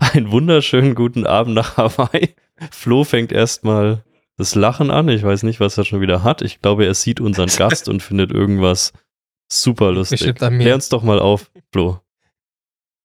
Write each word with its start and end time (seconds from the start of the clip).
Einen 0.00 0.30
wunderschönen 0.30 0.94
guten 0.94 1.26
Abend 1.26 1.54
nach 1.54 1.76
Hawaii. 1.76 2.34
Flo 2.70 3.04
fängt 3.04 3.32
erstmal 3.32 4.04
das 4.36 4.54
Lachen 4.54 4.90
an. 4.90 5.08
Ich 5.08 5.22
weiß 5.22 5.42
nicht, 5.42 5.60
was 5.60 5.76
er 5.78 5.84
schon 5.84 6.00
wieder 6.00 6.22
hat. 6.22 6.42
Ich 6.42 6.60
glaube, 6.60 6.86
er 6.86 6.94
sieht 6.94 7.20
unseren 7.20 7.48
Gast 7.56 7.88
und 7.88 8.02
findet 8.02 8.30
irgendwas 8.32 8.92
super 9.50 9.92
lustig. 9.92 10.34
Klär 10.34 10.74
uns 10.74 10.88
doch 10.88 11.02
mal 11.02 11.18
auf, 11.18 11.50
Flo. 11.72 12.00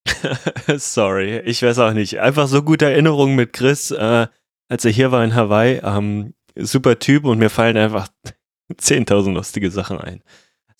Sorry, 0.78 1.39
ich 1.39 1.62
weiß 1.62 1.79
auch 1.79 1.94
nicht. 1.94 2.20
Einfach 2.20 2.47
so 2.47 2.63
gute 2.63 2.86
Erinnerungen 2.86 3.35
mit 3.35 3.54
Chris, 3.54 3.91
äh, 3.91 4.27
als 4.69 4.85
er 4.85 4.91
hier 4.91 5.11
war 5.11 5.23
in 5.23 5.35
Hawaii. 5.35 5.81
Ähm, 5.83 6.33
super 6.55 6.97
Typ 6.99 7.25
und 7.25 7.39
mir 7.39 7.49
fallen 7.49 7.77
einfach 7.77 8.07
10.000 8.73 9.33
lustige 9.33 9.69
Sachen 9.71 9.99
ein. 9.99 10.23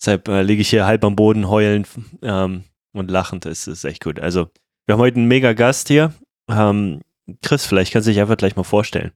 Deshalb 0.00 0.28
äh, 0.28 0.42
liege 0.42 0.62
ich 0.62 0.70
hier 0.70 0.86
halb 0.86 1.04
am 1.04 1.16
Boden 1.16 1.48
heulend 1.48 1.88
ähm, 2.22 2.64
und 2.92 3.10
lachend. 3.10 3.44
Das 3.44 3.66
ist 3.66 3.84
echt 3.84 4.02
gut. 4.02 4.20
Also, 4.20 4.48
wir 4.88 4.94
haben 4.94 5.00
heute 5.00 5.16
einen 5.16 5.28
mega 5.28 5.52
Gast 5.52 5.88
hier. 5.88 6.14
Ähm, 6.48 7.02
Chris, 7.42 7.66
vielleicht 7.66 7.92
kannst 7.92 8.08
du 8.08 8.10
dich 8.10 8.20
einfach 8.22 8.38
gleich 8.38 8.56
mal 8.56 8.64
vorstellen. 8.64 9.12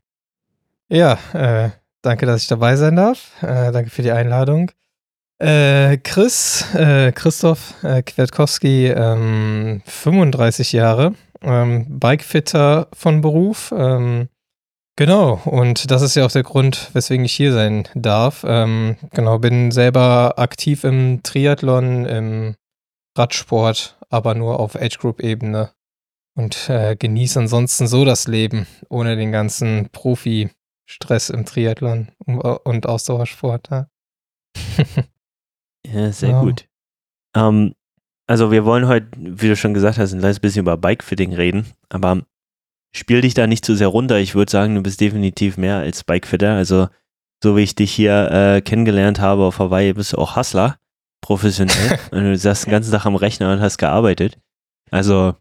Ja, 0.91 1.19
äh, 1.33 1.70
danke, 2.02 2.27
dass 2.27 2.42
ich 2.42 2.48
dabei 2.48 2.77
sein 2.77 2.95
darf. 2.95 3.42
Äh, 3.42 3.73
danke 3.73 3.88
für 3.88 4.02
die 4.02 4.12
Einladung. 4.12 4.70
Äh, 5.38 5.97
Chris, 5.97 6.66
äh, 6.74 7.11
Christoph 7.12 7.83
äh, 7.83 8.02
Kwiatkowski, 8.02 8.88
ähm, 8.88 9.80
35 9.87 10.73
Jahre, 10.73 11.14
ähm, 11.41 11.98
Bikefitter 11.98 12.89
von 12.92 13.23
Beruf. 13.23 13.73
Ähm, 13.75 14.28
genau, 14.97 15.41
und 15.47 15.91
das 15.91 16.02
ist 16.02 16.16
ja 16.16 16.27
auch 16.27 16.33
der 16.33 16.42
Grund, 16.42 16.91
weswegen 16.92 17.25
ich 17.25 17.33
hier 17.33 17.55
sein 17.55 17.89
darf. 17.95 18.45
Ähm, 18.47 18.97
genau, 19.14 19.39
bin 19.39 19.70
selber 19.70 20.34
aktiv 20.36 20.84
im 20.84 21.23
Triathlon, 21.23 22.05
im 22.05 22.56
Radsport, 23.16 23.97
aber 24.12 24.34
nur 24.34 24.61
auf 24.61 24.77
Age 24.77 24.98
Group-Ebene 24.98 25.73
und 26.34 26.69
äh, 26.69 26.97
genieße 26.97 27.41
ansonsten 27.41 27.87
so 27.87 28.05
das 28.05 28.27
Leben 28.29 28.66
ohne 28.89 29.16
den 29.16 29.33
ganzen 29.33 29.89
Profi-Stress 29.91 31.31
im 31.31 31.45
Triathlon 31.45 32.09
und 32.27 32.86
Ausdauersport. 32.86 33.69
Ja. 33.70 33.89
Ja, 35.84 36.12
sehr 36.12 36.31
ja. 36.31 36.41
gut. 36.41 36.69
Ähm, 37.36 37.75
also 38.27 38.51
wir 38.51 38.64
wollen 38.64 38.86
heute, 38.86 39.09
wie 39.17 39.48
du 39.48 39.56
schon 39.56 39.75
gesagt 39.75 39.98
hast, 39.98 40.12
ein 40.12 40.20
kleines 40.20 40.41
bisschen 40.41 40.61
über 40.61 40.77
Bikefitting 40.77 41.34
reden, 41.34 41.67
aber 41.89 42.23
spiel 42.95 43.20
dich 43.20 43.34
da 43.34 43.47
nicht 43.47 43.64
zu 43.64 43.75
sehr 43.75 43.89
runter. 43.89 44.19
Ich 44.19 44.34
würde 44.34 44.51
sagen, 44.51 44.75
du 44.75 44.83
bist 44.83 45.01
definitiv 45.01 45.56
mehr 45.56 45.79
als 45.79 46.05
Bikefitter. 46.05 46.55
Also 46.55 46.89
so 47.42 47.56
wie 47.56 47.62
ich 47.62 47.75
dich 47.75 47.92
hier 47.92 48.31
äh, 48.31 48.61
kennengelernt 48.61 49.20
habe 49.20 49.42
auf 49.42 49.58
Hawaii, 49.58 49.92
bist 49.92 50.12
du 50.12 50.19
auch 50.19 50.36
Hustler, 50.36 50.79
professionell. 51.23 51.98
und 52.11 52.25
du 52.25 52.37
saßt 52.37 52.67
den 52.67 52.73
ganzen 52.73 52.92
Tag 52.92 53.06
am 53.06 53.17
Rechner 53.17 53.51
und 53.53 53.61
hast 53.61 53.78
gearbeitet. 53.78 54.39
Also 54.91 55.34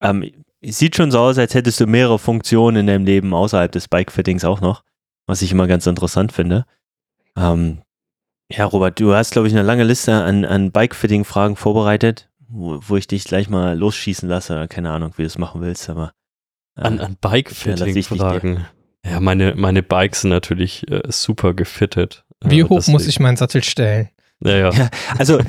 ähm, 0.00 0.30
es 0.60 0.78
sieht 0.78 0.94
schon 0.94 1.10
so 1.10 1.18
aus, 1.18 1.38
als 1.38 1.54
hättest 1.54 1.80
du 1.80 1.86
mehrere 1.86 2.20
Funktionen 2.20 2.76
in 2.76 2.86
deinem 2.86 3.04
Leben 3.04 3.34
außerhalb 3.34 3.72
des 3.72 3.88
Bikefittings 3.88 4.44
auch 4.44 4.60
noch, 4.60 4.84
was 5.26 5.42
ich 5.42 5.50
immer 5.50 5.66
ganz 5.66 5.86
interessant 5.86 6.30
finde. 6.30 6.64
Ähm, 7.36 7.82
ja, 8.50 8.64
Robert, 8.64 9.00
du 9.00 9.14
hast, 9.14 9.32
glaube 9.32 9.48
ich, 9.48 9.54
eine 9.54 9.62
lange 9.62 9.84
Liste 9.84 10.12
an, 10.12 10.44
an 10.44 10.70
Bike-Fitting-Fragen 10.70 11.56
vorbereitet, 11.56 12.28
wo, 12.48 12.78
wo, 12.86 12.96
ich 12.96 13.06
dich 13.06 13.24
gleich 13.24 13.48
mal 13.48 13.76
losschießen 13.76 14.28
lasse. 14.28 14.68
Keine 14.68 14.90
Ahnung, 14.90 15.14
wie 15.16 15.22
du 15.22 15.26
es 15.26 15.38
machen 15.38 15.62
willst, 15.62 15.88
aber. 15.88 16.12
Äh, 16.76 16.82
an 16.82 17.00
an 17.00 17.16
Bike-Fitting-Fragen. 17.20 18.66
Ja, 19.04 19.20
meine, 19.20 19.54
meine 19.56 19.82
Bikes 19.82 20.20
sind 20.20 20.30
natürlich 20.30 20.88
äh, 20.90 21.02
super 21.08 21.54
gefittet. 21.54 22.24
Wie 22.44 22.60
äh, 22.60 22.64
hoch 22.64 22.86
muss 22.86 23.06
ich 23.06 23.18
meinen 23.18 23.36
Sattel 23.36 23.64
stellen? 23.64 24.10
Ja, 24.44 24.56
ja. 24.56 24.70
ja 24.70 24.90
also, 25.18 25.40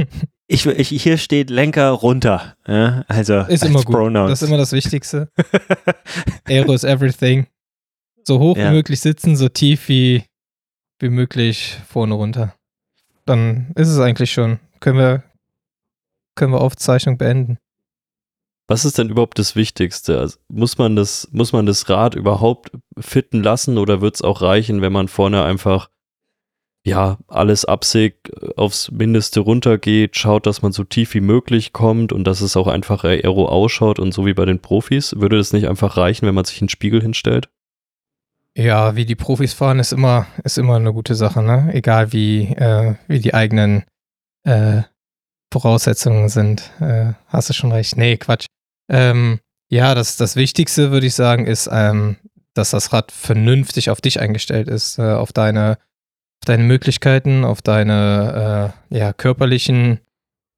ich, 0.46 0.66
ich, 0.66 1.02
hier 1.02 1.18
steht 1.18 1.50
Lenker 1.50 1.90
runter. 1.90 2.56
Ja, 2.66 3.04
also, 3.08 3.40
ist 3.40 3.64
immer 3.64 3.82
gut. 3.82 3.94
Pronouns. 3.94 4.30
Das 4.30 4.42
ist 4.42 4.48
immer 4.48 4.58
das 4.58 4.72
Wichtigste. 4.72 5.28
Aero 6.48 6.72
is 6.72 6.84
everything. 6.84 7.46
So 8.24 8.38
hoch 8.38 8.56
ja. 8.56 8.70
wie 8.70 8.74
möglich 8.74 9.00
sitzen, 9.00 9.36
so 9.36 9.48
tief 9.48 9.88
wie 9.88 10.24
wie 11.00 11.08
möglich 11.08 11.78
vorne 11.88 12.14
runter. 12.14 12.54
Dann 13.24 13.72
ist 13.74 13.88
es 13.88 13.98
eigentlich 13.98 14.30
schon. 14.32 14.60
Können 14.80 14.98
wir, 14.98 15.22
können 16.34 16.52
wir 16.52 16.60
Aufzeichnung 16.60 17.18
beenden. 17.18 17.58
Was 18.68 18.84
ist 18.84 18.98
denn 18.98 19.08
überhaupt 19.08 19.38
das 19.38 19.56
Wichtigste? 19.56 20.18
Also 20.18 20.38
muss, 20.48 20.78
man 20.78 20.94
das, 20.94 21.28
muss 21.32 21.52
man 21.52 21.66
das 21.66 21.88
Rad 21.88 22.14
überhaupt 22.14 22.70
fitten 22.98 23.42
lassen 23.42 23.78
oder 23.78 24.00
wird 24.00 24.14
es 24.16 24.22
auch 24.22 24.42
reichen, 24.42 24.80
wenn 24.80 24.92
man 24.92 25.08
vorne 25.08 25.42
einfach 25.42 25.90
ja, 26.82 27.18
alles 27.28 27.64
absägt, 27.64 28.30
aufs 28.56 28.90
Mindeste 28.90 29.40
runtergeht, 29.40 30.16
schaut, 30.16 30.46
dass 30.46 30.62
man 30.62 30.72
so 30.72 30.84
tief 30.84 31.14
wie 31.14 31.20
möglich 31.20 31.72
kommt 31.72 32.12
und 32.12 32.24
dass 32.24 32.40
es 32.40 32.56
auch 32.56 32.68
einfach 32.68 33.04
aero 33.04 33.46
ausschaut 33.48 33.98
und 33.98 34.12
so 34.12 34.24
wie 34.24 34.34
bei 34.34 34.46
den 34.46 34.60
Profis. 34.60 35.14
Würde 35.16 35.36
das 35.36 35.52
nicht 35.52 35.68
einfach 35.68 35.96
reichen, 35.96 36.26
wenn 36.26 36.34
man 36.34 36.46
sich 36.46 36.60
einen 36.62 36.70
Spiegel 36.70 37.02
hinstellt? 37.02 37.50
Ja, 38.56 38.96
wie 38.96 39.04
die 39.04 39.14
Profis 39.14 39.52
fahren, 39.52 39.78
ist 39.78 39.92
immer, 39.92 40.26
ist 40.42 40.58
immer 40.58 40.76
eine 40.76 40.92
gute 40.92 41.14
Sache, 41.14 41.42
ne? 41.42 41.70
Egal 41.72 42.12
wie, 42.12 42.48
äh, 42.48 42.94
wie 43.06 43.20
die 43.20 43.34
eigenen 43.34 43.84
äh, 44.44 44.82
Voraussetzungen 45.52 46.28
sind. 46.28 46.70
Äh, 46.80 47.12
hast 47.26 47.48
du 47.48 47.52
schon 47.52 47.72
recht. 47.72 47.96
Nee, 47.96 48.16
Quatsch. 48.16 48.46
Ähm, 48.88 49.40
ja, 49.68 49.94
das, 49.94 50.16
das 50.16 50.34
Wichtigste, 50.34 50.90
würde 50.90 51.06
ich 51.06 51.14
sagen, 51.14 51.46
ist, 51.46 51.68
ähm, 51.70 52.16
dass 52.54 52.70
das 52.70 52.92
Rad 52.92 53.12
vernünftig 53.12 53.90
auf 53.90 54.00
dich 54.00 54.20
eingestellt 54.20 54.68
ist, 54.68 54.98
äh, 54.98 55.12
auf 55.12 55.32
deine, 55.32 55.78
auf 56.40 56.46
deine 56.46 56.64
Möglichkeiten, 56.64 57.44
auf 57.44 57.60
deine 57.60 58.72
äh, 58.90 58.98
ja, 58.98 59.12
körperlichen 59.12 60.00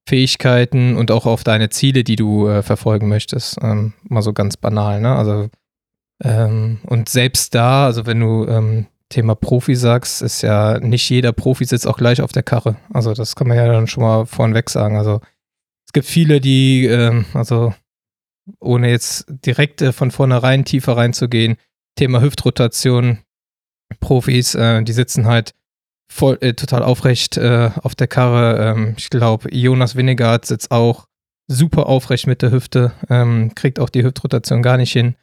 Fähigkeiten 0.08 0.96
und 0.96 1.10
auch 1.10 1.26
auf 1.26 1.44
deine 1.44 1.70
Ziele, 1.70 2.04
die 2.04 2.16
du 2.16 2.48
äh, 2.48 2.62
verfolgen 2.62 3.08
möchtest. 3.08 3.58
Ähm, 3.62 3.92
mal 4.04 4.22
so 4.22 4.32
ganz 4.32 4.56
banal, 4.56 5.00
ne? 5.00 5.14
Also 5.14 5.48
ähm, 6.22 6.78
und 6.86 7.08
selbst 7.08 7.54
da, 7.54 7.86
also 7.86 8.06
wenn 8.06 8.20
du 8.20 8.46
ähm, 8.46 8.86
Thema 9.08 9.34
Profi 9.34 9.74
sagst, 9.74 10.22
ist 10.22 10.42
ja 10.42 10.78
nicht 10.78 11.08
jeder 11.10 11.32
Profi 11.32 11.64
sitzt 11.64 11.86
auch 11.86 11.96
gleich 11.96 12.22
auf 12.22 12.32
der 12.32 12.42
Karre. 12.44 12.76
Also 12.92 13.12
das 13.12 13.34
kann 13.34 13.48
man 13.48 13.56
ja 13.56 13.66
dann 13.66 13.88
schon 13.88 14.04
mal 14.04 14.26
vorneweg 14.26 14.70
sagen. 14.70 14.96
Also 14.96 15.20
es 15.86 15.92
gibt 15.92 16.06
viele, 16.06 16.40
die, 16.40 16.86
ähm, 16.86 17.26
also 17.34 17.74
ohne 18.60 18.88
jetzt 18.88 19.26
direkt 19.28 19.82
äh, 19.82 19.92
von 19.92 20.10
vornherein 20.10 20.64
tiefer 20.64 20.96
reinzugehen, 20.96 21.56
Thema 21.96 22.20
Hüftrotation, 22.20 23.18
Profis, 24.00 24.54
äh, 24.54 24.82
die 24.82 24.92
sitzen 24.92 25.26
halt 25.26 25.54
voll, 26.12 26.38
äh, 26.40 26.52
total 26.54 26.82
aufrecht 26.82 27.36
äh, 27.36 27.70
auf 27.82 27.94
der 27.94 28.06
Karre. 28.06 28.72
Ähm, 28.72 28.94
ich 28.96 29.10
glaube, 29.10 29.52
Jonas 29.54 29.96
Winnegard 29.96 30.44
sitzt 30.44 30.70
auch 30.70 31.06
super 31.48 31.86
aufrecht 31.86 32.26
mit 32.26 32.42
der 32.42 32.50
Hüfte, 32.52 32.92
ähm, 33.08 33.54
kriegt 33.54 33.80
auch 33.80 33.88
die 33.88 34.04
Hüftrotation 34.04 34.62
gar 34.62 34.76
nicht 34.76 34.92
hin. 34.92 35.16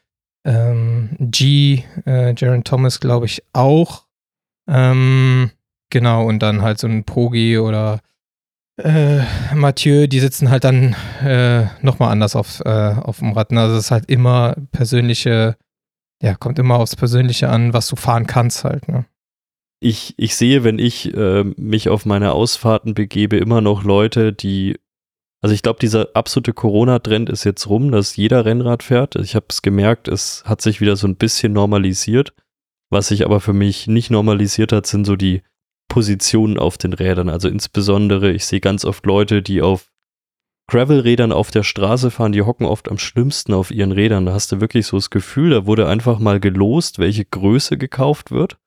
Ähm, 0.45 1.15
G, 1.19 1.83
äh, 2.05 2.33
Jaron 2.35 2.63
Thomas, 2.63 2.99
glaube 2.99 3.27
ich, 3.27 3.43
auch. 3.53 4.05
Ähm, 4.67 5.51
genau, 5.89 6.25
und 6.25 6.39
dann 6.39 6.61
halt 6.61 6.79
so 6.79 6.87
ein 6.87 7.03
Pogi 7.03 7.57
oder 7.57 7.99
äh, 8.77 9.21
Mathieu, 9.53 10.07
die 10.07 10.19
sitzen 10.19 10.49
halt 10.49 10.63
dann 10.63 10.95
äh, 11.23 11.65
nochmal 11.81 12.11
anders 12.11 12.35
auf, 12.35 12.61
äh, 12.61 12.69
auf 12.69 13.19
dem 13.19 13.33
Rad. 13.33 13.51
Also 13.53 13.75
es 13.75 13.85
ist 13.85 13.91
halt 13.91 14.09
immer 14.09 14.55
persönliche, 14.71 15.55
ja, 16.21 16.35
kommt 16.35 16.57
immer 16.59 16.79
aufs 16.79 16.95
Persönliche 16.95 17.49
an, 17.49 17.73
was 17.73 17.87
du 17.87 17.95
fahren 17.95 18.25
kannst 18.25 18.63
halt. 18.63 18.87
Ne? 18.87 19.05
Ich, 19.81 20.13
ich 20.17 20.35
sehe, 20.35 20.63
wenn 20.63 20.77
ich 20.77 21.13
äh, 21.13 21.43
mich 21.43 21.89
auf 21.89 22.05
meine 22.05 22.33
Ausfahrten 22.33 22.93
begebe, 22.93 23.37
immer 23.37 23.61
noch 23.61 23.83
Leute, 23.83 24.33
die 24.33 24.77
also 25.41 25.55
ich 25.55 25.61
glaube, 25.61 25.79
dieser 25.79 26.09
absolute 26.15 26.53
Corona-Trend 26.53 27.29
ist 27.29 27.45
jetzt 27.45 27.69
rum, 27.69 27.91
dass 27.91 28.17
jeder 28.17 28.43
Rennrad 28.43 28.83
fährt. 28.83 29.15
Ich 29.15 29.35
habe 29.35 29.45
es 29.49 29.61
gemerkt, 29.61 30.09
es 30.09 30.43
hat 30.45 30.61
sich 30.61 30.81
wieder 30.81 30.97
so 30.97 31.07
ein 31.07 31.15
bisschen 31.15 31.53
normalisiert. 31.53 32.33
Was 32.89 33.07
sich 33.07 33.23
aber 33.25 33.39
für 33.39 33.53
mich 33.53 33.87
nicht 33.87 34.11
normalisiert 34.11 34.73
hat, 34.73 34.85
sind 34.85 35.05
so 35.05 35.15
die 35.15 35.43
Positionen 35.87 36.59
auf 36.59 36.77
den 36.77 36.91
Rädern. 36.91 37.29
Also 37.29 37.47
insbesondere, 37.47 38.31
ich 38.31 38.45
sehe 38.45 38.59
ganz 38.59 38.83
oft 38.83 39.05
Leute, 39.05 39.41
die 39.41 39.61
auf 39.61 39.89
Gravel-Rädern 40.67 41.31
auf 41.31 41.51
der 41.51 41.63
Straße 41.63 42.11
fahren, 42.11 42.33
die 42.33 42.41
hocken 42.41 42.65
oft 42.65 42.89
am 42.89 42.97
schlimmsten 42.97 43.53
auf 43.53 43.71
ihren 43.71 43.93
Rädern. 43.93 44.25
Da 44.25 44.33
hast 44.33 44.51
du 44.51 44.59
wirklich 44.59 44.87
so 44.87 44.97
das 44.97 45.09
Gefühl, 45.09 45.51
da 45.51 45.65
wurde 45.65 45.87
einfach 45.87 46.19
mal 46.19 46.39
gelost, 46.39 46.99
welche 46.99 47.23
Größe 47.23 47.77
gekauft 47.77 48.29
wird 48.29 48.57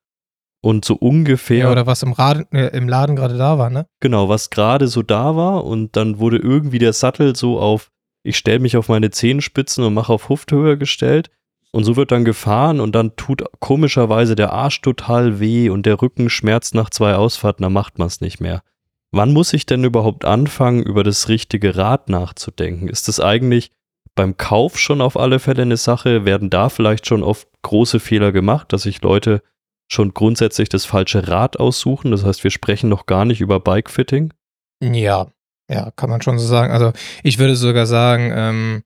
und 0.63 0.85
so 0.85 0.95
ungefähr. 0.95 1.65
Ja, 1.65 1.71
oder 1.71 1.85
was 1.85 2.03
im, 2.03 2.13
Rad, 2.13 2.47
äh, 2.53 2.75
im 2.75 2.87
Laden 2.87 3.17
gerade 3.17 3.37
da 3.37 3.57
war, 3.57 3.69
ne? 3.69 3.85
Genau, 3.99 4.29
was 4.29 4.49
gerade 4.49 4.87
so 4.87 5.03
da 5.03 5.35
war 5.35 5.65
und 5.65 5.97
dann 5.97 6.19
wurde 6.19 6.37
irgendwie 6.37 6.79
der 6.79 6.93
Sattel 6.93 7.35
so 7.35 7.59
auf, 7.59 7.91
ich 8.23 8.37
stelle 8.37 8.59
mich 8.59 8.77
auf 8.77 8.87
meine 8.87 9.11
Zehenspitzen 9.11 9.83
und 9.83 9.93
mache 9.93 10.13
auf 10.13 10.29
Hufthöhe 10.29 10.77
gestellt 10.77 11.29
und 11.73 11.83
so 11.83 11.97
wird 11.97 12.13
dann 12.13 12.23
gefahren 12.23 12.79
und 12.79 12.95
dann 12.95 13.17
tut 13.17 13.43
komischerweise 13.59 14.35
der 14.35 14.53
Arsch 14.53 14.79
total 14.79 15.41
weh 15.41 15.69
und 15.69 15.85
der 15.85 16.01
Rücken 16.01 16.29
schmerzt 16.29 16.75
nach 16.75 16.89
zwei 16.89 17.15
Ausfahrten, 17.15 17.63
dann 17.63 17.73
macht 17.73 17.99
man 17.99 18.07
es 18.07 18.21
nicht 18.21 18.39
mehr. 18.39 18.63
Wann 19.11 19.33
muss 19.33 19.53
ich 19.53 19.65
denn 19.65 19.83
überhaupt 19.83 20.23
anfangen, 20.23 20.81
über 20.81 21.03
das 21.03 21.27
richtige 21.27 21.75
Rad 21.75 22.07
nachzudenken? 22.07 22.87
Ist 22.87 23.09
das 23.09 23.19
eigentlich 23.19 23.71
beim 24.15 24.37
Kauf 24.37 24.79
schon 24.79 25.01
auf 25.01 25.19
alle 25.19 25.39
Fälle 25.39 25.63
eine 25.63 25.77
Sache? 25.77 26.23
Werden 26.23 26.49
da 26.49 26.69
vielleicht 26.69 27.05
schon 27.05 27.21
oft 27.21 27.49
große 27.63 27.99
Fehler 27.99 28.31
gemacht, 28.31 28.71
dass 28.71 28.83
sich 28.83 29.01
Leute 29.01 29.41
schon 29.91 30.13
grundsätzlich 30.13 30.69
das 30.69 30.85
falsche 30.85 31.27
Rad 31.27 31.59
aussuchen. 31.59 32.11
Das 32.11 32.23
heißt, 32.23 32.43
wir 32.43 32.51
sprechen 32.51 32.89
noch 32.89 33.05
gar 33.05 33.25
nicht 33.25 33.41
über 33.41 33.59
Bikefitting. 33.59 34.33
Ja, 34.81 35.27
ja, 35.69 35.91
kann 35.95 36.09
man 36.09 36.21
schon 36.21 36.39
so 36.39 36.45
sagen. 36.45 36.73
Also 36.73 36.93
ich 37.23 37.39
würde 37.39 37.55
sogar 37.55 37.85
sagen, 37.85 38.31
ähm, 38.35 38.83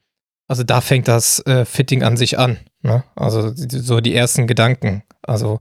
also 0.48 0.64
da 0.64 0.82
fängt 0.82 1.08
das 1.08 1.46
äh, 1.46 1.66
Fitting 1.66 2.04
an 2.04 2.18
sich 2.18 2.38
an. 2.38 2.58
Ne? 2.82 3.04
Also 3.16 3.52
so 3.54 4.00
die 4.00 4.16
ersten 4.16 4.48
Gedanken. 4.48 5.04
Also 5.22 5.60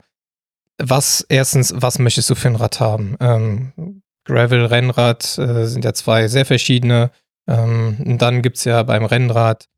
was 0.79 1.25
erstens, 1.29 1.75
was 1.77 1.99
möchtest 1.99 2.31
du 2.31 2.35
für 2.35 2.49
ein 2.49 2.56
Rad 2.56 2.81
haben? 2.81 3.17
Ähm, 3.21 4.03
Gravel, 4.25 4.67
Rennrad 4.67 5.38
äh, 5.38 5.67
sind 5.67 5.85
ja 5.85 5.94
zwei 5.94 6.29
sehr 6.29 6.44
verschiedene. 6.44 7.11
Ähm, 7.49 8.19
dann 8.19 8.43
gibt 8.43 8.59
es 8.59 8.65
ja 8.65 8.83
beim 8.83 9.05
Rennrad 9.05 9.69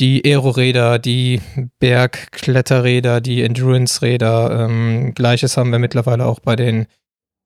die 0.00 0.24
Aeroräder, 0.24 0.98
die 0.98 1.40
Bergkletterräder, 1.78 3.20
die 3.20 3.42
Endurance-Räder. 3.42 4.64
Ähm, 4.64 5.14
Gleiches 5.14 5.56
haben 5.56 5.70
wir 5.70 5.78
mittlerweile 5.78 6.26
auch 6.26 6.40
bei 6.40 6.56
den, 6.56 6.86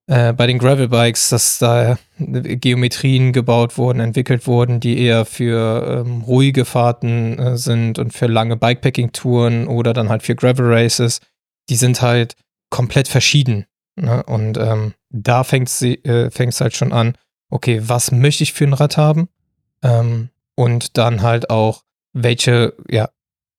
äh, 0.07 0.33
den 0.35 0.59
Gravel-Bikes, 0.59 1.29
dass 1.29 1.59
da 1.59 1.99
Geometrien 2.19 3.33
gebaut 3.33 3.77
wurden, 3.77 4.01
entwickelt 4.01 4.47
wurden, 4.47 4.81
die 4.81 4.99
eher 4.99 5.25
für 5.25 6.05
ähm, 6.07 6.23
ruhige 6.23 6.65
Fahrten 6.65 7.39
äh, 7.39 7.57
sind 7.57 7.99
und 7.99 8.13
für 8.13 8.27
lange 8.27 8.57
Bikepacking-Touren 8.57 9.67
oder 9.67 9.93
dann 9.93 10.09
halt 10.09 10.23
für 10.23 10.35
Gravel-Races. 10.35 11.21
Die 11.69 11.77
sind 11.77 12.01
halt 12.01 12.35
komplett 12.71 13.09
verschieden. 13.09 13.67
Ne? 13.97 14.23
Und 14.25 14.59
ähm, 14.59 14.95
da 15.11 15.45
fängt 15.45 15.69
es 15.69 15.83
äh, 15.83 16.31
halt 16.31 16.77
schon 16.77 16.93
an, 16.93 17.15
okay, 17.51 17.81
was 17.85 18.13
möchte 18.13 18.45
ich 18.45 18.53
für 18.53 18.65
ein 18.65 18.73
Rad 18.73 18.97
haben? 18.97 19.29
Ähm, 19.83 20.31
und 20.55 20.97
dann 20.97 21.23
halt 21.23 21.51
auch, 21.51 21.83
welche 22.17 22.75
ja, 22.89 23.11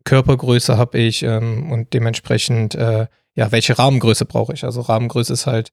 Körpergröße 0.04 0.78
habe 0.78 0.98
ich 0.98 1.24
ähm, 1.24 1.72
und 1.72 1.94
dementsprechend, 1.94 2.76
äh, 2.76 3.08
ja, 3.36 3.52
welche 3.52 3.78
Rahmengröße 3.78 4.26
brauche 4.26 4.54
ich? 4.54 4.64
Also 4.64 4.82
Rahmengröße 4.82 5.34
ist 5.34 5.46
halt 5.46 5.72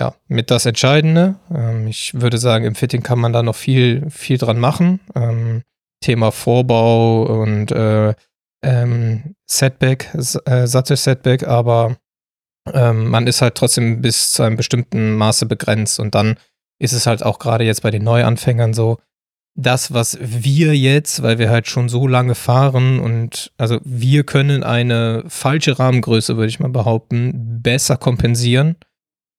ja, 0.00 0.14
mit 0.28 0.50
das 0.50 0.66
Entscheidende. 0.66 1.36
Ähm, 1.54 1.86
ich 1.88 2.14
würde 2.14 2.38
sagen, 2.38 2.64
im 2.64 2.74
Fitting 2.74 3.02
kann 3.02 3.18
man 3.18 3.32
da 3.32 3.42
noch 3.42 3.56
viel, 3.56 4.08
viel 4.10 4.38
dran 4.38 4.58
machen. 4.58 5.00
Ähm, 5.14 5.62
Thema 6.00 6.30
Vorbau 6.32 7.24
und 7.42 7.72
äh, 7.72 8.14
ähm, 8.62 9.34
Setback, 9.46 10.14
äh, 10.14 10.66
Sattel-Setback, 10.66 11.46
aber 11.46 11.96
ähm, 12.72 13.08
man 13.08 13.26
ist 13.26 13.42
halt 13.42 13.54
trotzdem 13.54 14.00
bis 14.00 14.32
zu 14.32 14.42
einem 14.42 14.56
bestimmten 14.56 15.14
Maße 15.16 15.46
begrenzt 15.46 15.98
und 15.98 16.14
dann 16.14 16.36
ist 16.78 16.92
es 16.92 17.06
halt 17.06 17.22
auch 17.22 17.38
gerade 17.38 17.64
jetzt 17.64 17.82
bei 17.82 17.90
den 17.90 18.04
Neuanfängern 18.04 18.72
so, 18.74 18.98
das, 19.62 19.92
was 19.92 20.18
wir 20.20 20.76
jetzt, 20.76 21.22
weil 21.22 21.38
wir 21.38 21.50
halt 21.50 21.66
schon 21.66 21.88
so 21.88 22.06
lange 22.06 22.34
fahren 22.34 23.00
und 23.00 23.52
also 23.58 23.80
wir 23.84 24.24
können 24.24 24.62
eine 24.62 25.24
falsche 25.28 25.78
Rahmengröße, 25.78 26.36
würde 26.36 26.48
ich 26.48 26.60
mal 26.60 26.68
behaupten, 26.68 27.60
besser 27.62 27.96
kompensieren 27.96 28.76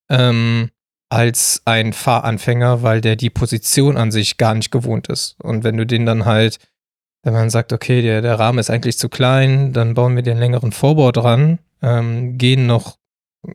ähm, 0.09 0.69
als 1.09 1.61
ein 1.65 1.93
Fahranfänger, 1.93 2.83
weil 2.83 3.01
der 3.01 3.15
die 3.15 3.29
Position 3.29 3.97
an 3.97 4.11
sich 4.11 4.37
gar 4.37 4.55
nicht 4.55 4.71
gewohnt 4.71 5.07
ist. 5.07 5.35
Und 5.41 5.63
wenn 5.63 5.77
du 5.77 5.85
den 5.85 6.05
dann 6.05 6.25
halt, 6.25 6.59
wenn 7.23 7.33
man 7.33 7.49
sagt, 7.49 7.73
okay, 7.73 8.01
der, 8.01 8.21
der 8.21 8.39
Rahmen 8.39 8.59
ist 8.59 8.69
eigentlich 8.69 8.97
zu 8.97 9.09
klein, 9.09 9.73
dann 9.73 9.93
bauen 9.93 10.15
wir 10.15 10.23
den 10.23 10.37
längeren 10.37 10.71
Vorbau 10.71 11.11
dran, 11.11 11.59
ähm, 11.81 12.37
gehen 12.37 12.65
noch 12.65 12.97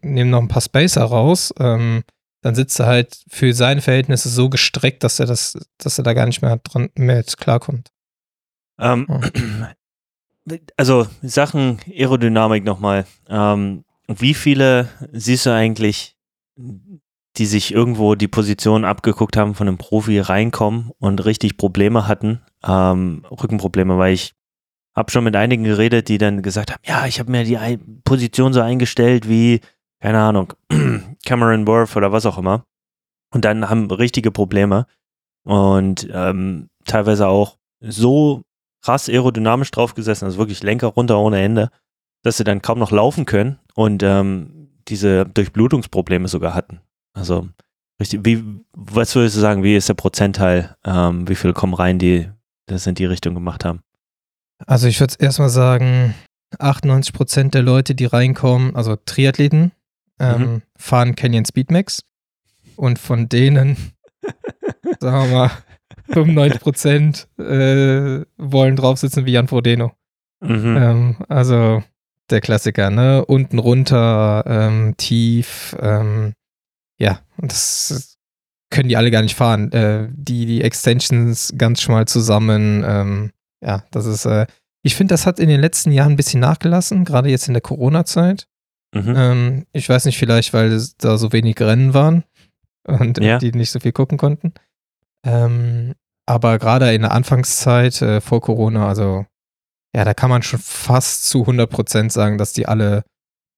nehmen 0.02 0.30
noch 0.30 0.40
ein 0.40 0.48
paar 0.48 0.62
Spacer 0.62 1.04
raus, 1.04 1.54
ähm, 1.58 2.02
dann 2.46 2.54
sitzt 2.54 2.78
er 2.78 2.86
halt 2.86 3.24
für 3.26 3.52
seine 3.52 3.82
Verhältnisse 3.82 4.28
so 4.28 4.48
gestreckt, 4.48 5.02
dass 5.02 5.18
er 5.18 5.26
das, 5.26 5.58
dass 5.78 5.98
er 5.98 6.04
da 6.04 6.14
gar 6.14 6.26
nicht 6.26 6.42
mehr 6.42 6.56
dran 6.58 6.90
mehr 6.94 7.24
klarkommt. 7.24 7.90
Ähm, 8.78 9.06
oh. 9.08 9.20
Also 10.76 11.08
Sachen 11.22 11.80
Aerodynamik 11.92 12.62
nochmal. 12.62 13.04
Ähm, 13.28 13.84
wie 14.06 14.32
viele 14.32 14.88
siehst 15.10 15.44
du 15.46 15.52
eigentlich, 15.52 16.16
die 17.36 17.46
sich 17.46 17.74
irgendwo 17.74 18.14
die 18.14 18.28
Position 18.28 18.84
abgeguckt 18.84 19.36
haben 19.36 19.56
von 19.56 19.66
einem 19.66 19.76
Profi 19.76 20.20
reinkommen 20.20 20.92
und 21.00 21.24
richtig 21.24 21.56
Probleme 21.56 22.06
hatten, 22.06 22.42
ähm, 22.64 23.26
Rückenprobleme, 23.28 23.98
weil 23.98 24.14
ich 24.14 24.34
habe 24.94 25.10
schon 25.10 25.24
mit 25.24 25.34
einigen 25.34 25.64
geredet, 25.64 26.06
die 26.06 26.18
dann 26.18 26.42
gesagt 26.42 26.70
haben, 26.70 26.82
ja, 26.84 27.06
ich 27.06 27.18
habe 27.18 27.32
mir 27.32 27.42
die 27.42 27.58
Position 28.04 28.52
so 28.52 28.60
eingestellt 28.60 29.28
wie 29.28 29.60
keine 30.00 30.20
Ahnung, 30.20 30.52
Cameron 31.24 31.66
Worth 31.66 31.96
oder 31.96 32.12
was 32.12 32.26
auch 32.26 32.38
immer. 32.38 32.64
Und 33.32 33.44
dann 33.44 33.68
haben 33.68 33.90
richtige 33.90 34.30
Probleme 34.30 34.86
und 35.44 36.08
ähm, 36.12 36.68
teilweise 36.84 37.28
auch 37.28 37.58
so 37.80 38.42
krass 38.82 39.08
aerodynamisch 39.08 39.70
draufgesessen, 39.70 40.26
also 40.26 40.38
wirklich 40.38 40.62
Lenker 40.62 40.88
runter 40.88 41.18
ohne 41.18 41.42
Ende, 41.42 41.70
dass 42.22 42.36
sie 42.36 42.44
dann 42.44 42.62
kaum 42.62 42.78
noch 42.78 42.90
laufen 42.90 43.26
können 43.26 43.58
und 43.74 44.02
ähm, 44.02 44.68
diese 44.88 45.26
Durchblutungsprobleme 45.26 46.28
sogar 46.28 46.54
hatten. 46.54 46.80
Also 47.12 47.48
richtig, 48.00 48.24
wie, 48.24 48.44
was 48.72 49.14
würdest 49.14 49.36
du 49.36 49.40
sagen, 49.40 49.62
wie 49.62 49.76
ist 49.76 49.88
der 49.88 49.94
Prozentteil, 49.94 50.76
ähm, 50.84 51.28
wie 51.28 51.34
viele 51.34 51.52
kommen 51.52 51.74
rein, 51.74 51.98
die 51.98 52.30
das 52.66 52.86
in 52.86 52.94
die 52.94 53.06
Richtung 53.06 53.34
gemacht 53.34 53.64
haben? 53.64 53.80
Also 54.66 54.86
ich 54.86 55.00
würde 55.00 55.14
erstmal 55.18 55.48
sagen, 55.48 56.14
98 56.58 57.12
Prozent 57.12 57.54
der 57.54 57.62
Leute, 57.62 57.94
die 57.94 58.06
reinkommen, 58.06 58.74
also 58.74 58.96
Triathleten, 58.96 59.72
ähm, 60.18 60.40
mhm. 60.40 60.62
fahren 60.76 61.14
Canyon 61.16 61.44
Speedmax. 61.44 62.02
Und 62.76 62.98
von 62.98 63.28
denen, 63.28 63.76
sagen 65.00 65.30
wir 65.30 65.36
mal, 65.36 65.50
95 66.08 66.60
Prozent 66.60 67.28
äh, 67.38 68.24
wollen 68.36 68.76
drauf 68.76 68.98
sitzen 68.98 69.26
wie 69.26 69.32
Jan 69.32 69.48
Frodeno. 69.48 69.92
Mhm. 70.40 70.76
Ähm, 70.76 71.16
also 71.28 71.82
der 72.30 72.40
Klassiker, 72.40 72.90
ne? 72.90 73.24
Unten 73.24 73.58
runter, 73.58 74.44
ähm, 74.46 74.94
tief, 74.96 75.76
ähm, 75.80 76.34
ja, 76.98 77.20
das 77.38 78.16
können 78.70 78.88
die 78.88 78.96
alle 78.96 79.10
gar 79.10 79.22
nicht 79.22 79.36
fahren. 79.36 79.70
Äh, 79.72 80.08
die, 80.12 80.46
die 80.46 80.62
Extensions 80.62 81.54
ganz 81.56 81.82
schmal 81.82 82.06
zusammen, 82.06 82.84
ähm, 82.86 83.32
ja, 83.62 83.84
das 83.90 84.06
ist, 84.06 84.24
äh, 84.24 84.46
ich 84.82 84.94
finde, 84.94 85.14
das 85.14 85.26
hat 85.26 85.40
in 85.40 85.48
den 85.48 85.60
letzten 85.60 85.92
Jahren 85.92 86.12
ein 86.12 86.16
bisschen 86.16 86.40
nachgelassen, 86.40 87.04
gerade 87.04 87.28
jetzt 87.28 87.48
in 87.48 87.54
der 87.54 87.60
Corona-Zeit. 87.60 88.46
Mhm. 88.94 89.14
Ähm, 89.16 89.66
ich 89.72 89.88
weiß 89.88 90.04
nicht, 90.04 90.18
vielleicht, 90.18 90.52
weil 90.52 90.80
da 90.98 91.18
so 91.18 91.32
wenig 91.32 91.60
Rennen 91.60 91.94
waren 91.94 92.24
und 92.86 93.18
ja. 93.18 93.38
die 93.38 93.52
nicht 93.52 93.70
so 93.70 93.80
viel 93.80 93.92
gucken 93.92 94.18
konnten. 94.18 94.54
Ähm, 95.24 95.94
aber 96.26 96.58
gerade 96.58 96.92
in 96.92 97.02
der 97.02 97.12
Anfangszeit 97.12 98.00
äh, 98.02 98.20
vor 98.20 98.40
Corona, 98.40 98.88
also 98.88 99.26
ja, 99.94 100.04
da 100.04 100.14
kann 100.14 100.30
man 100.30 100.42
schon 100.42 100.60
fast 100.60 101.26
zu 101.28 101.44
100% 101.44 102.10
sagen, 102.10 102.38
dass 102.38 102.52
die 102.52 102.66
alle 102.66 103.04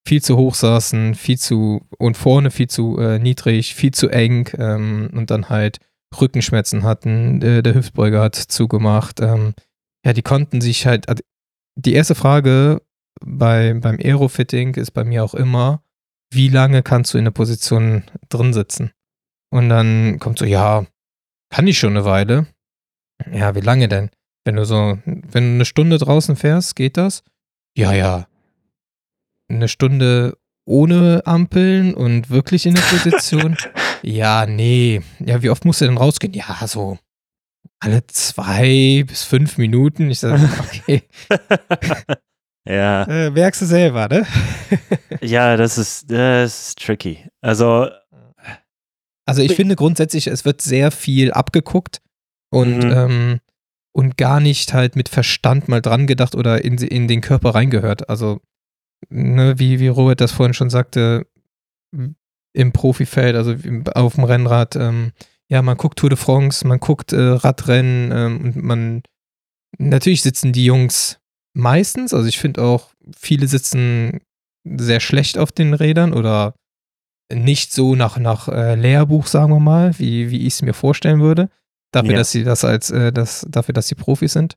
viel 0.06 0.22
zu 0.22 0.36
hoch 0.36 0.54
saßen, 0.54 1.14
viel 1.14 1.38
zu 1.38 1.86
und 1.98 2.16
vorne 2.16 2.50
viel 2.50 2.68
zu 2.68 2.98
äh, 2.98 3.18
niedrig, 3.18 3.74
viel 3.74 3.92
zu 3.92 4.08
eng 4.08 4.48
ähm, 4.56 5.10
und 5.12 5.30
dann 5.30 5.48
halt 5.48 5.78
Rückenschmerzen 6.18 6.82
hatten. 6.82 7.42
Äh, 7.42 7.62
der 7.62 7.74
Hüftbeuger 7.74 8.22
hat 8.22 8.36
zugemacht. 8.36 9.20
Ähm, 9.20 9.54
ja, 10.04 10.12
die 10.12 10.22
konnten 10.22 10.60
sich 10.60 10.86
halt. 10.86 11.08
Also 11.08 11.22
die 11.76 11.92
erste 11.92 12.14
Frage 12.14 12.82
bei, 13.20 13.74
beim 13.74 13.98
Aerofitting 13.98 14.74
ist 14.74 14.92
bei 14.92 15.04
mir 15.04 15.24
auch 15.24 15.34
immer, 15.34 15.82
wie 16.30 16.48
lange 16.48 16.82
kannst 16.82 17.14
du 17.14 17.18
in 17.18 17.24
der 17.24 17.32
Position 17.32 18.04
drin 18.28 18.52
sitzen? 18.52 18.92
Und 19.50 19.68
dann 19.68 20.18
kommt 20.18 20.38
so, 20.38 20.44
ja, 20.44 20.86
kann 21.50 21.66
ich 21.66 21.78
schon 21.78 21.96
eine 21.96 22.04
Weile. 22.04 22.46
Ja, 23.32 23.54
wie 23.54 23.60
lange 23.60 23.88
denn? 23.88 24.10
Wenn 24.44 24.56
du 24.56 24.64
so, 24.64 24.98
wenn 25.04 25.44
du 25.44 25.54
eine 25.54 25.64
Stunde 25.64 25.98
draußen 25.98 26.36
fährst, 26.36 26.76
geht 26.76 26.96
das? 26.96 27.22
Ja, 27.76 27.92
ja. 27.92 28.26
Eine 29.50 29.68
Stunde 29.68 30.36
ohne 30.66 31.22
Ampeln 31.24 31.94
und 31.94 32.28
wirklich 32.28 32.66
in 32.66 32.74
der 32.74 32.82
Position? 32.82 33.56
ja, 34.02 34.44
nee. 34.46 35.00
Ja, 35.18 35.42
wie 35.42 35.50
oft 35.50 35.64
musst 35.64 35.80
du 35.80 35.86
denn 35.86 35.96
rausgehen? 35.96 36.34
Ja, 36.34 36.66
so 36.66 36.98
alle 37.80 38.06
zwei 38.06 39.04
bis 39.06 39.24
fünf 39.24 39.58
Minuten. 39.58 40.10
Ich 40.10 40.20
sage, 40.20 40.48
okay. 40.60 41.02
Ja. 42.68 43.04
Äh, 43.04 43.30
merkst 43.30 43.62
du 43.62 43.66
selber, 43.66 44.08
ne? 44.08 44.26
ja, 45.22 45.56
das 45.56 45.78
ist, 45.78 46.10
das 46.10 46.68
ist 46.68 46.78
tricky. 46.78 47.26
Also. 47.40 47.88
Also 49.24 49.42
ich 49.42 49.54
finde 49.54 49.76
grundsätzlich, 49.76 50.26
es 50.26 50.46
wird 50.46 50.62
sehr 50.62 50.90
viel 50.90 51.32
abgeguckt 51.32 52.00
und, 52.50 52.78
mhm. 52.78 52.92
ähm, 52.92 53.40
und 53.92 54.16
gar 54.16 54.40
nicht 54.40 54.72
halt 54.72 54.96
mit 54.96 55.10
Verstand 55.10 55.68
mal 55.68 55.82
dran 55.82 56.06
gedacht 56.06 56.34
oder 56.34 56.64
in, 56.64 56.78
in 56.78 57.08
den 57.08 57.20
Körper 57.20 57.50
reingehört. 57.50 58.08
Also, 58.08 58.40
ne, 59.10 59.58
wie, 59.58 59.80
wie 59.80 59.88
Robert 59.88 60.22
das 60.22 60.32
vorhin 60.32 60.54
schon 60.54 60.70
sagte, 60.70 61.26
im 62.54 62.72
Profifeld, 62.72 63.36
also 63.36 63.54
auf 63.94 64.14
dem 64.14 64.24
Rennrad, 64.24 64.76
ähm, 64.76 65.12
ja, 65.48 65.60
man 65.60 65.76
guckt 65.76 65.98
Tour 65.98 66.10
de 66.10 66.18
France, 66.18 66.66
man 66.66 66.80
guckt 66.80 67.12
äh, 67.12 67.20
Radrennen 67.20 68.10
ähm, 68.12 68.40
und 68.44 68.56
man, 68.56 69.02
natürlich 69.78 70.22
sitzen 70.22 70.52
die 70.52 70.64
Jungs 70.64 71.18
meistens. 71.58 72.14
Also 72.14 72.26
ich 72.26 72.38
finde 72.38 72.62
auch, 72.62 72.90
viele 73.16 73.46
sitzen 73.46 74.20
sehr 74.64 75.00
schlecht 75.00 75.38
auf 75.38 75.52
den 75.52 75.74
Rädern 75.74 76.12
oder 76.12 76.54
nicht 77.32 77.72
so 77.72 77.94
nach, 77.94 78.18
nach 78.18 78.48
äh, 78.48 78.74
Lehrbuch, 78.74 79.26
sagen 79.26 79.52
wir 79.52 79.60
mal, 79.60 79.98
wie, 79.98 80.30
wie 80.30 80.46
ich 80.46 80.54
es 80.54 80.62
mir 80.62 80.74
vorstellen 80.74 81.20
würde. 81.20 81.50
Dafür, 81.92 82.12
ja. 82.12 82.18
dass 82.18 82.30
sie 82.30 82.44
das 82.44 82.64
als, 82.64 82.90
äh, 82.90 83.12
das, 83.12 83.46
dafür, 83.48 83.72
dass 83.72 83.88
sie 83.88 83.94
Profis 83.94 84.32
sind. 84.32 84.56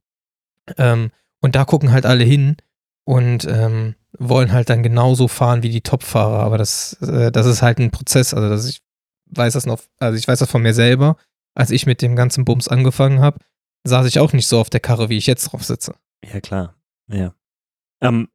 Ähm, 0.77 1.12
und 1.41 1.55
da 1.55 1.65
gucken 1.65 1.91
halt 1.91 2.05
alle 2.05 2.24
hin 2.24 2.58
und 3.05 3.46
ähm, 3.46 3.96
wollen 4.17 4.51
halt 4.51 4.70
dann 4.70 4.84
genauso 4.84 5.27
fahren 5.27 5.63
wie 5.63 5.70
die 5.70 5.81
Top-Fahrer. 5.81 6.39
Aber 6.39 6.58
das, 6.58 6.93
äh, 7.01 7.31
das 7.31 7.46
ist 7.46 7.62
halt 7.62 7.79
ein 7.79 7.91
Prozess. 7.91 8.34
Also 8.34 8.50
das, 8.50 8.67
ich 8.67 8.81
weiß 9.27 9.53
das 9.53 9.65
noch, 9.65 9.81
also 10.00 10.17
ich 10.17 10.27
weiß 10.27 10.39
das 10.39 10.50
von 10.50 10.62
mir 10.62 10.74
selber, 10.74 11.17
als 11.55 11.72
ich 11.72 11.86
mit 11.86 12.01
dem 12.01 12.15
ganzen 12.15 12.46
Bums 12.46 12.67
angefangen 12.67 13.22
habe 13.22 13.39
saß 13.84 14.08
ich 14.08 14.20
auch 14.20 14.34
nicht 14.34 14.48
so 14.48 14.60
auf 14.60 14.70
der 14.70 14.79
Karre, 14.79 15.10
wie 15.10 15.17
ich 15.17 15.27
jetzt 15.27 15.46
drauf 15.46 15.63
sitze. 15.63 15.96
Ja, 16.24 16.39
klar. 16.39 16.75
Ja. 17.12 17.34
Ähm, 18.01 18.30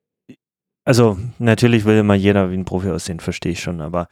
also, 0.85 1.19
natürlich 1.39 1.85
will 1.85 1.99
immer 1.99 2.15
jeder 2.15 2.51
wie 2.51 2.57
ein 2.57 2.65
Profi 2.65 2.91
aussehen, 2.91 3.21
verstehe 3.21 3.53
ich 3.53 3.61
schon, 3.61 3.81
aber 3.81 4.09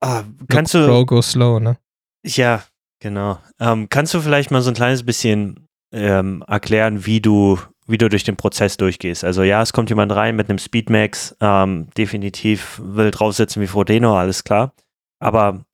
ah, 0.00 0.22
kannst 0.48 0.74
Look 0.74 0.82
du. 0.82 0.88
Pro, 0.88 1.06
go 1.06 1.22
slow, 1.22 1.60
ne? 1.60 1.78
Ja, 2.24 2.62
genau. 3.00 3.38
Ähm, 3.58 3.88
kannst 3.88 4.12
du 4.12 4.20
vielleicht 4.20 4.50
mal 4.50 4.62
so 4.62 4.70
ein 4.70 4.74
kleines 4.74 5.04
bisschen 5.04 5.68
ähm, 5.92 6.44
erklären, 6.46 7.06
wie 7.06 7.20
du, 7.20 7.58
wie 7.86 7.98
du 7.98 8.08
durch 8.08 8.24
den 8.24 8.36
Prozess 8.36 8.76
durchgehst? 8.76 9.24
Also 9.24 9.42
ja, 9.42 9.62
es 9.62 9.72
kommt 9.72 9.88
jemand 9.88 10.12
rein 10.12 10.36
mit 10.36 10.50
einem 10.50 10.58
Speedmax, 10.58 11.36
ähm, 11.40 11.88
definitiv 11.96 12.80
will 12.84 13.10
draufsetzen 13.10 13.62
wie 13.62 13.66
Frodeno, 13.66 14.18
alles 14.18 14.44
klar. 14.44 14.74
Aber 15.20 15.64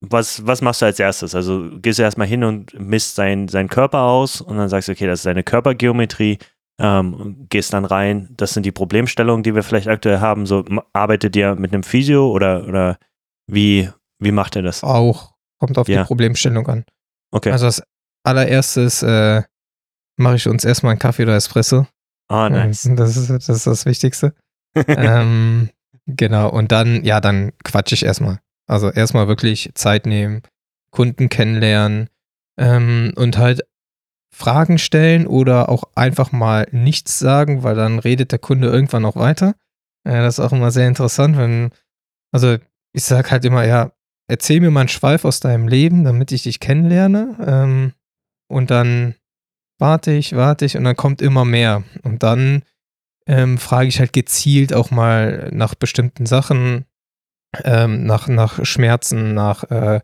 was, 0.00 0.46
was 0.46 0.62
machst 0.62 0.82
du 0.82 0.86
als 0.86 0.98
erstes? 0.98 1.34
Also 1.34 1.68
gehst 1.80 1.98
du 1.98 2.02
erstmal 2.02 2.26
hin 2.26 2.44
und 2.44 2.78
misst 2.78 3.16
sein, 3.16 3.48
seinen 3.48 3.68
Körper 3.68 4.02
aus 4.02 4.40
und 4.40 4.56
dann 4.56 4.68
sagst 4.68 4.88
du, 4.88 4.92
okay, 4.92 5.06
das 5.06 5.20
ist 5.20 5.26
deine 5.26 5.42
Körpergeometrie, 5.42 6.38
ähm, 6.80 7.46
gehst 7.48 7.72
dann 7.72 7.84
rein, 7.84 8.28
das 8.36 8.54
sind 8.54 8.64
die 8.64 8.72
Problemstellungen, 8.72 9.42
die 9.42 9.54
wir 9.54 9.62
vielleicht 9.62 9.88
aktuell 9.88 10.20
haben. 10.20 10.46
So 10.46 10.64
arbeitet 10.92 11.34
ihr 11.36 11.54
mit 11.56 11.72
einem 11.72 11.82
Physio 11.82 12.30
oder, 12.30 12.66
oder 12.66 12.98
wie, 13.46 13.88
wie 14.18 14.32
macht 14.32 14.56
er 14.56 14.62
das? 14.62 14.84
Auch. 14.84 15.34
Kommt 15.58 15.76
auf 15.78 15.88
Ja. 15.88 16.02
die 16.02 16.06
Problemstellung 16.06 16.66
an. 16.68 16.84
Okay. 17.32 17.50
Also 17.50 17.66
als 17.66 17.82
allererstes 18.24 19.02
äh, 19.02 19.42
mache 20.16 20.36
ich 20.36 20.46
uns 20.48 20.64
erstmal 20.64 20.92
einen 20.92 21.00
Kaffee 21.00 21.24
oder 21.24 21.34
Espresso. 21.36 21.86
Ah, 22.28 22.48
nice. 22.48 22.88
Das 22.96 23.16
ist 23.16 23.28
das, 23.30 23.48
ist 23.48 23.66
das 23.66 23.84
Wichtigste. 23.86 24.34
ähm, 24.86 25.70
genau, 26.06 26.50
und 26.50 26.70
dann, 26.70 27.04
ja, 27.04 27.20
dann 27.20 27.52
quatsch 27.64 27.92
ich 27.92 28.04
erstmal. 28.04 28.38
Also 28.66 28.90
erstmal 28.90 29.26
wirklich 29.28 29.70
Zeit 29.74 30.06
nehmen, 30.06 30.42
Kunden 30.90 31.28
kennenlernen 31.28 32.08
ähm, 32.58 33.12
und 33.16 33.38
halt 33.38 33.62
Fragen 34.38 34.78
stellen 34.78 35.26
oder 35.26 35.68
auch 35.68 35.82
einfach 35.96 36.30
mal 36.30 36.68
nichts 36.70 37.18
sagen, 37.18 37.64
weil 37.64 37.74
dann 37.74 37.98
redet 37.98 38.30
der 38.30 38.38
Kunde 38.38 38.68
irgendwann 38.68 39.02
noch 39.02 39.16
weiter. 39.16 39.56
Ja, 40.06 40.22
das 40.22 40.38
ist 40.38 40.44
auch 40.44 40.52
immer 40.52 40.70
sehr 40.70 40.86
interessant, 40.86 41.36
wenn, 41.36 41.70
also 42.30 42.56
ich 42.92 43.02
sag 43.02 43.32
halt 43.32 43.44
immer, 43.44 43.64
ja, 43.64 43.90
erzähl 44.28 44.60
mir 44.60 44.70
mal 44.70 44.80
einen 44.80 44.88
Schweif 44.88 45.24
aus 45.24 45.40
deinem 45.40 45.66
Leben, 45.66 46.04
damit 46.04 46.30
ich 46.30 46.44
dich 46.44 46.60
kennenlerne. 46.60 47.36
Ähm, 47.44 47.92
und 48.48 48.70
dann 48.70 49.16
warte 49.80 50.12
ich, 50.12 50.36
warte 50.36 50.64
ich 50.64 50.76
und 50.76 50.84
dann 50.84 50.96
kommt 50.96 51.20
immer 51.20 51.44
mehr. 51.44 51.82
Und 52.04 52.22
dann 52.22 52.62
ähm, 53.26 53.58
frage 53.58 53.88
ich 53.88 53.98
halt 53.98 54.12
gezielt 54.12 54.72
auch 54.72 54.92
mal 54.92 55.50
nach 55.52 55.74
bestimmten 55.74 56.26
Sachen, 56.26 56.84
ähm, 57.64 58.04
nach, 58.04 58.28
nach 58.28 58.64
Schmerzen, 58.64 59.34
nach 59.34 59.64
äh, 59.64 60.00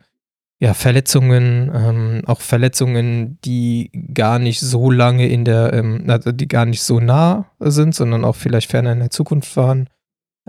ja, 0.60 0.72
Verletzungen, 0.72 1.70
ähm, 1.74 2.22
auch 2.26 2.40
Verletzungen, 2.40 3.38
die 3.44 3.90
gar 4.14 4.38
nicht 4.38 4.60
so 4.60 4.90
lange 4.90 5.28
in 5.28 5.44
der, 5.44 5.72
ähm, 5.72 6.04
also 6.08 6.32
die 6.32 6.48
gar 6.48 6.64
nicht 6.64 6.82
so 6.82 7.00
nah 7.00 7.50
sind, 7.58 7.94
sondern 7.94 8.24
auch 8.24 8.36
vielleicht 8.36 8.70
ferner 8.70 8.92
in 8.92 9.00
der 9.00 9.10
Zukunft 9.10 9.56
waren. 9.56 9.90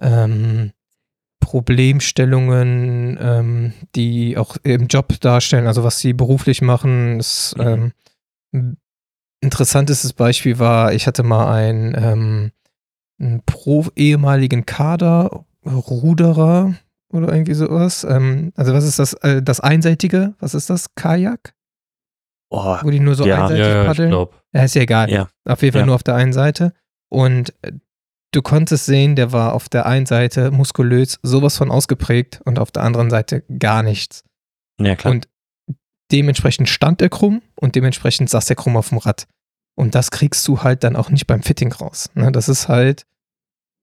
Ähm, 0.01 0.71
Problemstellungen, 1.39 3.17
ähm, 3.21 3.73
die 3.95 4.37
auch 4.37 4.57
im 4.63 4.87
Job 4.87 5.19
darstellen, 5.21 5.67
also 5.67 5.83
was 5.83 5.99
sie 5.99 6.13
beruflich 6.13 6.61
machen. 6.61 7.19
Ist, 7.19 7.55
Mhm. 7.57 7.91
ähm, 8.53 8.77
interessantestes 9.41 10.13
Beispiel 10.13 10.59
war, 10.59 10.93
ich 10.93 11.07
hatte 11.07 11.23
mal 11.23 11.53
einen, 11.53 11.93
ähm, 11.97 12.51
einen 13.19 13.41
pro 13.45 13.85
ehemaligen 13.95 14.65
Kader-Ruderer 14.65 16.75
oder 17.15 17.33
irgendwie 17.33 17.53
sowas. 17.53 18.03
Ähm, 18.09 18.51
also 18.55 18.73
was 18.73 18.85
ist 18.85 18.99
das? 18.99 19.13
Äh, 19.15 19.41
das 19.41 19.59
Einseitige? 19.59 20.33
Was 20.39 20.53
ist 20.53 20.69
das? 20.69 20.93
Kajak? 20.95 21.53
Oh, 22.49 22.77
Wo 22.81 22.89
die 22.89 22.99
nur 22.99 23.15
so 23.15 23.25
Ja. 23.25 23.43
einseitig 23.43 23.65
Ja, 23.65 23.69
ja, 23.73 23.81
ich 23.81 23.87
paddeln? 23.87 24.09
glaube. 24.09 24.35
Ja, 24.53 24.63
ist 24.63 24.75
ja 24.75 24.81
egal. 24.83 25.09
Ja. 25.09 25.27
Auf 25.45 25.61
jeden 25.61 25.73
Fall 25.73 25.81
Ja. 25.81 25.85
nur 25.87 25.95
auf 25.95 26.03
der 26.03 26.15
einen 26.15 26.33
Seite. 26.33 26.73
Und 27.09 27.53
äh, 27.63 27.71
du 28.31 28.41
konntest 28.41 28.85
sehen, 28.85 29.15
der 29.15 29.31
war 29.31 29.53
auf 29.53 29.67
der 29.69 29.85
einen 29.85 30.05
Seite 30.05 30.51
muskulös 30.51 31.19
sowas 31.23 31.57
von 31.57 31.71
ausgeprägt 31.71 32.41
und 32.45 32.59
auf 32.59 32.71
der 32.71 32.83
anderen 32.83 33.09
Seite 33.09 33.43
gar 33.59 33.81
nichts. 33.83 34.23
ja 34.79 34.95
klar. 34.95 35.13
Und 35.13 35.27
dementsprechend 36.11 36.69
stand 36.69 37.01
er 37.01 37.09
krumm 37.09 37.41
und 37.55 37.75
dementsprechend 37.75 38.29
saß 38.29 38.49
er 38.49 38.55
krumm 38.55 38.77
auf 38.77 38.89
dem 38.89 38.99
Rad. 38.99 39.27
Und 39.77 39.95
das 39.95 40.11
kriegst 40.11 40.47
du 40.47 40.61
halt 40.63 40.83
dann 40.83 40.95
auch 40.95 41.09
nicht 41.09 41.27
beim 41.27 41.41
Fitting 41.41 41.71
raus. 41.73 42.09
Ne? 42.13 42.31
Das 42.31 42.47
ist 42.47 42.67
halt 42.69 43.05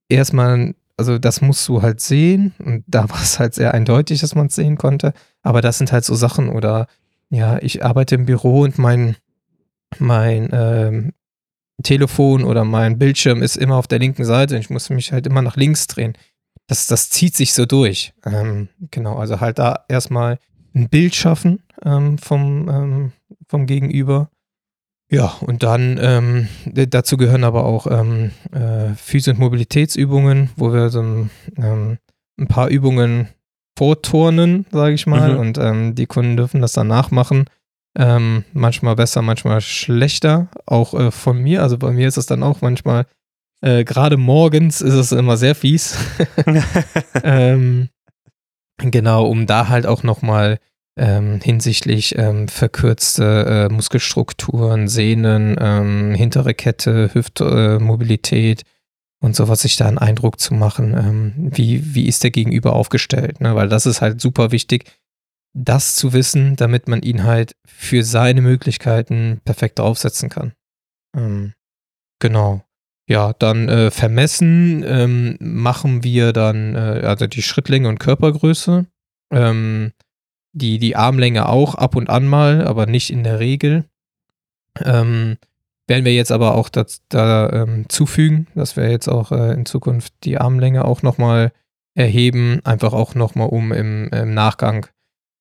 erstmal, 0.09 0.73
also 0.97 1.17
das 1.17 1.41
musst 1.41 1.67
du 1.67 1.81
halt 1.81 2.01
sehen. 2.01 2.53
Und 2.59 2.83
da 2.87 3.09
war 3.09 3.21
es 3.21 3.39
halt 3.39 3.53
sehr 3.53 3.73
eindeutig, 3.73 4.21
dass 4.21 4.35
man 4.35 4.47
es 4.47 4.55
sehen 4.55 4.77
konnte. 4.77 5.13
Aber 5.41 5.61
das 5.61 5.77
sind 5.77 5.91
halt 5.91 6.05
so 6.05 6.15
Sachen 6.15 6.49
oder 6.49 6.87
ja, 7.29 7.57
ich 7.61 7.83
arbeite 7.83 8.15
im 8.15 8.25
Büro 8.25 8.61
und 8.61 8.77
mein, 8.77 9.15
mein 9.97 10.49
ähm, 10.51 11.13
Telefon 11.81 12.43
oder 12.43 12.63
mein 12.63 12.99
Bildschirm 12.99 13.41
ist 13.41 13.57
immer 13.57 13.77
auf 13.77 13.87
der 13.87 13.99
linken 13.99 14.23
Seite 14.23 14.55
und 14.55 14.61
ich 14.61 14.69
muss 14.69 14.89
mich 14.89 15.11
halt 15.11 15.25
immer 15.25 15.41
nach 15.41 15.55
links 15.55 15.87
drehen. 15.87 16.13
Das, 16.67 16.87
das 16.87 17.09
zieht 17.09 17.35
sich 17.35 17.53
so 17.53 17.65
durch. 17.65 18.13
Ähm, 18.25 18.69
genau, 18.91 19.17
also 19.17 19.39
halt 19.41 19.59
da 19.59 19.83
erstmal 19.87 20.37
ein 20.75 20.89
Bild 20.89 21.15
schaffen 21.15 21.63
ähm, 21.83 22.17
vom, 22.17 22.69
ähm, 22.69 23.11
vom 23.47 23.65
Gegenüber. 23.65 24.29
Ja, 25.13 25.35
und 25.41 25.61
dann 25.61 25.99
ähm, 26.01 26.47
dazu 26.65 27.17
gehören 27.17 27.43
aber 27.43 27.65
auch 27.65 27.85
ähm, 27.85 28.31
äh, 28.51 28.95
Physio- 28.95 29.33
und 29.33 29.39
Mobilitätsübungen, 29.39 30.49
wo 30.55 30.73
wir 30.73 30.89
so 30.89 31.01
ein, 31.01 31.29
ähm, 31.57 31.99
ein 32.39 32.47
paar 32.47 32.69
Übungen 32.69 33.27
vorturnen, 33.77 34.65
sage 34.71 34.95
ich 34.95 35.05
mal, 35.05 35.33
Mhm. 35.33 35.39
und 35.39 35.57
ähm, 35.59 35.95
die 35.95 36.07
Kunden 36.07 36.35
dürfen 36.35 36.61
das 36.61 36.73
dann 36.73 36.87
nachmachen. 36.87 37.45
Ähm, 37.95 38.43
manchmal 38.53 38.95
besser, 38.95 39.21
manchmal 39.21 39.61
schlechter, 39.61 40.47
auch 40.65 40.95
äh, 40.95 41.11
von 41.11 41.37
mir. 41.37 41.61
Also 41.61 41.77
bei 41.77 41.91
mir 41.91 42.07
ist 42.07 42.17
es 42.17 42.25
dann 42.25 42.41
auch 42.41 42.61
manchmal, 42.61 43.05
äh, 43.61 43.83
gerade 43.83 44.17
morgens 44.17 44.81
ist 44.81 44.95
es 44.95 45.11
immer 45.11 45.37
sehr 45.37 45.53
fies. 45.53 45.95
ähm, 47.23 47.89
genau, 48.77 49.27
um 49.27 49.45
da 49.45 49.69
halt 49.69 49.85
auch 49.85 50.01
nochmal 50.01 50.57
ähm, 50.95 51.39
hinsichtlich 51.41 52.17
ähm, 52.17 52.47
verkürzte 52.47 53.69
äh, 53.69 53.73
Muskelstrukturen, 53.73 54.87
Sehnen, 54.87 55.55
ähm, 55.59 56.13
hintere 56.13 56.53
Kette, 56.53 57.13
Hüftmobilität 57.13 58.61
äh, 58.61 58.65
und 59.21 59.35
sowas, 59.35 59.61
sich 59.61 59.75
da 59.77 59.87
einen 59.87 59.97
Eindruck 59.97 60.39
zu 60.39 60.53
machen, 60.53 60.93
ähm, 60.93 61.51
wie, 61.55 61.95
wie 61.95 62.07
ist 62.07 62.23
der 62.23 62.31
Gegenüber 62.31 62.73
aufgestellt, 62.73 63.41
ne? 63.41 63.55
weil 63.55 63.69
das 63.69 63.85
ist 63.85 64.01
halt 64.01 64.21
super 64.21 64.51
wichtig, 64.51 64.91
das 65.55 65.95
zu 65.95 66.13
wissen, 66.13 66.55
damit 66.55 66.87
man 66.87 67.01
ihn 67.01 67.23
halt 67.23 67.55
für 67.65 68.03
seine 68.03 68.41
Möglichkeiten 68.41 69.39
perfekt 69.45 69.79
aufsetzen 69.79 70.29
kann. 70.29 70.53
Ähm, 71.15 71.53
genau. 72.19 72.63
Ja, 73.07 73.33
dann 73.33 73.67
äh, 73.67 73.91
vermessen 73.91 74.83
ähm, 74.87 75.37
machen 75.39 76.03
wir 76.03 76.33
dann 76.33 76.75
äh, 76.75 77.01
also 77.03 77.27
die 77.27 77.41
Schrittlänge 77.41 77.89
und 77.89 77.99
Körpergröße. 77.99 78.87
Ähm, 79.31 79.91
die, 80.53 80.77
die 80.77 80.95
Armlänge 80.95 81.49
auch 81.49 81.75
ab 81.75 81.95
und 81.95 82.09
an 82.09 82.27
mal, 82.27 82.65
aber 82.65 82.85
nicht 82.85 83.11
in 83.11 83.23
der 83.23 83.39
Regel. 83.39 83.85
Ähm, 84.83 85.37
werden 85.87 86.05
wir 86.05 86.13
jetzt 86.13 86.31
aber 86.31 86.55
auch 86.55 86.69
das, 86.69 87.01
da 87.09 87.49
ähm, 87.49 87.85
zufügen, 87.89 88.47
dass 88.55 88.77
wir 88.77 88.89
jetzt 88.89 89.09
auch 89.09 89.31
äh, 89.31 89.53
in 89.53 89.65
Zukunft 89.65 90.13
die 90.23 90.37
Armlänge 90.37 90.85
auch 90.85 91.01
nochmal 91.01 91.51
erheben, 91.95 92.61
einfach 92.63 92.93
auch 92.93 93.15
nochmal 93.15 93.49
um 93.49 93.71
im, 93.71 94.09
im 94.09 94.33
Nachgang, 94.33 94.87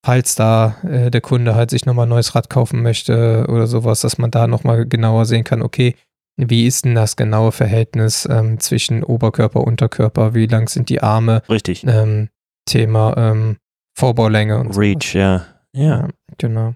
falls 0.05 0.35
da 0.35 0.77
äh, 0.83 1.11
der 1.11 1.21
Kunde 1.21 1.55
halt 1.55 1.71
sich 1.71 1.87
nochmal 1.87 2.07
ein 2.07 2.11
neues 2.11 2.35
Rad 2.35 2.51
kaufen 2.51 2.83
möchte 2.83 3.47
oder 3.49 3.67
sowas, 3.67 4.01
dass 4.01 4.19
man 4.19 4.31
da 4.31 4.47
nochmal 4.47 4.87
genauer 4.87 5.27
sehen 5.27 5.45
kann, 5.45 5.63
okay, 5.63 5.95
wie 6.37 6.67
ist 6.67 6.85
denn 6.85 6.95
das 6.95 7.17
genaue 7.17 7.53
Verhältnis 7.53 8.27
ähm, 8.31 8.59
zwischen 8.59 9.05
Oberkörper, 9.05 9.61
Unterkörper, 9.61 10.35
wie 10.35 10.47
lang 10.47 10.69
sind 10.69 10.89
die 10.89 11.03
Arme, 11.03 11.43
Richtig. 11.49 11.85
ähm, 11.87 12.31
Thema 12.65 13.15
ähm, 13.17 13.59
Vorbaulänge 13.95 14.59
und 14.59 14.77
Reach, 14.77 15.15
ja. 15.15 15.47
Ja. 15.75 15.83
ja, 16.03 16.09
genau. 16.39 16.75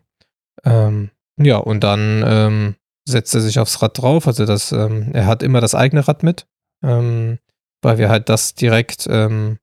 Ähm, 0.65 1.11
ja, 1.41 1.57
und 1.59 1.83
dann 1.85 2.25
ähm, 2.27 2.75
setzt 3.09 3.35
er 3.35 3.41
sich 3.41 3.59
aufs 3.59 3.83
Rad 3.83 3.99
drauf. 4.01 4.27
Also 4.27 4.47
das, 4.47 4.73
ähm, 4.73 5.11
er 5.13 5.27
hat 5.27 5.43
immer 5.43 5.61
das 5.61 5.75
eigene 5.75 6.07
Rad 6.07 6.23
mit, 6.23 6.47
ähm, 6.85 7.39
weil 7.83 7.99
wir 7.99 8.09
halt 8.09 8.29
das 8.29 8.55
direkt 8.55 9.07
ähm, 9.11 9.59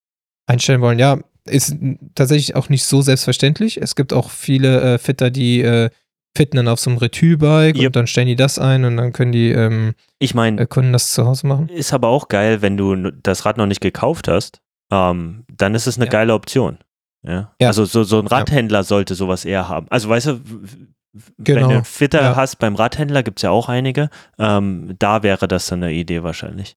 einstellen 0.47 0.81
wollen. 0.81 0.99
Ja, 0.99 1.19
ist 1.45 1.75
tatsächlich 2.15 2.55
auch 2.55 2.69
nicht 2.69 2.85
so 2.85 3.01
selbstverständlich. 3.01 3.81
Es 3.81 3.95
gibt 3.95 4.13
auch 4.13 4.29
viele 4.29 4.93
äh, 4.93 4.97
Fitter, 4.97 5.29
die 5.29 5.61
äh, 5.61 5.89
fitten 6.37 6.57
dann 6.57 6.67
auf 6.67 6.79
so 6.79 6.89
einem 6.89 6.97
Retülbike 6.99 7.75
Yep. 7.75 7.85
und 7.87 7.95
dann 7.95 8.07
stellen 8.07 8.27
die 8.27 8.35
das 8.35 8.57
ein 8.57 8.85
und 8.85 8.97
dann 8.97 9.13
können 9.13 9.31
die 9.33 9.51
ähm, 9.51 9.93
Ich 10.19 10.33
meine, 10.33 10.61
äh, 10.61 10.65
Kunden 10.65 10.93
das 10.93 11.11
zu 11.13 11.25
Hause 11.25 11.45
machen. 11.47 11.69
ist 11.69 11.93
aber 11.93 12.07
auch 12.07 12.27
geil, 12.27 12.61
wenn 12.61 12.77
du 12.77 13.11
das 13.11 13.45
Rad 13.45 13.57
noch 13.57 13.67
nicht 13.67 13.81
gekauft 13.81 14.27
hast, 14.27 14.59
ähm, 14.91 15.43
dann 15.51 15.75
ist 15.75 15.85
es 15.85 15.97
eine 15.97 16.05
Ja. 16.05 16.11
geile 16.11 16.33
Option. 16.33 16.77
Ja. 17.25 17.53
Ja. 17.61 17.67
Also 17.67 17.85
so, 17.85 18.03
so 18.03 18.19
ein 18.19 18.27
Radhändler 18.27 18.83
sollte 18.83 19.15
sowas 19.15 19.45
eher 19.45 19.69
haben. 19.69 19.87
Also 19.89 20.09
weißt 20.09 20.27
du, 20.27 20.33
w- 20.39 20.67
wenn 21.13 21.43
Genau. 21.45 21.67
du 21.69 21.73
einen 21.75 21.85
Fitter 21.85 22.21
Ja. 22.21 22.35
hast 22.35 22.57
beim 22.59 22.75
Radhändler, 22.75 23.23
gibt 23.23 23.39
es 23.39 23.43
ja 23.43 23.49
auch 23.51 23.69
einige, 23.69 24.09
ähm, 24.39 24.95
da 24.99 25.23
wäre 25.23 25.47
das 25.47 25.67
dann 25.67 25.83
eine 25.83 25.93
Idee 25.93 26.23
wahrscheinlich. 26.23 26.75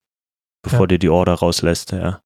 Bevor 0.62 0.80
Ja. 0.82 0.86
dir 0.88 0.98
die 0.98 1.08
Order 1.08 1.34
rauslässt, 1.34 1.92
ja. 1.92 2.20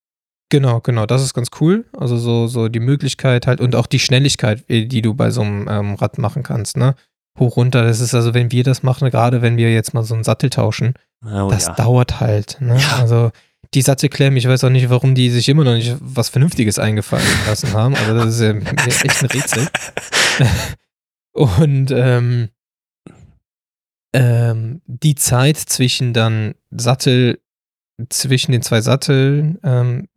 Genau, 0.53 0.81
genau, 0.81 1.07
das 1.07 1.23
ist 1.23 1.33
ganz 1.35 1.49
cool. 1.61 1.85
Also 1.97 2.17
so, 2.17 2.49
so 2.49 2.69
die 2.69 2.81
Möglichkeit 2.81 3.47
halt 3.47 3.61
und 3.61 3.77
auch 3.77 3.87
die 3.87 4.01
Schnelligkeit, 4.01 4.65
äh, 4.69 4.87
die 4.87 5.01
du 5.03 5.15
bei 5.15 5.31
so 5.31 5.43
einem 5.43 5.69
ähm, 5.69 5.95
Rad 5.95 6.19
machen 6.19 6.43
kannst, 6.43 6.77
ne? 6.77 6.95
hoch 7.39 7.57
runter. 7.57 7.85
Das 7.85 8.01
ist 8.01 8.13
also, 8.15 8.35
wenn 8.35 8.51
wir 8.51 8.65
das 8.65 8.83
machen, 8.83 9.09
gerade 9.11 9.41
wenn 9.41 9.57
wir 9.57 9.73
jetzt 9.73 9.95
mal 9.95 10.03
so 10.03 10.15
einen 10.15 10.25
Sattel 10.25 10.51
tauschen, 10.51 10.95
Oh, 11.25 11.49
das 11.51 11.67
ja. 11.69 11.75
dauert 11.75 12.19
halt. 12.21 12.57
Ne? 12.61 12.77
Ja. 12.79 12.97
Also 12.99 13.31
die 13.75 13.83
Sattelklemmen, 13.83 14.37
ich 14.37 14.49
weiß 14.49 14.65
auch 14.65 14.71
nicht, 14.71 14.91
warum 14.91 15.15
die 15.15 15.31
sich 15.31 15.49
immer 15.49 15.65
noch 15.65 15.75
nicht 15.75 15.97
was 16.01 16.29
Vernünftiges 16.29 16.79
eingefallen 16.79 17.27
lassen 17.47 17.73
haben, 17.73 17.95
aber 17.95 18.15
das 18.15 18.35
ist 18.35 18.41
ja 18.41 18.51
echt 18.87 19.23
ein 19.23 19.31
Rätsel. 19.31 19.69
Und 21.33 21.91
ähm, 21.93 22.49
ähm, 24.13 24.83
die 24.87 25.15
Zeit 25.15 25.57
zwischen 25.57 26.13
dann 26.13 26.55
Sattel, 26.71 27.39
zwischen 28.09 28.53
den 28.53 28.63
zwei 28.63 28.81
Satteln, 28.81 29.59
ähm, 29.63 30.09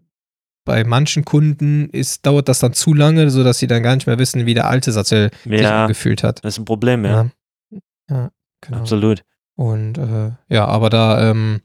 bei 0.66 0.84
manchen 0.84 1.26
Kunden 1.26 1.90
ist, 1.90 2.26
dauert 2.26 2.48
das 2.48 2.60
dann 2.60 2.74
zu 2.74 2.94
lange, 2.94 3.30
sodass 3.30 3.60
sie 3.60 3.68
dann 3.68 3.84
gar 3.84 3.96
nicht 3.96 4.08
mehr 4.08 4.18
wissen, 4.18 4.46
wie 4.46 4.54
der 4.54 4.70
alte 4.70 4.92
Sattel 4.92 5.30
sich 5.44 5.62
ja, 5.62 5.84
angefühlt 5.84 6.24
hat. 6.24 6.44
das 6.44 6.56
ist 6.56 6.60
ein 6.60 6.66
Problem, 6.66 7.06
ja. 7.06 7.30
Ja, 7.70 7.80
ja 8.10 8.32
genau. 8.62 8.80
Absolut. 8.80 9.24
Und 9.56 9.98
äh, 9.98 10.32
ja, 10.50 10.66
aber 10.66 10.90
da 10.90 11.30
ähm, 11.30 11.62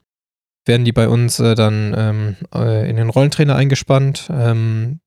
werden 0.68 0.84
die 0.84 0.92
bei 0.92 1.08
uns 1.08 1.40
äh, 1.40 1.54
dann 1.54 1.94
ähm, 1.96 2.36
äh, 2.54 2.88
in 2.88 2.96
den 2.96 3.10
Rollentrainer 3.10 3.56
eingespannt, 3.56 4.28
ähm, 4.30 5.00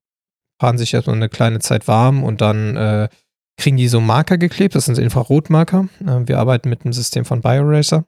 fahren 0.60 0.78
sich 0.78 0.92
erstmal 0.92 1.16
eine 1.16 1.28
kleine 1.28 1.60
Zeit 1.60 1.88
warm 1.88 2.22
und 2.22 2.40
dann 2.40 2.76
äh, 2.76 3.08
kriegen 3.56 3.76
die 3.76 3.88
so 3.88 4.00
Marker 4.00 4.38
geklebt. 4.38 4.74
Das 4.74 4.86
sind 4.86 4.98
Infrarotmarker. 4.98 5.88
Äh, 6.00 6.26
wir 6.26 6.38
arbeiten 6.38 6.68
mit 6.68 6.84
einem 6.84 6.92
System 6.92 7.24
von 7.24 7.40
BioRacer. 7.40 8.04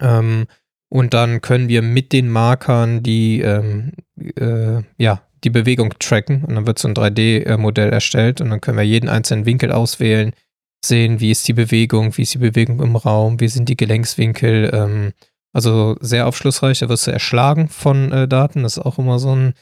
Ähm, 0.00 0.46
und 0.88 1.14
dann 1.14 1.40
können 1.40 1.68
wir 1.68 1.82
mit 1.82 2.12
den 2.12 2.28
Markern 2.28 3.02
die, 3.02 3.40
ähm, 3.40 3.92
äh, 4.18 4.82
ja, 4.98 5.22
die 5.44 5.50
Bewegung 5.50 5.94
tracken. 5.98 6.44
Und 6.44 6.54
dann 6.54 6.66
wird 6.66 6.78
so 6.78 6.88
ein 6.88 6.94
3D-Modell 6.94 7.90
erstellt 7.90 8.40
und 8.40 8.50
dann 8.50 8.60
können 8.60 8.76
wir 8.76 8.84
jeden 8.84 9.08
einzelnen 9.08 9.46
Winkel 9.46 9.72
auswählen, 9.72 10.32
sehen, 10.84 11.20
wie 11.20 11.30
ist 11.30 11.46
die 11.48 11.52
Bewegung, 11.52 12.16
wie 12.16 12.22
ist 12.22 12.34
die 12.34 12.38
Bewegung 12.38 12.82
im 12.82 12.96
Raum, 12.96 13.40
wie 13.40 13.48
sind 13.48 13.68
die 13.68 13.76
Gelenkswinkel. 13.76 14.70
Also 15.52 15.96
sehr 16.00 16.26
aufschlussreich. 16.26 16.78
Da 16.80 16.88
wirst 16.88 17.06
du 17.06 17.12
erschlagen 17.12 17.68
von 17.68 18.10
äh, 18.12 18.28
Daten. 18.28 18.62
Das 18.62 18.76
ist 18.76 18.84
auch 18.84 18.98
immer 18.98 19.18
so, 19.18 19.34
ein, 19.34 19.54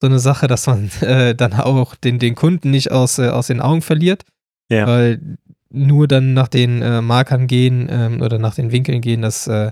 so 0.00 0.06
eine 0.06 0.18
Sache, 0.18 0.46
dass 0.46 0.66
man 0.66 0.90
äh, 1.00 1.34
dann 1.34 1.54
auch 1.54 1.94
den, 1.94 2.18
den 2.18 2.34
Kunden 2.34 2.70
nicht 2.70 2.92
aus, 2.92 3.18
äh, 3.18 3.28
aus 3.28 3.48
den 3.48 3.60
Augen 3.60 3.82
verliert. 3.82 4.24
Ja. 4.70 4.86
Weil 4.86 5.38
nur 5.70 6.08
dann 6.08 6.34
nach 6.34 6.48
den 6.48 6.82
äh, 6.82 7.00
Markern 7.00 7.46
gehen 7.46 7.88
ähm, 7.90 8.22
oder 8.22 8.38
nach 8.38 8.54
den 8.54 8.72
Winkeln 8.72 9.00
gehen, 9.00 9.22
das 9.22 9.46
äh, 9.46 9.68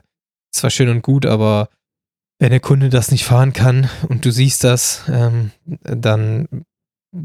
ist 0.52 0.60
zwar 0.60 0.70
schön 0.70 0.88
und 0.88 1.02
gut, 1.02 1.26
aber 1.26 1.68
wenn 2.38 2.50
der 2.50 2.60
Kunde 2.60 2.90
das 2.90 3.10
nicht 3.10 3.24
fahren 3.24 3.52
kann 3.52 3.88
und 4.08 4.24
du 4.24 4.30
siehst 4.30 4.62
das, 4.62 5.04
ähm, 5.08 5.52
dann 5.64 6.48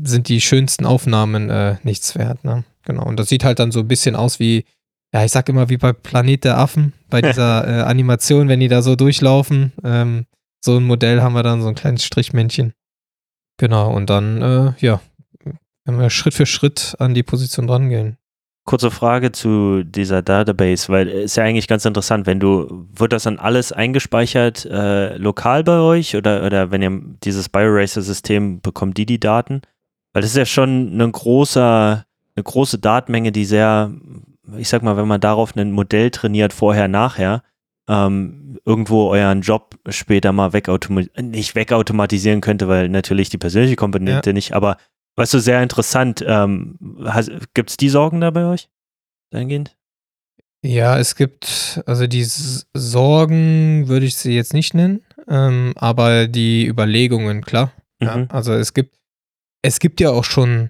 sind 0.03 0.29
die 0.29 0.39
schönsten 0.39 0.85
Aufnahmen 0.85 1.49
äh, 1.49 1.75
nichts 1.83 2.15
wert. 2.15 2.45
Ne? 2.45 2.63
Genau. 2.85 3.05
Und 3.05 3.19
das 3.19 3.27
sieht 3.27 3.43
halt 3.43 3.59
dann 3.59 3.71
so 3.71 3.81
ein 3.81 3.87
bisschen 3.87 4.15
aus 4.15 4.39
wie, 4.39 4.63
ja, 5.13 5.25
ich 5.25 5.31
sag 5.31 5.49
immer 5.49 5.69
wie 5.69 5.77
bei 5.77 5.93
Planet 5.93 6.43
der 6.43 6.57
Affen, 6.57 6.93
bei 7.09 7.21
dieser 7.21 7.67
äh, 7.67 7.81
Animation, 7.81 8.47
wenn 8.47 8.59
die 8.59 8.67
da 8.67 8.81
so 8.81 8.95
durchlaufen. 8.95 9.73
Ähm, 9.83 10.25
so 10.63 10.77
ein 10.77 10.83
Modell 10.83 11.21
haben 11.21 11.33
wir 11.33 11.43
dann, 11.43 11.61
so 11.61 11.67
ein 11.67 11.75
kleines 11.75 12.03
Strichmännchen. 12.03 12.73
Genau, 13.57 13.93
und 13.93 14.09
dann, 14.09 14.41
äh, 14.41 14.73
ja, 14.79 15.01
wenn 15.85 15.99
wir 15.99 16.09
Schritt 16.09 16.33
für 16.33 16.45
Schritt 16.45 16.95
an 16.99 17.13
die 17.13 17.23
Position 17.23 17.67
drangehen. 17.67 18.17
Kurze 18.63 18.91
Frage 18.91 19.31
zu 19.31 19.83
dieser 19.83 20.21
Database, 20.21 20.87
weil 20.89 21.09
es 21.09 21.25
ist 21.25 21.37
ja 21.37 21.43
eigentlich 21.43 21.67
ganz 21.67 21.83
interessant, 21.83 22.27
wenn 22.27 22.39
du, 22.39 22.87
wird 22.93 23.11
das 23.11 23.23
dann 23.23 23.39
alles 23.39 23.71
eingespeichert 23.71 24.65
äh, 24.65 25.17
lokal 25.17 25.63
bei 25.63 25.79
euch 25.79 26.15
oder, 26.15 26.45
oder 26.45 26.69
wenn 26.69 26.83
ihr 26.83 27.01
dieses 27.23 27.49
BioRacer-System 27.49 28.61
bekommt 28.61 28.97
die 28.97 29.07
die 29.07 29.19
Daten? 29.19 29.61
Weil 30.13 30.21
das 30.21 30.31
ist 30.31 30.37
ja 30.37 30.45
schon 30.45 31.01
ein 31.01 31.11
großer, 31.11 32.05
eine 32.35 32.43
große 32.43 32.77
Datenmenge, 32.77 33.31
die 33.31 33.45
sehr, 33.45 33.91
ich 34.57 34.69
sag 34.69 34.83
mal, 34.83 34.97
wenn 34.97 35.07
man 35.07 35.21
darauf 35.21 35.55
ein 35.55 35.71
Modell 35.71 36.11
trainiert, 36.11 36.53
vorher, 36.53 36.87
nachher, 36.87 37.43
ähm, 37.89 38.59
irgendwo 38.65 39.09
euren 39.09 39.41
Job 39.41 39.77
später 39.89 40.31
mal 40.31 40.53
wegautomatisieren, 40.53 41.31
nicht 41.31 41.55
wegautomatisieren 41.55 42.41
könnte, 42.41 42.67
weil 42.67 42.89
natürlich 42.89 43.29
die 43.29 43.37
persönliche 43.37 43.75
Komponente 43.75 44.33
nicht, 44.33 44.53
aber 44.53 44.77
weißt 45.17 45.33
du, 45.33 45.39
sehr 45.39 45.61
interessant. 45.61 46.23
Ähm, 46.25 46.77
Gibt 47.53 47.69
es 47.71 47.77
die 47.77 47.89
Sorgen 47.89 48.21
da 48.21 48.29
bei 48.31 48.45
euch? 48.45 48.69
Eingehend? 49.33 49.77
Ja, 50.63 50.99
es 50.99 51.15
gibt, 51.15 51.81
also 51.87 52.05
die 52.07 52.23
Sorgen 52.23 53.87
würde 53.87 54.05
ich 54.05 54.15
sie 54.15 54.33
jetzt 54.35 54.53
nicht 54.53 54.73
nennen, 54.73 55.01
ähm, 55.27 55.73
aber 55.75 56.27
die 56.27 56.67
Überlegungen, 56.67 57.41
klar. 57.43 57.71
Ja, 57.99 58.17
Mhm. 58.17 58.27
also 58.29 58.53
es 58.53 58.73
gibt, 58.73 58.95
es 59.63 59.79
gibt 59.79 59.99
ja 60.01 60.09
auch 60.11 60.23
schon 60.23 60.69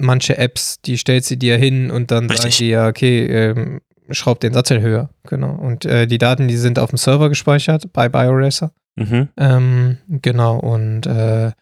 manche 0.00 0.38
Apps, 0.38 0.80
die 0.80 0.98
stellt 0.98 1.24
sie 1.24 1.38
dir 1.38 1.56
hin 1.56 1.90
und 1.90 2.10
dann 2.10 2.28
sagen 2.28 2.42
Richtig. 2.42 2.58
die 2.58 2.68
ja, 2.68 2.88
okay, 2.88 3.26
ähm, 3.26 3.80
schraub 4.10 4.40
den 4.40 4.52
Sattel 4.52 4.80
höher. 4.80 5.10
Genau. 5.24 5.54
Und 5.54 5.84
äh, 5.84 6.06
die 6.06 6.18
Daten, 6.18 6.48
die 6.48 6.56
sind 6.56 6.78
auf 6.78 6.90
dem 6.90 6.98
Server 6.98 7.28
gespeichert 7.28 7.92
bei 7.92 8.08
BioRacer. 8.08 8.72
Mhm. 8.96 9.28
Ähm, 9.36 9.98
genau, 10.08 10.58
und 10.58 11.06
äh, 11.06 11.52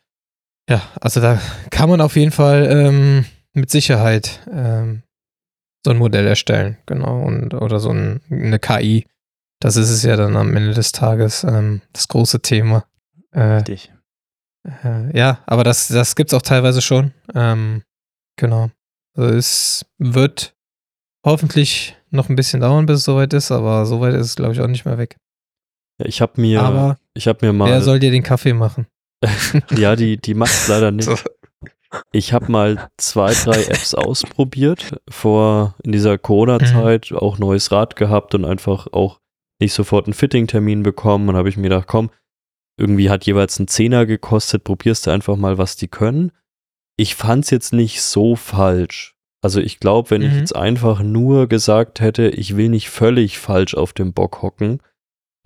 ja, 0.69 0.83
also 1.01 1.21
da 1.21 1.41
kann 1.71 1.89
man 1.89 2.01
auf 2.01 2.17
jeden 2.17 2.33
Fall 2.33 2.67
ähm, 2.71 3.25
mit 3.55 3.71
Sicherheit 3.71 4.41
ähm, 4.51 5.03
so 5.85 5.93
ein 5.93 5.99
Modell 5.99 6.27
erstellen, 6.27 6.79
genau, 6.87 7.23
und 7.23 7.55
oder 7.55 7.81
so 7.81 7.91
ein, 7.91 8.21
eine 8.31 8.59
KI. 8.59 9.07
Das 9.61 9.77
ist 9.77 9.91
es 9.91 10.03
ja 10.03 10.17
dann 10.17 10.37
am 10.37 10.57
Ende 10.57 10.73
des 10.73 10.93
Tages 10.93 11.45
ähm, 11.45 11.83
das 11.93 12.09
große 12.09 12.41
Thema. 12.41 12.85
Äh, 13.33 13.41
Richtig. 13.41 13.93
äh, 14.85 15.17
ja, 15.17 15.41
aber 15.47 15.65
das, 15.65 15.89
das 15.89 16.17
gibt's 16.17 16.35
auch 16.35 16.43
teilweise 16.43 16.81
schon. 16.81 17.13
Ähm, 17.35 17.83
genau. 18.39 18.71
Also 19.15 19.35
es 19.35 19.87
wird 19.99 20.55
hoffentlich 21.25 21.97
noch 22.11 22.29
ein 22.29 22.37
bisschen 22.37 22.61
dauern, 22.61 22.87
bis 22.87 23.01
es 23.01 23.05
soweit 23.05 23.33
ist, 23.35 23.51
aber 23.51 23.85
soweit 23.85 24.15
ist 24.15 24.27
es, 24.27 24.37
glaube 24.37 24.55
ich, 24.55 24.61
auch 24.61 24.67
nicht 24.67 24.87
mehr 24.87 24.97
weg. 24.97 25.17
Ja, 26.01 26.07
ich 26.07 26.21
habe 26.21 26.41
mir, 26.41 26.63
aber 26.63 26.99
ich 27.15 27.29
habe 27.29 27.45
mir 27.45 27.53
mal, 27.53 27.69
wer 27.69 27.83
soll 27.83 27.99
dir 27.99 28.11
den 28.11 28.23
Kaffee 28.23 28.55
machen? 28.55 28.87
ja, 29.77 29.97
die, 29.97 30.17
die 30.17 30.35
macht's 30.35 30.69
leider 30.69 30.91
nicht. 30.91 31.11
Ich 32.13 32.33
habe 32.33 32.53
mal 32.53 32.91
zwei, 32.99 33.33
drei 33.33 33.63
Apps 33.65 33.95
ausprobiert 33.95 34.95
vor 35.09 35.75
in 35.83 35.93
dieser 35.93 36.19
Corona-Zeit, 36.19 37.13
auch 37.13 37.39
neues 37.39 37.73
Rad 37.73 37.97
gehabt 37.97 38.35
und 38.35 38.45
einfach 38.45 38.87
auch 38.93 39.21
nicht 39.61 39.73
sofort 39.73 40.07
einen 40.07 40.15
Fitting-Termin 40.15 40.83
bekommen. 40.83 41.29
Und 41.29 41.37
habe 41.37 41.49
ich 41.49 41.57
mir 41.57 41.65
gedacht, 41.65 41.89
komm, 41.89 42.11
irgendwie 42.79 43.11
hat 43.11 43.25
jeweils 43.25 43.59
einen 43.59 43.69
Zehner 43.69 44.07
gekostet, 44.07 44.65
probierst 44.65 45.07
du 45.07 45.11
einfach 45.11 45.37
mal, 45.37 45.59
was 45.59 45.77
die 45.77 45.89
können. 45.89 46.31
Ich 47.01 47.15
fand's 47.15 47.51
jetzt 47.51 47.73
nicht 47.73 48.03
so 48.03 48.35
falsch. 48.37 49.15
Also 49.41 49.61
ich 49.61 49.79
glaube, 49.79 50.11
wenn 50.11 50.21
ich 50.23 50.33
Mhm. 50.33 50.39
jetzt 50.41 50.57
einfach 50.57 51.01
nur 51.01 51.47
gesagt 51.47 52.01
hätte, 52.01 52.29
ich 52.29 52.57
will 52.57 52.69
nicht 52.69 52.91
völlig 52.91 53.39
falsch 53.39 53.75
auf 53.75 53.93
dem 53.93 54.13
Bock 54.13 54.43
hocken 54.43 54.81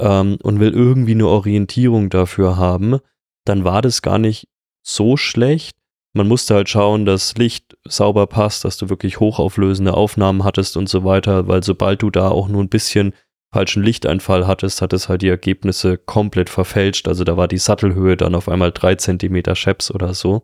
ähm, 0.00 0.38
und 0.42 0.60
will 0.60 0.72
irgendwie 0.72 1.10
eine 1.12 1.28
Orientierung 1.28 2.08
dafür 2.08 2.56
haben, 2.56 2.98
dann 3.44 3.64
war 3.64 3.82
das 3.82 4.00
gar 4.00 4.18
nicht 4.18 4.48
so 4.82 5.18
schlecht. 5.18 5.76
Man 6.14 6.26
musste 6.26 6.54
halt 6.54 6.70
schauen, 6.70 7.04
dass 7.04 7.36
Licht 7.36 7.76
sauber 7.86 8.26
passt, 8.26 8.64
dass 8.64 8.78
du 8.78 8.88
wirklich 8.88 9.20
hochauflösende 9.20 9.92
Aufnahmen 9.94 10.44
hattest 10.44 10.76
und 10.78 10.88
so 10.88 11.04
weiter, 11.04 11.46
weil 11.48 11.62
sobald 11.62 12.00
du 12.02 12.08
da 12.10 12.28
auch 12.28 12.48
nur 12.48 12.62
ein 12.62 12.68
bisschen 12.70 13.12
falschen 13.52 13.82
Lichteinfall 13.82 14.46
hattest, 14.46 14.80
hat 14.80 14.94
es 14.94 15.10
halt 15.10 15.20
die 15.20 15.28
Ergebnisse 15.28 15.98
komplett 15.98 16.48
verfälscht. 16.48 17.08
Also 17.08 17.24
da 17.24 17.36
war 17.36 17.48
die 17.48 17.58
Sattelhöhe 17.58 18.16
dann 18.16 18.34
auf 18.34 18.48
einmal 18.48 18.72
drei 18.72 18.94
Zentimeter 18.94 19.54
Scheps 19.54 19.90
oder 19.90 20.14
so. 20.14 20.42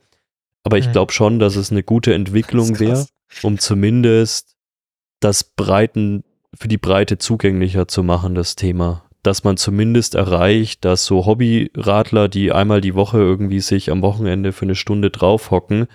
Aber 0.69 0.77
ich 0.79 0.89
Mhm. 0.89 0.93
glaube 0.93 1.13
schon, 1.13 1.39
dass 1.39 1.57
es 1.57 1.71
eine 1.73 1.83
gute 1.83 2.13
Entwicklung 2.13 2.79
wäre, 2.79 3.07
um 3.43 3.59
zumindest 3.59 4.55
das 5.21 5.43
Breiten, 5.43 6.25
für 6.55 6.69
die 6.69 6.77
Breite 6.77 7.17
zugänglicher 7.17 7.89
zu 7.89 8.03
machen, 8.03 8.35
das 8.35 8.55
Thema. 8.55 9.05
Dass 9.23 9.45
man 9.45 9.57
zumindest 9.57 10.15
erreicht, 10.15 10.85
dass 10.85 11.07
so 11.07 11.25
Hobbyradler, 11.25 12.29
die 12.29 12.53
einmal 12.53 12.83
die 12.83 12.95
Woche 12.95 13.17
irgendwie 13.19 13.61
sich 13.61 13.91
am 13.91 14.03
Wochenende 14.03 14.53
für 14.53 14.67
eine 14.67 14.75
Stunde 14.75 15.09
draufhocken, 15.11 15.87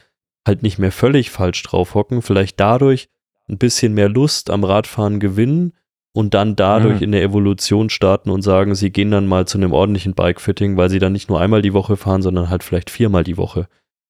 halt 0.47 0.63
nicht 0.63 0.79
mehr 0.79 0.91
völlig 0.91 1.29
falsch 1.29 1.61
draufhocken, 1.61 2.23
vielleicht 2.23 2.59
dadurch 2.59 3.09
ein 3.47 3.59
bisschen 3.59 3.93
mehr 3.93 4.09
Lust 4.09 4.49
am 4.49 4.63
Radfahren 4.63 5.19
gewinnen 5.19 5.73
und 6.13 6.33
dann 6.33 6.55
dadurch 6.55 6.97
Mhm. 6.97 7.03
in 7.03 7.11
der 7.11 7.21
Evolution 7.23 7.89
starten 7.91 8.29
und 8.31 8.41
sagen, 8.41 8.73
sie 8.73 8.89
gehen 8.91 9.11
dann 9.11 9.27
mal 9.27 9.45
zu 9.47 9.57
einem 9.59 9.71
ordentlichen 9.71 10.15
Bikefitting, 10.15 10.77
weil 10.77 10.89
sie 10.89 10.99
dann 10.99 11.13
nicht 11.13 11.29
nur 11.29 11.39
einmal 11.39 11.61
die 11.61 11.73
Woche 11.73 11.95
fahren, 11.95 12.21
sondern 12.23 12.49
halt 12.49 12.63
vielleicht 12.63 12.89
viermal 12.89 13.23
die 13.23 13.37
Woche. 13.37 13.67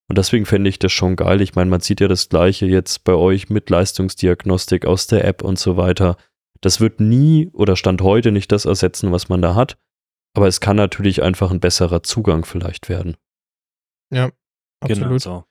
Und 0.10 0.18
deswegen 0.18 0.46
fände 0.46 0.70
ich 0.70 0.80
das 0.80 0.92
schon 0.92 1.16
geil. 1.16 1.42
Ich 1.42 1.56
meine, 1.56 1.70
man 1.70 1.80
sieht 1.80 2.02
ja 2.02 2.08
das 2.08 2.30
Gleiche 2.30 2.66
jetzt 2.66 3.04
bei 3.04 3.14
euch 3.14 3.50
mit 3.50 3.70
Leistungsdiagnostik 3.70 4.86
aus 4.86 5.08
der 5.08 5.26
App 5.26 5.44
und 5.44 5.58
so 5.58 5.78
weiter. 5.78 6.18
Das 6.62 6.80
wird 6.80 7.00
nie 7.00 7.50
oder 7.54 7.76
Stand 7.76 8.02
heute 8.02 8.32
nicht 8.32 8.52
das 8.52 8.66
ersetzen, 8.66 9.12
was 9.12 9.30
man 9.30 9.42
da 9.42 9.56
hat. 9.56 9.78
Aber 10.36 10.48
es 10.48 10.60
kann 10.60 10.76
natürlich 10.76 11.22
einfach 11.22 11.52
ein 11.52 11.60
besserer 11.60 12.04
Zugang 12.04 12.46
vielleicht 12.46 12.90
werden. 12.90 13.16
Ja, 14.12 14.32
Genau 14.88 15.06
absolut. 15.06 15.22
so. 15.22 15.44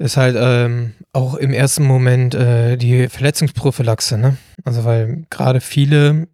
Ist 0.00 0.16
halt 0.16 0.36
ähm, 0.38 0.94
auch 1.12 1.34
im 1.34 1.52
ersten 1.52 1.84
Moment 1.84 2.34
äh, 2.34 2.76
die 2.76 3.08
Verletzungsprophylaxe, 3.08 4.16
ne? 4.16 4.36
Also 4.64 4.84
weil 4.84 5.26
gerade 5.28 5.60
viele, 5.60 6.28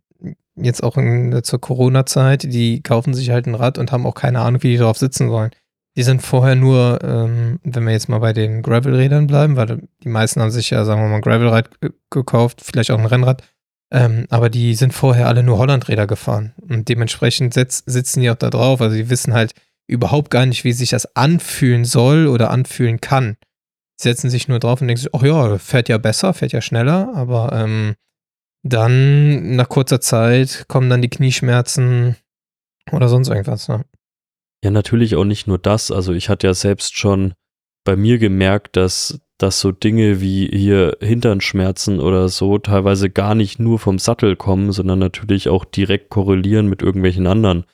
jetzt 0.54 0.83
auch 0.83 0.98
in, 0.98 1.42
zur 1.42 1.61
Corona-Zeit, 1.61 2.42
die 2.42 2.83
kaufen 2.83 3.14
sich 3.14 3.30
halt 3.30 3.46
ein 3.46 3.54
Rad 3.54 3.78
und 3.78 3.90
haben 3.90 4.07
auch 4.07 4.14
keine 4.14 4.40
Ahnung, 4.40 4.62
wie 4.62 4.72
die 4.72 4.76
drauf 4.76 4.98
sitzen 4.98 5.30
sollen. 5.30 5.50
Die 5.96 6.02
sind 6.02 6.22
vorher 6.22 6.57
nur, 6.57 6.98
ähm, 7.02 7.61
wenn 7.62 7.85
wir 7.85 7.92
jetzt 7.92 8.09
mal 8.09 8.18
bei 8.18 8.33
den 8.33 8.62
Gravel-Rädern 8.62 9.26
bleiben, 9.26 9.57
weil 9.57 9.83
die 10.02 10.09
meisten 10.09 10.40
haben 10.40 10.50
sich 10.50 10.70
ja, 10.70 10.85
sagen 10.85 11.00
wir 11.00 11.09
mal, 11.09 11.16
ein 11.16 11.22
Gravelrad 11.22 11.70
gekauft, 12.11 12.61
vielleicht 12.64 12.90
auch 12.90 12.98
ein 12.98 13.07
Rennrad, 13.07 13.42
ähm, 13.92 14.26
aber 14.28 14.50
die 14.50 14.74
sind 14.74 14.92
vorher 14.92 15.28
alle 15.28 15.44
nur 15.44 15.59
Hollandräder 15.59 16.09
gefahren. 16.09 16.52
Und 16.68 16.88
dementsprechend 16.88 17.54
setz, 17.54 17.85
sitzen 17.87 18.20
die 18.20 18.30
auch 18.30 18.35
da 18.37 18.50
drauf. 18.50 18.80
Also 18.80 18.96
die 18.96 19.09
wissen 19.09 19.35
halt 19.35 19.52
überhaupt 19.87 20.30
gar 20.30 20.46
nicht, 20.46 20.64
wie 20.64 20.72
sich 20.72 20.90
das 20.90 21.14
anfühlen 21.14 21.85
soll 21.85 22.26
oder 22.26 22.50
anfühlen 22.50 23.00
kann. 23.00 23.37
Die 24.00 24.02
setzen 24.02 24.30
sich 24.30 24.48
nur 24.48 24.59
drauf 24.59 24.80
und 24.80 24.88
denken 24.88 25.02
sich, 25.02 25.14
ach 25.14 25.22
ja, 25.22 25.59
fährt 25.59 25.88
ja 25.88 25.98
besser, 25.98 26.35
fährt 26.35 26.52
ja 26.52 26.61
schneller, 26.61 27.12
aber 27.14 27.52
ähm, 27.52 27.94
dann 28.64 29.54
nach 29.54 29.68
kurzer 29.68 30.00
Zeit 30.00 30.64
kommen 30.66 30.90
dann 30.90 31.02
die 31.02 31.11
Knieschmerzen 31.11 32.16
oder 32.90 33.09
sonst 33.09 33.28
irgendwas. 33.28 33.68
Ne? 33.68 33.85
Ja, 34.64 34.70
natürlich 34.70 35.14
auch 35.14 35.27
nicht 35.27 35.46
nur 35.46 35.59
das. 35.59 35.90
Also 35.90 36.14
ich 36.14 36.31
hatte 36.31 36.46
ja 36.46 36.55
selbst 36.55 36.96
schon 36.96 37.35
bei 37.85 37.96
mir 37.96 38.16
gemerkt, 38.16 38.77
dass, 38.77 39.20
dass 39.37 39.61
so 39.61 39.72
Dinge 39.72 40.22
wie 40.22 40.46
hier 40.46 40.96
Hinternschmerzen 41.00 42.00
oder 42.00 42.31
so 42.31 42.57
teilweise 42.57 43.11
gar 43.11 43.35
nicht 43.35 43.59
nur 43.59 43.79
vom 43.79 43.98
Sattel 43.98 44.37
kommen, 44.37 44.72
sondern 44.72 45.00
natürlich 45.00 45.50
auch 45.50 45.66
direkt 45.66 46.09
korrelieren 46.09 46.66
mit 46.66 46.81
irgendwelchen 46.81 47.27
anderen 47.27 47.66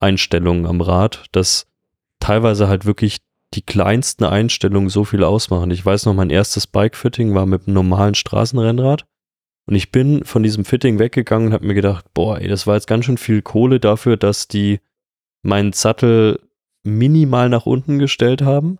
Einstellungen 0.00 0.64
am 0.64 0.80
Rad, 0.80 1.26
dass 1.32 1.66
teilweise 2.18 2.66
halt 2.66 2.86
wirklich 2.86 3.18
die 3.52 3.62
kleinsten 3.62 4.24
Einstellungen 4.24 4.88
so 4.88 5.04
viel 5.04 5.24
ausmachen. 5.24 5.70
Ich 5.70 5.84
weiß 5.84 6.06
noch, 6.06 6.14
mein 6.14 6.30
erstes 6.30 6.66
Bike-Fitting 6.66 7.34
war 7.34 7.44
mit 7.44 7.66
einem 7.66 7.74
normalen 7.74 8.14
Straßenrennrad 8.14 9.04
und 9.66 9.74
ich 9.74 9.92
bin 9.92 10.24
von 10.24 10.42
diesem 10.42 10.64
Fitting 10.64 10.98
weggegangen 10.98 11.48
und 11.48 11.52
habe 11.52 11.66
mir 11.66 11.74
gedacht, 11.74 12.06
boah, 12.14 12.40
ey, 12.40 12.48
das 12.48 12.66
war 12.66 12.76
jetzt 12.76 12.86
ganz 12.86 13.04
schön 13.04 13.18
viel 13.18 13.42
Kohle 13.42 13.80
dafür, 13.80 14.16
dass 14.16 14.48
die 14.48 14.80
meinen 15.42 15.72
Sattel 15.72 16.40
minimal 16.84 17.48
nach 17.48 17.66
unten 17.66 17.98
gestellt 17.98 18.42
haben 18.42 18.78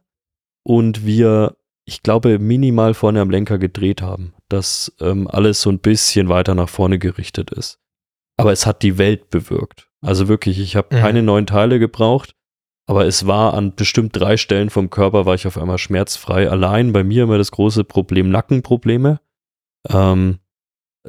und 0.62 1.04
wir, 1.04 1.56
ich 1.84 2.02
glaube, 2.02 2.38
minimal 2.38 2.94
vorne 2.94 3.20
am 3.20 3.30
Lenker 3.30 3.58
gedreht 3.58 4.02
haben, 4.02 4.34
dass 4.48 4.94
ähm, 5.00 5.28
alles 5.28 5.60
so 5.60 5.70
ein 5.70 5.78
bisschen 5.78 6.28
weiter 6.28 6.54
nach 6.54 6.68
vorne 6.68 6.98
gerichtet 6.98 7.50
ist. 7.50 7.78
Aber 8.36 8.52
es 8.52 8.66
hat 8.66 8.82
die 8.82 8.98
Welt 8.98 9.30
bewirkt. 9.30 9.88
Also 10.00 10.28
wirklich, 10.28 10.60
ich 10.60 10.76
habe 10.76 10.94
mhm. 10.94 11.00
keine 11.00 11.22
neuen 11.22 11.46
Teile 11.46 11.78
gebraucht, 11.78 12.34
aber 12.86 13.06
es 13.06 13.26
war 13.26 13.54
an 13.54 13.74
bestimmt 13.74 14.16
drei 14.16 14.36
Stellen 14.36 14.70
vom 14.70 14.90
Körper 14.90 15.26
war 15.26 15.34
ich 15.34 15.46
auf 15.46 15.58
einmal 15.58 15.78
schmerzfrei. 15.78 16.48
Allein 16.48 16.92
bei 16.92 17.04
mir 17.04 17.24
immer 17.24 17.36
das 17.36 17.50
große 17.50 17.84
Problem 17.84 18.30
Nackenprobleme. 18.30 19.20
Ähm, 19.90 20.38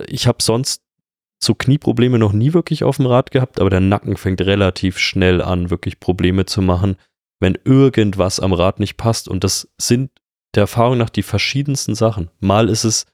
ich 0.07 0.27
habe 0.27 0.43
sonst 0.43 0.83
so 1.41 1.55
Knieprobleme 1.55 2.19
noch 2.19 2.33
nie 2.33 2.53
wirklich 2.53 2.83
auf 2.83 2.97
dem 2.97 3.05
Rad 3.05 3.31
gehabt, 3.31 3.59
aber 3.59 3.69
der 3.69 3.79
Nacken 3.79 4.17
fängt 4.17 4.41
relativ 4.41 4.97
schnell 4.97 5.41
an, 5.41 5.69
wirklich 5.69 5.99
Probleme 5.99 6.45
zu 6.45 6.61
machen, 6.61 6.97
wenn 7.39 7.57
irgendwas 7.63 8.39
am 8.39 8.53
Rad 8.53 8.79
nicht 8.79 8.97
passt. 8.97 9.29
Und 9.29 9.43
das 9.43 9.69
sind 9.77 10.11
der 10.55 10.61
Erfahrung 10.61 10.97
nach 10.97 11.09
die 11.09 11.23
verschiedensten 11.23 11.95
Sachen. 11.95 12.29
Mal 12.39 12.69
ist 12.69 12.83
es 12.83 13.05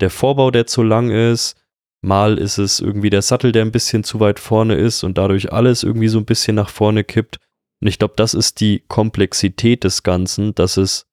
der 0.00 0.10
Vorbau, 0.10 0.50
der 0.50 0.66
zu 0.66 0.82
lang 0.82 1.10
ist, 1.10 1.56
mal 2.00 2.38
ist 2.38 2.58
es 2.58 2.80
irgendwie 2.80 3.10
der 3.10 3.22
Sattel, 3.22 3.52
der 3.52 3.62
ein 3.62 3.72
bisschen 3.72 4.04
zu 4.04 4.20
weit 4.20 4.38
vorne 4.38 4.74
ist 4.74 5.04
und 5.04 5.18
dadurch 5.18 5.52
alles 5.52 5.82
irgendwie 5.82 6.08
so 6.08 6.18
ein 6.18 6.24
bisschen 6.26 6.56
nach 6.56 6.70
vorne 6.70 7.04
kippt. 7.04 7.38
Und 7.80 7.88
ich 7.88 7.98
glaube, 7.98 8.14
das 8.16 8.34
ist 8.34 8.60
die 8.60 8.82
Komplexität 8.88 9.84
des 9.84 10.02
Ganzen, 10.02 10.54
dass 10.54 10.76
es, 10.76 11.06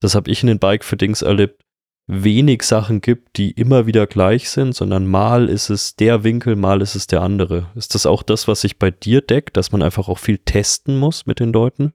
das 0.00 0.14
habe 0.14 0.30
ich 0.30 0.42
in 0.42 0.46
den 0.46 0.58
Bike-Fittings 0.58 1.22
erlebt, 1.22 1.63
wenig 2.06 2.62
Sachen 2.62 3.00
gibt, 3.00 3.38
die 3.38 3.52
immer 3.52 3.86
wieder 3.86 4.06
gleich 4.06 4.50
sind, 4.50 4.74
sondern 4.74 5.06
mal 5.06 5.48
ist 5.48 5.70
es 5.70 5.96
der 5.96 6.22
Winkel, 6.22 6.56
mal 6.56 6.82
ist 6.82 6.94
es 6.94 7.06
der 7.06 7.22
andere. 7.22 7.70
Ist 7.74 7.94
das 7.94 8.06
auch 8.06 8.22
das, 8.22 8.46
was 8.46 8.60
sich 8.60 8.78
bei 8.78 8.90
dir 8.90 9.22
deckt, 9.22 9.56
dass 9.56 9.72
man 9.72 9.82
einfach 9.82 10.08
auch 10.08 10.18
viel 10.18 10.38
testen 10.38 10.98
muss 10.98 11.26
mit 11.26 11.40
den 11.40 11.52
Leuten? 11.52 11.94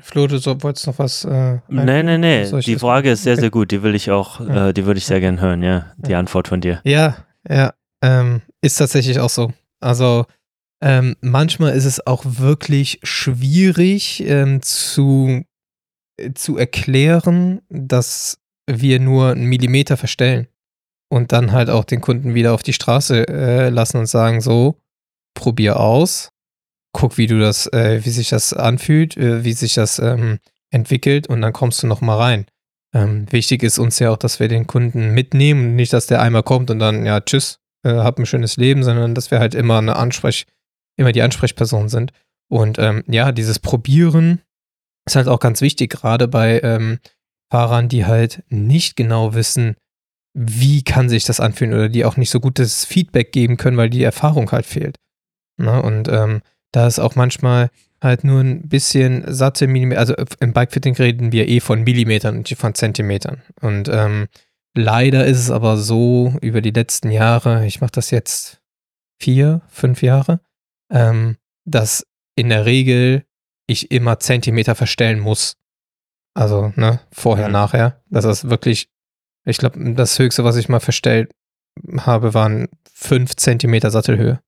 Flo, 0.00 0.26
du 0.26 0.38
so, 0.38 0.62
wolltest 0.62 0.86
noch 0.86 0.98
was? 0.98 1.24
Äh, 1.24 1.58
nee, 1.68 2.02
nee, 2.02 2.18
nee. 2.18 2.60
Die 2.60 2.78
Frage 2.78 3.10
ist 3.10 3.24
sehr, 3.24 3.36
sehr 3.36 3.50
gut. 3.50 3.72
Die 3.72 3.82
will 3.82 3.94
ich 3.94 4.10
auch, 4.10 4.40
ja. 4.40 4.68
äh, 4.68 4.74
die 4.74 4.86
würde 4.86 4.98
ich 4.98 5.06
sehr 5.06 5.20
gern 5.20 5.40
hören, 5.40 5.62
ja. 5.62 5.92
Die 5.98 6.12
ja. 6.12 6.18
Antwort 6.18 6.48
von 6.48 6.60
dir. 6.60 6.80
Ja, 6.84 7.16
ja. 7.48 7.74
Ähm, 8.00 8.42
ist 8.62 8.76
tatsächlich 8.76 9.18
auch 9.18 9.28
so. 9.28 9.52
Also, 9.80 10.24
ähm, 10.80 11.16
manchmal 11.20 11.72
ist 11.72 11.84
es 11.84 12.06
auch 12.06 12.22
wirklich 12.24 13.00
schwierig 13.02 14.24
ähm, 14.24 14.62
zu 14.62 15.42
zu 16.34 16.56
erklären, 16.56 17.60
dass 17.68 18.38
wir 18.66 19.00
nur 19.00 19.30
einen 19.30 19.46
Millimeter 19.46 19.96
verstellen 19.96 20.48
und 21.10 21.32
dann 21.32 21.52
halt 21.52 21.70
auch 21.70 21.84
den 21.84 22.00
Kunden 22.00 22.34
wieder 22.34 22.52
auf 22.52 22.62
die 22.62 22.72
Straße 22.72 23.26
äh, 23.28 23.68
lassen 23.70 23.98
und 23.98 24.06
sagen, 24.06 24.40
so, 24.40 24.76
probier 25.34 25.80
aus, 25.80 26.30
guck, 26.92 27.16
wie 27.16 27.26
du 27.26 27.38
das, 27.38 27.66
äh, 27.72 28.04
wie 28.04 28.10
sich 28.10 28.28
das 28.28 28.52
anfühlt, 28.52 29.16
äh, 29.16 29.44
wie 29.44 29.52
sich 29.52 29.74
das 29.74 29.98
ähm, 29.98 30.38
entwickelt 30.70 31.28
und 31.28 31.40
dann 31.40 31.52
kommst 31.52 31.82
du 31.82 31.86
noch 31.86 32.00
mal 32.00 32.16
rein. 32.16 32.46
Ähm, 32.94 33.26
wichtig 33.30 33.62
ist 33.62 33.78
uns 33.78 33.98
ja 33.98 34.10
auch, 34.10 34.16
dass 34.16 34.40
wir 34.40 34.48
den 34.48 34.66
Kunden 34.66 35.12
mitnehmen, 35.12 35.76
nicht, 35.76 35.92
dass 35.92 36.06
der 36.06 36.22
einmal 36.22 36.42
kommt 36.42 36.70
und 36.70 36.78
dann, 36.78 37.04
ja, 37.04 37.20
tschüss, 37.20 37.60
äh, 37.84 37.90
hab 37.90 38.18
ein 38.18 38.26
schönes 38.26 38.56
Leben, 38.56 38.82
sondern 38.82 39.14
dass 39.14 39.30
wir 39.30 39.38
halt 39.38 39.54
immer 39.54 39.78
eine 39.78 39.96
Ansprech, 39.96 40.46
immer 40.96 41.12
die 41.12 41.22
Ansprechperson 41.22 41.88
sind. 41.88 42.12
Und 42.50 42.78
ähm, 42.78 43.04
ja, 43.06 43.30
dieses 43.30 43.58
Probieren 43.58 44.40
ist 45.12 45.16
halt 45.16 45.28
auch 45.28 45.40
ganz 45.40 45.60
wichtig, 45.60 45.90
gerade 45.90 46.28
bei 46.28 46.60
ähm, 46.62 46.98
Fahrern, 47.50 47.88
die 47.88 48.06
halt 48.06 48.44
nicht 48.48 48.96
genau 48.96 49.34
wissen, 49.34 49.76
wie 50.34 50.82
kann 50.82 51.08
sich 51.08 51.24
das 51.24 51.40
anfühlen 51.40 51.74
oder 51.74 51.88
die 51.88 52.04
auch 52.04 52.16
nicht 52.16 52.30
so 52.30 52.40
gutes 52.40 52.84
Feedback 52.84 53.32
geben 53.32 53.56
können, 53.56 53.76
weil 53.76 53.90
die 53.90 54.02
Erfahrung 54.02 54.50
halt 54.52 54.66
fehlt. 54.66 54.96
Na, 55.56 55.76
ne? 55.76 55.82
und 55.82 56.08
ähm, 56.08 56.42
da 56.72 56.86
ist 56.86 56.98
auch 56.98 57.16
manchmal 57.16 57.70
halt 58.00 58.22
nur 58.22 58.40
ein 58.40 58.68
bisschen 58.68 59.24
satte 59.26 59.66
Millimeter, 59.66 60.00
also 60.00 60.14
im 60.40 60.52
Bikefitting 60.52 60.94
reden 60.94 61.32
wir 61.32 61.48
eh 61.48 61.60
von 61.60 61.82
Millimetern 61.82 62.36
und 62.36 62.50
nicht 62.50 62.60
von 62.60 62.74
Zentimetern. 62.74 63.42
Und 63.60 63.88
ähm, 63.88 64.28
leider 64.76 65.26
ist 65.26 65.38
es 65.38 65.50
aber 65.50 65.76
so 65.76 66.34
über 66.40 66.60
die 66.60 66.70
letzten 66.70 67.10
Jahre, 67.10 67.66
ich 67.66 67.80
mache 67.80 67.92
das 67.92 68.10
jetzt 68.10 68.60
vier, 69.20 69.62
fünf 69.68 70.02
Jahre, 70.02 70.40
ähm, 70.92 71.36
dass 71.64 72.06
in 72.36 72.50
der 72.50 72.66
Regel 72.66 73.24
ich 73.68 73.92
immer 73.92 74.18
Zentimeter 74.18 74.74
verstellen 74.74 75.20
muss. 75.20 75.56
Also, 76.34 76.72
ne, 76.74 77.00
vorher, 77.12 77.46
mhm. 77.46 77.52
nachher. 77.52 78.02
Das 78.10 78.24
ist 78.24 78.50
wirklich, 78.50 78.88
ich 79.44 79.58
glaube, 79.58 79.94
das 79.94 80.18
höchste, 80.18 80.42
was 80.42 80.56
ich 80.56 80.68
mal 80.68 80.80
verstellt 80.80 81.32
habe, 81.98 82.34
waren 82.34 82.68
fünf 82.92 83.36
Zentimeter 83.36 83.90
Sattelhöhe. 83.90 84.40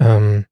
Ähm, 0.00 0.46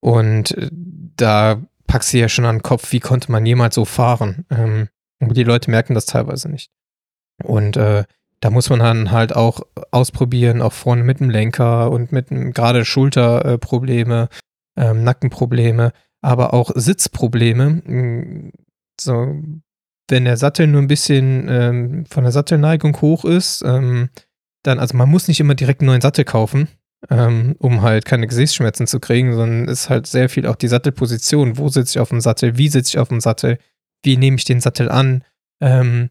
und 0.00 0.50
äh, 0.50 0.68
da 0.72 1.62
packst 1.86 2.12
du 2.12 2.18
ja 2.18 2.28
schon 2.28 2.44
an 2.44 2.56
den 2.56 2.62
Kopf, 2.62 2.92
wie 2.92 3.00
konnte 3.00 3.30
man 3.32 3.46
jemals 3.46 3.74
so 3.74 3.84
fahren? 3.84 4.44
Ähm, 4.50 4.88
die 5.20 5.44
Leute 5.44 5.70
merken 5.70 5.94
das 5.94 6.06
teilweise 6.06 6.50
nicht. 6.50 6.70
Und 7.42 7.76
äh, 7.76 8.04
da 8.40 8.50
muss 8.50 8.68
man 8.68 8.80
dann 8.80 9.10
halt 9.10 9.34
auch 9.34 9.60
ausprobieren, 9.90 10.60
auch 10.60 10.72
vorne 10.72 11.04
mit 11.04 11.20
dem 11.20 11.30
Lenker 11.30 11.90
und 11.90 12.12
mit 12.12 12.28
gerade 12.28 12.84
Schulterprobleme, 12.84 14.28
äh, 14.76 14.90
ähm, 14.90 15.04
Nackenprobleme 15.04 15.92
aber 16.24 16.54
auch 16.54 16.70
Sitzprobleme. 16.74 17.82
Mm, 17.84 18.52
so, 18.98 19.42
wenn 20.08 20.24
der 20.24 20.36
Sattel 20.38 20.66
nur 20.66 20.80
ein 20.80 20.88
bisschen 20.88 21.46
ähm, 21.48 22.06
von 22.06 22.24
der 22.24 22.32
Sattelneigung 22.32 23.00
hoch 23.00 23.24
ist, 23.24 23.62
ähm, 23.62 24.08
dann, 24.62 24.78
also 24.78 24.96
man 24.96 25.10
muss 25.10 25.28
nicht 25.28 25.40
immer 25.40 25.54
direkt 25.54 25.80
einen 25.80 25.88
neuen 25.88 26.00
Sattel 26.00 26.24
kaufen, 26.24 26.68
ähm, 27.10 27.56
um 27.58 27.82
halt 27.82 28.06
keine 28.06 28.26
Gesäßschmerzen 28.26 28.86
zu 28.86 29.00
kriegen, 29.00 29.34
sondern 29.34 29.68
ist 29.68 29.90
halt 29.90 30.06
sehr 30.06 30.30
viel 30.30 30.46
auch 30.46 30.56
die 30.56 30.68
Sattelposition. 30.68 31.58
Wo 31.58 31.68
sitze 31.68 31.98
ich 31.98 31.98
auf 32.00 32.08
dem 32.08 32.22
Sattel? 32.22 32.56
Wie 32.56 32.68
sitze 32.68 32.90
ich 32.90 32.98
auf 32.98 33.08
dem 33.08 33.20
Sattel? 33.20 33.58
Wie 34.02 34.16
nehme 34.16 34.38
ich 34.38 34.44
den 34.44 34.60
Sattel 34.60 34.90
an? 34.90 35.24
Ähm, 35.60 36.08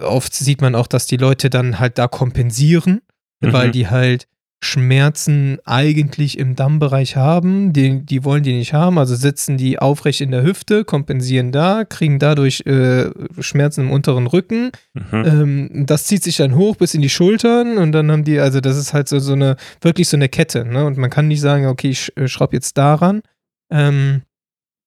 oft 0.00 0.32
sieht 0.32 0.60
man 0.60 0.76
auch, 0.76 0.86
dass 0.86 1.06
die 1.06 1.16
Leute 1.16 1.50
dann 1.50 1.80
halt 1.80 1.98
da 1.98 2.06
kompensieren, 2.06 3.02
mhm. 3.40 3.52
weil 3.52 3.70
die 3.72 3.88
halt 3.88 4.28
Schmerzen 4.62 5.58
eigentlich 5.64 6.38
im 6.38 6.54
Dammbereich 6.54 7.16
haben, 7.16 7.72
die, 7.72 8.04
die 8.04 8.24
wollen 8.24 8.42
die 8.42 8.52
nicht 8.52 8.74
haben, 8.74 8.98
also 8.98 9.14
sitzen 9.14 9.56
die 9.56 9.78
aufrecht 9.78 10.20
in 10.20 10.30
der 10.30 10.42
Hüfte, 10.42 10.84
kompensieren 10.84 11.50
da, 11.50 11.84
kriegen 11.84 12.18
dadurch 12.18 12.60
äh, 12.66 13.10
Schmerzen 13.40 13.82
im 13.82 13.90
unteren 13.90 14.26
Rücken. 14.26 14.70
Mhm. 14.92 15.24
Ähm, 15.24 15.86
das 15.86 16.04
zieht 16.04 16.22
sich 16.22 16.36
dann 16.36 16.56
hoch 16.56 16.76
bis 16.76 16.92
in 16.92 17.00
die 17.00 17.08
Schultern 17.08 17.78
und 17.78 17.92
dann 17.92 18.12
haben 18.12 18.24
die, 18.24 18.38
also 18.38 18.60
das 18.60 18.76
ist 18.76 18.92
halt 18.92 19.08
so, 19.08 19.18
so 19.18 19.32
eine, 19.32 19.56
wirklich 19.80 20.08
so 20.08 20.18
eine 20.18 20.28
Kette, 20.28 20.66
ne? 20.66 20.84
Und 20.84 20.98
man 20.98 21.08
kann 21.08 21.28
nicht 21.28 21.40
sagen, 21.40 21.66
okay, 21.66 21.88
ich 21.88 22.14
äh, 22.18 22.28
schraube 22.28 22.54
jetzt 22.54 22.76
daran 22.76 23.22
ähm, 23.70 24.22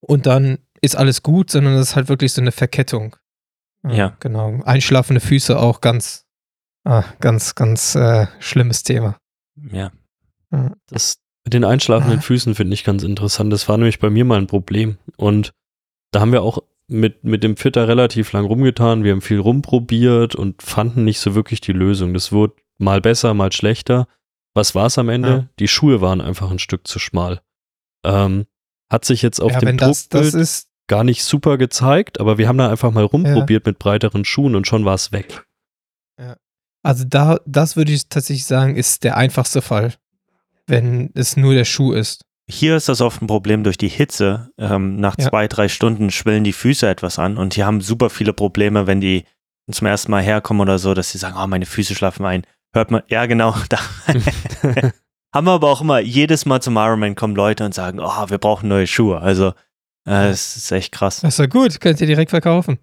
und 0.02 0.28
dann 0.28 0.60
ist 0.82 0.96
alles 0.96 1.24
gut, 1.24 1.50
sondern 1.50 1.76
das 1.76 1.90
ist 1.90 1.96
halt 1.96 2.10
wirklich 2.10 2.32
so 2.34 2.42
eine 2.42 2.52
Verkettung. 2.52 3.16
Ja. 3.88 4.16
Genau. 4.20 4.62
Einschlafende 4.64 5.20
Füße 5.20 5.58
auch 5.58 5.82
ganz, 5.82 6.26
ah, 6.86 7.04
ganz, 7.20 7.56
ganz 7.56 7.96
äh, 7.96 8.28
schlimmes 8.40 8.84
Thema. 8.84 9.18
Ja. 9.72 9.92
Das 10.88 11.18
mit 11.46 11.54
den 11.54 11.66
einschlafenden 11.66 12.22
Füßen 12.22 12.56
finde 12.56 12.74
ich 12.74 12.84
ganz 12.84 13.04
interessant. 13.04 13.52
Das 13.52 13.68
war 13.68 13.78
nämlich 13.78 14.00
bei 14.00 14.10
mir 14.10 14.24
mal 14.24 14.38
ein 14.38 14.48
Problem. 14.48 14.98
Und 15.18 15.54
da 16.12 16.22
haben 16.22 16.32
wir 16.32 16.42
auch 16.42 16.64
mit, 16.88 17.24
mit 17.24 17.44
dem 17.44 17.58
Fitter 17.58 17.88
relativ 17.88 18.32
lang 18.32 18.46
rumgetan. 18.46 19.04
Wir 19.04 19.12
haben 19.12 19.22
viel 19.22 19.40
rumprobiert 19.40 20.36
und 20.36 20.62
fanden 20.62 21.04
nicht 21.04 21.20
so 21.20 21.36
wirklich 21.36 21.60
die 21.60 21.74
Lösung. 21.74 22.14
Das 22.14 22.32
wurde 22.32 22.54
mal 22.78 23.02
besser, 23.02 23.34
mal 23.34 23.52
schlechter. 23.52 24.08
Was 24.54 24.74
war 24.76 24.86
es 24.86 24.98
am 24.98 25.10
Ende? 25.10 25.30
Ja. 25.30 25.48
Die 25.60 25.68
Schuhe 25.68 26.00
waren 26.02 26.22
einfach 26.22 26.50
ein 26.50 26.60
Stück 26.60 26.88
zu 26.88 27.00
schmal. 27.00 27.42
Ähm, 28.06 28.46
hat 28.90 29.06
sich 29.06 29.22
jetzt 29.22 29.42
auf 29.42 29.52
ja, 29.52 29.60
dem 29.60 29.70
wenn 29.70 29.78
das, 29.78 30.08
das 30.10 30.34
ist, 30.34 30.70
gar 30.88 31.04
nicht 31.04 31.24
super 31.24 31.58
gezeigt, 31.58 32.20
aber 32.20 32.38
wir 32.38 32.48
haben 32.48 32.58
da 32.58 32.70
einfach 32.70 32.92
mal 32.92 33.06
rumprobiert 33.06 33.66
ja. 33.66 33.72
mit 33.72 33.80
breiteren 33.80 34.26
Schuhen 34.26 34.56
und 34.56 34.68
schon 34.68 34.86
war 34.86 34.96
es 34.96 35.12
weg. 35.12 35.46
Ja. 36.20 36.36
Also 36.84 37.06
da, 37.06 37.40
das 37.46 37.76
würde 37.76 37.94
ich 37.94 38.10
tatsächlich 38.10 38.46
sagen, 38.46 38.76
ist 38.76 39.04
der 39.04 39.18
einfachste 39.18 39.62
Fall, 39.62 39.94
wenn 40.68 41.10
es 41.16 41.38
nur 41.38 41.54
der 41.54 41.66
Schuh 41.66 41.94
ist. 41.94 42.26
Hier 42.46 42.76
ist 42.76 42.90
das 42.90 43.00
oft 43.00 43.22
ein 43.22 43.28
Problem 43.28 43.64
durch 43.64 43.78
die 43.78 43.88
Hitze. 43.88 44.52
Ähm, 44.58 44.98
nach 44.98 45.18
ja. 45.18 45.30
zwei, 45.30 45.48
drei 45.48 45.70
Stunden 45.70 46.12
schwillen 46.12 46.44
die 46.44 46.52
Füße 46.52 46.88
etwas 46.88 47.18
an 47.18 47.38
und 47.38 47.56
die 47.56 47.64
haben 47.64 47.80
super 47.80 48.10
viele 48.10 48.34
Probleme, 48.34 48.86
wenn 48.86 49.00
die 49.00 49.24
zum 49.72 49.88
ersten 49.88 50.12
Mal 50.12 50.22
herkommen 50.22 50.62
oder 50.62 50.78
so, 50.78 50.94
dass 50.94 51.12
sie 51.12 51.18
sagen, 51.18 51.38
oh, 51.42 51.48
meine 51.48 51.66
Füße 51.66 51.96
schlafen 51.96 52.26
ein. 52.26 52.44
Hört 52.74 52.92
man, 52.92 53.04
ja 53.08 53.26
genau, 53.28 53.56
da. 53.70 53.80
haben 55.34 55.48
wir 55.48 55.52
aber 55.54 55.70
auch 55.70 55.80
immer, 55.80 56.00
jedes 56.00 56.46
Mal 56.46 56.62
zum 56.62 56.76
Ironman 56.76 57.16
kommen 57.16 57.36
Leute 57.36 57.64
und 57.64 57.74
sagen, 57.74 58.00
oh, 58.02 58.30
wir 58.30 58.38
brauchen 58.40 58.68
neue 58.68 58.88
Schuhe. 58.88 59.22
Also 59.22 59.54
das 60.06 60.58
ist 60.58 60.72
echt 60.72 60.92
krass. 60.92 61.22
Das 61.22 61.36
ist 61.36 61.40
ja 61.40 61.46
gut, 61.46 61.80
könnt 61.80 62.02
ihr 62.02 62.08
direkt 62.08 62.32
verkaufen. 62.32 62.78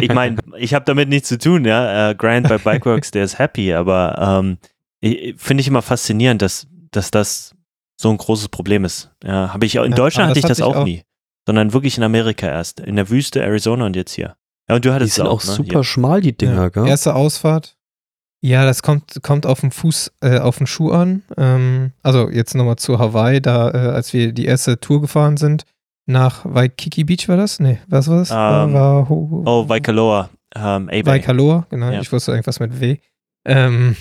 ich 0.00 0.12
meine, 0.12 0.36
ich 0.58 0.74
habe 0.74 0.84
damit 0.84 1.08
nichts 1.08 1.28
zu 1.28 1.38
tun, 1.38 1.64
ja. 1.64 2.10
Äh, 2.10 2.14
Grant 2.14 2.48
bei 2.48 2.58
Bikeworks, 2.58 3.12
der 3.12 3.24
ist 3.24 3.38
happy, 3.38 3.72
aber 3.72 4.40
ähm, 5.00 5.36
finde 5.36 5.60
ich 5.60 5.68
immer 5.68 5.82
faszinierend, 5.82 6.42
dass, 6.42 6.66
dass 6.90 7.10
das 7.10 7.54
so 7.96 8.10
ein 8.10 8.16
großes 8.16 8.48
Problem 8.48 8.84
ist. 8.84 9.10
Ja, 9.24 9.52
habe 9.52 9.66
ich 9.66 9.76
in 9.76 9.82
ja, 9.82 9.88
Deutschland 9.88 10.30
hatte 10.30 10.40
ich 10.40 10.44
das 10.44 10.60
auch, 10.60 10.76
auch, 10.76 10.84
nie, 10.84 11.02
sondern 11.46 11.72
wirklich 11.72 11.96
in 11.96 12.04
Amerika 12.04 12.48
erst, 12.48 12.80
in 12.80 12.96
der 12.96 13.08
Wüste 13.08 13.42
Arizona 13.42 13.86
und 13.86 13.96
jetzt 13.96 14.12
hier. 14.12 14.36
Ja, 14.68 14.76
und 14.76 14.84
du 14.84 14.92
hattest 14.92 15.12
die 15.12 15.16
sind 15.16 15.26
auch, 15.26 15.42
auch 15.42 15.44
ne? 15.44 15.52
super 15.52 15.70
hier. 15.70 15.84
schmal 15.84 16.20
die 16.20 16.36
Dinger, 16.36 16.62
ja. 16.62 16.68
gell? 16.68 16.86
Erste 16.86 17.14
Ausfahrt. 17.14 17.76
Ja, 18.44 18.64
das 18.64 18.82
kommt, 18.82 19.22
kommt 19.22 19.46
auf 19.46 19.60
den 19.60 19.70
Fuß, 19.70 20.12
äh, 20.20 20.38
auf 20.40 20.58
den 20.58 20.66
Schuh 20.66 20.90
an. 20.90 21.22
Ähm, 21.36 21.92
also 22.02 22.28
jetzt 22.28 22.56
nochmal 22.56 22.76
zu 22.76 22.98
Hawaii, 22.98 23.40
da 23.40 23.70
äh, 23.70 23.90
als 23.90 24.12
wir 24.12 24.32
die 24.32 24.46
erste 24.46 24.80
Tour 24.80 25.00
gefahren 25.00 25.36
sind, 25.36 25.64
nach 26.06 26.44
Waikiki 26.44 27.04
Beach 27.04 27.28
war 27.28 27.36
das? 27.36 27.60
Nee, 27.60 27.78
was 27.86 28.08
war 28.08 28.18
das? 28.18 28.30
Um, 28.30 28.36
ähm, 28.36 28.74
war, 28.74 29.10
oh, 29.10 29.68
Waikoloa. 29.68 30.30
Um, 30.54 30.88
Waikoloa, 30.88 31.66
genau. 31.70 31.90
Ja. 31.90 32.00
Ich 32.00 32.12
wusste 32.12 32.32
irgendwas 32.32 32.60
mit 32.60 32.80
W. 32.80 32.98
Ähm, 33.46 33.96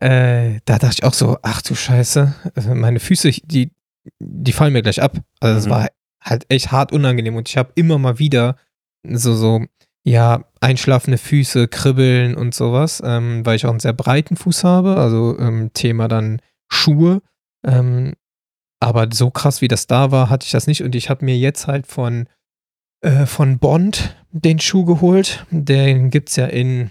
äh, 0.00 0.60
da 0.64 0.78
dachte 0.78 0.96
ich 0.98 1.04
auch 1.04 1.14
so, 1.14 1.38
ach 1.42 1.62
du 1.62 1.74
Scheiße, 1.74 2.34
also 2.54 2.74
meine 2.74 3.00
Füße, 3.00 3.30
die, 3.44 3.70
die 4.18 4.52
fallen 4.52 4.72
mir 4.72 4.82
gleich 4.82 5.02
ab. 5.02 5.16
Also 5.40 5.58
es 5.58 5.66
mhm. 5.66 5.70
war 5.70 5.88
halt 6.20 6.46
echt 6.48 6.72
hart 6.72 6.92
unangenehm 6.92 7.36
und 7.36 7.48
ich 7.48 7.56
habe 7.56 7.72
immer 7.74 7.98
mal 7.98 8.18
wieder 8.18 8.56
so, 9.08 9.34
so, 9.34 9.64
ja, 10.04 10.44
einschlafende 10.60 11.18
Füße, 11.18 11.68
Kribbeln 11.68 12.36
und 12.36 12.54
sowas, 12.54 13.02
ähm, 13.04 13.44
weil 13.44 13.56
ich 13.56 13.66
auch 13.66 13.70
einen 13.70 13.80
sehr 13.80 13.92
breiten 13.92 14.36
Fuß 14.36 14.64
habe, 14.64 14.96
also 14.96 15.38
ähm, 15.38 15.72
Thema 15.72 16.08
dann 16.08 16.40
Schuhe. 16.68 17.22
Ähm, 17.64 18.14
aber 18.80 19.08
so 19.12 19.30
krass 19.30 19.60
wie 19.60 19.68
das 19.68 19.86
da 19.86 20.10
war, 20.10 20.30
hatte 20.30 20.44
ich 20.44 20.52
das 20.52 20.66
nicht 20.66 20.82
und 20.82 20.94
ich 20.94 21.10
habe 21.10 21.24
mir 21.24 21.36
jetzt 21.36 21.66
halt 21.66 21.86
von, 21.86 22.28
äh, 23.00 23.26
von 23.26 23.58
Bond 23.58 24.16
den 24.30 24.58
Schuh 24.58 24.84
geholt. 24.84 25.46
Den 25.50 26.10
gibt 26.10 26.28
es 26.28 26.36
ja 26.36 26.46
in 26.46 26.90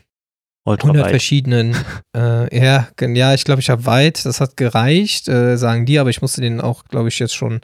Ultra 0.65 0.87
100 0.87 1.05
weit. 1.05 1.11
verschiedenen. 1.11 1.75
Äh, 2.15 2.57
ja, 2.57 2.87
ja, 3.01 3.33
ich 3.33 3.43
glaube, 3.43 3.59
ich 3.59 3.69
habe 3.69 3.85
weit. 3.85 4.25
Das 4.25 4.39
hat 4.39 4.55
gereicht, 4.55 5.27
äh, 5.27 5.57
sagen 5.57 5.85
die, 5.85 5.99
aber 5.99 6.09
ich 6.09 6.21
musste 6.21 6.39
den 6.39 6.61
auch, 6.61 6.85
glaube 6.85 7.09
ich, 7.09 7.19
jetzt 7.19 7.35
schon 7.35 7.59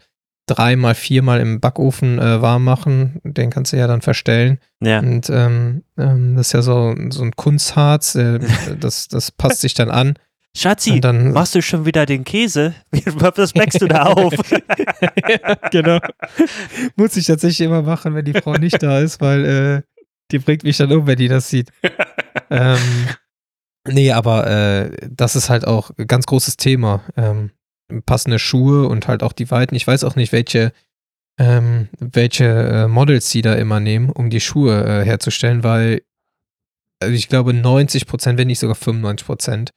dreimal, 0.45 0.93
viermal 0.93 1.39
im 1.39 1.61
Backofen 1.61 2.19
äh, 2.19 2.41
warm 2.41 2.65
machen. 2.65 3.21
Den 3.23 3.49
kannst 3.49 3.71
du 3.71 3.77
ja 3.77 3.87
dann 3.87 4.01
verstellen. 4.01 4.59
Ja. 4.81 4.99
Und 4.99 5.29
ähm, 5.29 5.83
ähm, 5.97 6.35
das 6.35 6.47
ist 6.47 6.53
ja 6.53 6.61
so, 6.61 6.93
so 7.11 7.23
ein 7.23 7.31
Kunstharz, 7.37 8.15
äh, 8.15 8.39
das, 8.79 9.07
das 9.07 9.31
passt 9.31 9.61
sich 9.61 9.73
dann 9.73 9.89
an. 9.89 10.15
Schatzi, 10.55 10.99
dann, 10.99 11.31
machst 11.31 11.55
du 11.55 11.61
schon 11.61 11.85
wieder 11.85 12.05
den 12.05 12.25
Käse? 12.25 12.75
Was 12.91 13.53
backst 13.53 13.81
du 13.81 13.87
da 13.87 14.03
auf? 14.03 14.33
ja, 14.51 15.55
genau. 15.71 15.99
Muss 16.97 17.15
ich 17.15 17.25
tatsächlich 17.25 17.61
immer 17.61 17.81
machen, 17.81 18.15
wenn 18.15 18.25
die 18.25 18.33
Frau 18.33 18.53
nicht 18.53 18.83
da 18.83 18.99
ist, 18.99 19.21
weil 19.21 19.45
äh, 19.45 19.81
die 20.31 20.39
bringt 20.39 20.63
mich 20.63 20.77
dann 20.77 20.91
um, 20.91 21.07
wenn 21.07 21.17
die 21.17 21.29
das 21.29 21.49
sieht. 21.49 21.71
ähm, 22.49 22.77
nee, 23.87 24.11
aber 24.11 24.47
äh, 24.47 25.07
das 25.09 25.37
ist 25.37 25.49
halt 25.49 25.65
auch 25.65 25.91
ein 25.97 26.07
ganz 26.07 26.25
großes 26.25 26.57
Thema. 26.57 27.01
Ähm, 27.15 27.51
passende 28.05 28.39
Schuhe 28.39 28.87
und 28.87 29.07
halt 29.07 29.23
auch 29.23 29.33
die 29.33 29.51
Weiten. 29.51 29.75
Ich 29.75 29.87
weiß 29.87 30.03
auch 30.03 30.15
nicht, 30.15 30.33
welche, 30.33 30.73
ähm, 31.37 31.87
welche 31.99 32.45
äh, 32.45 32.87
Models 32.87 33.29
sie 33.29 33.41
da 33.41 33.55
immer 33.55 33.79
nehmen, 33.79 34.09
um 34.09 34.29
die 34.29 34.41
Schuhe 34.41 34.83
äh, 34.83 35.05
herzustellen, 35.05 35.63
weil 35.63 36.01
also 37.01 37.13
ich 37.13 37.29
glaube 37.29 37.53
90 37.53 38.05
Prozent, 38.05 38.37
wenn 38.37 38.47
nicht 38.47 38.59
sogar 38.59 38.75
95 38.75 39.25
Prozent 39.25 39.71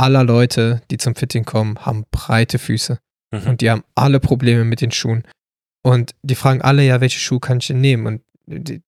aller 0.00 0.24
Leute, 0.24 0.80
die 0.90 0.96
zum 0.96 1.14
Fitting 1.14 1.44
kommen, 1.44 1.78
haben 1.84 2.04
breite 2.10 2.58
Füße. 2.58 2.98
Mhm. 3.32 3.46
Und 3.46 3.60
die 3.60 3.70
haben 3.70 3.84
alle 3.94 4.18
Probleme 4.18 4.64
mit 4.64 4.80
den 4.80 4.90
Schuhen. 4.90 5.24
Und 5.82 6.14
die 6.22 6.34
fragen 6.34 6.62
alle, 6.62 6.84
ja, 6.84 7.00
welche 7.00 7.20
Schuhe 7.20 7.40
kann 7.40 7.58
ich 7.58 7.68
denn 7.68 7.80
nehmen? 7.80 8.06
Und 8.06 8.22
die, 8.46 8.82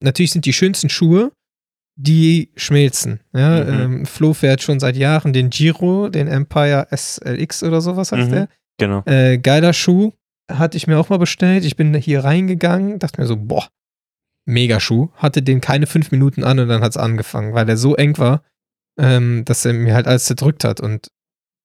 natürlich 0.00 0.32
sind 0.32 0.44
die 0.44 0.52
schönsten 0.52 0.88
Schuhe, 0.88 1.32
die 1.96 2.50
schmelzen. 2.56 3.20
Ja? 3.32 3.64
Mhm. 3.64 3.80
Ähm, 3.80 4.06
Flo 4.06 4.34
fährt 4.34 4.62
schon 4.62 4.80
seit 4.80 4.96
Jahren 4.96 5.32
den 5.32 5.50
Giro, 5.50 6.08
den 6.08 6.28
Empire 6.28 6.88
SLX 6.94 7.62
oder 7.62 7.80
sowas 7.80 8.12
heißt 8.12 8.28
mhm. 8.28 8.32
der. 8.32 8.48
Genau. 8.78 9.02
Äh, 9.06 9.38
geiler 9.38 9.72
Schuh. 9.72 10.12
Hatte 10.50 10.76
ich 10.76 10.86
mir 10.86 10.98
auch 10.98 11.08
mal 11.08 11.18
bestellt. 11.18 11.64
Ich 11.64 11.74
bin 11.74 11.92
hier 11.94 12.22
reingegangen, 12.22 13.00
dachte 13.00 13.20
mir 13.20 13.26
so, 13.26 13.36
boah, 13.36 13.66
mega 14.44 14.78
Schuh. 14.78 15.08
Hatte 15.16 15.42
den 15.42 15.60
keine 15.60 15.86
fünf 15.86 16.12
Minuten 16.12 16.44
an 16.44 16.60
und 16.60 16.68
dann 16.68 16.82
hat 16.82 16.90
es 16.90 16.96
angefangen, 16.96 17.52
weil 17.54 17.66
der 17.66 17.76
so 17.76 17.96
eng 17.96 18.16
war, 18.18 18.42
ähm, 18.98 19.44
dass 19.44 19.64
er 19.64 19.72
mir 19.72 19.94
halt 19.94 20.06
alles 20.06 20.24
zerdrückt 20.24 20.64
hat. 20.64 20.80
Und 20.80 21.08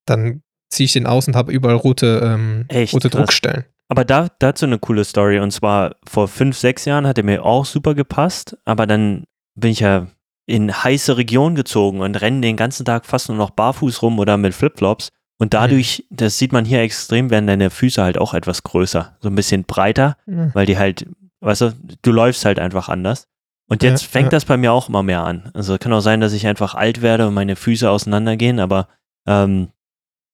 dann 0.06 0.42
ziehe 0.70 0.86
ich 0.86 0.92
den 0.92 1.06
aus 1.06 1.28
und 1.28 1.36
habe 1.36 1.52
überall 1.52 1.76
rote, 1.76 2.20
ähm, 2.22 2.66
rote 2.92 3.10
Druckstellen. 3.10 3.64
Aber 3.88 4.04
da, 4.04 4.28
dazu 4.38 4.64
eine 4.64 4.78
coole 4.78 5.04
Story. 5.04 5.38
Und 5.38 5.50
zwar 5.50 5.96
vor 6.08 6.28
fünf, 6.28 6.56
sechs 6.56 6.84
Jahren 6.84 7.06
hat 7.06 7.18
er 7.18 7.24
mir 7.24 7.44
auch 7.44 7.64
super 7.64 7.94
gepasst. 7.94 8.56
Aber 8.64 8.86
dann 8.86 9.24
bin 9.54 9.70
ich 9.70 9.80
ja 9.80 10.06
in 10.46 10.72
heiße 10.72 11.16
Regionen 11.16 11.54
gezogen 11.54 12.00
und 12.00 12.20
renne 12.20 12.40
den 12.40 12.56
ganzen 12.56 12.84
Tag 12.84 13.06
fast 13.06 13.28
nur 13.28 13.38
noch 13.38 13.50
barfuß 13.50 14.02
rum 14.02 14.18
oder 14.18 14.36
mit 14.36 14.54
Flipflops. 14.54 15.08
Und 15.38 15.54
dadurch, 15.54 16.04
mhm. 16.08 16.16
das 16.16 16.38
sieht 16.38 16.52
man 16.52 16.64
hier 16.64 16.80
extrem, 16.80 17.30
werden 17.30 17.46
deine 17.46 17.70
Füße 17.70 18.02
halt 18.02 18.18
auch 18.18 18.32
etwas 18.32 18.62
größer. 18.62 19.16
So 19.20 19.28
ein 19.28 19.34
bisschen 19.34 19.64
breiter, 19.64 20.16
mhm. 20.26 20.50
weil 20.54 20.66
die 20.66 20.78
halt, 20.78 21.06
weißt 21.40 21.60
du, 21.62 21.74
du 22.02 22.12
läufst 22.12 22.44
halt 22.44 22.58
einfach 22.58 22.88
anders. 22.88 23.26
Und 23.68 23.82
jetzt 23.82 24.02
ja, 24.02 24.08
fängt 24.08 24.26
ja. 24.26 24.30
das 24.30 24.44
bei 24.44 24.56
mir 24.56 24.72
auch 24.72 24.88
immer 24.88 25.02
mehr 25.02 25.24
an. 25.24 25.50
Also 25.54 25.78
kann 25.78 25.92
auch 25.92 26.00
sein, 26.00 26.20
dass 26.20 26.32
ich 26.32 26.46
einfach 26.46 26.74
alt 26.74 27.00
werde 27.00 27.28
und 27.28 27.34
meine 27.34 27.56
Füße 27.56 27.88
auseinandergehen, 27.88 28.60
aber 28.60 28.88
ähm, 29.26 29.68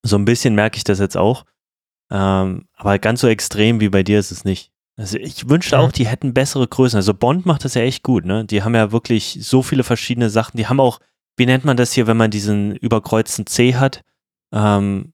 so 0.03 0.17
ein 0.17 0.25
bisschen 0.25 0.55
merke 0.55 0.77
ich 0.77 0.85
das 0.85 0.99
jetzt 0.99 1.17
auch. 1.17 1.45
Ähm, 2.11 2.67
aber 2.75 2.99
ganz 2.99 3.21
so 3.21 3.29
extrem 3.29 3.81
wie 3.81 3.91
bei 3.91 4.03
dir 4.03 4.19
ist 4.19 4.31
es 4.31 4.45
nicht. 4.45 4.73
Also 4.97 5.19
ich 5.19 5.49
wünschte 5.49 5.77
ja. 5.77 5.83
auch, 5.83 5.93
die 5.93 6.07
hätten 6.07 6.35
bessere 6.35 6.67
Größen. 6.67 6.97
Also 6.97 7.15
Bond 7.15 7.47
macht 7.47 7.65
das 7.65 7.75
ja 7.75 7.83
echt 7.83 8.03
gut, 8.03 8.25
ne? 8.25 8.45
Die 8.45 8.63
haben 8.63 8.75
ja 8.75 8.91
wirklich 8.91 9.39
so 9.41 9.63
viele 9.63 9.85
verschiedene 9.85 10.31
Sachen. 10.31 10.57
Die 10.57 10.67
haben 10.67 10.81
auch, 10.81 10.99
wie 11.37 11.47
nennt 11.47 11.65
man 11.65 11.77
das 11.77 11.93
hier, 11.93 12.09
wenn 12.09 12.17
man 12.17 12.33
diesen 12.33 12.75
überkreuzten 12.75 13.47
C 13.47 13.77
hat? 13.77 14.03
Ähm, 14.53 15.13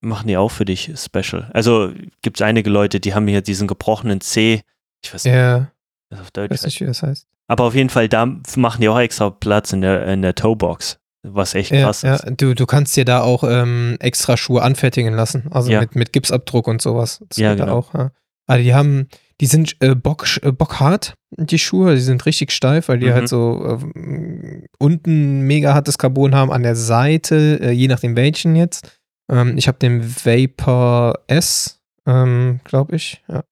machen 0.00 0.28
die 0.28 0.38
auch 0.38 0.50
für 0.50 0.64
dich 0.64 0.90
Special. 0.96 1.50
Also 1.52 1.92
gibt 2.22 2.38
es 2.38 2.42
einige 2.42 2.70
Leute, 2.70 3.00
die 3.00 3.14
haben 3.14 3.26
hier 3.28 3.42
diesen 3.42 3.68
gebrochenen 3.68 4.22
C. 4.22 4.62
Ich 5.02 5.12
weiß 5.12 5.24
nicht, 5.24 5.34
ja. 5.34 5.70
was 6.08 6.20
auf 6.20 6.30
Deutsch 6.30 6.52
weiß 6.52 6.64
nicht, 6.64 6.80
wie 6.80 6.86
das 6.86 7.02
heißt. 7.02 7.26
Aber 7.48 7.64
auf 7.64 7.74
jeden 7.74 7.90
Fall, 7.90 8.08
da 8.08 8.26
machen 8.56 8.80
die 8.80 8.88
auch 8.88 8.98
extra 8.98 9.30
Platz 9.30 9.72
in 9.72 9.80
der, 9.80 10.06
in 10.06 10.22
der 10.22 10.34
Toebox 10.34 10.98
was 11.34 11.54
echt 11.54 11.72
krass 11.72 12.02
ja, 12.02 12.14
ist. 12.14 12.24
Ja, 12.24 12.30
du, 12.30 12.54
du 12.54 12.66
kannst 12.66 12.96
dir 12.96 13.04
da 13.04 13.22
auch 13.22 13.44
ähm, 13.44 13.96
extra 14.00 14.36
Schuhe 14.36 14.62
anfertigen 14.62 15.14
lassen, 15.14 15.48
also 15.50 15.70
ja. 15.70 15.80
mit, 15.80 15.96
mit 15.96 16.12
Gipsabdruck 16.12 16.68
und 16.68 16.80
sowas. 16.80 17.22
Das 17.28 17.38
ja, 17.38 17.54
genau. 17.54 17.78
auch. 17.78 17.94
Ja. 17.94 18.10
Also 18.46 18.62
die 18.62 18.74
haben, 18.74 19.08
die 19.40 19.46
sind 19.46 19.76
äh, 19.80 19.94
bock, 19.94 20.26
äh, 20.42 20.52
bockhart, 20.52 21.14
die 21.30 21.58
Schuhe, 21.58 21.94
die 21.94 22.00
sind 22.00 22.24
richtig 22.26 22.52
steif, 22.52 22.88
weil 22.88 22.98
die 23.00 23.12
halt 23.12 23.16
mhm. 23.16 23.20
halt 23.20 23.28
so 23.28 23.80
äh, 23.94 24.62
unten 24.78 25.40
mega 25.42 25.74
hartes 25.74 25.98
Carbon 25.98 26.34
haben, 26.34 26.52
an 26.52 26.62
der 26.62 26.76
Seite, 26.76 27.58
äh, 27.60 27.70
je 27.70 27.88
nachdem 27.88 28.16
welchen 28.16 28.54
jetzt. 28.54 29.00
Ähm, 29.30 29.58
ich 29.58 29.66
habe 29.66 29.78
den 29.78 30.04
Vapor 30.04 31.18
S, 31.26 31.80
ähm, 32.06 32.60
glaube 32.64 32.96
ich, 32.96 33.22
ja. 33.28 33.42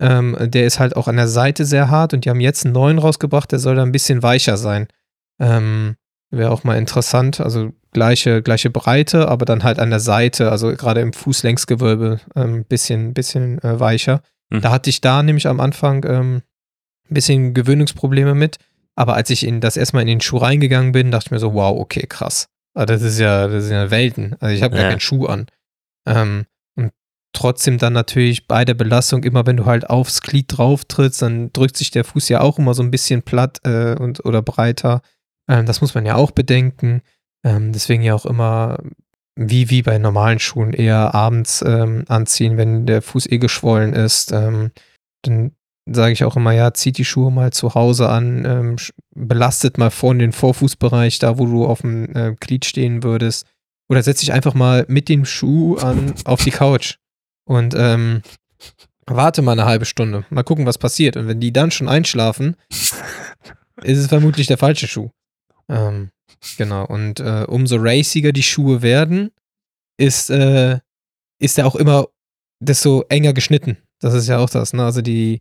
Ähm, 0.00 0.36
der 0.40 0.64
ist 0.64 0.80
halt 0.80 0.96
auch 0.96 1.08
an 1.08 1.16
der 1.16 1.28
Seite 1.28 1.64
sehr 1.64 1.90
hart 1.90 2.14
und 2.14 2.24
die 2.24 2.30
haben 2.30 2.40
jetzt 2.40 2.64
einen 2.64 2.72
neuen 2.72 2.98
rausgebracht, 2.98 3.52
der 3.52 3.58
soll 3.58 3.76
da 3.76 3.82
ein 3.82 3.92
bisschen 3.92 4.22
weicher 4.22 4.56
sein. 4.56 4.88
Ähm, 5.38 5.96
Wäre 6.30 6.52
auch 6.52 6.62
mal 6.62 6.78
interessant. 6.78 7.40
Also 7.40 7.72
gleiche, 7.92 8.40
gleiche 8.42 8.70
Breite, 8.70 9.28
aber 9.28 9.44
dann 9.44 9.64
halt 9.64 9.80
an 9.80 9.90
der 9.90 10.00
Seite, 10.00 10.50
also 10.50 10.74
gerade 10.74 11.00
im 11.00 11.12
Fußlängsgewölbe, 11.12 12.20
ein 12.34 12.42
ähm, 12.42 12.64
bisschen, 12.64 13.14
bisschen 13.14 13.58
äh, 13.62 13.80
weicher. 13.80 14.22
Mhm. 14.50 14.60
Da 14.60 14.70
hatte 14.70 14.90
ich 14.90 15.00
da 15.00 15.22
nämlich 15.22 15.48
am 15.48 15.58
Anfang 15.58 16.04
ähm, 16.04 16.42
ein 17.08 17.14
bisschen 17.14 17.52
Gewöhnungsprobleme 17.52 18.34
mit. 18.34 18.58
Aber 18.94 19.14
als 19.14 19.30
ich 19.30 19.44
in 19.44 19.60
das 19.60 19.76
erstmal 19.76 20.02
in 20.02 20.08
den 20.08 20.20
Schuh 20.20 20.36
reingegangen 20.36 20.92
bin, 20.92 21.10
dachte 21.10 21.26
ich 21.26 21.30
mir 21.32 21.38
so, 21.38 21.54
wow, 21.54 21.78
okay, 21.78 22.06
krass. 22.06 22.48
Ah, 22.74 22.86
das 22.86 23.02
ist 23.02 23.18
ja, 23.18 23.48
das 23.48 23.64
sind 23.64 23.74
ja 23.74 23.90
Welten. 23.90 24.36
Also 24.38 24.54
ich 24.54 24.62
habe 24.62 24.76
ja. 24.76 24.82
gar 24.82 24.90
keinen 24.90 25.00
Schuh 25.00 25.26
an. 25.26 25.46
Ähm, 26.06 26.46
trotzdem 27.32 27.78
dann 27.78 27.92
natürlich 27.92 28.46
bei 28.46 28.64
der 28.64 28.74
Belastung, 28.74 29.24
immer 29.24 29.46
wenn 29.46 29.56
du 29.56 29.66
halt 29.66 29.88
aufs 29.88 30.20
Glied 30.22 30.46
drauf 30.48 30.84
trittst, 30.84 31.22
dann 31.22 31.52
drückt 31.52 31.76
sich 31.76 31.90
der 31.90 32.04
Fuß 32.04 32.28
ja 32.28 32.40
auch 32.40 32.58
immer 32.58 32.74
so 32.74 32.82
ein 32.82 32.90
bisschen 32.90 33.22
platt 33.22 33.60
äh, 33.64 33.94
und, 33.94 34.24
oder 34.24 34.42
breiter. 34.42 35.02
Ähm, 35.48 35.66
das 35.66 35.80
muss 35.80 35.94
man 35.94 36.06
ja 36.06 36.16
auch 36.16 36.32
bedenken. 36.32 37.02
Ähm, 37.44 37.72
deswegen 37.72 38.02
ja 38.02 38.14
auch 38.14 38.26
immer, 38.26 38.78
wie, 39.36 39.70
wie 39.70 39.82
bei 39.82 39.98
normalen 39.98 40.38
Schuhen, 40.38 40.72
eher 40.72 41.14
abends 41.14 41.62
ähm, 41.66 42.04
anziehen, 42.08 42.56
wenn 42.56 42.86
der 42.86 43.02
Fuß 43.02 43.26
eh 43.30 43.38
geschwollen 43.38 43.94
ist. 43.94 44.32
Ähm, 44.32 44.72
dann 45.22 45.52
sage 45.86 46.12
ich 46.12 46.24
auch 46.24 46.36
immer, 46.36 46.52
ja, 46.52 46.74
zieht 46.74 46.98
die 46.98 47.04
Schuhe 47.04 47.30
mal 47.30 47.52
zu 47.52 47.74
Hause 47.74 48.08
an, 48.08 48.44
ähm, 48.44 48.76
belastet 49.14 49.78
mal 49.78 49.90
vorne 49.90 50.20
den 50.20 50.32
Vorfußbereich, 50.32 51.18
da 51.18 51.38
wo 51.38 51.46
du 51.46 51.66
auf 51.66 51.80
dem 51.80 52.14
äh, 52.14 52.34
Glied 52.38 52.64
stehen 52.64 53.02
würdest. 53.02 53.46
Oder 53.88 54.02
setz 54.02 54.20
dich 54.20 54.32
einfach 54.32 54.54
mal 54.54 54.84
mit 54.88 55.08
dem 55.08 55.24
Schuh 55.24 55.76
an 55.76 56.14
auf 56.24 56.44
die 56.44 56.52
Couch 56.52 56.99
und 57.50 57.74
ähm, 57.76 58.22
warte 59.06 59.42
mal 59.42 59.52
eine 59.52 59.64
halbe 59.64 59.84
Stunde. 59.84 60.24
Mal 60.30 60.44
gucken, 60.44 60.66
was 60.66 60.78
passiert. 60.78 61.16
Und 61.16 61.26
wenn 61.26 61.40
die 61.40 61.52
dann 61.52 61.72
schon 61.72 61.88
einschlafen, 61.88 62.54
ist 63.82 63.98
es 63.98 64.06
vermutlich 64.06 64.46
der 64.46 64.56
falsche 64.56 64.86
Schuh. 64.86 65.10
Ähm, 65.68 66.10
genau. 66.58 66.86
Und 66.86 67.18
äh, 67.18 67.44
umso 67.48 67.74
raciger 67.80 68.30
die 68.30 68.44
Schuhe 68.44 68.82
werden, 68.82 69.32
ist, 69.98 70.30
äh, 70.30 70.78
ist 71.40 71.58
er 71.58 71.66
auch 71.66 71.74
immer 71.74 72.06
desto 72.60 73.04
enger 73.08 73.32
geschnitten. 73.32 73.78
Das 73.98 74.14
ist 74.14 74.28
ja 74.28 74.38
auch 74.38 74.50
das. 74.50 74.72
Ne? 74.72 74.84
Also 74.84 75.02
die, 75.02 75.40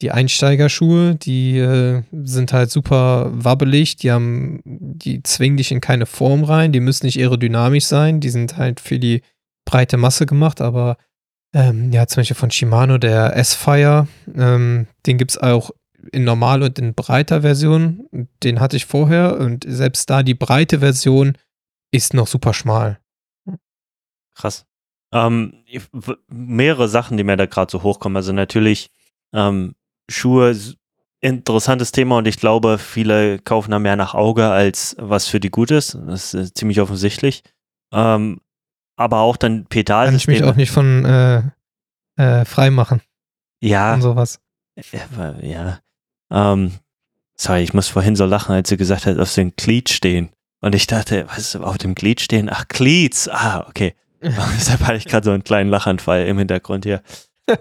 die 0.00 0.12
Einsteigerschuhe, 0.12 1.16
die 1.16 1.58
äh, 1.58 2.04
sind 2.22 2.52
halt 2.52 2.70
super 2.70 3.32
wabbelig, 3.32 3.96
die 3.96 4.12
haben, 4.12 4.62
die 4.64 5.24
zwingen 5.24 5.56
dich 5.56 5.72
in 5.72 5.80
keine 5.80 6.06
Form 6.06 6.44
rein, 6.44 6.70
die 6.70 6.78
müssen 6.78 7.06
nicht 7.06 7.18
aerodynamisch 7.18 7.86
sein, 7.86 8.20
die 8.20 8.30
sind 8.30 8.56
halt 8.56 8.78
für 8.78 9.00
die 9.00 9.22
breite 9.64 9.96
Masse 9.96 10.24
gemacht, 10.24 10.60
aber 10.60 10.98
ähm, 11.54 11.92
ja, 11.92 12.06
zum 12.06 12.20
Beispiel 12.20 12.36
von 12.36 12.50
Shimano, 12.50 12.98
der 12.98 13.36
S-Fire, 13.36 14.06
ähm, 14.34 14.86
den 15.06 15.18
gibt 15.18 15.32
es 15.32 15.38
auch 15.38 15.70
in 16.12 16.24
normal 16.24 16.62
und 16.62 16.78
in 16.78 16.94
breiter 16.94 17.42
Version. 17.42 18.08
Den 18.42 18.60
hatte 18.60 18.76
ich 18.76 18.86
vorher 18.86 19.38
und 19.38 19.64
selbst 19.66 20.08
da 20.10 20.22
die 20.22 20.34
breite 20.34 20.80
Version 20.80 21.36
ist 21.90 22.14
noch 22.14 22.26
super 22.26 22.54
schmal. 22.54 22.98
Krass. 24.34 24.66
Ähm, 25.12 25.64
mehrere 26.28 26.88
Sachen, 26.88 27.16
die 27.16 27.24
mir 27.24 27.36
da 27.36 27.46
gerade 27.46 27.70
so 27.70 27.82
hochkommen. 27.82 28.16
Also 28.16 28.32
natürlich 28.32 28.90
ähm, 29.32 29.74
Schuhe, 30.10 30.56
interessantes 31.20 31.92
Thema 31.92 32.18
und 32.18 32.28
ich 32.28 32.38
glaube, 32.38 32.78
viele 32.78 33.38
kaufen 33.40 33.70
da 33.70 33.78
mehr 33.78 33.96
nach 33.96 34.14
Auge, 34.14 34.48
als 34.48 34.96
was 34.98 35.26
für 35.26 35.40
die 35.40 35.50
gut 35.50 35.70
ist. 35.70 35.94
Das 36.06 36.34
ist 36.34 36.50
äh, 36.50 36.54
ziemlich 36.54 36.80
offensichtlich. 36.80 37.42
Ähm, 37.92 38.40
aber 38.98 39.20
auch 39.20 39.36
dann 39.36 39.52
Kann 39.52 39.58
ich 39.60 39.64
mich 39.64 39.70
Pedalsysteme. 39.86 40.48
auch 40.50 40.56
nicht 40.56 40.70
von 40.70 41.04
äh, 41.04 41.42
äh, 42.16 42.44
frei 42.44 42.70
machen 42.70 43.00
ja, 43.60 43.94
und 43.94 44.02
sowas. 44.02 44.38
Ja, 44.92 45.00
aber- 45.12 45.44
ja. 45.44 45.78
Ähm, 46.30 46.72
sorry, 47.36 47.62
ich 47.62 47.74
muss 47.74 47.88
vorhin 47.88 48.14
so 48.16 48.24
lachen, 48.26 48.54
als 48.54 48.68
sie 48.68 48.76
gesagt 48.76 49.06
hat, 49.06 49.18
auf 49.18 49.32
dem 49.34 49.52
Glied 49.56 49.88
stehen. 49.88 50.28
Und 50.60 50.74
ich 50.74 50.86
dachte, 50.86 51.26
was 51.28 51.38
ist 51.38 51.56
auf 51.56 51.78
dem 51.78 51.94
Glied 51.94 52.20
stehen? 52.20 52.48
Ach, 52.52 52.66
Glieds. 52.68 53.28
Ah, 53.28 53.64
okay. 53.68 53.94
Deshalb 54.22 54.80
hatte 54.80 54.96
ich 54.96 55.06
gerade 55.06 55.24
so 55.24 55.30
einen 55.32 55.42
kleinen 55.44 55.70
Lachanfall 55.70 56.26
im 56.26 56.38
Hintergrund 56.38 56.84
hier. 56.84 57.02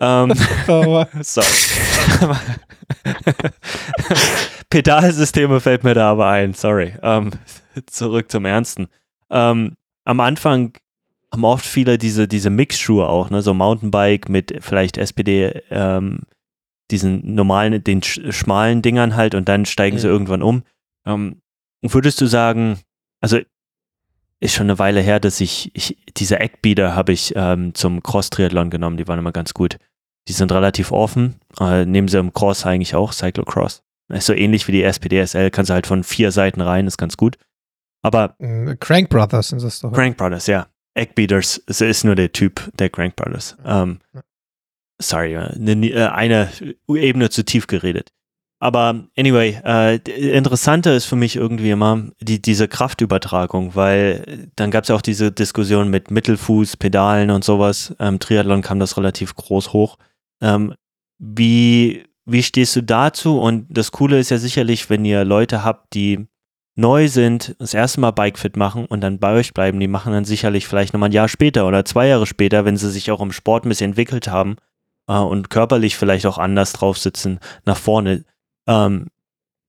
ähm, 0.01 0.33
sorry. 1.21 1.47
Pedalsysteme 4.69 5.59
fällt 5.59 5.83
mir 5.83 5.93
da 5.93 6.11
aber 6.11 6.27
ein, 6.29 6.53
sorry. 6.53 6.93
Ähm, 7.01 7.31
zurück 7.85 8.31
zum 8.31 8.45
Ernsten. 8.45 8.87
Ähm, 9.29 9.75
am 10.05 10.19
Anfang 10.19 10.73
haben 11.37 11.45
oft 11.45 11.65
viele 11.65 11.97
diese, 11.97 12.27
diese 12.27 12.49
Mixschuhe 12.49 13.07
auch, 13.07 13.29
ne? 13.29 13.41
so 13.41 13.53
Mountainbike 13.53 14.27
mit 14.29 14.57
vielleicht 14.59 14.97
SPD, 14.97 15.61
ähm, 15.69 16.21
diesen 16.91 17.35
normalen, 17.35 17.83
den 17.83 18.01
sch 18.03 18.19
schmalen 18.31 18.81
Dingern 18.81 19.15
halt 19.15 19.35
und 19.35 19.47
dann 19.47 19.65
steigen 19.65 19.97
sie 19.99 20.07
Mhm. 20.07 20.13
irgendwann 20.13 20.41
um. 20.41 20.63
Ähm, 21.05 21.41
würdest 21.81 22.19
du 22.21 22.25
sagen, 22.25 22.79
also 23.21 23.39
ist 24.39 24.53
schon 24.53 24.67
eine 24.67 24.79
Weile 24.79 25.01
her, 25.01 25.19
dass 25.19 25.41
ich, 25.41 25.71
ich 25.73 25.97
diese 26.17 26.39
Eckbeater 26.39 26.95
habe 26.95 27.11
ich 27.11 27.33
ähm, 27.35 27.73
zum 27.73 28.03
Cross-Triathlon 28.03 28.69
genommen, 28.69 28.97
die 28.97 29.07
waren 29.07 29.19
immer 29.19 29.31
ganz 29.31 29.53
gut. 29.53 29.77
Die 30.27 30.33
sind 30.33 30.51
relativ 30.51 30.91
offen, 30.91 31.39
äh, 31.59 31.85
nehmen 31.85 32.07
sie 32.07 32.19
im 32.19 32.33
Cross 32.33 32.65
eigentlich 32.65 32.95
auch, 32.95 33.13
Cyclocross. 33.13 33.81
Ist 34.09 34.25
so 34.27 34.33
ähnlich 34.33 34.67
wie 34.67 34.71
die 34.71 34.83
SPDSL, 34.83 35.51
kannst 35.51 35.69
du 35.69 35.73
halt 35.73 35.87
von 35.87 36.03
vier 36.03 36.31
Seiten 36.31 36.61
rein, 36.61 36.87
ist 36.87 36.97
ganz 36.97 37.17
gut. 37.17 37.37
Aber 38.03 38.35
Äh, 38.39 38.75
Crank 38.79 39.09
Brothers 39.09 39.49
sind 39.49 39.61
das 39.63 39.79
doch. 39.79 39.91
Crank 39.91 40.17
Brothers, 40.17 40.47
ja. 40.47 40.67
Eggbeaters, 40.97 41.61
es 41.67 41.81
ist 41.81 42.03
nur 42.03 42.15
der 42.15 42.31
Typ 42.31 42.71
der 42.77 42.89
Crank 42.89 43.15
Brothers. 43.15 43.57
Ähm, 43.65 43.99
sorry, 44.99 45.35
äh, 45.35 45.37
eine, 45.37 45.87
äh, 45.89 46.07
eine 46.07 46.49
Ebene 46.87 47.29
zu 47.29 47.45
tief 47.45 47.67
geredet. 47.67 48.11
Aber 48.59 49.07
anyway, 49.15 49.59
äh, 49.63 49.97
interessanter 50.35 50.95
ist 50.95 51.05
für 51.05 51.15
mich 51.15 51.35
irgendwie 51.35 51.69
immer 51.69 52.07
die, 52.19 52.41
diese 52.41 52.67
Kraftübertragung, 52.67 53.75
weil 53.75 54.23
äh, 54.25 54.47
dann 54.55 54.71
gab 54.71 54.83
es 54.83 54.89
ja 54.89 54.95
auch 54.95 55.01
diese 55.01 55.31
Diskussion 55.31 55.89
mit 55.89 56.09
Mittelfuß, 56.09 56.77
Pedalen 56.77 57.29
und 57.29 57.43
sowas. 57.43 57.95
Ähm, 57.99 58.19
Triathlon 58.19 58.63
kam 58.63 58.79
das 58.79 58.97
relativ 58.97 59.35
groß 59.35 59.73
hoch. 59.73 59.97
Ähm, 60.41 60.73
wie, 61.19 62.05
wie 62.25 62.41
stehst 62.41 62.75
du 62.75 62.81
dazu? 62.81 63.39
Und 63.39 63.67
das 63.69 63.91
Coole 63.91 64.17
ist 64.19 64.31
ja 64.31 64.39
sicherlich, 64.39 64.89
wenn 64.89 65.05
ihr 65.05 65.23
Leute 65.23 65.63
habt, 65.63 65.93
die 65.93 66.27
neu 66.77 67.07
sind, 67.07 67.55
das 67.59 67.73
erste 67.73 67.99
Mal 67.99 68.11
Bikefit 68.11 68.55
machen 68.55 68.85
und 68.85 69.01
dann 69.01 69.19
bei 69.19 69.33
euch 69.33 69.53
bleiben, 69.53 69.79
die 69.79 69.87
machen 69.87 70.13
dann 70.13 70.25
sicherlich 70.25 70.67
vielleicht 70.67 70.93
nochmal 70.93 71.09
ein 71.09 71.13
Jahr 71.13 71.27
später 71.27 71.67
oder 71.67 71.83
zwei 71.85 72.07
Jahre 72.07 72.27
später, 72.27 72.65
wenn 72.65 72.77
sie 72.77 72.91
sich 72.91 73.09
auch 73.11 73.19
im 73.19 73.31
Sport 73.31 73.65
ein 73.65 73.69
bisschen 73.69 73.91
entwickelt 73.91 74.27
haben 74.27 74.57
äh, 75.07 75.17
und 75.17 75.49
körperlich 75.49 75.97
vielleicht 75.97 76.27
auch 76.27 76.37
anders 76.37 76.73
drauf 76.73 76.99
sitzen, 76.99 77.39
nach 77.65 77.77
vorne. 77.77 78.25
Ähm, 78.67 79.07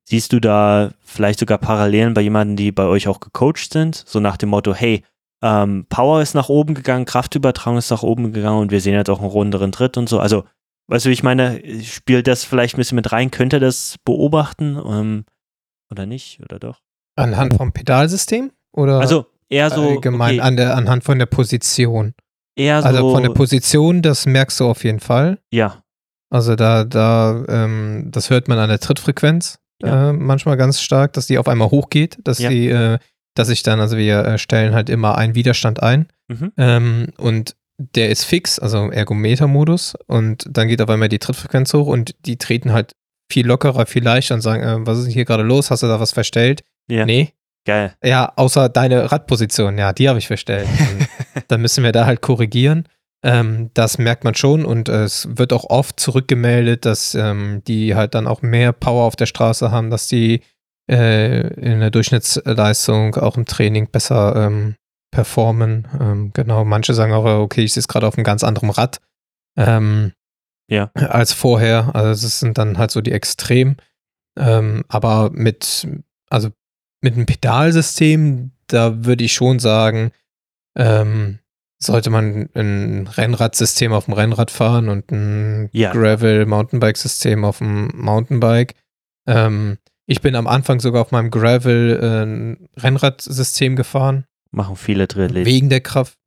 siehst 0.05 0.35
du 0.35 0.41
da 0.41 0.93
vielleicht 1.01 1.39
sogar 1.39 1.59
Parallelen 1.59 2.13
bei 2.13 2.21
jemanden, 2.21 2.57
die 2.57 2.73
bei 2.73 2.85
euch 2.85 3.09
auch 3.09 3.21
gecoacht 3.21 3.73
sind? 3.73 3.97
So 4.07 4.21
nach 4.21 4.37
dem 4.37 4.51
Motto, 4.51 4.75
hey, 4.75 5.03
ähm, 5.43 5.87
Power 5.89 6.21
ist 6.21 6.35
nach 6.35 6.51
oben 6.51 6.75
gegangen, 6.75 7.07
Kraftübertragung 7.07 7.79
ist 7.79 7.91
nach 7.91 8.03
oben 8.03 8.33
gegangen 8.35 8.61
und 8.61 8.71
wir 8.71 8.83
sehen 8.83 8.95
jetzt 8.95 9.09
auch 9.09 9.21
einen 9.21 9.31
runderen 9.31 9.73
Tritt 9.73 9.97
und 9.97 10.11
so. 10.11 10.21
Also, 10.21 10.45
weißt 10.89 11.07
du, 11.07 11.11
ich 11.11 11.23
meine, 11.23 11.63
spielt 11.85 12.27
das 12.27 12.45
vielleicht 12.45 12.75
ein 12.75 12.79
bisschen 12.79 12.97
mit 12.97 13.13
rein? 13.13 13.31
Könnt 13.31 13.55
ihr 13.55 13.61
das 13.61 13.97
beobachten 14.05 14.77
ähm, 14.85 15.25
oder 15.91 16.05
nicht? 16.05 16.41
Oder 16.43 16.59
doch? 16.59 16.81
Anhand 17.19 17.55
vom 17.55 17.73
Pedalsystem? 17.73 18.51
Oder 18.73 19.01
Also 19.01 19.27
eher 19.49 19.71
so 19.71 19.83
allgemein 19.83 20.39
okay, 20.39 20.41
an 20.41 20.57
der, 20.57 20.77
anhand 20.77 21.05
von 21.05 21.19
der 21.19 21.27
Position? 21.27 22.15
eher 22.57 22.83
so 22.83 22.89
Also 22.89 23.13
von 23.13 23.23
der 23.23 23.31
Position, 23.31 24.03
das 24.03 24.27
merkst 24.27 24.59
du 24.61 24.67
auf 24.69 24.85
jeden 24.85 25.01
Fall. 25.01 25.39
ja 25.53 25.83
Also 26.31 26.57
da, 26.57 26.85
da, 26.85 27.45
ähm, 27.49 28.09
das 28.11 28.31
hört 28.31 28.49
man 28.49 28.59
an 28.59 28.69
der 28.69 28.81
Trittfrequenz 28.81 29.59
Ja. 29.83 30.11
äh, 30.11 30.13
manchmal 30.13 30.57
ganz 30.57 30.81
stark, 30.81 31.13
dass 31.13 31.27
die 31.29 31.39
auf 31.39 31.49
einmal 31.49 31.71
hochgeht, 31.71 32.19
dass 32.25 32.39
Ja. 32.39 32.51
die, 32.51 32.69
äh, 32.69 32.99
dass 33.35 33.49
ich 33.49 33.63
dann, 33.63 33.79
also 33.81 33.97
wir 33.97 34.25
äh, 34.25 34.39
stellen 34.39 34.75
halt 34.75 34.91
immer 34.91 35.17
einen 35.17 35.35
Widerstand 35.37 35.81
ein 35.83 36.09
mhm. 36.29 36.53
ähm, 36.57 37.07
und 37.19 37.55
der 37.79 38.11
ist 38.11 38.25
fix, 38.25 38.59
also 38.59 38.91
Ergometer-Modus 38.91 39.95
und 40.09 40.45
dann 40.51 40.67
geht 40.67 40.83
auf 40.83 40.91
einmal 40.91 41.09
die 41.09 41.21
Trittfrequenz 41.21 41.73
hoch 41.75 41.87
und 41.87 42.17
die 42.27 42.37
treten 42.37 42.73
halt 42.73 42.97
viel 43.31 43.47
lockerer, 43.47 43.87
viel 43.87 44.03
leichter 44.03 44.35
und 44.35 44.41
sagen, 44.41 44.63
äh, 44.65 44.85
was 44.87 44.99
ist 44.99 45.05
denn 45.05 45.13
hier 45.13 45.25
gerade 45.25 45.45
los? 45.45 45.71
Hast 45.71 45.85
du 45.85 45.87
da 45.87 46.01
was 46.01 46.11
verstellt? 46.13 46.63
Ja 46.91 47.05
Nee. 47.05 47.33
geil 47.65 47.95
Ja, 48.03 48.33
außer 48.37 48.69
deine 48.69 49.11
Radposition, 49.13 49.79
ja, 49.79 49.93
die 49.93 50.09
habe 50.09 50.19
ich 50.19 50.27
verstellt. 50.27 50.69
Dann 51.49 51.61
müssen 51.61 51.85
wir 51.85 51.93
da 51.93 52.07
halt 52.07 52.21
korrigieren. 52.21 52.89
Ähm, 53.25 53.71
das 53.75 53.99
merkt 53.99 54.23
man 54.25 54.35
schon 54.35 54.65
und 54.65 54.89
äh, 54.89 55.03
es 55.03 55.29
wird 55.37 55.53
auch 55.53 55.65
oft 55.71 55.99
zurückgemeldet, 55.99 56.85
dass 56.85 57.15
ähm, 57.17 57.63
die 57.67 57.97
halt 57.97 58.15
dann 58.15 58.29
auch 58.29 58.43
mehr 58.43 58.73
Power 58.73 59.05
auf 59.05 59.17
der 59.17 59.27
Straße 59.27 59.73
haben, 59.73 59.91
dass 59.91 60.07
die 60.07 60.43
äh, 60.89 61.49
in 61.55 61.81
der 61.81 61.91
Durchschnittsleistung 61.91 63.17
auch 63.17 63.37
im 63.37 63.45
Training 63.45 63.91
besser 63.91 64.37
ähm, 64.37 64.77
performen. 65.11 65.89
Ähm, 66.01 66.31
genau, 66.33 66.65
manche 66.65 66.95
sagen 66.95 67.13
auch, 67.13 67.27
äh, 67.27 67.41
okay, 67.41 67.65
ich 67.65 67.73
sitze 67.73 67.89
gerade 67.89 68.07
auf 68.07 68.17
einem 68.17 68.25
ganz 68.25 68.45
anderen 68.45 68.71
Rad 68.71 69.01
ähm, 69.57 70.13
Ja. 70.71 70.91
als 70.95 71.33
vorher. 71.33 71.95
Also 71.97 72.25
das 72.25 72.39
sind 72.39 72.57
dann 72.57 72.79
halt 72.79 72.93
so 72.93 73.01
die 73.01 73.13
Extrem. 73.13 73.77
Ähm, 74.39 74.85
aber 74.89 75.31
mit, 75.33 75.89
also 76.31 76.51
mit 77.01 77.15
einem 77.15 77.27
Pedalsystem, 77.27 78.51
da 78.67 79.05
würde 79.05 79.25
ich 79.25 79.33
schon 79.33 79.59
sagen, 79.59 80.11
ähm, 80.77 81.39
sollte 81.81 82.11
man 82.11 82.49
ein 82.55 83.07
Rennradsystem 83.07 83.93
auf 83.93 84.07
dem 84.07 84.15
Rennrad 84.15 84.51
fahren 84.51 84.89
und 84.89 85.11
ein 85.13 85.69
Ja. 85.73 85.93
Gravel-Mountainbike-System 85.93 87.45
auf 87.45 87.59
dem 87.59 87.89
Mountainbike. 87.95 88.75
Ähm, 89.27 89.79
ich 90.07 90.21
bin 90.21 90.35
am 90.35 90.47
Anfang 90.47 90.81
sogar 90.81 91.03
auf 91.03 91.13
meinem 91.13 91.31
Gravel 91.31 91.99
äh, 92.03 92.23
ein 92.25 92.69
Rennradsystem 92.77 93.77
gefahren, 93.77 94.25
machen 94.51 94.77
viele 94.77 95.07
Triathleten 95.07 95.47
wegen 95.47 95.69
der 95.69 95.81
Kraft. 95.81 96.19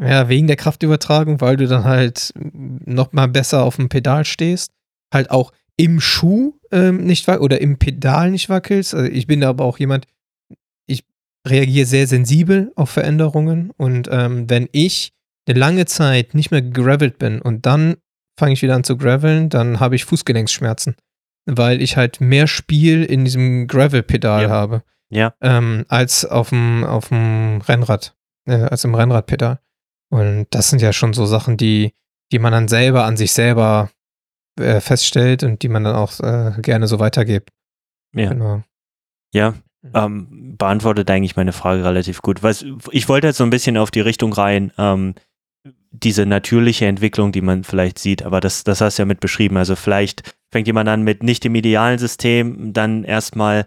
Ja, 0.00 0.28
wegen 0.28 0.46
der 0.48 0.56
Kraftübertragung, 0.56 1.40
weil 1.40 1.56
du 1.56 1.68
dann 1.68 1.84
halt 1.84 2.32
noch 2.34 3.12
mal 3.12 3.28
besser 3.28 3.62
auf 3.62 3.76
dem 3.76 3.88
Pedal 3.88 4.24
stehst. 4.24 4.72
Halt 5.12 5.30
auch 5.30 5.52
im 5.82 6.00
Schuh 6.00 6.54
ähm, 6.70 6.98
nicht 7.04 7.26
wac- 7.26 7.40
oder 7.40 7.60
im 7.60 7.76
Pedal 7.76 8.30
nicht 8.30 8.48
wackelst. 8.48 8.94
Also 8.94 9.10
ich 9.10 9.26
bin 9.26 9.42
aber 9.42 9.64
auch 9.64 9.78
jemand, 9.80 10.06
ich 10.86 11.04
reagiere 11.46 11.86
sehr 11.86 12.06
sensibel 12.06 12.72
auf 12.76 12.90
Veränderungen. 12.90 13.72
Und 13.76 14.08
ähm, 14.12 14.48
wenn 14.48 14.68
ich 14.70 15.12
eine 15.48 15.58
lange 15.58 15.86
Zeit 15.86 16.34
nicht 16.34 16.52
mehr 16.52 16.62
gegravelt 16.62 17.18
bin 17.18 17.42
und 17.42 17.66
dann 17.66 17.96
fange 18.38 18.52
ich 18.52 18.62
wieder 18.62 18.76
an 18.76 18.84
zu 18.84 18.96
graveln, 18.96 19.48
dann 19.48 19.80
habe 19.80 19.96
ich 19.96 20.04
Fußgelenksschmerzen. 20.04 20.94
Weil 21.46 21.82
ich 21.82 21.96
halt 21.96 22.20
mehr 22.20 22.46
Spiel 22.46 23.02
in 23.02 23.24
diesem 23.24 23.66
Gravel-Pedal 23.66 24.44
Ja. 24.44 24.48
habe 24.48 24.84
ja 25.10 25.34
ähm, 25.42 25.84
als 25.88 26.24
auf 26.24 26.50
dem, 26.50 26.84
auf 26.84 27.08
dem 27.08 27.60
Rennrad, 27.60 28.14
äh, 28.46 28.54
als 28.54 28.84
im 28.84 28.94
Rennradpedal. 28.94 29.58
Und 30.10 30.46
das 30.50 30.70
sind 30.70 30.80
ja 30.80 30.92
schon 30.92 31.12
so 31.12 31.26
Sachen, 31.26 31.56
die, 31.56 31.92
die 32.30 32.38
man 32.38 32.52
dann 32.52 32.68
selber 32.68 33.04
an 33.04 33.16
sich 33.16 33.32
selber 33.32 33.90
äh, 34.58 34.80
feststellt 34.80 35.42
und 35.42 35.62
die 35.62 35.68
man 35.68 35.84
dann 35.84 35.96
auch 35.96 36.20
äh, 36.20 36.52
gerne 36.60 36.86
so 36.86 36.98
weitergibt. 36.98 37.50
Ja. 38.14 38.30
Genau. 38.30 38.62
Ja, 39.34 39.54
ähm, 39.94 40.56
beantwortet 40.58 41.10
eigentlich 41.10 41.36
meine 41.36 41.52
Frage 41.52 41.84
relativ 41.84 42.22
gut. 42.22 42.42
Was, 42.42 42.64
ich 42.90 43.08
wollte 43.08 43.28
jetzt 43.28 43.38
so 43.38 43.44
ein 43.44 43.50
bisschen 43.50 43.76
auf 43.76 43.90
die 43.90 44.00
Richtung 44.00 44.32
rein, 44.32 44.72
ähm, 44.78 45.14
diese 45.90 46.26
natürliche 46.26 46.86
Entwicklung, 46.86 47.32
die 47.32 47.40
man 47.40 47.64
vielleicht 47.64 47.98
sieht, 47.98 48.22
aber 48.22 48.40
das, 48.40 48.64
das 48.64 48.80
hast 48.80 48.98
du 48.98 49.02
ja 49.02 49.06
mit 49.06 49.20
beschrieben. 49.20 49.56
Also 49.56 49.76
vielleicht 49.76 50.34
fängt 50.50 50.66
jemand 50.66 50.88
an 50.88 51.02
mit 51.02 51.22
nicht 51.22 51.44
dem 51.44 51.54
idealen 51.54 51.98
System, 51.98 52.72
dann 52.72 53.04
erstmal 53.04 53.66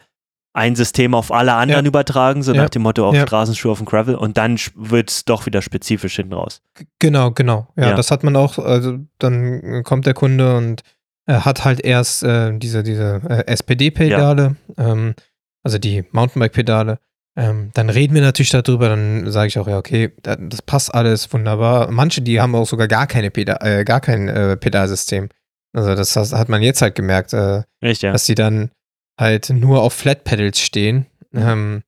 ein 0.56 0.76
System 0.76 1.14
auf 1.14 1.32
alle 1.32 1.54
anderen 1.54 1.84
Ja. 1.86 1.90
übertragen, 1.90 2.42
so 2.42 2.54
Ja. 2.54 2.64
nach 2.64 2.70
dem 2.70 2.82
Motto 2.84 3.08
auf 3.08 3.14
Ja. 3.16 3.24
Straßenschuhe, 3.28 3.72
auf 3.72 3.80
dem 3.80 3.86
Gravel 3.86 4.16
und 4.16 4.38
dann 4.38 4.58
wird 4.76 5.12
es 5.12 5.26
doch 5.26 5.46
wieder 5.46 5.62
spezifisch 5.62 6.16
hinten 6.16 6.34
raus. 6.34 6.62
Genau, 7.00 7.32
genau. 7.32 7.68
Ja, 7.76 7.90
Ja. 7.90 7.96
das 7.96 8.10
hat 8.10 8.24
man 8.24 8.36
auch, 8.36 8.58
also 8.58 8.98
dann 9.20 9.84
kommt 9.84 10.06
der 10.06 10.14
Kunde 10.14 10.56
und 10.58 10.82
äh, 11.28 11.34
hat 11.34 11.66
halt 11.66 11.82
erst 11.82 12.24
äh, 12.24 12.58
diese, 12.58 12.84
diese 12.84 13.22
äh, 13.28 13.48
SPD-Pedale, 13.48 14.56
ähm, 14.78 15.16
also 15.64 15.78
die 15.78 16.04
Mountainbike-Pedale. 16.12 17.00
Ähm, 17.38 17.72
dann 17.74 17.90
reden 17.90 18.14
wir 18.16 18.22
natürlich 18.22 18.52
darüber, 18.52 18.88
dann 18.88 19.30
sage 19.30 19.48
ich 19.48 19.60
auch, 19.60 19.68
ja, 19.68 19.78
okay, 19.78 20.14
da- 20.22 20.38
das 20.38 20.62
passt 20.62 20.94
alles 20.96 21.32
wunderbar. 21.34 21.92
Manche, 21.92 22.22
die 22.22 22.40
haben 22.40 22.56
auch 22.56 22.66
sogar 22.68 22.88
gar 22.88 23.08
keine 23.08 23.30
Peda 23.30 23.58
äh, 23.62 23.84
gar 23.84 24.00
kein 24.00 24.30
äh, 24.30 24.56
Pedalsystem. 24.56 25.28
Also 25.74 25.96
das 25.96 26.16
hat 26.16 26.48
man 26.48 26.62
jetzt 26.62 26.82
halt 26.82 26.96
gemerkt, 26.96 27.34
äh, 27.34 27.64
Echt, 27.82 28.04
dass 28.04 28.26
die 28.26 28.36
dann 28.36 28.70
halt 29.20 29.50
nur 29.50 29.82
auf 29.82 29.94
Flat 29.94 30.24
Pedals 30.24 30.60
stehen. 30.60 31.06
Ähm, 31.34 31.84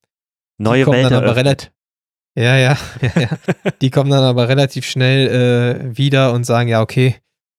Neue 0.57 0.85
kommen 0.85 0.97
Welt 0.97 1.11
dann 1.11 1.23
aber 1.23 1.35
relativ- 1.35 1.71
ja, 2.35 2.55
ja, 2.55 2.77
ja, 3.01 3.11
ja. 3.21 3.71
Die 3.81 3.89
kommen 3.89 4.11
dann 4.11 4.23
aber 4.23 4.47
relativ 4.49 4.85
schnell 4.85 5.27
äh, 5.91 5.97
wieder 5.97 6.33
und 6.33 6.45
sagen, 6.45 6.69
ja, 6.69 6.81
okay, 6.81 7.15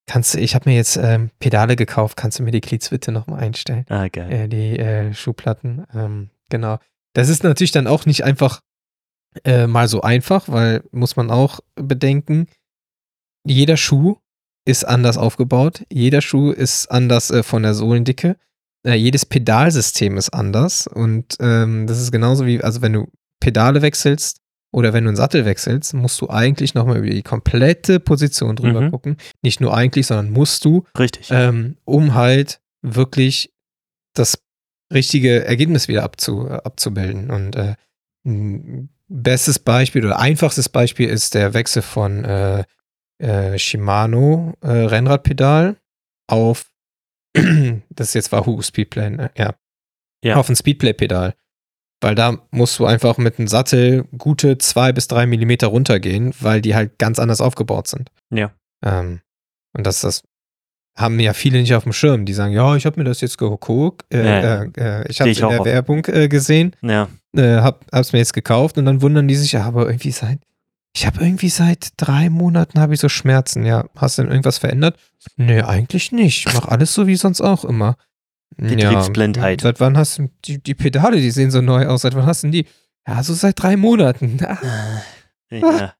kannst 0.07 0.35
ich 0.37 0.55
habe 0.55 0.69
mir 0.71 0.77
jetzt 0.77 0.97
ähm, 0.97 1.31
Pedale 1.39 1.77
gekauft, 1.77 2.17
kannst 2.17 2.39
du 2.39 2.43
mir 2.43 2.51
die 2.53 2.61
Glieds 2.61 2.91
nochmal 3.09 3.41
einstellen? 3.41 3.85
Ah, 3.89 4.09
geil. 4.09 4.33
Äh, 4.33 4.49
die 4.49 4.79
äh, 4.79 5.13
Schuhplatten. 5.15 5.85
Ähm, 5.95 6.31
genau. 6.49 6.79
Das 7.15 7.29
ist 7.29 7.43
natürlich 7.45 7.73
dann 7.73 7.87
auch 7.87 8.07
nicht 8.07 8.25
einfach 8.25 8.61
äh, 9.45 9.67
mal 9.67 9.89
so 9.89 10.01
einfach, 10.01 10.49
weil 10.49 10.83
muss 10.93 11.17
man 11.17 11.31
auch 11.31 11.61
bedenken, 11.75 12.47
jeder 13.45 13.77
Schuh 13.77 14.17
ist 14.65 14.85
anders 14.85 15.19
aufgebaut, 15.19 15.85
jeder 15.91 16.21
Schuh 16.21 16.51
ist 16.51 16.91
anders 16.91 17.31
äh, 17.31 17.43
von 17.43 17.63
der 17.63 17.75
Sohlendicke, 17.75 18.37
äh, 18.87 18.95
jedes 18.95 19.27
Pedalsystem 19.27 20.17
ist 20.17 20.31
anders 20.31 20.87
und 20.87 21.37
ähm, 21.41 21.87
das 21.87 22.01
ist 22.01 22.13
genauso 22.13 22.47
wie, 22.47 22.63
also 22.63 22.83
wenn 22.83 22.93
du 22.93 23.09
Pedale 23.41 23.83
wechselst 23.83 24.39
oder 24.73 24.93
wenn 24.93 25.05
du 25.05 25.09
einen 25.11 25.17
Sattel 25.17 25.45
wechselst, 25.45 25.95
musst 25.95 26.21
du 26.21 26.29
eigentlich 26.29 26.75
nochmal 26.75 26.99
über 26.99 27.09
die 27.09 27.23
komplette 27.23 28.01
Position 28.01 28.55
drüber 28.57 28.83
Mhm. 28.83 28.91
gucken. 28.91 29.17
Nicht 29.43 29.61
nur 29.61 29.75
eigentlich, 29.75 30.07
sondern 30.07 30.31
musst 30.31 30.65
du, 30.65 30.85
Richtig. 30.99 31.29
ähm, 31.31 31.77
um 31.85 32.15
halt 32.15 32.61
wirklich 32.83 33.53
das 34.15 34.39
richtige 34.93 35.45
Ergebnis 35.45 35.89
wieder 35.89 36.03
abzu, 36.05 36.47
äh, 36.49 36.53
abzubilden. 36.65 37.31
Und 37.31 37.57
äh, 37.57 37.75
ein 38.27 38.91
bestes 39.09 39.59
Beispiel 39.59 40.05
oder 40.05 40.19
einfachstes 40.19 40.69
Beispiel 40.69 41.09
ist 41.09 41.35
der 41.35 41.55
Wechsel 41.55 41.81
von 41.83 42.25
äh, 42.25 42.65
äh, 43.19 43.59
Shimano 43.59 44.55
äh, 44.61 44.69
Rennradpedal 44.71 45.77
auf 46.27 46.67
das 47.91 48.09
ist 48.09 48.15
jetzt 48.15 48.33
Wahoo 48.33 48.61
Speedplay, 48.63 49.11
ne? 49.11 49.31
ja. 49.37 49.55
Ja. 50.25 50.35
Auf 50.37 50.49
ein 50.49 50.57
Speedplay-Pedal. 50.57 51.35
Weil 52.01 52.15
da 52.15 52.39
musst 52.51 52.79
du 52.79 52.87
einfach 52.87 53.19
mit 53.19 53.39
einem 53.39 53.49
Sattel 53.49 54.05
gute 54.17 54.59
zwei 54.59 54.93
bis 54.93 55.07
drei 55.09 55.27
Millimeter 55.27 55.69
runtergehen, 55.69 56.33
weil 56.41 56.61
die 56.61 56.75
halt 56.75 56.99
ganz 56.99 57.19
anders 57.19 57.41
aufgebaut 57.41 57.87
sind. 57.89 58.11
Ja. 58.33 58.53
Ähm, 58.85 59.21
und 59.77 59.87
das, 59.87 60.01
das 60.01 60.23
haben 60.97 61.19
ja 61.21 61.33
viele 61.35 61.61
nicht 61.61 61.75
auf 61.75 61.85
dem 61.85 61.93
Schirm. 61.93 62.25
Die 62.25 62.33
sagen, 62.35 62.53
ja, 62.53 62.75
ich 62.77 62.85
habe 62.87 62.99
mir 63.01 63.05
das 63.05 63.21
jetzt 63.21 63.39
geguckt, 63.39 64.05
äh, 64.13 64.25
Ja, 64.25 64.41
ja. 64.41 64.63
äh, 64.63 65.01
äh, 65.03 65.09
ich 65.09 65.21
habe 65.21 65.31
ich 65.31 65.41
in 65.41 65.49
der. 65.49 65.65
Werbung 65.65 66.05
äh, 66.07 66.29
gesehen, 66.29 66.75
Ja. 66.83 67.09
äh, 67.37 67.59
hab, 67.61 67.85
hab's 67.93 68.13
mir 68.13 68.19
jetzt 68.19 68.33
gekauft 68.33 68.79
und 68.79 68.85
dann 68.87 69.03
wundern 69.03 69.29
die 69.29 69.37
sich, 69.37 69.53
ja, 69.53 69.65
aber 69.65 69.87
irgendwie 69.87 70.11
seit, 70.13 70.39
ich 70.99 71.07
habe 71.07 71.21
irgendwie 71.23 71.49
seit 71.49 71.91
drei 71.97 72.29
Monaten 72.29 72.81
habe 72.81 72.93
ich 72.95 73.01
so 73.01 73.09
Schmerzen. 73.09 73.65
Ja, 73.65 73.85
hast 73.97 74.19
du 74.19 74.23
denn 74.23 74.31
irgendwas 74.33 74.59
verändert? 74.59 74.99
Nee, 75.37 75.63
eigentlich 75.63 76.11
nicht. 76.13 76.47
Ich 76.47 76.55
mache 76.55 76.69
alles 76.71 76.93
so 76.93 77.07
wie 77.07 77.15
sonst 77.17 77.41
auch 77.41 77.65
immer. 77.65 77.97
Betriebsblindheit. 78.57 79.63
Ja, 79.63 79.69
seit 79.69 79.81
wann 79.81 79.97
hast 79.97 80.19
du 80.19 80.29
die, 80.45 80.63
die 80.63 80.75
Pedale, 80.75 81.19
die 81.19 81.31
sehen 81.31 81.51
so 81.51 81.61
neu 81.61 81.87
aus, 81.87 82.03
seit 82.03 82.15
wann 82.17 82.27
hast 82.27 82.43
du 82.43 82.47
denn 82.49 82.53
die? 82.53 82.67
Ja, 83.07 83.23
so 83.23 83.33
seit 83.35 83.63
drei 83.63 83.77
Monaten. 83.77 84.39
ja. 85.51 85.95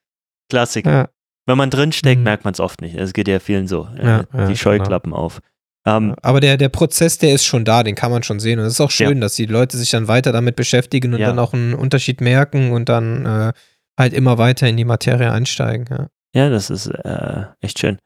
Klassiker. 0.51 0.91
Ja, 0.91 1.09
Wenn 1.47 1.59
man 1.59 1.71
drin 1.71 1.93
steckt, 1.93 2.19
Mhm. 2.19 2.25
merkt 2.25 2.45
man 2.45 2.53
es 2.55 2.61
oft 2.61 2.81
nicht. 2.81 2.95
Es 2.97 3.13
geht 3.13 3.29
ja 3.29 3.39
vielen 3.39 3.69
so. 3.69 3.89
Äh, 3.97 4.05
Ja, 4.07 4.47
die 4.49 4.57
Scheuklappen 4.57 5.13
auf. 5.15 5.41
Ähm, 5.87 6.15
Aber 6.23 6.41
der, 6.41 6.57
der 6.57 6.69
Prozess, 6.69 7.19
der 7.19 7.33
ist 7.35 7.45
schon 7.45 7.65
da, 7.65 7.83
den 7.83 7.95
kann 7.95 8.11
man 8.11 8.23
schon 8.23 8.41
sehen. 8.41 8.59
Und 8.59 8.67
es 8.67 8.75
ist 8.75 8.81
auch 8.81 8.91
schön, 8.91 9.21
dass 9.21 9.35
die 9.35 9.47
Leute 9.47 9.77
sich 9.79 9.91
dann 9.91 10.09
weiter 10.09 10.33
damit 10.33 10.57
beschäftigen 10.57 11.15
und 11.15 11.21
dann 11.21 11.39
auch 11.39 11.55
einen 11.55 11.75
Unterschied 11.75 12.21
merken 12.21 12.73
und 12.73 12.89
dann 12.89 13.25
äh, 13.27 13.53
halt 13.99 14.15
immer 14.15 14.39
weiter 14.39 14.69
in 14.69 14.77
die 14.77 14.85
Materie 14.85 15.31
einsteigen. 15.31 15.87
Ja. 15.91 16.09
Ja, 16.35 16.51
das 16.51 16.71
ist 16.71 16.87
äh, 16.87 17.47
echt 17.61 17.79
schön. 17.79 17.99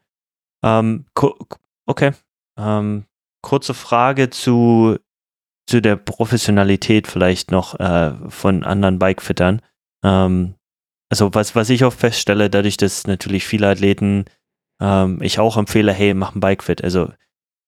Ähm, 0.63 1.05
okay. 1.85 2.11
Ähm, 2.57 3.05
kurze 3.41 3.73
Frage 3.73 4.29
zu, 4.29 4.97
zu 5.67 5.81
der 5.81 5.97
Professionalität 5.97 7.07
vielleicht 7.07 7.51
noch 7.51 7.79
äh, 7.79 8.13
von 8.29 8.63
anderen 8.63 8.97
Bikefittern. 8.97 9.61
Ähm, 10.03 10.55
also 11.09 11.33
was, 11.33 11.55
was 11.55 11.69
ich 11.69 11.83
oft 11.83 11.99
feststelle, 11.99 12.49
dadurch, 12.49 12.77
dass 12.77 13.05
natürlich 13.05 13.45
viele 13.45 13.69
Athleten 13.69 14.25
ähm, 14.81 15.19
ich 15.21 15.39
auch 15.39 15.57
empfehle, 15.57 15.93
hey, 15.93 16.13
mach 16.13 16.33
ein 16.33 16.39
Bikefit. 16.39 16.83
Also 16.83 17.11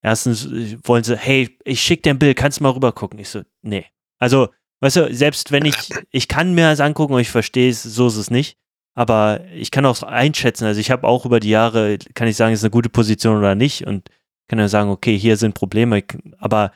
erstens 0.01 0.45
äh, 0.45 0.77
wollen 0.83 1.03
sie, 1.03 1.17
hey, 1.17 1.55
ich 1.63 1.81
schick 1.81 2.03
dir 2.03 2.11
ein 2.11 2.19
Bild, 2.19 2.37
kannst 2.37 2.59
du 2.59 2.63
mal 2.63 2.71
rüber 2.71 2.91
gucken? 2.91 3.19
Ich 3.19 3.29
so, 3.29 3.41
nee. 3.61 3.85
Also, 4.19 4.49
weißt 4.81 4.95
du, 4.97 5.13
selbst 5.13 5.51
wenn 5.51 5.65
ich, 5.65 5.75
ich 6.11 6.27
kann 6.27 6.53
mir 6.53 6.69
das 6.69 6.79
angucken 6.79 7.13
und 7.13 7.21
ich 7.21 7.29
verstehe 7.29 7.69
es, 7.69 7.83
so 7.83 8.07
ist 8.07 8.17
es 8.17 8.31
nicht. 8.31 8.57
Aber 8.97 9.41
ich 9.53 9.71
kann 9.71 9.85
auch 9.85 10.01
einschätzen, 10.03 10.65
also 10.65 10.79
ich 10.79 10.89
habe 10.89 11.05
auch 11.05 11.25
über 11.25 11.41
die 11.41 11.49
Jahre, 11.49 11.97
kann 12.13 12.29
ich 12.29 12.37
sagen, 12.37 12.53
ist 12.53 12.63
eine 12.63 12.71
gute 12.71 12.89
Position 12.89 13.37
oder 13.37 13.53
nicht 13.53 13.85
und 13.85 14.09
kann 14.47 14.57
ja 14.59 14.69
sagen, 14.69 14.89
okay, 14.89 15.17
hier 15.17 15.35
sind 15.35 15.53
Probleme, 15.53 16.01
aber 16.37 16.71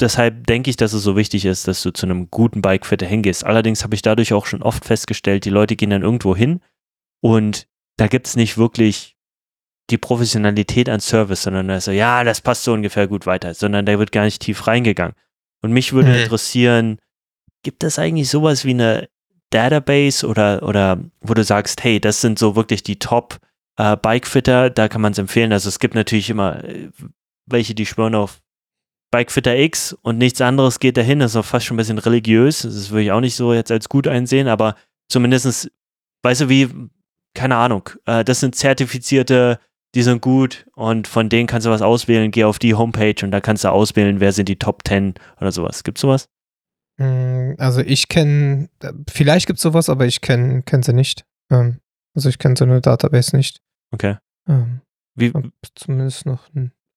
deshalb 0.00 0.46
denke 0.48 0.70
ich, 0.70 0.76
dass 0.76 0.92
es 0.92 1.02
so 1.04 1.16
wichtig 1.16 1.44
ist, 1.44 1.68
dass 1.68 1.82
du 1.82 1.92
zu 1.92 2.06
einem 2.06 2.28
guten 2.30 2.60
Bikefitter 2.60 3.06
hingehst. 3.06 3.44
Allerdings 3.44 3.84
habe 3.84 3.94
ich 3.94 4.02
dadurch 4.02 4.32
auch 4.32 4.46
schon 4.46 4.62
oft 4.62 4.84
festgestellt, 4.84 5.44
die 5.44 5.50
Leute 5.50 5.76
gehen 5.76 5.90
dann 5.90 6.02
irgendwo 6.02 6.34
hin 6.34 6.60
und 7.20 7.68
da 7.98 8.08
gibt 8.08 8.26
es 8.26 8.34
nicht 8.36 8.58
wirklich 8.58 9.16
die 9.90 9.98
Professionalität 9.98 10.88
an 10.88 11.00
Service, 11.00 11.42
sondern 11.44 11.68
da 11.68 11.76
ist 11.76 11.84
so, 11.84 11.92
ja, 11.92 12.24
das 12.24 12.40
passt 12.40 12.64
so 12.64 12.72
ungefähr 12.72 13.06
gut 13.06 13.26
weiter, 13.26 13.54
sondern 13.54 13.86
da 13.86 13.98
wird 13.98 14.12
gar 14.12 14.24
nicht 14.24 14.42
tief 14.42 14.66
reingegangen. 14.66 15.14
Und 15.62 15.72
mich 15.72 15.92
würde 15.92 16.10
Mhm. 16.10 16.16
interessieren, 16.16 16.98
gibt 17.62 17.84
es 17.84 17.98
eigentlich 17.98 18.28
sowas 18.28 18.64
wie 18.64 18.70
eine 18.70 19.08
Database 19.50 20.26
oder, 20.26 20.62
oder 20.62 20.98
wo 21.20 21.34
du 21.34 21.42
sagst, 21.42 21.82
hey, 21.82 22.00
das 22.00 22.20
sind 22.20 22.38
so 22.38 22.56
wirklich 22.56 22.82
die 22.82 22.98
Top 22.98 23.38
äh, 23.76 23.96
Bikefitter, 23.96 24.70
da 24.70 24.88
kann 24.88 25.00
man 25.00 25.12
es 25.12 25.18
empfehlen. 25.18 25.52
Also 25.52 25.68
es 25.68 25.78
gibt 25.78 25.94
natürlich 25.94 26.30
immer 26.30 26.62
äh, 26.64 26.90
welche, 27.46 27.74
die 27.74 27.86
schwören 27.86 28.14
auf 28.14 28.40
Bikefitter 29.10 29.56
X 29.56 29.94
und 30.02 30.18
nichts 30.18 30.40
anderes 30.40 30.80
geht 30.80 30.98
dahin. 30.98 31.20
Das 31.20 31.32
ist 31.32 31.36
auch 31.36 31.44
fast 31.44 31.64
schon 31.64 31.76
ein 31.76 31.78
bisschen 31.78 31.98
religiös. 31.98 32.62
Das 32.62 32.90
würde 32.90 33.04
ich 33.04 33.12
auch 33.12 33.20
nicht 33.20 33.36
so 33.36 33.54
jetzt 33.54 33.70
als 33.70 33.88
gut 33.88 34.06
einsehen, 34.06 34.48
aber 34.48 34.74
zumindestens, 35.08 35.70
weißt 36.22 36.42
du, 36.42 36.48
wie, 36.50 36.68
keine 37.34 37.56
Ahnung, 37.56 37.88
äh, 38.04 38.24
das 38.24 38.40
sind 38.40 38.54
zertifizierte, 38.54 39.58
die 39.94 40.02
sind 40.02 40.20
gut 40.20 40.66
und 40.74 41.08
von 41.08 41.30
denen 41.30 41.46
kannst 41.46 41.66
du 41.66 41.70
was 41.70 41.80
auswählen. 41.80 42.30
Geh 42.30 42.44
auf 42.44 42.58
die 42.58 42.74
Homepage 42.74 43.24
und 43.24 43.30
da 43.30 43.40
kannst 43.40 43.64
du 43.64 43.70
auswählen, 43.70 44.20
wer 44.20 44.32
sind 44.32 44.50
die 44.50 44.58
Top 44.58 44.82
10 44.86 45.14
oder 45.40 45.52
sowas. 45.52 45.82
Gibt's 45.82 46.02
sowas? 46.02 46.28
Mm, 46.98 47.54
Also 47.58 47.80
ich 47.80 48.08
kenne, 48.08 48.68
vielleicht 49.08 49.46
gibt 49.46 49.58
es 49.58 49.62
sowas, 49.62 49.88
aber 49.88 50.06
ich 50.06 50.20
kenne 50.20 50.62
kenn 50.62 50.82
sie 50.82 50.92
nicht. 50.92 51.24
Ähm, 51.50 51.78
also 52.14 52.28
ich 52.28 52.38
kenne 52.38 52.56
so 52.56 52.64
eine 52.64 52.80
Database 52.80 53.36
nicht. 53.36 53.60
Okay. 53.92 54.16
Ähm, 54.48 54.80
Wie, 55.14 55.32
zumindest 55.74 56.26
noch. 56.26 56.48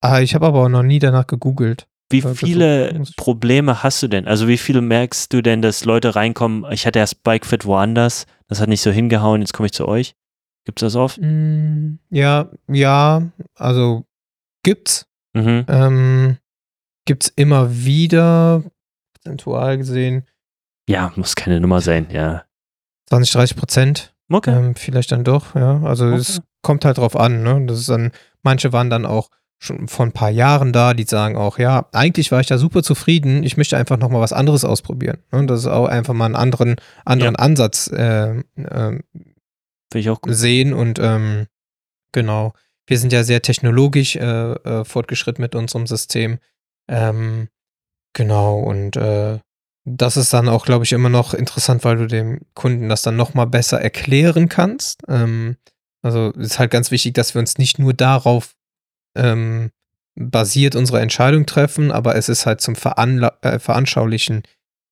Ah, 0.01 0.19
ich 0.21 0.33
habe 0.35 0.47
aber 0.47 0.63
auch 0.63 0.69
noch 0.69 0.83
nie 0.83 0.99
danach 0.99 1.27
gegoogelt. 1.27 1.87
Wie 2.11 2.21
viele 2.21 3.03
Probleme 3.15 3.83
hast 3.83 4.03
du 4.03 4.07
denn? 4.09 4.27
Also 4.27 4.47
wie 4.49 4.57
viele 4.57 4.81
merkst 4.81 5.31
du 5.31 5.41
denn, 5.41 5.61
dass 5.61 5.85
Leute 5.85 6.15
reinkommen, 6.15 6.69
ich 6.71 6.85
hatte 6.85 6.99
erst 6.99 7.23
Bikefit 7.23 7.65
woanders, 7.65 8.25
das 8.47 8.59
hat 8.59 8.67
nicht 8.67 8.81
so 8.81 8.91
hingehauen, 8.91 9.41
jetzt 9.41 9.53
komme 9.53 9.67
ich 9.67 9.71
zu 9.73 9.87
euch? 9.87 10.13
Gibt's 10.65 10.81
das 10.81 10.95
oft? 10.95 11.19
Mm, 11.21 11.99
Ja, 12.09 12.49
ja, 12.67 13.31
also 13.55 14.05
gibt's. 14.63 15.07
Mhm. 15.33 15.65
Ähm, 15.69 16.37
gibt's 17.05 17.29
immer 17.35 17.73
wieder, 17.85 18.63
prozentual 19.23 19.77
gesehen, 19.77 20.23
Ja, 20.89 21.13
muss 21.15 21.35
keine 21.35 21.59
Nummer 21.59 21.79
sein, 21.81 22.07
ja. 22.11 22.43
20, 23.09 23.31
30 23.33 23.57
Prozent. 23.57 24.13
Okay. 24.31 24.51
Ähm, 24.51 24.75
vielleicht 24.75 25.11
dann 25.11 25.23
doch, 25.23 25.55
ja. 25.55 25.81
Also 25.83 26.05
Okay. 26.07 26.15
es 26.15 26.41
kommt 26.63 26.85
halt 26.85 26.97
drauf 26.97 27.15
an, 27.15 27.43
ne? 27.43 27.65
Das 27.67 27.79
ist 27.79 27.89
dann, 27.89 28.11
manche 28.41 28.73
waren 28.73 28.89
dann 28.89 29.05
auch 29.05 29.29
schon 29.59 29.87
vor 29.87 30.05
ein 30.05 30.11
paar 30.11 30.31
Jahren 30.31 30.73
da, 30.73 30.93
die 30.95 31.03
sagen 31.03 31.35
auch, 31.37 31.59
ja, 31.59 31.87
eigentlich 31.91 32.31
war 32.31 32.39
ich 32.39 32.47
da 32.47 32.57
super 32.57 32.81
zufrieden, 32.81 33.43
ich 33.43 33.57
möchte 33.57 33.77
einfach 33.77 33.97
nochmal 33.97 34.21
was 34.21 34.33
anderes 34.33 34.65
ausprobieren. 34.65 35.19
Ne? 35.31 35.45
Das 35.45 35.59
ist 35.61 35.67
auch 35.67 35.85
einfach 35.85 36.15
mal 36.15 36.25
einen 36.25 36.35
anderen, 36.35 36.77
anderen 37.05 37.35
Ansatz 37.35 37.87
äh, 37.87 38.41
Finde 38.55 39.03
ich 39.93 40.09
auch 40.09 40.21
gut. 40.21 40.33
sehen 40.33 40.73
und 40.73 40.97
ähm, 40.99 41.45
genau. 42.11 42.53
wir 42.87 42.97
sind 42.97 43.13
ja 43.13 43.23
sehr 43.23 43.41
technologisch 43.43 44.15
äh, 44.15 44.21
äh, 44.53 44.83
fortgeschritten 44.83 45.41
mit 45.43 45.53
unserem 45.53 45.85
System. 45.85 46.39
Ähm, 46.87 47.49
genau, 48.13 48.59
und 48.59 48.95
äh, 48.97 49.39
das 49.85 50.17
ist 50.17 50.33
dann 50.33 50.49
auch, 50.49 50.65
glaube 50.65 50.85
ich, 50.85 50.91
immer 50.91 51.09
noch 51.09 51.33
interessant, 51.33 51.83
weil 51.83 51.97
du 51.97 52.07
dem 52.07 52.41
Kunden 52.53 52.89
das 52.89 53.01
dann 53.01 53.15
nochmal 53.15 53.47
besser 53.47 53.81
erklären 53.81 54.47
kannst. 54.47 55.01
Ähm, 55.07 55.57
also 56.01 56.31
ist 56.31 56.59
halt 56.59 56.71
ganz 56.71 56.91
wichtig, 56.91 57.13
dass 57.13 57.33
wir 57.33 57.39
uns 57.39 57.57
nicht 57.57 57.79
nur 57.79 57.93
darauf 57.93 58.55
ähm, 59.15 59.71
basiert 60.15 60.75
unsere 60.75 60.99
Entscheidung 60.99 61.45
treffen, 61.45 61.91
aber 61.91 62.15
es 62.15 62.29
ist 62.29 62.45
halt 62.45 62.61
zum 62.61 62.75
Veranla 62.75 63.37
äh, 63.41 63.59
Veranschaulichen 63.59 64.43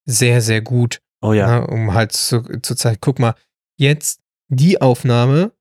sehr, 0.05 0.41
sehr 0.41 0.61
gut. 0.61 0.99
Oh 1.21 1.33
ja. 1.33 1.59
Ne, 1.59 1.67
um 1.67 1.93
halt 1.93 2.13
zu, 2.13 2.41
zu 2.61 2.75
zeigen, 2.75 2.99
guck 3.01 3.19
mal, 3.19 3.35
jetzt 3.77 4.21
die 4.47 4.81
Aufnahme 4.81 5.51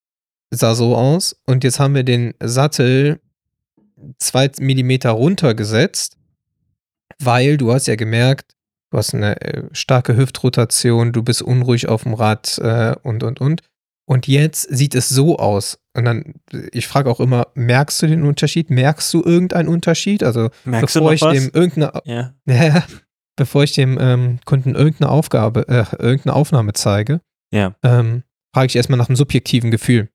sah 0.51 0.75
so 0.75 0.97
aus 0.97 1.37
und 1.45 1.65
jetzt 1.65 1.81
haben 1.81 1.95
wir 1.95 2.05
den 2.05 2.35
Sattel 2.41 3.21
zwei 4.19 4.51
Millimeter 4.61 5.11
runtergesetzt, 5.11 6.18
weil 7.23 7.57
du 7.57 7.73
hast 7.73 7.87
ja 7.87 7.97
gemerkt, 7.97 8.55
du 8.91 8.99
hast 8.99 9.15
eine 9.15 9.41
äh, 9.41 9.63
starke 9.73 10.17
Hüftrotation, 10.17 11.13
du 11.13 11.23
bist 11.23 11.43
unruhig 11.43 11.89
auf 11.89 12.05
dem 12.05 12.15
Rad 12.15 12.59
äh, 12.59 12.95
und, 13.03 13.23
und, 13.23 13.41
und. 13.41 13.63
Und 14.07 14.27
jetzt 14.27 14.63
sieht 14.75 14.95
es 14.95 15.11
so 15.11 15.39
aus. 15.39 15.79
Und 15.95 16.07
dann, 16.07 16.35
ich 16.73 16.87
frage 16.87 17.11
auch 17.11 17.21
immer, 17.21 17.49
merkst 17.55 18.01
du 18.01 18.07
den 18.07 18.23
Unterschied? 18.23 18.71
Merkst 18.71 19.13
du 19.13 19.23
irgendeinen 19.23 19.69
Unterschied? 19.69 20.23
Also, 20.23 20.49
Merkst 20.65 20.95
bevor 20.95 21.13
ich 21.13 21.21
was? 21.21 21.35
dem 21.35 21.51
irgendeine, 21.53 22.01
Ja. 22.05 22.33
ja, 22.47 22.85
bevor 23.37 23.65
ich 23.65 23.73
dem 23.73 23.99
ähm, 24.01 24.39
Kunden 24.47 24.75
irgendeine 24.75 25.11
Aufgabe, 25.11 25.69
äh, 25.69 25.85
irgendeine 25.99 26.35
Aufnahme 26.35 26.73
zeige, 26.73 27.21
Ja. 27.53 27.75
ähm, 27.83 28.23
frage 28.55 28.69
ich 28.69 28.77
erstmal 28.77 28.97
nach 28.97 29.09
einem 29.11 29.17
subjektiven 29.17 29.71
Gefühl. 29.71 30.09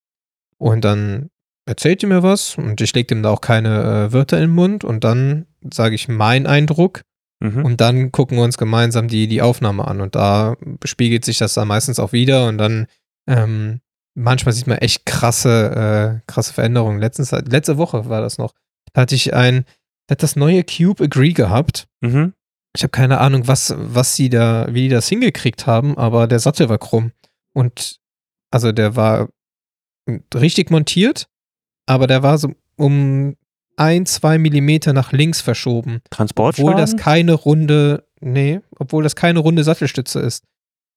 Und 0.57 0.83
dann 0.83 1.29
erzählt 1.65 2.03
ihr 2.03 2.09
mir 2.09 2.23
was 2.23 2.57
und 2.57 2.81
ich 2.81 2.93
lege 2.93 3.07
dem 3.07 3.23
da 3.23 3.29
auch 3.29 3.41
keine 3.41 4.07
äh, 4.09 4.13
Wörter 4.13 4.37
in 4.37 4.43
den 4.43 4.55
Mund 4.55 4.83
und 4.83 5.03
dann 5.03 5.45
sage 5.73 5.95
ich 5.95 6.07
meinen 6.07 6.47
Eindruck 6.47 7.01
Mhm. 7.41 7.65
und 7.65 7.81
dann 7.81 8.13
gucken 8.13 8.37
wir 8.37 8.43
uns 8.45 8.57
gemeinsam 8.57 9.09
die, 9.09 9.27
die 9.27 9.41
Aufnahme 9.41 9.85
an 9.85 9.99
und 9.99 10.15
da 10.15 10.55
spiegelt 10.85 11.25
sich 11.25 11.39
das 11.39 11.53
dann 11.55 11.67
meistens 11.67 11.99
auch 11.99 12.13
wieder 12.13 12.47
und 12.47 12.57
dann 12.57 12.87
ähm, 13.27 13.81
manchmal 14.15 14.53
sieht 14.53 14.67
man 14.67 14.77
echt 14.77 15.05
krasse, 15.05 16.21
äh, 16.21 16.31
krasse 16.31 16.53
Veränderungen. 16.53 16.99
Letztens, 17.01 17.31
letzte 17.31 17.77
Woche 17.77 18.07
war 18.07 18.21
das 18.21 18.37
noch. 18.37 18.53
Da 18.93 19.01
hatte 19.01 19.15
ich 19.15 19.33
ein, 19.33 19.65
hat 20.09 20.23
das 20.23 20.37
neue 20.37 20.63
Cube 20.63 21.03
Agree 21.03 21.33
gehabt. 21.33 21.87
Mhm. 21.99 22.33
Ich 22.77 22.83
habe 22.83 22.91
keine 22.91 23.19
Ahnung, 23.19 23.45
was, 23.45 23.73
was 23.77 24.15
sie 24.15 24.29
da, 24.29 24.67
wie 24.69 24.83
die 24.83 24.89
das 24.89 25.09
hingekriegt 25.09 25.67
haben, 25.67 25.97
aber 25.97 26.27
der 26.27 26.39
Sattel 26.39 26.69
war 26.69 26.77
krumm. 26.77 27.11
Und 27.53 27.99
also 28.51 28.71
der 28.71 28.95
war 28.95 29.27
richtig 30.33 30.71
montiert, 30.71 31.27
aber 31.85 32.07
der 32.07 32.23
war 32.23 32.37
so 32.37 32.51
um 32.77 33.35
ein, 33.75 34.05
zwei 34.05 34.37
Millimeter 34.37 34.93
nach 34.93 35.11
links 35.11 35.41
verschoben. 35.41 36.01
Transportschaden? 36.09 36.69
Obwohl 36.69 36.81
das 36.81 36.95
keine 36.95 37.33
runde, 37.33 38.07
nee, 38.19 38.61
obwohl 38.77 39.03
das 39.03 39.15
keine 39.15 39.39
runde 39.39 39.63
Sattelstütze 39.63 40.19
ist. 40.19 40.43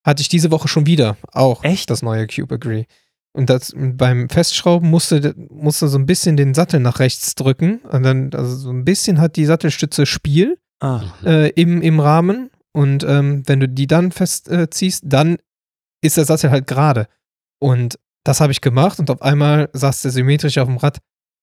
Hatte 0.04 0.20
ich 0.20 0.28
diese 0.28 0.50
Woche 0.50 0.68
schon 0.68 0.86
wieder 0.86 1.16
auch 1.32 1.64
Echt? 1.64 1.90
das 1.90 2.02
neue 2.02 2.26
Cube 2.26 2.54
Agree. 2.54 2.84
Und 3.32 3.50
das 3.50 3.74
beim 3.76 4.30
Festschrauben 4.30 4.88
musste, 4.88 5.34
musste 5.50 5.88
so 5.88 5.98
ein 5.98 6.06
bisschen 6.06 6.36
den 6.36 6.54
Sattel 6.54 6.80
nach 6.80 7.00
rechts 7.00 7.34
drücken. 7.34 7.80
Und 7.80 8.02
dann, 8.02 8.32
also 8.32 8.56
so 8.56 8.70
ein 8.70 8.84
bisschen 8.84 9.20
hat 9.20 9.36
die 9.36 9.44
Sattelstütze 9.44 10.06
Spiel 10.06 10.58
ah. 10.80 11.02
äh, 11.24 11.50
im, 11.50 11.82
im 11.82 12.00
Rahmen. 12.00 12.50
Und 12.72 13.04
ähm, 13.04 13.42
wenn 13.46 13.60
du 13.60 13.68
die 13.68 13.86
dann 13.86 14.10
festziehst, 14.12 15.04
äh, 15.04 15.08
dann 15.08 15.36
ist 16.00 16.16
der 16.16 16.24
Sattel 16.24 16.50
halt 16.50 16.66
gerade. 16.66 17.08
Und 17.58 17.98
das 18.26 18.40
habe 18.40 18.52
ich 18.52 18.60
gemacht 18.60 18.98
und 18.98 19.10
auf 19.10 19.22
einmal 19.22 19.68
saß 19.72 20.02
der 20.02 20.10
symmetrisch 20.10 20.58
auf 20.58 20.66
dem 20.68 20.76
Rad 20.78 20.98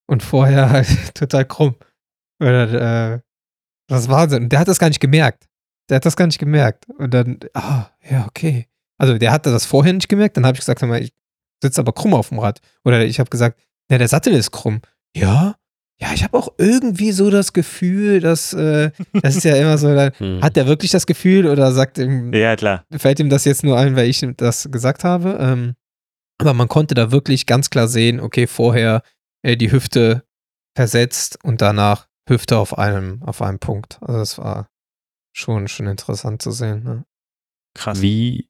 und 0.07 0.21
vorher 0.23 0.69
halt 0.69 0.87
total 1.15 1.45
krumm. 1.45 1.75
Äh, 2.39 3.19
das 3.87 4.01
ist 4.03 4.09
Wahnsinn. 4.09 4.43
Und 4.43 4.49
der 4.51 4.59
hat 4.59 4.67
das 4.67 4.79
gar 4.79 4.87
nicht 4.89 4.99
gemerkt. 4.99 5.47
Der 5.89 5.97
hat 5.97 6.05
das 6.05 6.15
gar 6.15 6.25
nicht 6.25 6.39
gemerkt. 6.39 6.85
Und 6.97 7.13
dann, 7.13 7.39
ah, 7.53 7.87
ja, 8.09 8.25
okay. 8.27 8.67
Also 8.97 9.17
der 9.17 9.31
hatte 9.31 9.51
das 9.51 9.65
vorher 9.65 9.93
nicht 9.93 10.09
gemerkt. 10.09 10.37
Dann 10.37 10.45
habe 10.45 10.55
ich 10.55 10.59
gesagt, 10.61 10.79
sag 10.79 10.89
mal, 10.89 11.01
ich 11.01 11.11
sitze 11.61 11.81
aber 11.81 11.93
krumm 11.93 12.13
auf 12.13 12.29
dem 12.29 12.39
Rad. 12.39 12.59
Oder 12.85 13.05
ich 13.05 13.19
habe 13.19 13.29
gesagt, 13.29 13.59
ja, 13.89 13.97
der 13.97 14.07
Sattel 14.07 14.33
ist 14.33 14.51
krumm. 14.51 14.81
Ja, 15.15 15.55
ja, 16.01 16.09
ich 16.13 16.23
habe 16.23 16.37
auch 16.37 16.49
irgendwie 16.57 17.11
so 17.11 17.29
das 17.29 17.53
Gefühl, 17.53 18.19
dass 18.19 18.51
äh, 18.53 18.91
das 19.21 19.35
ist 19.37 19.43
ja 19.43 19.55
immer 19.55 19.77
so, 19.77 19.93
dann, 19.93 20.11
Hm. 20.17 20.41
hat 20.41 20.55
der 20.55 20.65
wirklich 20.67 20.91
das 20.91 21.05
Gefühl 21.05 21.45
oder 21.47 21.71
sagt 21.71 21.97
ihm, 21.97 22.33
Ja, 22.33 22.55
klar. 22.55 22.83
fällt 22.97 23.19
ihm 23.19 23.29
das 23.29 23.45
jetzt 23.45 23.63
nur 23.63 23.77
ein, 23.77 23.95
weil 23.95 24.09
ich 24.09 24.25
das 24.37 24.67
gesagt 24.71 25.03
habe? 25.03 25.37
Ähm, 25.39 25.75
aber 26.39 26.53
man 26.53 26.67
konnte 26.67 26.95
da 26.95 27.11
wirklich 27.11 27.45
ganz 27.45 27.69
klar 27.69 27.87
sehen, 27.87 28.19
okay, 28.19 28.47
vorher 28.47 29.03
äh, 29.43 29.57
die 29.57 29.71
Hüfte 29.71 30.23
versetzt 30.75 31.39
und 31.43 31.61
danach 31.61 32.07
Hüfte 32.27 32.57
auf 32.57 32.77
einem, 32.77 33.21
auf 33.23 33.41
einem 33.41 33.59
Punkt. 33.59 33.99
Also 34.01 34.19
das 34.19 34.37
war 34.37 34.69
schon, 35.35 35.67
schon 35.67 35.87
interessant 35.87 36.41
zu 36.41 36.51
sehen. 36.51 36.83
Ne? 36.83 37.05
Krass. 37.75 38.01
Wie, 38.01 38.49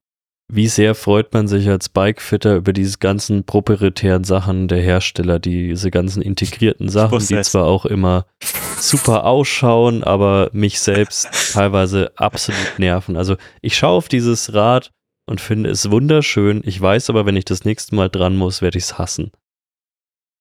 wie 0.52 0.68
sehr 0.68 0.94
freut 0.94 1.32
man 1.32 1.48
sich 1.48 1.68
als 1.68 1.88
Bikefitter 1.88 2.56
über 2.56 2.72
diese 2.72 2.98
ganzen 2.98 3.44
proprietären 3.44 4.24
Sachen 4.24 4.68
der 4.68 4.80
Hersteller, 4.80 5.38
diese 5.38 5.90
ganzen 5.90 6.22
integrierten 6.22 6.88
Sachen, 6.88 7.18
die 7.18 7.40
zwar 7.40 7.64
auch 7.64 7.86
immer 7.86 8.26
super 8.78 9.24
ausschauen, 9.24 10.04
aber 10.04 10.50
mich 10.52 10.80
selbst 10.80 11.52
teilweise 11.52 12.12
absolut 12.16 12.78
nerven. 12.78 13.16
Also 13.16 13.36
ich 13.62 13.76
schaue 13.76 13.96
auf 13.96 14.08
dieses 14.08 14.52
Rad 14.52 14.92
und 15.26 15.40
finde 15.40 15.70
es 15.70 15.90
wunderschön. 15.90 16.62
Ich 16.64 16.80
weiß 16.80 17.10
aber, 17.10 17.26
wenn 17.26 17.36
ich 17.36 17.44
das 17.44 17.64
nächste 17.64 17.94
Mal 17.94 18.08
dran 18.08 18.36
muss, 18.36 18.62
werde 18.62 18.78
ich 18.78 18.84
es 18.84 18.98
hassen. 18.98 19.32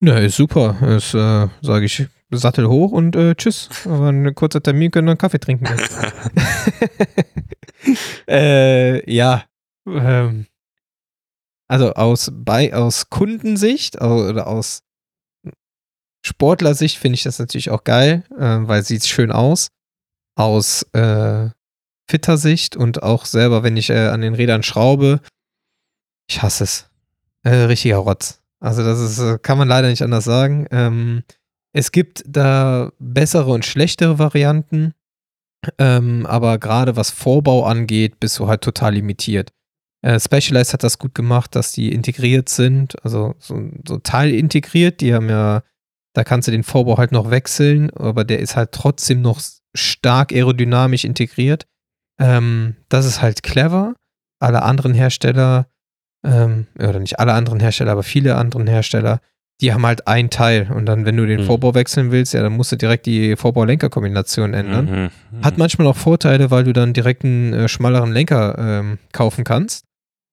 Ja, 0.02 0.18
ist 0.18 0.36
super. 0.36 0.78
Ist, 0.96 1.14
äh, 1.14 1.48
sage 1.62 1.86
ich, 1.86 2.08
Sattel 2.32 2.68
hoch 2.68 2.92
und 2.92 3.16
äh, 3.16 3.36
tschüss. 3.36 3.70
Aber 3.86 4.10
ein 4.10 4.36
kurzer 4.36 4.62
Termin 4.62 4.92
können 4.92 5.08
wir 5.08 5.12
einen 5.12 5.18
Kaffee 5.18 5.40
trinken. 5.40 5.68
äh, 8.28 9.12
ja. 9.12 9.46
Ähm, 9.88 10.48
also 11.70 11.94
aus, 11.94 12.32
bei, 12.34 12.74
aus 12.74 13.10
Kundensicht 13.10 14.02
oder 14.02 14.48
aus 14.48 14.84
Sportlersicht 16.26 16.98
finde 16.98 17.16
ich 17.16 17.24
das 17.24 17.40
natürlich 17.40 17.70
auch 17.70 17.84
geil, 17.84 18.24
äh, 18.38 18.60
weil 18.68 18.84
sieht 18.84 19.06
schön 19.06 19.32
aus. 19.32 19.70
Aus 20.36 20.84
äh, 20.94 21.50
Fitter-Sicht 22.10 22.76
und 22.76 23.04
auch 23.04 23.26
selber, 23.26 23.64
wenn 23.64 23.78
ich 23.78 23.90
äh, 23.90 24.08
an 24.08 24.22
den 24.22 24.36
Rädern 24.36 24.64
schraube, 24.64 25.22
ich 26.28 26.42
hasse 26.42 26.64
es. 26.64 26.90
Äh, 27.44 27.66
richtiger 27.66 27.98
Rotz. 27.98 28.42
Also 28.60 28.84
das 28.84 29.00
ist, 29.00 29.20
äh, 29.20 29.38
kann 29.40 29.58
man 29.58 29.68
leider 29.68 29.90
nicht 29.90 30.02
anders 30.02 30.24
sagen. 30.24 30.68
Ähm, 30.72 31.24
es 31.74 31.92
gibt 31.92 32.24
da 32.26 32.92
bessere 33.00 33.52
und 33.52 33.66
schlechtere 33.66 34.20
Varianten, 34.20 34.94
ähm, 35.78 36.26
aber 36.26 36.60
gerade 36.60 36.96
was 36.96 37.10
Vorbau 37.10 37.66
angeht, 37.66 38.20
bist 38.20 38.40
du 38.40 38.48
halt 38.48 38.62
total 38.62 38.94
limitiert. 38.94 39.52
Äh, 40.02 40.20
Specialized 40.20 40.74
hat 40.74 40.84
das 40.84 41.00
gut 41.00 41.16
gemacht, 41.16 41.56
dass 41.56 41.72
die 41.72 41.92
integriert 41.92 42.50
sind, 42.50 43.02
also 43.04 43.36
so, 43.40 43.70
so 43.88 43.98
teilintegriert. 43.98 45.02
Die 45.02 45.14
haben 45.14 45.30
ja, 45.30 45.64
da 46.14 46.24
kannst 46.24 46.48
du 46.48 46.52
den 46.52 46.64
Vorbau 46.64 46.98
halt 46.98 47.12
noch 47.12 47.32
wechseln, 47.32 47.90
aber 47.92 48.24
der 48.24 48.40
ist 48.40 48.56
halt 48.56 48.72
trotzdem 48.72 49.22
noch 49.22 49.42
stark 49.74 50.32
aerodynamisch 50.32 51.06
integriert. 51.06 51.66
Ähm, 52.24 52.76
das 52.90 53.06
ist 53.06 53.22
halt 53.22 53.44
clever. 53.44 53.96
Alle 54.40 54.64
anderen 54.64 54.94
Hersteller, 54.94 55.68
ähm, 56.26 56.68
oder 56.78 57.00
nicht 57.00 57.20
alle 57.20 57.34
anderen 57.34 57.60
Hersteller, 57.60 57.92
aber 57.92 58.04
viele 58.04 58.36
anderen 58.36 58.68
Hersteller, 58.68 59.20
die 59.62 59.74
haben 59.74 59.86
halt 59.86 60.08
ein 60.08 60.30
Teil. 60.30 60.72
Und 60.72 60.86
dann, 60.86 61.06
wenn 61.06 61.16
du 61.18 61.26
den 61.26 61.42
Mhm. 61.42 61.46
Vorbau 61.46 61.74
wechseln 61.76 62.12
willst, 62.12 62.34
ja, 62.34 62.42
dann 62.42 62.54
musst 62.54 62.72
du 62.72 62.76
direkt 62.76 63.06
die 63.06 63.36
Vorbau-Lenker-Kombination 63.36 64.54
ändern. 64.54 65.12
Mhm. 65.32 65.44
Hat 65.44 65.58
manchmal 65.58 65.88
auch 65.88 65.96
Vorteile, 65.98 66.50
weil 66.52 66.64
du 66.64 66.74
dann 66.74 66.94
direkt 66.94 67.24
einen 67.24 67.54
äh, 67.54 67.68
schmaleren 67.68 68.12
Lenker 68.12 68.58
ähm, 68.58 69.00
kaufen 69.12 69.44
kannst. 69.44 69.86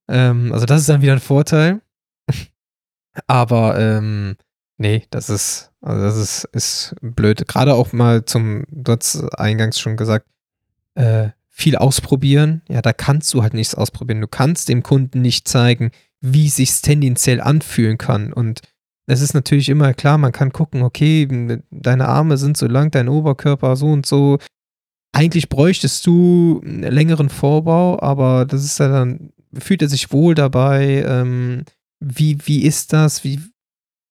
Ähm, 0.08 0.52
also 0.52 0.66
das 0.66 0.80
ist 0.80 0.88
dann 0.88 1.02
wieder 1.02 1.12
ein 1.12 1.20
Vorteil. 1.20 1.80
Aber 3.26 3.78
ähm, 3.78 4.36
nee, 4.78 5.04
das 5.10 5.28
ist, 5.30 5.70
also 5.80 6.02
das 6.02 6.16
ist, 6.16 6.44
ist 6.52 6.94
blöd. 7.00 7.46
Gerade 7.46 7.74
auch 7.74 7.92
mal 7.92 8.24
zum, 8.24 8.64
du 8.70 8.92
hast 8.92 9.22
eingangs 9.38 9.78
schon 9.78 9.96
gesagt, 9.96 10.26
äh, 10.94 11.28
viel 11.60 11.76
ausprobieren. 11.76 12.62
Ja, 12.68 12.82
da 12.82 12.92
kannst 12.92 13.32
du 13.34 13.42
halt 13.42 13.54
nichts 13.54 13.74
ausprobieren. 13.74 14.20
Du 14.20 14.28
kannst 14.28 14.68
dem 14.68 14.82
Kunden 14.82 15.20
nicht 15.20 15.46
zeigen, 15.46 15.90
wie 16.20 16.48
sich's 16.48 16.82
tendenziell 16.82 17.40
anfühlen 17.40 17.98
kann. 17.98 18.32
Und 18.32 18.62
es 19.06 19.20
ist 19.20 19.34
natürlich 19.34 19.68
immer 19.68 19.92
klar, 19.92 20.18
man 20.18 20.32
kann 20.32 20.52
gucken, 20.52 20.82
okay, 20.82 21.28
deine 21.70 22.08
Arme 22.08 22.36
sind 22.38 22.56
so 22.56 22.66
lang, 22.66 22.90
dein 22.90 23.08
Oberkörper 23.08 23.76
so 23.76 23.86
und 23.86 24.06
so. 24.06 24.38
Eigentlich 25.12 25.48
bräuchtest 25.48 26.06
du 26.06 26.60
einen 26.64 26.82
längeren 26.82 27.28
Vorbau, 27.28 28.00
aber 28.00 28.46
das 28.46 28.64
ist 28.64 28.78
ja 28.78 28.88
dann, 28.88 29.32
fühlt 29.52 29.82
er 29.82 29.88
sich 29.88 30.12
wohl 30.12 30.34
dabei? 30.34 31.04
Ähm, 31.06 31.64
wie, 31.98 32.38
wie 32.46 32.62
ist 32.62 32.92
das? 32.92 33.24
Wie, 33.24 33.40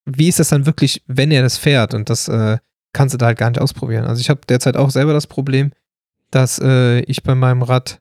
wie 0.06 0.28
ist 0.28 0.39
das 0.39 0.50
dann 0.50 0.66
wirklich, 0.66 1.02
wenn 1.08 1.32
er 1.32 1.41
das 1.41 1.58
fährt? 1.58 1.93
Und 1.93 2.10
das 2.10 2.28
äh, 2.28 2.58
kannst 2.93 3.14
du 3.14 3.18
da 3.18 3.28
halt 3.28 3.38
gar 3.38 3.50
nicht 3.50 3.62
ausprobieren. 3.62 4.06
Also 4.06 4.20
ich 4.22 4.30
habe 4.30 4.41
derzeit 4.47 4.76
auch 4.76 4.89
selber 4.91 5.14
das 5.14 5.28
Problem, 5.28 5.72
dass 6.32 6.59
äh, 6.59 6.99
ich 7.01 7.23
bei 7.23 7.36
meinem 7.36 7.61
Rad 7.61 7.99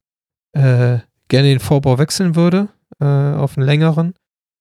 äh, 0.53 0.99
gerne 1.29 1.49
den 1.49 1.61
Vorbau 1.61 1.99
wechseln 1.99 2.35
würde 2.35 2.69
äh, 3.01 3.05
auf 3.05 3.57
einen 3.57 3.67
längeren. 3.67 4.15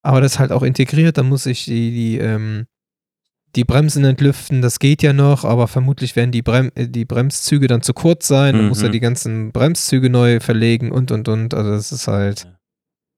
Aber 0.03 0.21
das 0.21 0.33
ist 0.33 0.39
halt 0.39 0.51
auch 0.51 0.63
integriert. 0.63 1.17
Dann 1.17 1.27
muss 1.29 1.45
ich 1.45 1.65
die, 1.65 1.91
die, 1.91 2.17
ähm, 2.17 2.65
die 3.55 3.63
Bremsen 3.63 4.03
entlüften, 4.05 4.61
das 4.61 4.79
geht 4.79 5.01
ja 5.01 5.13
noch, 5.13 5.43
aber 5.43 5.67
vermutlich 5.67 6.15
werden 6.15 6.31
die, 6.31 6.41
Brem 6.41 6.71
äh, 6.75 6.87
die 6.87 7.05
Bremszüge 7.05 7.67
dann 7.67 7.81
zu 7.81 7.93
kurz 7.93 8.27
sein. 8.27 8.55
Dann 8.55 8.67
muss 8.67 8.81
er 8.81 8.89
Mhm. 8.89 8.93
die 8.93 8.99
ganzen 8.99 9.51
Bremszüge 9.51 10.09
neu 10.09 10.39
verlegen 10.39 10.91
und 10.91 11.11
und 11.11 11.27
und. 11.27 11.53
Also 11.53 11.71
das 11.71 11.91
ist 11.91 12.07
halt 12.07 12.47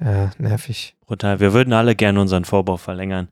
ja, 0.01 0.31
nervig. 0.37 0.95
Brutal. 1.05 1.39
Wir 1.39 1.53
würden 1.53 1.73
alle 1.73 1.95
gerne 1.95 2.21
unseren 2.21 2.45
Vorbau 2.45 2.77
verlängern. 2.77 3.27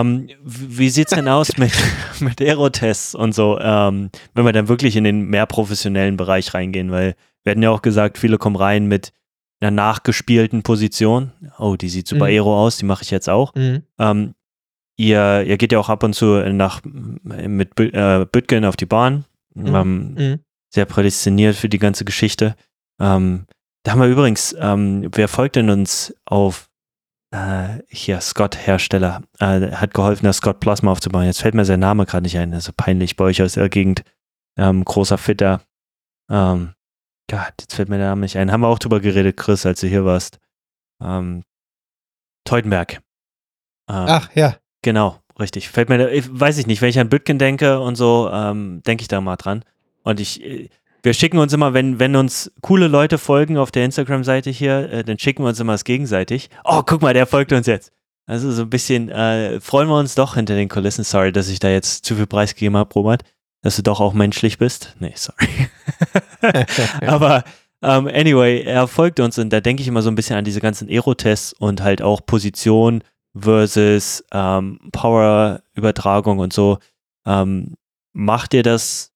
Ähm, 0.00 0.28
wie 0.44 0.88
sieht's 0.88 1.12
denn 1.12 1.28
aus 1.28 1.56
mit, 1.58 1.72
mit 2.20 2.40
Aerotests 2.40 3.14
und 3.14 3.34
so, 3.34 3.58
ähm, 3.60 4.10
wenn 4.34 4.44
wir 4.44 4.52
dann 4.52 4.68
wirklich 4.68 4.96
in 4.96 5.04
den 5.04 5.26
mehr 5.26 5.46
professionellen 5.46 6.16
Bereich 6.16 6.54
reingehen? 6.54 6.90
Weil 6.90 7.14
wir 7.44 7.50
hatten 7.52 7.62
ja 7.62 7.70
auch 7.70 7.82
gesagt, 7.82 8.18
viele 8.18 8.38
kommen 8.38 8.56
rein 8.56 8.86
mit 8.86 9.12
einer 9.60 9.70
nachgespielten 9.70 10.62
Position. 10.62 11.32
Oh, 11.58 11.76
die 11.76 11.88
sieht 11.88 12.08
super 12.08 12.24
Mhm. 12.26 12.30
Aero 12.32 12.64
aus, 12.64 12.78
die 12.78 12.84
mache 12.84 13.02
ich 13.04 13.10
jetzt 13.10 13.28
auch. 13.28 13.54
Mhm. 13.54 13.82
Ähm, 13.98 14.34
ihr, 14.96 15.44
ihr 15.46 15.56
geht 15.56 15.72
ja 15.72 15.78
auch 15.78 15.88
ab 15.88 16.02
und 16.02 16.14
zu 16.14 16.26
nach 16.52 16.80
mit 16.84 17.78
äh, 17.78 18.26
Bütgen 18.30 18.64
auf 18.64 18.76
die 18.76 18.86
Bahn. 18.86 19.24
Mhm. 19.54 19.74
Ähm, 19.74 20.14
Mhm. 20.14 20.38
sehr 20.70 20.86
prädestiniert 20.86 21.54
für 21.56 21.68
die 21.68 21.78
ganze 21.78 22.04
Geschichte. 22.04 22.56
Ähm, 23.00 23.46
da 23.84 23.92
haben 23.92 24.00
wir 24.00 24.08
übrigens, 24.08 24.54
ähm, 24.58 25.08
wer 25.12 25.28
folgt 25.28 25.56
denn 25.56 25.70
uns 25.70 26.14
auf 26.24 26.68
äh, 27.32 27.82
hier, 27.88 28.20
Scott 28.20 28.56
Hersteller, 28.56 29.22
äh, 29.40 29.72
hat 29.72 29.94
geholfen, 29.94 30.26
das 30.26 30.36
Scott 30.36 30.60
Plasma 30.60 30.92
aufzubauen. 30.92 31.24
Jetzt 31.24 31.40
fällt 31.40 31.54
mir 31.54 31.64
sein 31.64 31.80
Name 31.80 32.06
gerade 32.06 32.22
nicht 32.22 32.38
ein, 32.38 32.52
das 32.52 32.68
ist 32.68 32.76
peinlich 32.76 33.16
bei 33.16 33.24
euch 33.24 33.42
aus 33.42 33.54
der 33.54 33.68
Gegend. 33.68 34.04
Ähm, 34.56 34.84
großer 34.84 35.18
Fitter. 35.18 35.62
Ähm, 36.30 36.74
Gott, 37.30 37.54
jetzt 37.60 37.74
fällt 37.74 37.88
mir 37.88 37.96
der 37.96 38.08
Name 38.08 38.20
nicht 38.20 38.36
ein. 38.36 38.52
Haben 38.52 38.60
wir 38.60 38.68
auch 38.68 38.78
drüber 38.78 39.00
geredet, 39.00 39.36
Chris, 39.38 39.64
als 39.64 39.80
du 39.80 39.86
hier 39.86 40.04
warst. 40.04 40.38
Ähm, 41.02 41.42
Teutenberg. 42.44 43.00
Ähm, 43.88 44.06
Ach 44.08 44.30
ja. 44.34 44.56
Genau, 44.82 45.18
richtig. 45.40 45.70
Fällt 45.70 45.88
mir, 45.88 46.10
ich, 46.10 46.28
weiß 46.28 46.58
ich 46.58 46.66
nicht, 46.66 46.82
wenn 46.82 46.90
ich 46.90 46.98
an 46.98 47.08
Bütgen 47.08 47.38
denke 47.38 47.80
und 47.80 47.94
so, 47.96 48.28
ähm, 48.30 48.82
denke 48.82 49.02
ich 49.02 49.08
da 49.08 49.20
mal 49.20 49.36
dran. 49.36 49.64
Und 50.02 50.20
ich, 50.20 50.42
äh, 50.44 50.68
wir 51.02 51.14
schicken 51.14 51.38
uns 51.38 51.52
immer, 51.52 51.74
wenn, 51.74 51.98
wenn 51.98 52.14
uns 52.14 52.52
coole 52.60 52.86
Leute 52.86 53.18
folgen 53.18 53.58
auf 53.58 53.70
der 53.70 53.84
Instagram-Seite 53.84 54.50
hier, 54.50 54.90
äh, 54.90 55.04
dann 55.04 55.18
schicken 55.18 55.42
wir 55.42 55.48
uns 55.48 55.60
immer 55.60 55.72
das 55.72 55.84
gegenseitig. 55.84 56.48
Oh, 56.64 56.82
guck 56.84 57.02
mal, 57.02 57.14
der 57.14 57.26
folgt 57.26 57.52
uns 57.52 57.66
jetzt. 57.66 57.92
Also 58.26 58.52
so 58.52 58.62
ein 58.62 58.70
bisschen, 58.70 59.08
äh, 59.08 59.60
freuen 59.60 59.88
wir 59.88 59.98
uns 59.98 60.14
doch 60.14 60.36
hinter 60.36 60.54
den 60.54 60.68
Kulissen. 60.68 61.04
Sorry, 61.04 61.32
dass 61.32 61.48
ich 61.48 61.58
da 61.58 61.68
jetzt 61.68 62.04
zu 62.04 62.14
viel 62.14 62.26
preisgegeben 62.26 62.76
habe, 62.76 62.94
Robert. 62.94 63.22
Dass 63.62 63.76
du 63.76 63.82
doch 63.82 64.00
auch 64.00 64.12
menschlich 64.12 64.58
bist. 64.58 64.96
Nee, 64.98 65.14
sorry. 65.16 65.48
Aber 67.06 67.44
ähm, 67.82 68.06
anyway, 68.06 68.62
er 68.62 68.86
folgt 68.86 69.20
uns 69.20 69.38
und 69.38 69.52
da 69.52 69.60
denke 69.60 69.82
ich 69.82 69.88
immer 69.88 70.02
so 70.02 70.10
ein 70.10 70.14
bisschen 70.14 70.36
an 70.36 70.44
diese 70.44 70.60
ganzen 70.60 70.88
Aerotests 70.88 71.52
und 71.52 71.82
halt 71.82 72.00
auch 72.00 72.24
Position 72.24 73.02
versus 73.36 74.24
ähm, 74.32 74.78
Power-Übertragung 74.92 76.38
und 76.38 76.52
so. 76.52 76.78
Ähm, 77.26 77.74
macht 78.12 78.54
ihr 78.54 78.62
das 78.62 79.11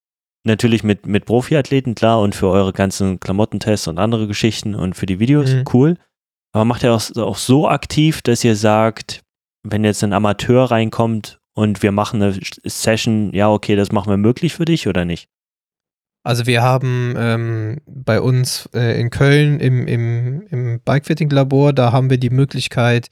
natürlich 0.47 0.83
mit, 0.83 1.07
mit 1.07 1.25
Profiathleten, 1.27 1.95
klar, 1.95 2.21
und 2.21 2.35
für 2.35 2.49
eure 2.49 2.73
ganzen 2.73 3.21
Klamottentests 3.21 3.89
und 3.89 3.99
andere 3.99 4.27
Geschichten 4.27 4.75
und 4.75 4.95
für 4.95 5.07
die 5.07 5.19
Videos, 5.19 5.53
Mhm. 5.53 5.65
cool. 5.73 5.97
Aber 6.53 6.65
macht 6.65 6.83
ihr 6.85 6.95
auch, 6.95 7.03
auch 7.17 7.37
so 7.37 7.69
aktiv, 7.69 8.23
dass 8.23 8.43
ihr 8.45 8.57
sagt, 8.57 9.23
wenn 9.63 9.85
jetzt 9.85 10.03
ein 10.03 10.13
Amateur 10.13 10.71
reinkommt 10.71 11.39
und 11.55 11.83
wir 11.83 11.93
machen 11.93 12.23
eine 12.23 12.39
Session, 12.65 13.33
ja, 13.35 13.51
okay, 13.51 13.77
das 13.77 13.93
machen 13.93 14.11
wir 14.11 14.17
möglich 14.17 14.55
für 14.55 14.65
dich 14.65 14.89
oder 14.89 15.05
nicht? 15.05 15.29
Also 16.23 16.47
wir 16.47 16.63
haben 16.63 17.15
ähm, 17.17 17.81
bei 17.87 18.21
uns 18.21 18.69
äh, 18.75 19.01
in 19.01 19.11
Köln 19.11 19.61
im, 19.61 19.87
im, 19.87 20.43
im 20.49 20.81
Bikefitting-Labor, 20.81 21.73
da 21.73 21.93
haben 21.93 22.11
wir 22.11 22.19
die 22.19 22.31
Möglichkeit, 22.31 23.09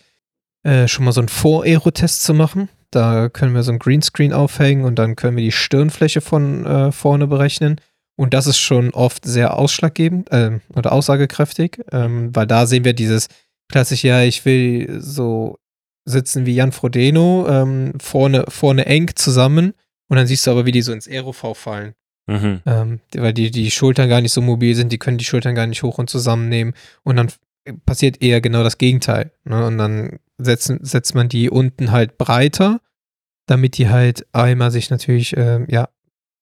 äh, 0.65 0.89
schon 0.89 1.05
mal 1.05 1.13
so 1.13 1.21
einen 1.21 1.29
Vor-Aero-Test 1.29 2.25
zu 2.25 2.35
machen. 2.35 2.69
Da 2.95 3.29
können 3.29 3.55
wir 3.55 3.63
so 3.63 3.73
ein 3.73 3.79
Greenscreen 3.79 4.33
aufhängen 4.33 4.85
und 4.85 4.99
dann 4.99 5.17
können 5.17 5.37
wir 5.37 5.45
die 5.45 5.53
Stirnfläche 5.53 6.21
von 6.21 6.65
äh, 6.67 6.93
vorne 6.93 7.27
berechnen. 7.27 7.81
Und 8.17 8.33
das 8.33 8.47
ist 8.47 8.59
schon 8.59 8.91
oft 8.91 9.25
sehr 9.25 9.57
ausschlaggebend 9.59 10.31
äh, 10.31 10.61
oder 10.75 10.93
aussagekräftig, 10.93 11.81
ähm, 11.91 12.35
weil 12.35 12.47
da 12.47 12.67
sehen 12.67 12.85
wir 12.85 12.93
dieses 12.93 13.29
klassische, 13.69 14.09
ja, 14.09 14.23
ich 14.23 14.45
will 14.45 15.01
so 15.01 15.59
sitzen 16.05 16.47
wie 16.47 16.55
Jan 16.55 16.73
Frodeno, 16.73 17.47
ähm, 17.49 17.95
vorne, 18.01 18.45
vorne 18.49 18.87
eng 18.87 19.11
zusammen 19.17 19.73
und 20.09 20.17
dann 20.17 20.27
siehst 20.27 20.47
du 20.47 20.51
aber, 20.51 20.67
wie 20.67 20.73
die 20.73 20.83
so 20.83 20.93
ins 20.93 21.09
Aero-V 21.09 21.55
fallen. 21.55 21.95
Mhm. 22.27 22.61
Ähm, 22.67 23.01
weil 23.17 23.33
die, 23.33 23.51
die 23.51 23.71
Schultern 23.71 24.09
gar 24.09 24.21
nicht 24.21 24.33
so 24.33 24.41
mobil 24.41 24.75
sind, 24.75 24.93
die 24.93 24.99
können 24.99 25.19
die 25.19 25.25
Schultern 25.25 25.55
gar 25.55 25.67
nicht 25.67 25.83
hoch 25.83 25.99
und 25.99 26.09
zusammennehmen. 26.09 26.75
Und 27.03 27.17
dann 27.17 27.29
passiert 27.85 28.23
eher 28.23 28.41
genau 28.41 28.63
das 28.63 28.79
Gegenteil. 28.79 29.33
Ne? 29.45 29.67
Und 29.67 29.79
dann 29.79 30.19
setzen, 30.39 30.79
setzt 30.83 31.15
man 31.15 31.29
die 31.29 31.51
unten 31.51 31.91
halt 31.91 32.19
breiter, 32.19 32.81
damit 33.47 33.79
die 33.79 33.89
halt 33.89 34.27
einmal 34.33 34.71
sich 34.71 34.91
natürlich 34.91 35.37
ähm, 35.37 35.67
ja, 35.69 35.89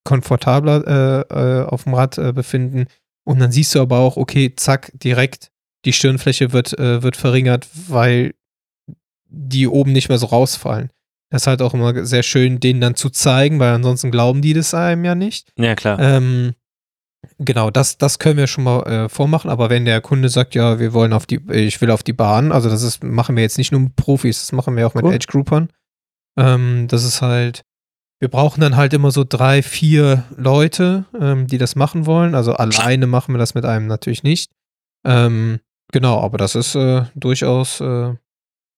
komfortabler 0.05 1.27
äh, 1.31 1.61
äh, 1.61 1.65
auf 1.67 1.85
dem 1.85 1.95
Rad 1.95 2.19
äh, 2.19 2.33
befinden. 2.33 2.87
Und 3.25 3.39
dann 3.39 3.53
siehst 3.53 3.75
du 3.75 3.81
aber 3.81 3.99
auch, 3.99 4.17
okay, 4.17 4.55
zack, 4.57 4.91
direkt 4.95 5.51
die 5.85 5.93
Stirnfläche 5.93 6.53
wird, 6.53 6.79
äh, 6.79 7.03
wird 7.03 7.17
verringert, 7.17 7.69
weil 7.89 8.35
die 9.29 9.67
oben 9.67 9.93
nicht 9.93 10.09
mehr 10.09 10.19
so 10.19 10.27
rausfallen. 10.27 10.91
Das 11.31 11.43
ist 11.43 11.47
halt 11.47 11.63
auch 11.63 11.73
immer 11.73 12.05
sehr 12.05 12.23
schön, 12.23 12.61
denen 12.61 12.81
dann 12.81 12.95
zu 12.95 13.09
zeigen, 13.09 13.59
weil 13.59 13.73
ansonsten 13.73 14.11
glauben 14.11 14.43
die 14.43 14.53
das 14.53 14.75
einem 14.75 15.05
ja 15.05 15.15
nicht. 15.15 15.53
Ja, 15.57 15.75
klar. 15.75 15.99
Ähm, 15.99 16.53
genau, 17.39 17.71
das, 17.71 17.99
das 17.99 18.19
können 18.19 18.37
wir 18.37 18.47
schon 18.47 18.65
mal 18.65 18.83
äh, 18.87 19.09
vormachen, 19.09 19.51
aber 19.51 19.71
wenn 19.71 19.85
der 19.85 20.01
Kunde 20.01 20.29
sagt, 20.29 20.55
ja, 20.55 20.79
wir 20.79 20.93
wollen 20.93 21.13
auf 21.13 21.27
die, 21.27 21.41
ich 21.51 21.81
will 21.81 21.91
auf 21.91 22.03
die 22.03 22.13
Bahn, 22.13 22.53
also 22.53 22.69
das 22.69 22.83
ist, 22.83 23.05
machen 23.05 23.37
wir 23.37 23.43
jetzt 23.43 23.59
nicht 23.59 23.73
nur 23.73 23.81
mit 23.81 23.97
Profis, 23.97 24.41
das 24.41 24.53
machen 24.53 24.77
wir 24.77 24.87
auch 24.87 24.95
mit 24.95 25.05
Cool. 25.05 25.15
Age-Groupern. 25.15 25.69
Ähm, 26.39 26.87
das 26.89 27.05
ist 27.05 27.23
halt, 27.23 27.63
wir 28.21 28.29
brauchen 28.29 28.61
dann 28.61 28.77
halt 28.77 28.93
immer 28.95 29.11
so 29.11 29.25
drei, 29.29 29.63
vier 29.63 30.25
Leute, 30.37 31.05
ähm, 31.21 31.47
die 31.47 31.59
das 31.59 31.77
machen 31.77 32.07
wollen. 32.07 32.35
Also 32.35 32.55
alleine 32.55 33.07
machen 33.07 33.35
wir 33.35 33.39
das 33.39 33.55
mit 33.55 33.65
einem 33.65 33.87
natürlich 33.87 34.23
nicht. 34.23 34.53
Ähm, 35.05 35.59
genau, 35.91 36.21
aber 36.21 36.39
das 36.39 36.55
ist 36.55 36.75
äh, 36.75 37.05
durchaus 37.15 37.81
äh, 37.81 38.15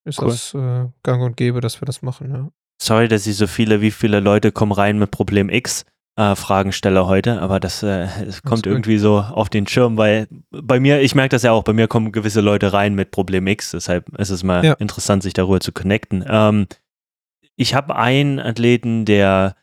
ist 0.04 0.20
Cool. 0.20 0.28
das 0.28 0.54
äh, 0.54 0.86
gang 1.02 1.22
und 1.22 1.36
gäbe, 1.36 1.60
dass 1.60 1.80
wir 1.80 1.86
das 1.86 2.02
machen, 2.02 2.30
ja. 2.30 2.48
Sorry, 2.80 3.08
dass 3.08 3.26
ich 3.26 3.36
so 3.36 3.46
viele, 3.46 3.80
wie 3.80 3.90
viele 3.90 4.20
Leute 4.20 4.52
kommen 4.52 4.72
rein 4.72 4.98
mit 4.98 5.10
Problem 5.10 5.48
X 5.48 5.84
äh, 6.16 6.36
Fragen 6.36 6.72
stelle 6.72 7.06
heute, 7.06 7.40
aber 7.40 7.58
das, 7.60 7.82
äh, 7.82 8.06
es 8.26 8.42
kommt 8.42 8.66
irgendwie 8.66 8.98
so 8.98 9.18
auf 9.18 9.48
den 9.48 9.66
Schirm, 9.66 9.96
weil 9.96 10.28
bei 10.50 10.78
mir, 10.78 11.00
ich 11.00 11.14
merke 11.14 11.30
das 11.30 11.42
ja 11.42 11.52
auch, 11.52 11.64
bei 11.64 11.72
mir 11.72 11.88
kommen 11.88 12.12
gewisse 12.12 12.40
Leute 12.40 12.72
rein 12.72 12.94
mit 12.94 13.10
Problem 13.10 13.46
X, 13.46 13.72
deshalb 13.72 14.08
ist 14.18 14.30
es 14.30 14.42
mal 14.44 14.64
Ja. 14.64 14.72
interessant, 14.74 15.22
sich 15.22 15.32
darüber 15.32 15.60
zu 15.60 15.72
connecten. 15.72 16.24
Ähm, 16.28 16.66
ich 17.56 17.74
habe 17.74 17.96
einen 17.96 18.38
Athleten, 18.38 19.04
der 19.04 19.56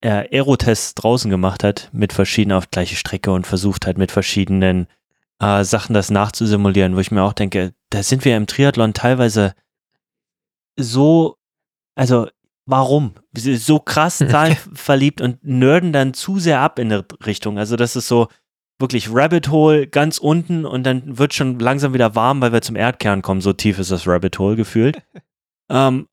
äh, 0.00 0.28
Aerotests 0.36 0.94
draußen 0.94 1.30
gemacht 1.30 1.64
hat, 1.64 1.88
mit 1.92 2.12
verschiedenen 2.12 2.56
auf 2.58 2.70
gleiche 2.70 2.96
Strecke 2.96 3.32
und 3.32 3.46
versucht 3.46 3.86
hat, 3.86 3.98
mit 3.98 4.12
verschiedenen 4.12 4.86
äh, 5.40 5.64
Sachen 5.64 5.94
das 5.94 6.10
nachzusimulieren, 6.10 6.94
wo 6.94 7.00
ich 7.00 7.10
mir 7.10 7.22
auch 7.22 7.32
denke, 7.32 7.72
da 7.90 8.02
sind 8.02 8.24
wir 8.24 8.36
im 8.36 8.46
Triathlon 8.46 8.94
teilweise 8.94 9.54
so, 10.76 11.36
also 11.94 12.28
warum? 12.66 13.14
So 13.34 13.78
krass 13.78 14.18
zahlenverliebt 14.28 15.20
und 15.20 15.44
nerden 15.44 15.92
dann 15.92 16.14
zu 16.14 16.38
sehr 16.38 16.60
ab 16.60 16.78
in 16.78 16.92
eine 16.92 17.04
Richtung. 17.26 17.58
Also 17.58 17.76
das 17.76 17.96
ist 17.96 18.08
so 18.08 18.28
wirklich 18.78 19.08
Rabbit 19.12 19.50
Hole 19.50 19.86
ganz 19.86 20.18
unten 20.18 20.64
und 20.64 20.84
dann 20.84 21.18
wird 21.18 21.34
schon 21.34 21.58
langsam 21.58 21.94
wieder 21.94 22.14
warm, 22.14 22.40
weil 22.40 22.52
wir 22.52 22.62
zum 22.62 22.76
Erdkern 22.76 23.22
kommen. 23.22 23.40
So 23.40 23.52
tief 23.52 23.78
ist 23.78 23.90
das 23.90 24.06
Rabbit 24.06 24.38
Hole 24.38 24.56
gefühlt. 24.56 25.02
ähm, 25.70 26.08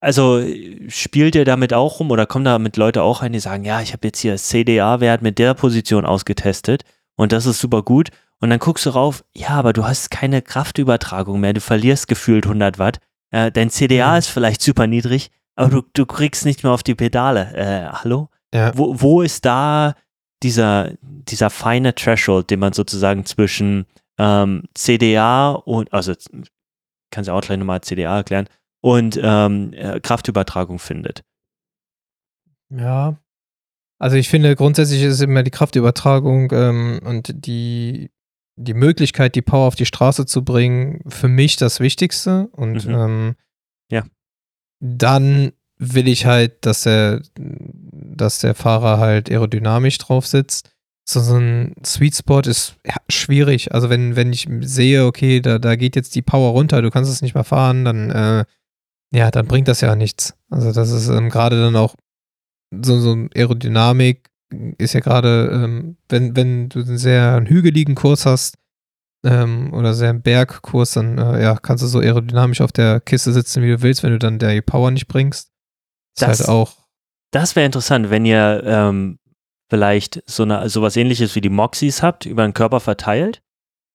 also 0.00 0.44
spielt 0.88 1.34
ihr 1.34 1.44
damit 1.44 1.72
auch 1.72 2.00
rum 2.00 2.10
oder 2.10 2.26
kommen 2.26 2.44
damit 2.44 2.76
Leute 2.76 3.02
auch 3.02 3.22
rein, 3.22 3.32
die 3.32 3.40
sagen, 3.40 3.64
ja, 3.64 3.80
ich 3.80 3.92
habe 3.92 4.06
jetzt 4.06 4.20
hier 4.20 4.36
CDA-Wert 4.36 5.22
mit 5.22 5.38
der 5.38 5.54
Position 5.54 6.04
ausgetestet 6.04 6.82
und 7.16 7.32
das 7.32 7.46
ist 7.46 7.60
super 7.60 7.82
gut. 7.82 8.10
Und 8.38 8.50
dann 8.50 8.58
guckst 8.58 8.84
du 8.84 8.90
rauf, 8.90 9.24
ja, 9.34 9.48
aber 9.50 9.72
du 9.72 9.84
hast 9.86 10.10
keine 10.10 10.42
Kraftübertragung 10.42 11.40
mehr, 11.40 11.54
du 11.54 11.60
verlierst 11.60 12.08
gefühlt 12.08 12.44
100 12.44 12.78
Watt. 12.78 12.98
Äh, 13.30 13.50
dein 13.50 13.70
CDA 13.70 14.12
Mhm. 14.12 14.18
ist 14.18 14.28
vielleicht 14.28 14.60
super 14.60 14.86
niedrig, 14.86 15.30
aber 15.56 15.70
du, 15.70 15.82
du 15.92 16.06
kriegst 16.06 16.44
nicht 16.44 16.62
mehr 16.62 16.72
auf 16.72 16.82
die 16.82 16.94
Pedale. 16.94 17.52
Äh, 17.54 17.88
hallo? 17.92 18.28
Ja. 18.54 18.76
Wo, 18.76 19.00
wo 19.00 19.22
ist 19.22 19.44
da 19.44 19.94
dieser, 20.42 20.92
dieser 21.00 21.50
feine 21.50 21.94
Threshold, 21.94 22.50
den 22.50 22.60
man 22.60 22.72
sozusagen 22.72 23.24
zwischen 23.24 23.86
ähm, 24.18 24.64
CDA 24.74 25.50
und, 25.52 25.92
also 25.92 26.14
kannst 27.10 27.28
du 27.28 27.32
auch 27.32 27.40
gleich 27.40 27.58
nochmal 27.58 27.80
CDA 27.80 28.16
erklären, 28.16 28.48
und 28.82 29.18
ähm, 29.20 29.72
äh, 29.72 29.98
Kraftübertragung 30.00 30.78
findet? 30.78 31.24
Ja. 32.70 33.18
Also 33.98 34.16
ich 34.16 34.28
finde 34.28 34.54
grundsätzlich 34.56 35.02
ist 35.02 35.22
immer 35.22 35.42
die 35.42 35.50
Kraftübertragung 35.50 36.50
ähm, 36.52 37.00
und 37.04 37.46
die, 37.46 38.10
die 38.56 38.74
Möglichkeit, 38.74 39.34
die 39.34 39.42
Power 39.42 39.66
auf 39.66 39.74
die 39.74 39.86
Straße 39.86 40.26
zu 40.26 40.44
bringen, 40.44 41.02
für 41.08 41.28
mich 41.28 41.56
das 41.56 41.80
Wichtigste. 41.80 42.48
Und 42.52 42.86
Mhm. 42.86 42.94
ähm. 42.94 43.36
Dann 44.80 45.52
will 45.78 46.08
ich 46.08 46.26
halt, 46.26 46.64
dass 46.64 46.82
der, 46.82 47.22
dass 47.34 48.38
der 48.40 48.54
Fahrer 48.54 48.98
halt 48.98 49.30
aerodynamisch 49.30 49.98
drauf 49.98 50.26
sitzt. 50.26 50.70
So, 51.08 51.20
ein 51.36 51.74
Sweet 51.84 52.16
Spot 52.16 52.40
ist 52.40 52.76
ja, 52.84 52.96
schwierig. 53.08 53.72
Also 53.72 53.90
wenn, 53.90 54.16
wenn 54.16 54.32
ich 54.32 54.48
sehe, 54.60 55.04
okay, 55.04 55.40
da, 55.40 55.58
da 55.58 55.76
geht 55.76 55.94
jetzt 55.94 56.14
die 56.14 56.22
Power 56.22 56.50
runter, 56.50 56.82
du 56.82 56.90
kannst 56.90 57.12
es 57.12 57.22
nicht 57.22 57.34
mehr 57.34 57.44
fahren, 57.44 57.84
dann 57.84 58.10
äh, 58.10 58.44
ja, 59.12 59.30
dann 59.30 59.46
bringt 59.46 59.68
das 59.68 59.80
ja 59.80 59.94
nichts. 59.94 60.34
Also 60.50 60.72
das 60.72 60.90
ist 60.90 61.08
ähm, 61.08 61.30
gerade 61.30 61.60
dann 61.60 61.76
auch 61.76 61.94
so, 62.70 62.98
so 62.98 63.16
Aerodynamik 63.34 64.30
ist 64.78 64.94
ja 64.94 65.00
gerade, 65.00 65.50
ähm, 65.52 65.96
wenn, 66.08 66.36
wenn 66.36 66.68
du 66.68 66.80
einen 66.80 66.98
sehr 66.98 67.42
hügeligen 67.46 67.94
Kurs 67.94 68.26
hast 68.26 68.58
ähm, 69.24 69.72
oder 69.72 69.94
sehr 69.94 70.10
einen 70.10 70.22
Bergkurs, 70.22 70.92
dann 70.92 71.18
äh, 71.18 71.42
ja, 71.42 71.56
kannst 71.56 71.82
du 71.82 71.88
so 71.88 71.98
aerodynamisch 72.00 72.60
auf 72.60 72.72
der 72.72 73.00
Kiste 73.00 73.32
sitzen, 73.32 73.62
wie 73.62 73.68
du 73.70 73.82
willst, 73.82 74.02
wenn 74.02 74.12
du 74.12 74.18
dann 74.18 74.38
der 74.38 74.60
Power 74.62 74.90
nicht 74.90 75.08
bringst. 75.08 75.48
Ist 76.16 76.22
Das- 76.22 76.40
halt 76.40 76.48
auch, 76.48 76.72
Das 77.32 77.56
wäre 77.56 77.66
interessant, 77.66 78.10
wenn 78.10 78.24
ihr 78.24 78.62
ähm, 78.64 79.18
vielleicht 79.68 80.22
so 80.26 80.44
eine, 80.44 80.68
sowas 80.68 80.96
ähnliches 80.96 81.34
wie 81.34 81.40
die 81.40 81.48
Moxies 81.48 82.02
habt, 82.02 82.24
über 82.24 82.44
den 82.46 82.54
Körper 82.54 82.80
verteilt, 82.80 83.42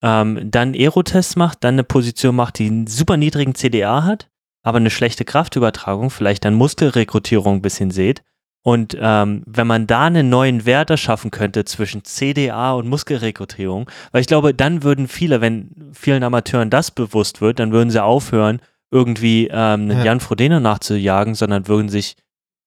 ähm, 0.02 0.50
dann 0.50 0.74
Aerotests 0.74 1.36
macht, 1.36 1.64
dann 1.64 1.74
eine 1.76 1.84
Position 1.84 2.36
macht, 2.36 2.58
die 2.58 2.66
einen 2.66 2.86
super 2.86 3.16
niedrigen 3.16 3.54
CDA 3.54 4.04
hat, 4.04 4.28
aber 4.64 4.76
eine 4.78 4.90
schlechte 4.90 5.24
Kraftübertragung, 5.24 6.10
vielleicht 6.10 6.44
dann 6.44 6.54
Muskelrekrutierung 6.54 7.56
ein 7.56 7.62
bisschen 7.62 7.90
seht. 7.90 8.22
Und 8.64 8.96
ähm, 9.00 9.42
wenn 9.46 9.66
man 9.66 9.88
da 9.88 10.04
einen 10.04 10.28
neuen 10.28 10.64
Wert 10.64 10.90
erschaffen 10.90 11.32
könnte 11.32 11.64
zwischen 11.64 12.04
CDA 12.04 12.72
und 12.72 12.88
Muskelrekrutierung, 12.88 13.90
weil 14.12 14.20
ich 14.20 14.28
glaube, 14.28 14.54
dann 14.54 14.84
würden 14.84 15.08
viele, 15.08 15.40
wenn 15.40 15.90
vielen 15.92 16.22
Amateuren 16.22 16.70
das 16.70 16.92
bewusst 16.92 17.40
wird, 17.40 17.58
dann 17.58 17.72
würden 17.72 17.90
sie 17.90 18.02
aufhören, 18.02 18.60
irgendwie 18.92 19.48
ähm, 19.48 19.90
einen 19.90 19.90
Ja. 19.90 20.04
Jan 20.04 20.20
Frodeno 20.20 20.60
nachzujagen, 20.60 21.34
sondern 21.34 21.66
würden 21.66 21.88
sich 21.88 22.14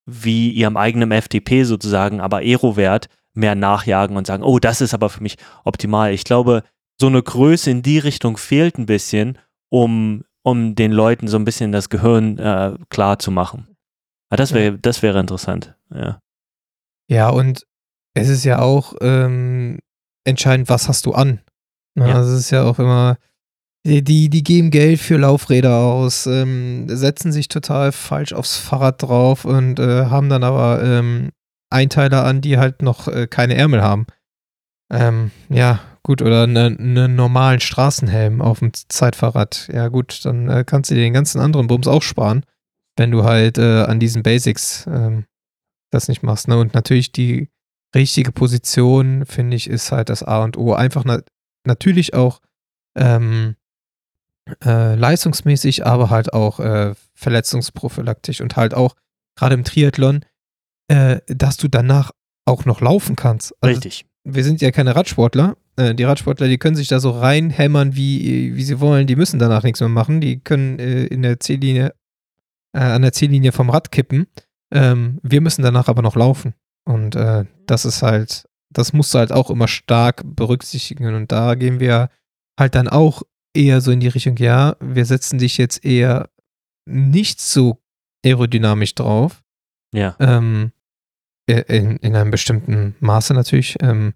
wie 0.05 0.49
ihrem 0.49 0.75
eigenen 0.75 1.11
FDP 1.11 1.63
sozusagen, 1.63 2.19
aber 2.19 2.37
Aero-Wert 2.37 3.07
mehr 3.33 3.55
nachjagen 3.55 4.17
und 4.17 4.27
sagen, 4.27 4.43
oh, 4.43 4.59
das 4.59 4.81
ist 4.81 4.93
aber 4.93 5.09
für 5.09 5.23
mich 5.23 5.37
optimal. 5.63 6.13
Ich 6.13 6.23
glaube, 6.23 6.63
so 6.99 7.07
eine 7.07 7.21
Größe 7.21 7.69
in 7.69 7.81
die 7.81 7.99
Richtung 7.99 8.37
fehlt 8.37 8.77
ein 8.77 8.85
bisschen, 8.85 9.37
um, 9.69 10.23
um 10.43 10.75
den 10.75 10.91
Leuten 10.91 11.27
so 11.27 11.37
ein 11.37 11.45
bisschen 11.45 11.71
das 11.71 11.89
Gehirn 11.89 12.37
äh, 12.37 12.73
klar 12.89 13.19
zu 13.19 13.31
machen. 13.31 13.74
Aber 14.35 14.43
das 14.43 14.53
wäre, 14.53 14.77
das 14.77 15.01
wäre 15.01 15.17
interessant. 15.21 15.77
Ja. 15.93 16.19
ja, 17.09 17.29
und 17.29 17.65
es 18.15 18.27
ist 18.27 18.43
ja 18.43 18.59
auch 18.59 18.93
ähm, 18.99 19.79
entscheidend, 20.25 20.67
was 20.67 20.89
hast 20.89 21.05
du 21.05 21.13
an. 21.13 21.39
Ne? 21.97 22.09
Ja. 22.09 22.15
Also 22.15 22.33
es 22.33 22.41
ist 22.41 22.51
ja 22.51 22.63
auch 22.63 22.77
immer, 22.77 23.15
die, 23.85 24.03
die, 24.03 24.29
die 24.29 24.43
geben 24.43 24.71
Geld 24.71 24.99
für 24.99 25.15
Laufräder 25.15 25.77
aus, 25.77 26.27
ähm, 26.27 26.89
setzen 26.89 27.31
sich 27.31 27.47
total 27.47 27.93
falsch 27.93 28.33
aufs 28.33 28.57
Fahrrad 28.57 29.01
drauf 29.01 29.45
und 29.45 29.79
äh, 29.79 30.07
haben 30.07 30.27
dann 30.27 30.43
aber 30.43 30.83
ähm, 30.83 31.29
Einteiler 31.69 32.25
an, 32.25 32.41
die 32.41 32.57
halt 32.57 32.81
noch 32.81 33.07
äh, 33.07 33.27
keine 33.27 33.55
Ärmel 33.55 33.83
haben. 33.83 34.05
Ähm, 34.91 35.31
ja, 35.47 35.79
gut, 36.03 36.21
oder 36.21 36.43
einen 36.43 36.93
ne 36.93 37.07
normalen 37.07 37.61
Straßenhelm 37.61 38.41
auf 38.41 38.59
dem 38.59 38.73
Zeitfahrrad. 38.73 39.69
Ja, 39.71 39.87
gut, 39.87 40.25
dann 40.25 40.49
äh, 40.49 40.65
kannst 40.65 40.91
du 40.91 40.95
dir 40.95 41.03
den 41.03 41.13
ganzen 41.13 41.39
anderen 41.39 41.67
Bums 41.67 41.87
auch 41.87 42.03
sparen, 42.03 42.43
wenn 42.97 43.11
du 43.11 43.23
halt 43.23 43.57
äh, 43.57 43.83
an 43.83 43.99
diesen 43.99 44.23
Basics 44.23 44.85
ähm, 44.87 45.25
das 45.91 46.07
nicht 46.07 46.23
machst. 46.23 46.47
Ne? 46.47 46.57
Und 46.57 46.73
natürlich 46.73 47.11
die 47.11 47.49
richtige 47.95 48.31
Position, 48.31 49.25
finde 49.25 49.55
ich, 49.55 49.69
ist 49.69 49.91
halt 49.91 50.09
das 50.09 50.23
A 50.23 50.43
und 50.43 50.57
O. 50.57 50.73
Einfach 50.73 51.03
na 51.05 51.21
natürlich 51.65 52.13
auch 52.13 52.41
ähm, 52.95 53.55
äh, 54.63 54.95
leistungsmäßig, 54.95 55.85
aber 55.85 56.09
halt 56.09 56.33
auch 56.33 56.59
äh, 56.59 56.93
verletzungsprophylaktisch 57.15 58.41
und 58.41 58.55
halt 58.55 58.73
auch 58.73 58.95
gerade 59.35 59.55
im 59.55 59.63
Triathlon, 59.63 60.23
äh, 60.87 61.19
dass 61.27 61.57
du 61.57 61.67
danach 61.67 62.11
auch 62.45 62.65
noch 62.65 62.81
laufen 62.81 63.15
kannst. 63.15 63.53
Also 63.61 63.75
Richtig. 63.75 64.05
wir 64.23 64.43
sind 64.43 64.61
ja 64.61 64.71
keine 64.71 64.95
Radsportler. 64.95 65.57
Äh, 65.77 65.95
die 65.95 66.03
Radsportler, 66.03 66.47
die 66.47 66.59
können 66.59 66.75
sich 66.75 66.87
da 66.87 66.99
so 66.99 67.09
reinhämmern, 67.09 67.95
wie, 67.95 68.55
wie 68.55 68.63
sie 68.63 68.79
wollen. 68.79 69.07
Die 69.07 69.15
müssen 69.15 69.39
danach 69.39 69.63
nichts 69.63 69.79
mehr 69.79 69.89
machen. 69.89 70.21
Die 70.21 70.39
können 70.39 70.79
äh, 70.79 71.05
in 71.05 71.23
der 71.23 71.39
Ziellinie, 71.39 71.93
äh, 72.75 72.79
an 72.79 73.01
der 73.01 73.13
Ziellinie 73.13 73.51
vom 73.51 73.69
Rad 73.69 73.91
kippen. 73.91 74.27
Ähm, 74.71 75.19
wir 75.23 75.41
müssen 75.41 75.61
danach 75.63 75.87
aber 75.87 76.01
noch 76.01 76.15
laufen. 76.15 76.53
Und 76.85 77.15
äh, 77.15 77.45
das 77.65 77.85
ist 77.85 78.01
halt, 78.01 78.47
das 78.69 78.93
musst 78.93 79.13
du 79.13 79.19
halt 79.19 79.31
auch 79.31 79.49
immer 79.49 79.67
stark 79.67 80.21
berücksichtigen. 80.25 81.13
Und 81.15 81.31
da 81.31 81.55
gehen 81.55 81.79
wir 81.79 82.09
halt 82.59 82.75
dann 82.75 82.87
auch 82.87 83.23
eher 83.55 83.81
so 83.81 83.91
in 83.91 83.99
die 83.99 84.07
Richtung, 84.09 84.37
ja, 84.37 84.75
wir 84.79 85.05
setzen 85.05 85.39
dich 85.39 85.57
jetzt 85.57 85.85
eher 85.85 86.29
nicht 86.87 87.39
so 87.41 87.81
aerodynamisch 88.25 88.95
drauf, 88.95 89.43
Ja. 89.93 90.15
ähm, 90.19 90.71
äh, 91.49 91.61
in, 91.67 91.97
in 91.97 92.15
einem 92.15 92.31
bestimmten 92.31 92.95
Maße 92.99 93.33
natürlich, 93.33 93.77
ähm, 93.81 94.13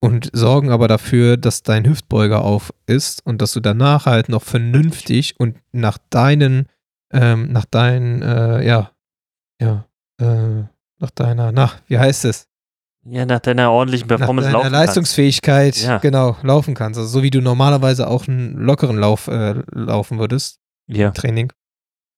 und 0.00 0.30
sorgen 0.32 0.70
aber 0.70 0.86
dafür, 0.88 1.36
dass 1.36 1.62
dein 1.62 1.84
Hüftbeuger 1.86 2.42
auf 2.42 2.72
ist 2.86 3.24
und 3.26 3.42
dass 3.42 3.52
du 3.52 3.60
danach 3.60 4.06
halt 4.06 4.28
noch 4.28 4.42
vernünftig 4.42 5.34
und 5.38 5.56
nach 5.72 5.98
deinen, 6.10 6.66
ähm, 7.12 7.52
nach 7.52 7.64
deinen, 7.64 8.22
äh, 8.22 8.66
ja, 8.66 8.90
ja, 9.60 9.84
äh, 10.20 10.64
nach 11.00 11.10
deiner, 11.14 11.52
na, 11.52 11.70
wie 11.86 11.98
heißt 11.98 12.24
es? 12.24 12.46
Ja, 13.04 13.24
nach 13.24 13.40
deiner 13.40 13.70
ordentlichen 13.70 14.06
Nach 14.08 14.18
Performance 14.18 14.48
deiner 14.48 14.58
laufen 14.58 14.72
kannst. 14.72 14.86
Leistungsfähigkeit, 14.88 15.76
Ja. 15.76 15.98
genau, 15.98 16.36
laufen 16.42 16.74
kannst. 16.74 16.98
Also 16.98 17.08
so 17.08 17.22
wie 17.22 17.30
du 17.30 17.40
normalerweise 17.40 18.08
auch 18.08 18.28
einen 18.28 18.54
lockeren 18.58 18.98
Lauf 18.98 19.28
äh, 19.28 19.54
laufen 19.72 20.18
würdest, 20.18 20.60
Ja. 20.88 21.08
im 21.08 21.14
Training, 21.14 21.52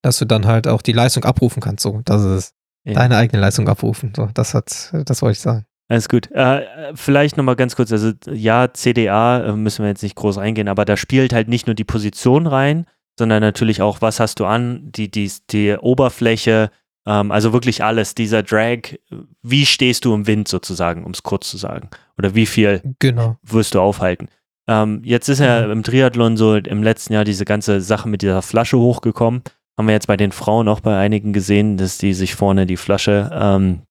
dass 0.01 0.17
du 0.17 0.25
dann 0.25 0.45
halt 0.47 0.67
auch 0.67 0.81
die 0.81 0.91
Leistung 0.93 1.23
abrufen 1.23 1.61
kannst. 1.61 1.83
So, 1.83 2.01
das 2.03 2.21
ist 2.23 2.27
es. 2.27 2.53
ja. 2.83 2.93
Deine 2.95 3.15
eigene 3.17 3.39
Leistung 3.41 3.69
abrufen. 3.69 4.11
So, 4.15 4.27
das 4.33 4.53
hat, 4.53 4.91
das 5.05 5.21
wollte 5.21 5.33
ich 5.33 5.39
sagen. 5.39 5.65
Alles 5.87 6.09
gut. 6.09 6.29
Äh, 6.31 6.63
vielleicht 6.95 7.37
nochmal 7.37 7.55
ganz 7.57 7.75
kurz, 7.75 7.91
also 7.91 8.11
ja, 8.29 8.73
CDA 8.73 9.43
äh, 9.45 9.51
müssen 9.53 9.83
wir 9.83 9.89
jetzt 9.89 10.03
nicht 10.03 10.15
groß 10.15 10.37
eingehen, 10.39 10.67
aber 10.67 10.83
da 10.85 10.97
spielt 10.97 11.31
halt 11.33 11.47
nicht 11.47 11.67
nur 11.67 11.73
die 11.75 11.83
Position 11.83 12.47
rein, 12.47 12.85
sondern 13.21 13.41
natürlich 13.41 13.81
auch, 13.83 14.01
was 14.01 14.19
hast 14.19 14.39
du 14.39 14.45
an, 14.45 14.91
die, 14.91 15.09
die, 15.11 15.31
die 15.51 15.75
Oberfläche, 15.79 16.71
ähm, 17.05 17.31
also 17.31 17.53
wirklich 17.53 17.83
alles, 17.83 18.15
dieser 18.15 18.41
Drag, 18.41 18.95
wie 19.43 19.65
stehst 19.67 20.05
du 20.05 20.13
im 20.15 20.25
Wind 20.25 20.47
sozusagen, 20.47 21.03
um 21.05 21.11
es 21.11 21.21
kurz 21.21 21.49
zu 21.49 21.57
sagen, 21.57 21.89
oder 22.17 22.33
wie 22.33 22.47
viel 22.47 22.81
Genau. 22.99 23.37
wirst 23.43 23.75
du 23.75 23.79
aufhalten. 23.79 24.27
Ähm, 24.67 25.01
jetzt 25.03 25.29
ist 25.29 25.39
ja 25.39 25.65
Mhm. 25.65 25.71
im 25.71 25.83
Triathlon 25.83 26.35
so 26.37 26.55
im 26.55 26.81
letzten 26.83 27.13
Jahr 27.13 27.23
diese 27.23 27.45
ganze 27.45 27.81
Sache 27.81 28.09
mit 28.09 28.21
dieser 28.23 28.41
Flasche 28.41 28.77
hochgekommen. 28.79 29.41
Haben 29.77 29.87
wir 29.87 29.93
jetzt 29.93 30.07
bei 30.07 30.17
den 30.17 30.31
Frauen 30.31 30.67
auch 30.67 30.79
bei 30.81 30.97
einigen 30.97 31.31
gesehen, 31.33 31.77
dass 31.77 31.97
die 31.97 32.13
sich 32.13 32.35
vorne 32.35 32.65
die 32.65 32.77
Flasche, 32.77 33.29
ähm, 33.33 33.81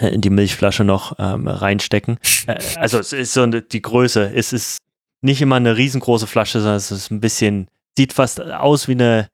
äh, 0.00 0.08
in 0.08 0.20
die 0.20 0.30
Milchflasche 0.30 0.84
noch 0.84 1.14
ähm, 1.18 1.48
reinstecken. 1.48 2.18
Äh, 2.46 2.58
also 2.76 2.98
es 2.98 3.12
ist 3.12 3.32
so 3.32 3.42
eine, 3.42 3.62
die 3.62 3.82
Größe. 3.82 4.30
Es 4.34 4.52
ist 4.52 4.78
nicht 5.20 5.42
immer 5.42 5.56
eine 5.56 5.76
riesengroße 5.76 6.26
Flasche, 6.26 6.60
sondern 6.60 6.76
es 6.76 6.90
ist 6.90 7.10
ein 7.10 7.20
bisschen, 7.20 7.66
sieht 7.98 8.12
fast 8.12 8.40
aus 8.40 8.86
wie 8.86 8.92
eine, 8.92 9.28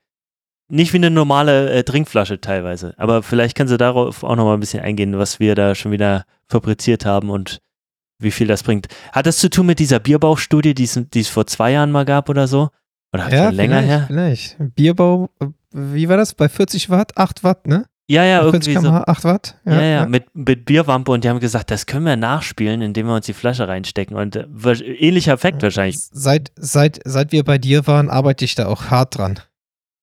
nicht 0.71 0.93
wie 0.95 0.97
eine 0.97 1.11
normale 1.11 1.71
äh, 1.71 1.85
Trinkflasche 1.85 2.41
teilweise. 2.41 2.95
Aber 2.97 3.23
vielleicht 3.23 3.57
kannst 3.57 3.73
du 3.73 3.77
darauf 3.77 4.25
auch 4.25 4.37
noch 4.37 4.47
mal 4.47 4.55
ein 4.55 4.61
bisschen 4.61 4.83
eingehen, 4.83 5.19
was 5.19 5.39
wir 5.39 5.55
da 5.55 5.75
schon 5.75 5.93
wieder 5.93 6.25
fabriziert 6.49 7.05
haben 7.05 7.29
und 7.29 7.59
wie 8.19 8.31
viel 8.31 8.47
das 8.47 8.63
bringt. 8.63 8.87
Hat 9.13 9.27
das 9.27 9.37
zu 9.37 9.51
tun 9.51 9.67
mit 9.67 9.79
dieser 9.79 10.01
Bierbauchstudie, 10.01 10.73
die 10.75 10.85
es, 10.85 11.29
vor 11.29 11.47
zwei 11.47 11.73
Jahren 11.73 11.93
mal 11.93 12.07
gab 12.07 12.31
oder 12.31 12.49
so? 12.49 12.71
Oder 13.13 13.31
Ja, 13.31 13.51
länger 13.51 13.81
her? 13.81 14.05
vielleicht. 14.07 14.57
Bierbau, 14.75 15.29
äh, 15.41 15.47
wie 15.73 16.09
war 16.09 16.17
das? 16.17 16.35
Bei 16.35 16.49
40 16.49 16.89
Watt? 16.89 17.17
8 17.19 17.45
Watt, 17.45 17.67
ne? 17.67 17.85
Ja, 18.07 18.25
ja, 18.25 18.43
irgendwie 18.43 18.73
40 18.73 18.75
so. 18.75 18.81
km/h, 18.83 19.05
8 19.07 19.25
Watt? 19.25 19.59
Ja, 19.65 19.83
ja, 19.83 20.07
Mit, 20.07 20.27
mit 20.35 20.67
Bierwampe 20.67 21.11
und 21.11 21.25
die 21.25 21.29
haben 21.31 21.41
gesagt, 21.41 21.71
das 21.71 21.87
können 21.87 22.05
wir 22.05 22.17
nachspielen, 22.17 22.83
indem 22.83 23.07
wir 23.07 23.15
uns 23.15 23.25
die 23.27 23.33
Flasche 23.33 23.67
reinstecken. 23.67 24.15
Und 24.17 24.37
äh, 24.37 24.43
ähnlicher 24.83 25.33
Effekt 25.33 25.63
wahrscheinlich. 25.63 25.99
Seit, 26.13 26.53
seit, 26.57 27.01
seit 27.05 27.33
wir 27.33 27.45
bei 27.45 27.57
dir 27.59 27.87
waren, 27.87 28.11
arbeite 28.11 28.45
ich 28.45 28.55
da 28.55 28.67
auch 28.67 28.91
hart 28.91 29.17
dran. 29.17 29.41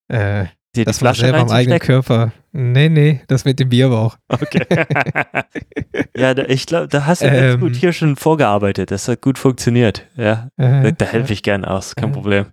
Äh, 0.07 0.45
Die, 0.75 0.79
die 0.79 0.85
das 0.85 1.01
war 1.01 1.09
Flasche 1.13 1.21
selber 1.21 1.39
am 1.41 1.49
eigenen. 1.51 1.79
Körper. 1.79 2.31
Nee, 2.53 2.89
nee, 2.89 3.21
das 3.27 3.45
mit 3.45 3.59
dem 3.59 3.69
Bierbauch. 3.69 4.17
Okay. 4.29 4.65
ja, 6.17 6.33
da, 6.33 6.43
ich 6.45 6.65
glaube, 6.65 6.87
da 6.87 7.05
hast 7.05 7.21
du 7.21 7.27
ganz 7.27 7.53
Ähm. 7.55 7.59
gut 7.59 7.75
hier 7.75 7.93
schon 7.93 8.15
vorgearbeitet. 8.15 8.89
Das 8.91 9.07
hat 9.07 9.21
gut 9.21 9.37
funktioniert. 9.37 10.07
Ja, 10.15 10.49
da, 10.57 10.83
Äh, 10.83 10.93
da 10.97 11.05
helfe 11.05 11.33
ich 11.33 11.43
gern 11.43 11.65
aus, 11.65 11.95
kein 11.95 12.09
Äh. 12.09 12.13
Problem. 12.13 12.45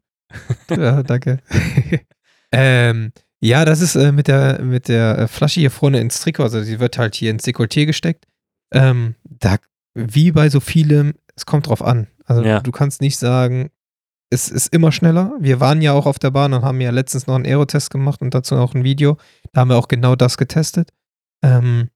Ja, 0.70 1.02
danke. 1.02 1.38
ähm, 2.52 3.12
ja, 3.40 3.64
das 3.64 3.80
ist 3.80 3.94
äh, 3.96 4.12
mit 4.12 4.28
der, 4.28 4.60
mit 4.62 4.88
der 4.88 5.18
äh, 5.18 5.28
Flasche 5.28 5.60
hier 5.60 5.70
vorne 5.70 6.00
ins 6.00 6.20
Trikot, 6.20 6.42
also 6.44 6.62
die 6.64 6.80
wird 6.80 6.98
halt 6.98 7.14
hier 7.14 7.30
ins 7.30 7.44
Dekolleté 7.44 7.86
gesteckt. 7.86 8.24
Ähm, 8.72 9.14
da, 9.24 9.56
wie 9.94 10.32
bei 10.32 10.48
so 10.50 10.60
vielem, 10.60 11.14
es 11.36 11.46
kommt 11.46 11.68
drauf 11.68 11.82
an. 11.82 12.08
Also 12.24 12.42
Ja. 12.42 12.60
du 12.60 12.70
kannst 12.72 13.00
nicht 13.00 13.16
sagen, 13.16 13.70
es 14.30 14.50
ist 14.50 14.74
immer 14.74 14.92
schneller. 14.92 15.32
Wir 15.40 15.58
waren 15.60 15.80
ja 15.80 15.92
auch 15.92 16.04
auf 16.04 16.18
der 16.18 16.30
Bahn 16.30 16.52
und 16.52 16.62
haben 16.62 16.80
ja 16.82 16.90
letztens 16.90 17.26
noch 17.26 17.34
einen 17.36 17.46
Aerotest 17.46 17.90
gemacht 17.90 18.20
und 18.20 18.34
dazu 18.34 18.56
auch 18.56 18.74
ein 18.74 18.84
Video. 18.84 19.16
Da 19.52 19.62
haben 19.62 19.68
wir 19.70 19.76
auch 19.78 19.88
genau 19.88 20.16
das 20.16 20.36
getestet. 20.36 20.90
Ähm, 21.42 21.88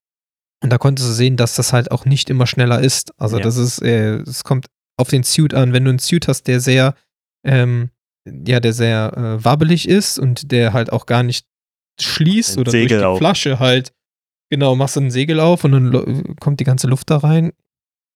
und 0.63 0.71
da 0.71 0.79
konntest 0.79 1.09
du 1.09 1.13
sehen, 1.13 1.37
dass 1.37 1.57
das 1.57 1.73
halt 1.75 1.91
auch 1.91 2.05
nicht 2.07 2.31
immer 2.31 2.47
schneller 2.47 2.81
ist. 2.81 3.13
Also 3.21 3.37
Ja. 3.37 3.43
das 3.43 3.57
ist, 3.57 3.83
äh, 3.83 4.17
es 4.21 4.45
kommt 4.45 4.67
auf 4.97 5.09
den 5.09 5.25
Suit 5.25 5.53
an. 5.53 5.73
Wenn 5.75 5.85
du 5.85 5.91
einen 5.91 5.99
Suit 5.99 6.27
hast, 6.29 6.45
der 6.47 6.61
sehr, 6.61 6.95
ähm, 7.45 7.91
ja, 8.25 8.61
der 8.61 8.73
sehr 8.73 9.13
äh, 9.17 9.45
wabbelig 9.45 9.89
ist 9.89 10.19
und 10.19 10.53
der 10.53 10.73
halt 10.73 10.93
auch 10.93 11.07
gar 11.07 11.23
nicht 11.23 11.47
schließt 12.01 12.59
oder 12.59 12.71
Segel 12.71 12.89
durch 12.89 13.01
die 13.01 13.07
auf. 13.07 13.19
Flasche 13.19 13.59
halt, 13.59 13.93
genau, 14.51 14.77
machst 14.77 14.97
du 14.97 15.01
ein 15.01 15.11
Segel 15.11 15.41
auf 15.41 15.65
und 15.65 15.73
dann 15.73 16.37
kommt 16.37 16.61
die 16.61 16.65
ganze 16.65 16.87
Luft 16.87 17.11
da 17.11 17.19
rein, 17.19 17.53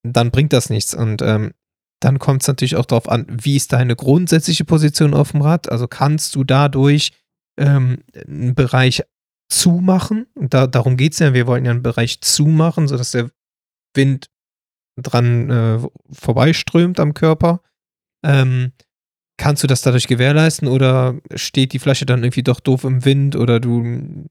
dann 0.03 0.31
bringt 0.31 0.53
das 0.53 0.71
nichts. 0.71 0.95
Und 0.95 1.23
ähm, 1.23 1.53
dann 2.01 2.19
kommt 2.19 2.43
es 2.43 2.49
natürlich 2.49 2.77
auch 2.77 2.87
darauf 2.87 3.09
an, 3.09 3.27
wie 3.29 3.57
ist 3.57 3.73
deine 3.73 3.97
grundsätzliche 3.97 4.65
Position 4.65 5.15
auf 5.15 5.33
dem 5.33 5.43
Rad? 5.43 5.71
Also 5.71 5.89
kannst 5.89 6.35
du 6.35 6.45
dadurch 6.45 7.13
ähm, 7.59 8.03
einen 8.15 8.55
Bereich 8.55 9.03
zumachen. 9.49 10.27
Und 10.35 10.55
da, 10.55 10.67
darum 10.67 10.97
geht 10.97 11.13
es 11.15 11.19
ja. 11.19 11.35
Wir 11.35 11.47
wollen 11.47 11.65
ja 11.65 11.71
einen 11.71 11.83
Bereich 11.83 12.21
zumachen, 12.21 12.89
sodass 12.89 13.13
der 13.13 13.31
Wind 13.95 14.29
dran 15.01 15.51
äh, 15.51 15.79
vorbeiströmt 16.13 17.01
am 17.01 17.15
Körper. 17.15 17.61
Ähm, 18.25 18.73
kannst 19.39 19.63
du 19.63 19.67
das 19.67 19.83
dadurch 19.83 20.07
gewährleisten 20.07 20.69
oder 20.69 21.15
steht 21.35 21.73
die 21.73 21.79
Flasche 21.79 22.07
dann 22.07 22.23
irgendwie 22.25 22.43
doch 22.43 22.61
doof 22.61 22.85
im 22.85 23.05
Wind 23.05 23.37
oder 23.37 23.61
du 23.61 24.27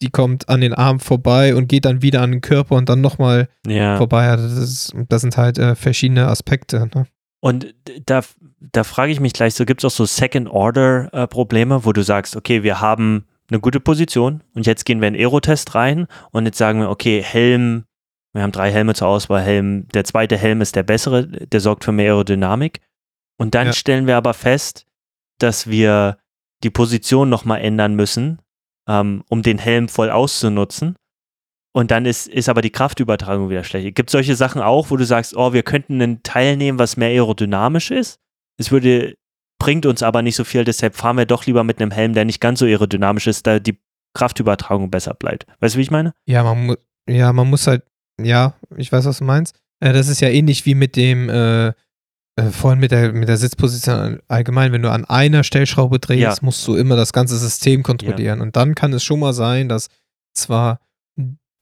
die 0.00 0.10
kommt 0.10 0.48
an 0.48 0.60
den 0.60 0.74
Arm 0.74 1.00
vorbei 1.00 1.56
und 1.56 1.68
geht 1.68 1.84
dann 1.84 2.02
wieder 2.02 2.22
an 2.22 2.30
den 2.30 2.40
Körper 2.40 2.76
und 2.76 2.88
dann 2.88 3.00
nochmal 3.00 3.48
Ja. 3.66 3.96
vorbei. 3.96 4.28
Also 4.28 4.48
das, 4.48 4.58
ist, 4.58 4.94
das 5.08 5.22
sind 5.22 5.36
halt 5.36 5.58
äh, 5.58 5.74
verschiedene 5.74 6.28
Aspekte. 6.28 6.88
Ne? 6.94 7.06
Und 7.40 7.74
da, 8.06 8.20
da 8.60 8.84
frage 8.84 9.10
ich 9.10 9.18
mich 9.18 9.32
gleich, 9.32 9.54
so 9.54 9.64
gibt 9.64 9.82
es 9.82 9.84
auch 9.92 9.96
so 9.96 10.04
Second-Order-Probleme, 10.04 11.84
wo 11.84 11.92
du 11.92 12.02
sagst, 12.02 12.36
okay, 12.36 12.62
wir 12.62 12.80
haben 12.80 13.24
eine 13.50 13.60
gute 13.60 13.80
Position 13.80 14.42
und 14.54 14.66
jetzt 14.66 14.84
gehen 14.84 15.00
wir 15.00 15.08
in 15.08 15.14
Aerotest 15.14 15.74
rein 15.74 16.06
und 16.32 16.46
jetzt 16.46 16.58
sagen 16.58 16.80
wir, 16.80 16.90
okay, 16.90 17.22
Helm, 17.22 17.84
wir 18.34 18.42
haben 18.42 18.52
drei 18.52 18.70
Helme 18.70 18.94
zur 18.94 19.08
Auswahl, 19.08 19.40
Helm, 19.42 19.88
der 19.94 20.04
zweite 20.04 20.36
Helm 20.36 20.60
ist 20.60 20.76
der 20.76 20.82
bessere, 20.82 21.26
der 21.26 21.60
sorgt 21.60 21.84
für 21.84 21.92
mehr 21.92 22.12
Aerodynamik. 22.12 22.80
Und 23.38 23.54
dann 23.54 23.68
Ja. 23.68 23.72
stellen 23.72 24.06
wir 24.06 24.16
aber 24.16 24.34
fest, 24.34 24.84
dass 25.38 25.68
wir 25.68 26.18
die 26.64 26.70
Position 26.70 27.28
nochmal 27.28 27.60
ändern 27.60 27.94
müssen, 27.94 28.40
ähm, 28.88 29.22
um 29.28 29.42
den 29.42 29.58
Helm 29.58 29.88
voll 29.88 30.10
auszunutzen. 30.10 30.96
Und 31.72 31.90
dann 31.92 32.06
ist, 32.06 32.26
ist 32.26 32.48
aber 32.48 32.62
die 32.62 32.70
Kraftübertragung 32.70 33.50
wieder 33.50 33.62
schlecht. 33.62 33.94
Gibt 33.94 34.08
es 34.08 34.12
solche 34.12 34.34
Sachen 34.34 34.60
auch, 34.60 34.90
wo 34.90 34.96
du 34.96 35.04
sagst, 35.04 35.36
oh, 35.36 35.52
wir 35.52 35.62
könnten 35.62 36.02
einen 36.02 36.22
Teil 36.24 36.56
nehmen, 36.56 36.78
was 36.78 36.96
mehr 36.96 37.10
aerodynamisch 37.10 37.90
ist? 37.92 38.18
Es 38.56 38.72
würde, 38.72 39.14
bringt 39.60 39.86
uns 39.86 40.02
aber 40.02 40.22
nicht 40.22 40.34
so 40.34 40.42
viel, 40.42 40.64
deshalb 40.64 40.96
fahren 40.96 41.16
wir 41.18 41.26
doch 41.26 41.46
lieber 41.46 41.62
mit 41.62 41.80
einem 41.80 41.92
Helm, 41.92 42.14
der 42.14 42.24
nicht 42.24 42.40
ganz 42.40 42.58
so 42.58 42.64
aerodynamisch 42.66 43.28
ist, 43.28 43.46
da 43.46 43.60
die 43.60 43.78
Kraftübertragung 44.14 44.90
besser 44.90 45.14
bleibt. 45.14 45.46
Weißt 45.60 45.74
du, 45.74 45.78
wie 45.78 45.82
ich 45.82 45.90
meine? 45.92 46.14
Ja, 46.26 46.42
man 46.42 46.66
muss, 46.66 46.76
ja, 47.08 47.32
man 47.32 47.48
muss 47.48 47.66
halt, 47.68 47.84
ja, 48.20 48.54
ich 48.76 48.90
weiß, 48.90 49.04
was 49.04 49.18
du 49.18 49.24
meinst. 49.24 49.54
Äh, 49.80 49.92
das 49.92 50.08
ist 50.08 50.20
ja 50.20 50.28
ähnlich 50.28 50.66
wie 50.66 50.74
mit 50.74 50.96
dem, 50.96 51.28
äh, 51.28 51.72
äh, 52.38 52.50
vorhin 52.50 52.80
mit 52.80 52.90
der, 52.90 53.12
mit 53.12 53.28
der 53.28 53.36
Sitzposition 53.36 54.20
allgemein. 54.28 54.72
Wenn 54.72 54.82
du 54.82 54.90
an 54.90 55.04
einer 55.04 55.44
Stellschraube 55.44 55.98
drehst, 55.98 56.20
Ja. 56.22 56.34
musst 56.42 56.66
du 56.66 56.76
immer 56.76 56.96
das 56.96 57.12
ganze 57.12 57.36
System 57.38 57.82
kontrollieren. 57.82 58.40
Und 58.40 58.56
dann 58.56 58.74
kann 58.74 58.92
es 58.92 59.02
schon 59.04 59.20
mal 59.20 59.32
sein, 59.32 59.68
dass 59.68 59.88
zwar 60.34 60.80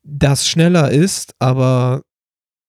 das 0.03 0.47
schneller 0.49 0.91
ist, 0.91 1.35
aber 1.39 2.03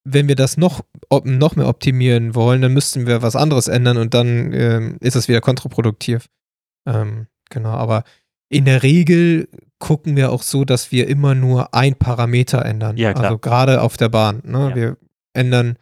wenn 0.03 0.27
wir 0.27 0.35
das 0.35 0.57
noch, 0.57 0.81
noch 1.23 1.55
mehr 1.55 1.67
optimieren 1.67 2.33
wollen, 2.33 2.61
dann 2.61 2.73
müssten 2.73 3.05
wir 3.05 3.21
was 3.21 3.35
anderes 3.35 3.67
ändern 3.67 3.97
und 3.97 4.13
dann 4.13 4.53
ähm, 4.53 4.97
ist 5.01 5.15
es 5.15 5.27
wieder 5.27 5.41
kontraproduktiv. 5.41 6.27
Ähm, 6.87 7.27
genau, 7.49 7.71
aber 7.71 8.03
in 8.49 8.65
der 8.65 8.81
Regel 8.83 9.49
gucken 9.79 10.15
wir 10.15 10.31
auch 10.31 10.41
so, 10.43 10.63
dass 10.65 10.91
wir 10.91 11.07
immer 11.07 11.35
nur 11.35 11.73
ein 11.73 11.95
Parameter 11.95 12.65
ändern. 12.65 12.97
Ja, 12.97 13.13
klar. 13.13 13.25
Also 13.25 13.37
gerade 13.37 13.81
auf 13.81 13.97
der 13.97 14.09
Bahn. 14.09 14.41
Ne? 14.45 14.69
Ja. 14.69 14.75
Wir 14.75 14.97
ändern, 15.33 15.77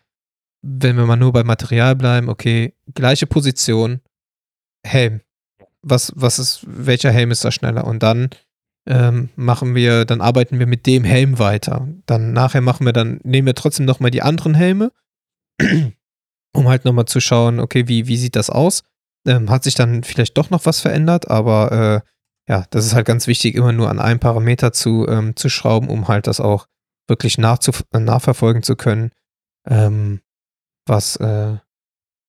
wenn 0.67 0.97
wir 0.97 1.05
mal 1.05 1.15
nur 1.15 1.31
beim 1.31 1.45
Material 1.45 1.95
bleiben, 1.95 2.27
okay, 2.27 2.73
gleiche 2.93 3.27
Position, 3.27 4.01
Helm. 4.85 5.21
Was, 5.81 6.11
was 6.15 6.39
ist, 6.39 6.65
welcher 6.65 7.11
Helm 7.11 7.29
ist 7.29 7.45
da 7.45 7.51
schneller? 7.51 7.85
Und 7.85 8.01
dann 8.01 8.29
ähm, 8.87 9.29
machen 9.35 9.75
wir, 9.75 10.05
dann 10.05 10.21
arbeiten 10.21 10.57
wir 10.57 10.65
mit 10.65 10.87
dem 10.87 11.03
Helm 11.03 11.37
weiter. 11.37 11.87
Dann 12.07 12.33
nachher 12.33 12.61
machen 12.61 12.85
wir 12.85 12.93
dann, 12.93 13.19
nehmen 13.23 13.45
wir 13.45 13.55
trotzdem 13.55 13.85
nochmal 13.85 14.11
die 14.11 14.23
anderen 14.23 14.55
Helme, 14.55 14.91
um 16.53 16.67
halt 16.67 16.85
nochmal 16.85 17.05
zu 17.05 17.19
schauen, 17.19 17.59
okay, 17.59 17.87
wie, 17.87 18.07
wie 18.07 18.17
sieht 18.17 18.35
das 18.35 18.49
aus? 18.49 18.83
Ähm, 19.27 19.49
hat 19.49 19.63
sich 19.63 19.75
dann 19.75 20.03
vielleicht 20.03 20.37
doch 20.37 20.49
noch 20.49 20.65
was 20.65 20.79
verändert, 20.81 21.29
aber 21.29 21.71
äh, 21.71 22.51
ja, 22.51 22.65
das 22.69 22.85
ist 22.85 22.93
halt 22.93 23.07
ganz 23.07 23.27
wichtig, 23.27 23.55
immer 23.55 23.71
nur 23.71 23.89
an 23.89 23.99
einem 23.99 24.19
Parameter 24.19 24.71
zu, 24.71 25.07
ähm, 25.07 25.35
zu 25.35 25.49
schrauben, 25.49 25.89
um 25.89 26.07
halt 26.07 26.27
das 26.27 26.39
auch 26.39 26.67
wirklich 27.07 27.37
nachzuf 27.37 27.83
äh, 27.91 27.99
nachverfolgen 27.99 28.63
zu 28.63 28.75
können, 28.75 29.11
ähm, 29.67 30.21
was, 30.85 31.15
äh, 31.17 31.53
äh, 31.53 31.57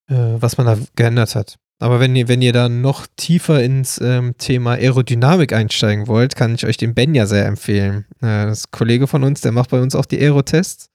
was 0.08 0.58
man 0.58 0.66
da 0.66 0.78
geändert 0.94 1.34
hat. 1.34 1.58
Aber 1.78 2.00
wenn 2.00 2.16
ihr, 2.16 2.28
wenn 2.28 2.40
ihr 2.40 2.54
dann 2.54 2.80
noch 2.80 3.06
tiefer 3.16 3.62
ins 3.62 4.00
ähm, 4.00 4.34
Thema 4.38 4.72
Aerodynamik 4.72 5.52
einsteigen 5.52 6.06
wollt, 6.06 6.34
kann 6.34 6.54
ich 6.54 6.64
euch 6.64 6.78
den 6.78 6.94
Ben 6.94 7.14
ja 7.14 7.26
sehr 7.26 7.44
empfehlen. 7.44 8.06
Äh, 8.22 8.46
das 8.46 8.60
ist 8.60 8.68
ein 8.68 8.78
Kollege 8.78 9.06
von 9.06 9.24
uns, 9.24 9.42
der 9.42 9.52
macht 9.52 9.70
bei 9.70 9.80
uns 9.80 9.94
auch 9.94 10.06
die 10.06 10.18
Aerotests. 10.18 10.88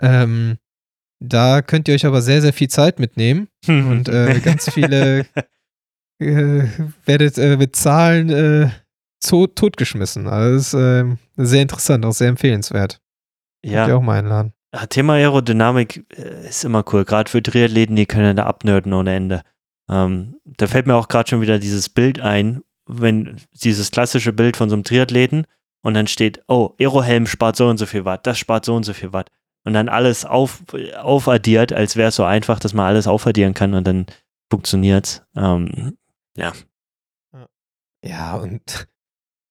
Ähm, 0.00 0.56
da 1.20 1.60
könnt 1.60 1.88
ihr 1.88 1.94
euch 1.94 2.06
aber 2.06 2.22
sehr, 2.22 2.40
sehr 2.40 2.54
viel 2.54 2.68
Zeit 2.68 2.98
mitnehmen 2.98 3.48
und 3.66 4.08
äh, 4.08 4.40
ganz 4.40 4.70
viele 4.70 5.26
äh, 6.18 6.64
werdet 7.04 7.36
äh, 7.36 7.58
mit 7.58 7.76
Zahlen 7.76 8.30
äh, 8.30 8.70
to 9.20 9.46
totgeschmissen. 9.46 10.26
Also 10.26 10.56
das 10.56 10.66
ist 10.68 10.74
ähm, 10.74 11.18
sehr 11.36 11.62
interessant, 11.62 12.04
auch 12.06 12.12
sehr 12.12 12.28
empfehlenswert. 12.28 13.00
Könnt 13.62 13.74
ihr 13.74 13.88
ja. 13.88 13.94
auch 13.94 14.02
mal 14.02 14.18
einladen. 14.18 14.53
Thema 14.88 15.14
Aerodynamik 15.14 16.04
äh, 16.16 16.48
ist 16.48 16.64
immer 16.64 16.84
cool, 16.92 17.04
gerade 17.04 17.30
für 17.30 17.42
Triathleten, 17.42 17.96
die 17.96 18.06
können 18.06 18.36
da 18.36 18.46
abnörden 18.46 18.92
ohne 18.92 19.14
Ende. 19.14 19.42
Ähm, 19.88 20.36
da 20.44 20.66
fällt 20.66 20.86
mir 20.86 20.96
auch 20.96 21.08
gerade 21.08 21.28
schon 21.28 21.40
wieder 21.40 21.58
dieses 21.58 21.88
Bild 21.88 22.20
ein, 22.20 22.62
wenn 22.86 23.36
dieses 23.52 23.90
klassische 23.90 24.32
Bild 24.32 24.56
von 24.56 24.68
so 24.68 24.76
einem 24.76 24.84
Triathleten 24.84 25.46
und 25.82 25.94
dann 25.94 26.06
steht, 26.06 26.42
oh, 26.48 26.74
Aerohelm 26.78 27.26
spart 27.26 27.56
so 27.56 27.68
und 27.68 27.78
so 27.78 27.86
viel 27.86 28.04
Watt, 28.04 28.26
das 28.26 28.38
spart 28.38 28.64
so 28.64 28.74
und 28.74 28.84
so 28.84 28.94
viel 28.94 29.12
Watt. 29.12 29.30
Und 29.64 29.72
dann 29.72 29.88
alles 29.88 30.24
auf, 30.24 30.62
aufaddiert, 30.98 31.72
als 31.72 31.96
wäre 31.96 32.08
es 32.08 32.16
so 32.16 32.24
einfach, 32.24 32.58
dass 32.58 32.74
man 32.74 32.86
alles 32.86 33.06
aufaddieren 33.06 33.54
kann 33.54 33.74
und 33.74 33.86
dann 33.86 34.06
funktioniert's. 34.50 35.22
Ähm, 35.36 35.96
Ja, 38.04 38.36
und 38.36 38.88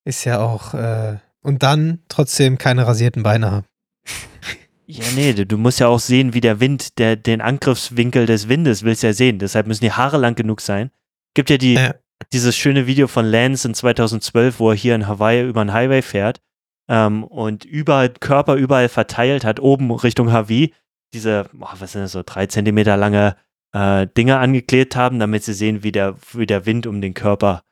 ist 0.05 0.25
ja 0.25 0.39
auch, 0.39 0.73
äh, 0.75 1.17
und 1.41 1.63
dann 1.63 2.03
trotzdem 2.07 2.57
keine 2.57 2.85
rasierten 2.85 3.23
Beine 3.23 3.51
haben. 3.51 3.65
Ja, 4.85 5.03
nee, 5.15 5.33
du, 5.33 5.57
musst 5.57 5.79
ja 5.79 5.87
auch 5.87 5.99
sehen, 5.99 6.33
wie 6.33 6.41
der 6.41 6.59
Wind, 6.59 6.97
der, 6.99 7.15
den 7.15 7.41
Angriffswinkel 7.41 8.25
des 8.25 8.49
Windes 8.49 8.83
willst 8.83 9.03
du 9.03 9.07
ja 9.07 9.13
sehen. 9.13 9.39
Deshalb 9.39 9.67
müssen 9.67 9.83
die 9.83 9.91
Haare 9.91 10.17
lang 10.17 10.35
genug 10.35 10.61
sein. 10.61 10.91
Gibt 11.33 11.49
ja 11.49 11.57
die, 11.57 11.75
Ja. 11.75 11.95
dieses 12.31 12.55
schöne 12.55 12.85
Video 12.85 13.07
von 13.07 13.25
Lance 13.25 13.67
in 13.67 13.73
2012, 13.73 14.59
wo 14.59 14.69
er 14.71 14.75
hier 14.75 14.95
in 14.95 15.07
Hawaii 15.07 15.47
über 15.47 15.63
den 15.63 15.73
Highway 15.73 16.01
fährt 16.01 16.41
ähm, 16.89 17.23
und 17.23 17.63
überall, 17.65 18.09
Körper 18.09 18.55
überall 18.55 18.89
verteilt 18.89 19.45
hat, 19.45 19.59
oben 19.59 19.89
Richtung 19.91 20.31
Hawaii, 20.31 20.73
diese, 21.13 21.45
boah, 21.53 21.73
was 21.79 21.93
sind 21.93 22.01
das 22.01 22.11
so, 22.11 22.21
drei 22.25 22.47
Zentimeter 22.47 22.97
lange 22.97 23.35
äh, 23.73 24.05
Dinger 24.17 24.39
angeklebt 24.39 24.95
haben, 24.95 25.17
damit 25.19 25.43
sie 25.43 25.53
sehen, 25.53 25.83
wie 25.83 25.91
der, 25.91 26.15
wie 26.33 26.45
der 26.45 26.65
Wind 26.65 26.87
um 26.87 27.01
den 27.01 27.13
Körper 27.13 27.63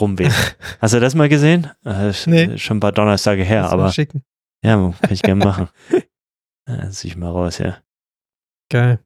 rumweht. 0.00 0.32
Hast 0.80 0.94
du 0.94 1.00
das 1.00 1.14
mal 1.14 1.28
gesehen? 1.28 1.68
Äh, 1.84 2.12
Nee. 2.26 2.56
Schon 2.58 2.76
ein 2.76 2.80
paar 2.80 2.92
Donnerstage 2.92 3.42
her, 3.42 3.70
aber 3.70 3.90
Schicken. 3.92 4.22
ja, 4.64 4.76
kann 4.76 5.12
ich 5.12 5.22
gerne 5.22 5.44
machen. 5.44 5.68
Ja, 6.78 6.90
zieh 6.90 7.08
ich 7.08 7.16
mal 7.16 7.30
raus, 7.30 7.58
ja. 7.58 7.78
Geil. 8.70 9.00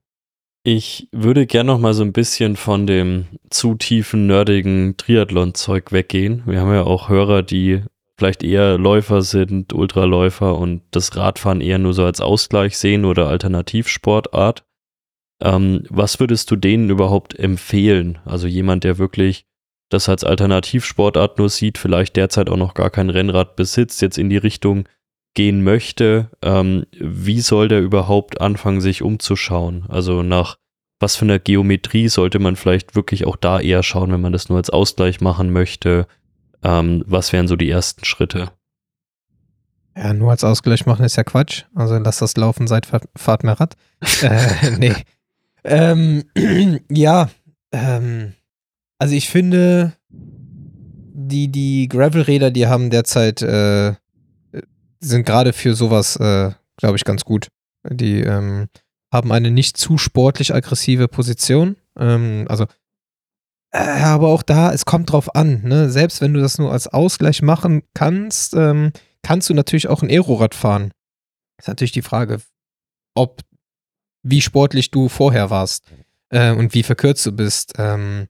Ich 0.66 1.08
würde 1.12 1.46
gern 1.46 1.66
noch 1.66 1.78
mal 1.78 1.94
so 1.94 2.02
ein 2.02 2.12
bisschen 2.12 2.56
von 2.56 2.86
dem 2.86 3.26
zu 3.50 3.74
tiefen, 3.74 4.26
nerdigen 4.26 4.96
Triathlon-Zeug 4.96 5.92
weggehen. 5.92 6.42
Wir 6.46 6.60
haben 6.60 6.72
ja 6.72 6.84
auch 6.84 7.08
Hörer, 7.08 7.42
die 7.42 7.82
vielleicht 8.16 8.42
eher 8.42 8.78
Läufer 8.78 9.22
sind, 9.22 9.72
Ultraläufer 9.72 10.56
und 10.56 10.82
das 10.90 11.16
Radfahren 11.16 11.60
eher 11.60 11.78
nur 11.78 11.92
so 11.92 12.04
als 12.04 12.20
Ausgleich 12.20 12.78
sehen 12.78 13.04
oder 13.04 13.28
Alternativsportart. 13.28 14.64
Ähm, 15.42 15.84
was 15.90 16.20
würdest 16.20 16.50
du 16.50 16.56
denen 16.56 16.90
überhaupt 16.90 17.38
empfehlen? 17.38 18.18
Also 18.24 18.46
jemand, 18.46 18.84
der 18.84 18.98
wirklich 18.98 19.46
das 19.90 20.08
als 20.08 20.24
Alternativsportart 20.24 21.38
nur 21.38 21.50
sieht, 21.50 21.76
vielleicht 21.76 22.16
derzeit 22.16 22.48
auch 22.48 22.56
noch 22.56 22.74
gar 22.74 22.90
kein 22.90 23.10
Rennrad 23.10 23.56
besitzt, 23.56 24.00
jetzt 24.00 24.18
in 24.18 24.30
die 24.30 24.38
Richtung 24.38 24.88
gehen 25.34 25.62
möchte, 25.62 26.30
ähm, 26.42 26.86
wie 26.98 27.40
soll 27.40 27.68
der 27.68 27.80
überhaupt 27.80 28.40
anfangen, 28.40 28.80
sich 28.80 29.02
umzuschauen? 29.02 29.84
Also 29.88 30.22
nach 30.22 30.56
was 31.00 31.16
für 31.16 31.24
einer 31.24 31.38
Geometrie 31.38 32.08
sollte 32.08 32.38
man 32.38 32.56
vielleicht 32.56 32.94
wirklich 32.94 33.26
auch 33.26 33.36
da 33.36 33.60
eher 33.60 33.82
schauen, 33.82 34.12
wenn 34.12 34.20
man 34.20 34.32
das 34.32 34.48
nur 34.48 34.58
als 34.58 34.70
Ausgleich 34.70 35.20
machen 35.20 35.50
möchte? 35.50 36.06
Ähm, 36.62 37.04
was 37.06 37.32
wären 37.32 37.48
so 37.48 37.56
die 37.56 37.68
ersten 37.68 38.04
Schritte? 38.04 38.50
Ja, 39.96 40.14
nur 40.14 40.30
als 40.30 40.44
Ausgleich 40.44 40.86
machen 40.86 41.04
ist 41.04 41.16
ja 41.16 41.24
Quatsch. 41.24 41.64
Also 41.74 41.98
lasst 41.98 42.22
das 42.22 42.36
laufen, 42.36 42.66
seid 42.66 42.86
fahrt, 42.86 43.04
fahrt 43.16 43.44
mehr 43.44 43.60
Rad. 43.60 43.76
äh, 44.22 44.70
nee. 44.78 44.94
Ähm, 45.62 46.24
ja, 46.90 47.28
ähm, 47.72 48.32
also 48.98 49.14
ich 49.14 49.28
finde, 49.28 49.92
die, 50.08 51.48
die 51.48 51.88
Gravel-Räder, 51.88 52.50
die 52.50 52.66
haben 52.66 52.90
derzeit, 52.90 53.42
äh, 53.42 53.94
sind 55.08 55.26
gerade 55.26 55.52
für 55.52 55.74
sowas, 55.74 56.16
äh, 56.16 56.52
glaube 56.76 56.96
ich, 56.96 57.04
ganz 57.04 57.24
gut. 57.24 57.48
Die 57.88 58.20
ähm, 58.20 58.68
haben 59.12 59.32
eine 59.32 59.50
nicht 59.50 59.76
zu 59.76 59.98
sportlich 59.98 60.54
aggressive 60.54 61.08
Position. 61.08 61.76
Ähm, 61.98 62.46
also, 62.48 62.64
äh, 63.72 63.78
aber 63.78 64.28
auch 64.28 64.42
da, 64.42 64.72
es 64.72 64.84
kommt 64.84 65.12
drauf 65.12 65.34
an. 65.34 65.62
Ne? 65.62 65.90
Selbst 65.90 66.20
wenn 66.20 66.34
du 66.34 66.40
das 66.40 66.58
nur 66.58 66.72
als 66.72 66.88
Ausgleich 66.88 67.42
machen 67.42 67.82
kannst, 67.94 68.54
ähm, 68.54 68.92
kannst 69.22 69.48
du 69.48 69.54
natürlich 69.54 69.88
auch 69.88 70.02
ein 70.02 70.10
Aerorad 70.10 70.54
fahren. 70.54 70.92
Ist 71.58 71.68
natürlich 71.68 71.92
die 71.92 72.02
Frage, 72.02 72.40
ob, 73.14 73.42
wie 74.22 74.40
sportlich 74.40 74.90
du 74.90 75.08
vorher 75.08 75.50
warst 75.50 75.84
äh, 76.30 76.52
und 76.52 76.74
wie 76.74 76.82
verkürzt 76.82 77.24
du 77.26 77.32
bist. 77.32 77.74
Ähm, 77.78 78.28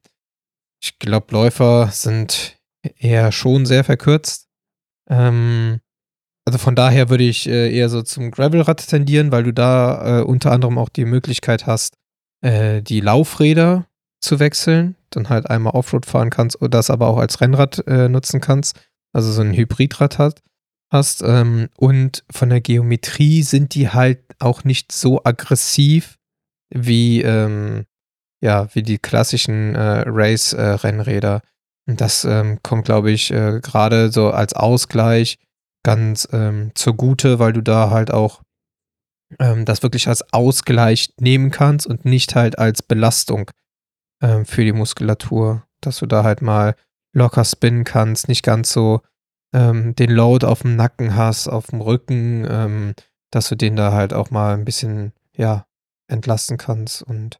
ich 0.81 0.99
glaube, 0.99 1.27
Läufer 1.31 1.89
sind 1.91 2.57
eher 2.97 3.31
schon 3.31 3.65
sehr 3.65 3.83
verkürzt. 3.83 4.47
Ähm, 5.09 5.79
also 6.45 6.59
von 6.59 6.75
daher 6.75 7.09
würde 7.09 7.23
ich 7.23 7.49
äh, 7.49 7.75
eher 7.75 7.89
so 7.89 8.03
zum 8.03 8.29
Gravelrad 8.29 8.87
tendieren, 8.87 9.31
weil 9.31 9.43
du 9.43 9.51
da 9.51 10.19
äh, 10.19 10.23
unter 10.23 10.51
anderem 10.51 10.77
auch 10.77 10.89
die 10.89 11.05
Möglichkeit 11.05 11.65
hast, 11.65 11.95
äh, 12.41 12.83
die 12.83 13.01
Laufräder 13.01 13.87
zu 14.21 14.39
wechseln, 14.39 14.95
dann 15.09 15.29
halt 15.29 15.49
einmal 15.49 15.73
Offroad 15.73 16.05
fahren 16.05 16.29
kannst 16.29 16.61
oder 16.61 16.69
das 16.69 16.89
aber 16.91 17.07
auch 17.07 17.17
als 17.17 17.41
Rennrad 17.41 17.85
äh, 17.87 18.09
nutzen 18.09 18.41
kannst, 18.41 18.79
also 19.11 19.31
so 19.31 19.41
ein 19.41 19.53
Hybridrad 19.53 20.19
hat, 20.19 20.41
hast. 20.91 21.23
Ähm, 21.23 21.69
und 21.77 22.23
von 22.31 22.49
der 22.49 22.61
Geometrie 22.61 23.41
sind 23.41 23.73
die 23.73 23.89
halt 23.89 24.19
auch 24.39 24.63
nicht 24.63 24.91
so 24.91 25.23
aggressiv 25.23 26.17
wie, 26.69 27.21
ähm, 27.21 27.85
ja, 28.41 28.67
wie 28.73 28.83
die 28.83 28.99
klassischen 28.99 29.73
äh, 29.73 30.03
Race-Rennräder. 30.05 31.41
Und 31.87 32.01
das 32.01 32.25
ähm, 32.25 32.59
kommt, 32.61 32.85
glaube 32.85 33.11
ich, 33.11 33.31
äh, 33.31 33.59
gerade 33.61 34.11
so 34.11 34.31
als 34.31 34.53
Ausgleich 34.53 35.37
ganz 35.85 36.27
ähm, 36.33 36.71
zugute, 36.73 37.39
weil 37.39 37.53
du 37.53 37.61
da 37.61 37.91
halt 37.91 38.11
auch 38.11 38.41
ähm, 39.39 39.65
das 39.65 39.83
wirklich 39.83 40.07
als 40.07 40.33
Ausgleich 40.33 41.13
nehmen 41.19 41.51
kannst 41.51 41.85
und 41.87 42.05
nicht 42.05 42.35
halt 42.35 42.57
als 42.57 42.81
Belastung 42.81 43.51
ähm, 44.21 44.45
für 44.45 44.65
die 44.65 44.73
Muskulatur, 44.73 45.63
dass 45.81 45.99
du 45.99 46.07
da 46.07 46.23
halt 46.23 46.41
mal 46.41 46.75
locker 47.13 47.45
spinnen 47.45 47.83
kannst, 47.83 48.27
nicht 48.27 48.43
ganz 48.43 48.73
so 48.73 49.01
ähm, 49.53 49.95
den 49.95 50.09
Load 50.09 50.45
auf 50.45 50.63
dem 50.63 50.75
Nacken 50.75 51.15
hast, 51.15 51.47
auf 51.47 51.67
dem 51.67 51.81
Rücken, 51.81 52.45
ähm, 52.49 52.95
dass 53.31 53.47
du 53.49 53.55
den 53.55 53.75
da 53.75 53.93
halt 53.93 54.11
auch 54.11 54.31
mal 54.31 54.55
ein 54.55 54.65
bisschen, 54.65 55.13
ja, 55.37 55.67
entlasten 56.07 56.57
kannst 56.57 57.03
und 57.03 57.39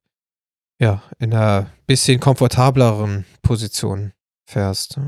ja, 0.79 1.01
in 1.19 1.33
einer 1.33 1.71
bisschen 1.87 2.19
komfortableren 2.19 3.25
Position 3.41 4.13
fährst. 4.45 4.99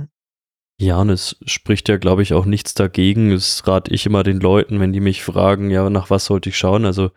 Ja, 0.79 1.01
und 1.01 1.09
es 1.09 1.37
spricht 1.45 1.89
ja, 1.89 1.97
glaube 1.97 2.21
ich, 2.21 2.33
auch 2.33 2.45
nichts 2.45 2.73
dagegen. 2.75 3.31
Das 3.31 3.67
rate 3.67 3.91
ich 3.91 4.05
immer 4.05 4.23
den 4.23 4.39
Leuten, 4.39 4.79
wenn 4.79 4.93
die 4.93 4.99
mich 4.99 5.23
fragen, 5.23 5.71
ja, 5.71 5.89
nach 5.89 6.09
was 6.09 6.25
sollte 6.25 6.49
ich 6.49 6.57
schauen? 6.57 6.85
Also, 6.85 7.09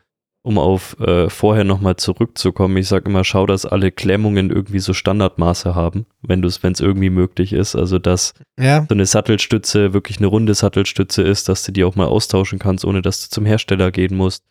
um 0.43 0.57
auf 0.57 0.99
äh, 1.01 1.29
vorher 1.29 1.65
nochmal 1.65 1.97
zurückzukommen, 1.97 2.79
ich 2.79 2.89
sage 2.89 3.11
immer, 3.11 3.25
schau, 3.25 3.45
dass 3.45 3.67
alle 3.67 3.93
Klemmungen 3.93 4.49
irgendwie 4.51 4.79
so 4.79 4.95
Standardmaße 4.95 5.75
haben, 5.75 6.07
wenn 6.23 6.43
es, 6.43 6.63
wenn 6.63 6.73
es 6.73 6.81
irgendwie 6.81 7.11
möglich 7.11 7.53
ist. 7.53 7.77
Also, 7.77 7.99
dass 7.99 8.33
Ja, 8.59 8.87
so 8.89 8.95
eine 8.95 9.05
Sattelstütze 9.05 9.93
wirklich 9.93 10.17
eine 10.17 10.29
runde 10.29 10.55
Sattelstütze 10.55 11.21
ist, 11.21 11.51
dass 11.51 11.63
du 11.63 11.73
die 11.73 11.85
auch 11.85 11.97
mal 11.97 12.07
austauschen 12.07 12.59
kannst, 12.59 12.87
ohne 12.87 13.03
dass 13.03 13.29
du 13.29 13.35
zum 13.35 13.45
Hersteller 13.45 13.91
gehen 13.91 14.17
musst. 14.17 14.43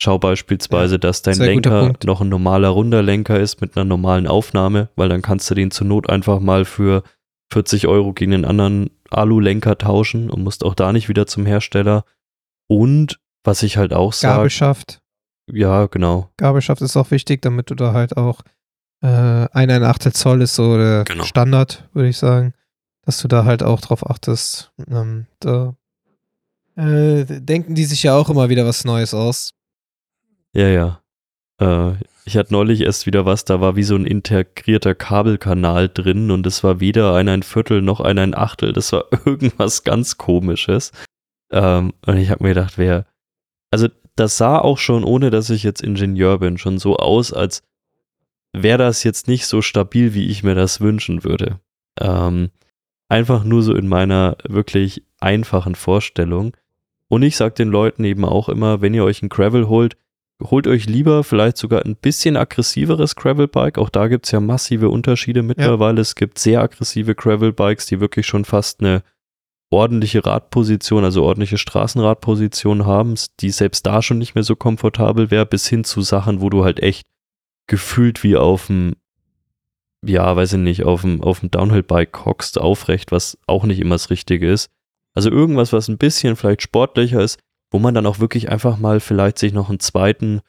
Schau 0.00 0.18
beispielsweise, 0.18 0.98
dass 0.98 1.22
dein 1.22 1.38
Lenker 1.38 1.94
noch 2.04 2.20
ein 2.20 2.28
normaler 2.28 2.68
runder 2.68 3.02
Lenker 3.02 3.40
ist 3.40 3.60
mit 3.60 3.76
einer 3.76 3.84
normalen 3.84 4.28
Aufnahme, 4.28 4.90
weil 4.94 5.08
dann 5.08 5.22
kannst 5.22 5.50
du 5.50 5.54
den 5.54 5.70
zur 5.72 5.86
Not 5.88 6.08
einfach 6.08 6.38
mal 6.38 6.64
für 6.66 7.02
40 7.50 7.86
Euro 7.86 8.12
gegen 8.12 8.34
einen 8.34 8.44
anderen 8.44 8.90
Alu-Lenker 9.10 9.78
tauschen 9.78 10.30
und 10.30 10.42
musst 10.42 10.64
auch 10.64 10.74
da 10.74 10.92
nicht 10.92 11.08
wieder 11.08 11.26
zum 11.26 11.46
Hersteller. 11.46 12.04
Und 12.66 13.20
was 13.44 13.62
ich 13.62 13.76
halt 13.76 13.92
auch 13.94 14.12
sage, 14.12 14.34
Gabelschaft. 14.36 15.00
ja, 15.50 15.86
genau. 15.86 16.30
Gabelschaft 16.36 16.82
ist 16.82 16.96
auch 16.96 17.10
wichtig, 17.10 17.40
damit 17.42 17.70
du 17.70 17.74
da 17.74 17.92
halt 17.94 18.16
auch 18.16 18.42
äh, 19.00 19.06
ein, 19.06 19.70
ein 19.70 19.84
Achtel 19.84 20.12
Zoll 20.12 20.42
ist 20.42 20.54
so 20.54 20.76
der 20.76 21.04
Genau. 21.04 21.24
Standard, 21.24 21.88
würde 21.94 22.08
ich 22.08 22.18
sagen, 22.18 22.52
dass 23.02 23.18
du 23.22 23.28
da 23.28 23.44
halt 23.44 23.62
auch 23.62 23.80
drauf 23.80 24.08
achtest. 24.08 24.72
Ähm, 24.90 25.26
da 25.40 25.74
äh, 26.76 27.24
denken 27.24 27.74
die 27.74 27.84
sich 27.86 28.02
ja 28.02 28.14
auch 28.14 28.28
immer 28.28 28.48
wieder 28.50 28.66
was 28.66 28.84
Neues 28.84 29.14
aus. 29.14 29.54
Ja, 30.52 30.68
ja. 30.68 31.00
Äh, 31.60 31.92
ich 32.28 32.36
hatte 32.36 32.52
neulich 32.52 32.82
erst 32.82 33.06
wieder 33.06 33.24
was, 33.24 33.46
da 33.46 33.62
war 33.62 33.74
wie 33.74 33.82
so 33.82 33.96
ein 33.96 34.04
integrierter 34.04 34.94
Kabelkanal 34.94 35.88
drin 35.88 36.30
und 36.30 36.46
es 36.46 36.62
war 36.62 36.78
weder 36.78 37.14
ein 37.14 37.26
ein 37.26 37.42
Viertel 37.42 37.80
noch 37.80 38.00
ein 38.00 38.18
ein 38.18 38.36
Achtel. 38.36 38.74
Das 38.74 38.92
war 38.92 39.06
irgendwas 39.24 39.82
ganz 39.82 40.18
komisches. 40.18 40.92
Ähm, 41.50 41.94
und 42.06 42.18
ich 42.18 42.28
habe 42.28 42.44
mir 42.44 42.50
gedacht, 42.50 42.76
wer. 42.76 43.06
Also, 43.70 43.88
das 44.14 44.36
sah 44.36 44.58
auch 44.58 44.76
schon, 44.76 45.04
ohne 45.04 45.30
dass 45.30 45.48
ich 45.48 45.62
jetzt 45.62 45.82
Ingenieur 45.82 46.38
bin, 46.38 46.58
schon 46.58 46.78
so 46.78 46.96
aus, 46.96 47.32
als 47.32 47.62
wäre 48.52 48.78
das 48.78 49.04
jetzt 49.04 49.26
nicht 49.26 49.46
so 49.46 49.62
stabil, 49.62 50.12
wie 50.12 50.26
ich 50.26 50.42
mir 50.42 50.54
das 50.54 50.82
wünschen 50.82 51.24
würde. 51.24 51.60
Ähm, 51.98 52.50
einfach 53.08 53.42
nur 53.42 53.62
so 53.62 53.74
in 53.74 53.88
meiner 53.88 54.36
wirklich 54.46 55.02
einfachen 55.18 55.76
Vorstellung. 55.76 56.54
Und 57.08 57.22
ich 57.22 57.36
sage 57.36 57.54
den 57.54 57.68
Leuten 57.68 58.04
eben 58.04 58.26
auch 58.26 58.50
immer, 58.50 58.82
wenn 58.82 58.92
ihr 58.92 59.04
euch 59.04 59.22
ein 59.22 59.30
Gravel 59.30 59.68
holt, 59.68 59.96
holt 60.42 60.66
euch 60.66 60.86
lieber 60.86 61.24
vielleicht 61.24 61.56
sogar 61.56 61.84
ein 61.84 61.96
bisschen 61.96 62.36
aggressiveres 62.36 63.16
Gravelbike. 63.16 63.78
Auch 63.78 63.90
da 63.90 64.08
gibt 64.08 64.26
es 64.26 64.32
ja 64.32 64.40
massive 64.40 64.88
Unterschiede 64.88 65.42
mittlerweile. 65.42 66.00
Es 66.00 66.14
gibt 66.14 66.38
sehr 66.38 66.60
aggressive 66.62 67.14
Gravelbikes, 67.14 67.86
die 67.86 68.00
wirklich 68.00 68.26
schon 68.26 68.44
fast 68.44 68.80
eine 68.80 69.02
ordentliche 69.70 70.24
Radposition, 70.24 71.04
also 71.04 71.24
ordentliche 71.24 71.58
Straßenradposition 71.58 72.86
haben, 72.86 73.14
die 73.40 73.50
selbst 73.50 73.84
da 73.84 74.00
schon 74.00 74.18
nicht 74.18 74.34
mehr 74.34 74.44
so 74.44 74.56
komfortabel 74.56 75.30
wäre, 75.30 75.44
bis 75.44 75.66
hin 75.66 75.84
zu 75.84 76.00
Sachen, 76.02 76.40
wo 76.40 76.48
du 76.50 76.64
halt 76.64 76.80
echt 76.80 77.06
gefühlt 77.66 78.22
wie 78.22 78.36
auf 78.36 78.68
dem, 78.68 78.94
ja, 80.04 80.34
weiß 80.34 80.54
ich 80.54 80.58
nicht, 80.58 80.84
auf 80.84 81.02
dem, 81.02 81.22
auf 81.22 81.40
dem 81.40 81.50
Downhill-Bike 81.50 82.24
hockst, 82.24 82.58
aufrecht, 82.58 83.12
was 83.12 83.38
auch 83.46 83.64
nicht 83.64 83.80
immer 83.80 83.96
das 83.96 84.10
Richtige 84.10 84.50
ist. 84.50 84.70
Also 85.14 85.30
irgendwas, 85.30 85.72
was 85.72 85.88
ein 85.88 85.98
bisschen 85.98 86.36
vielleicht 86.36 86.62
sportlicher 86.62 87.20
ist, 87.20 87.38
wo 87.70 87.78
man 87.78 87.94
dann 87.94 88.06
auch 88.06 88.18
wirklich 88.18 88.50
einfach 88.50 88.78
mal 88.78 89.00
vielleicht 89.00 89.38
sich 89.38 89.52
noch 89.52 89.68
einen 89.68 89.80
zweiten 89.80 90.40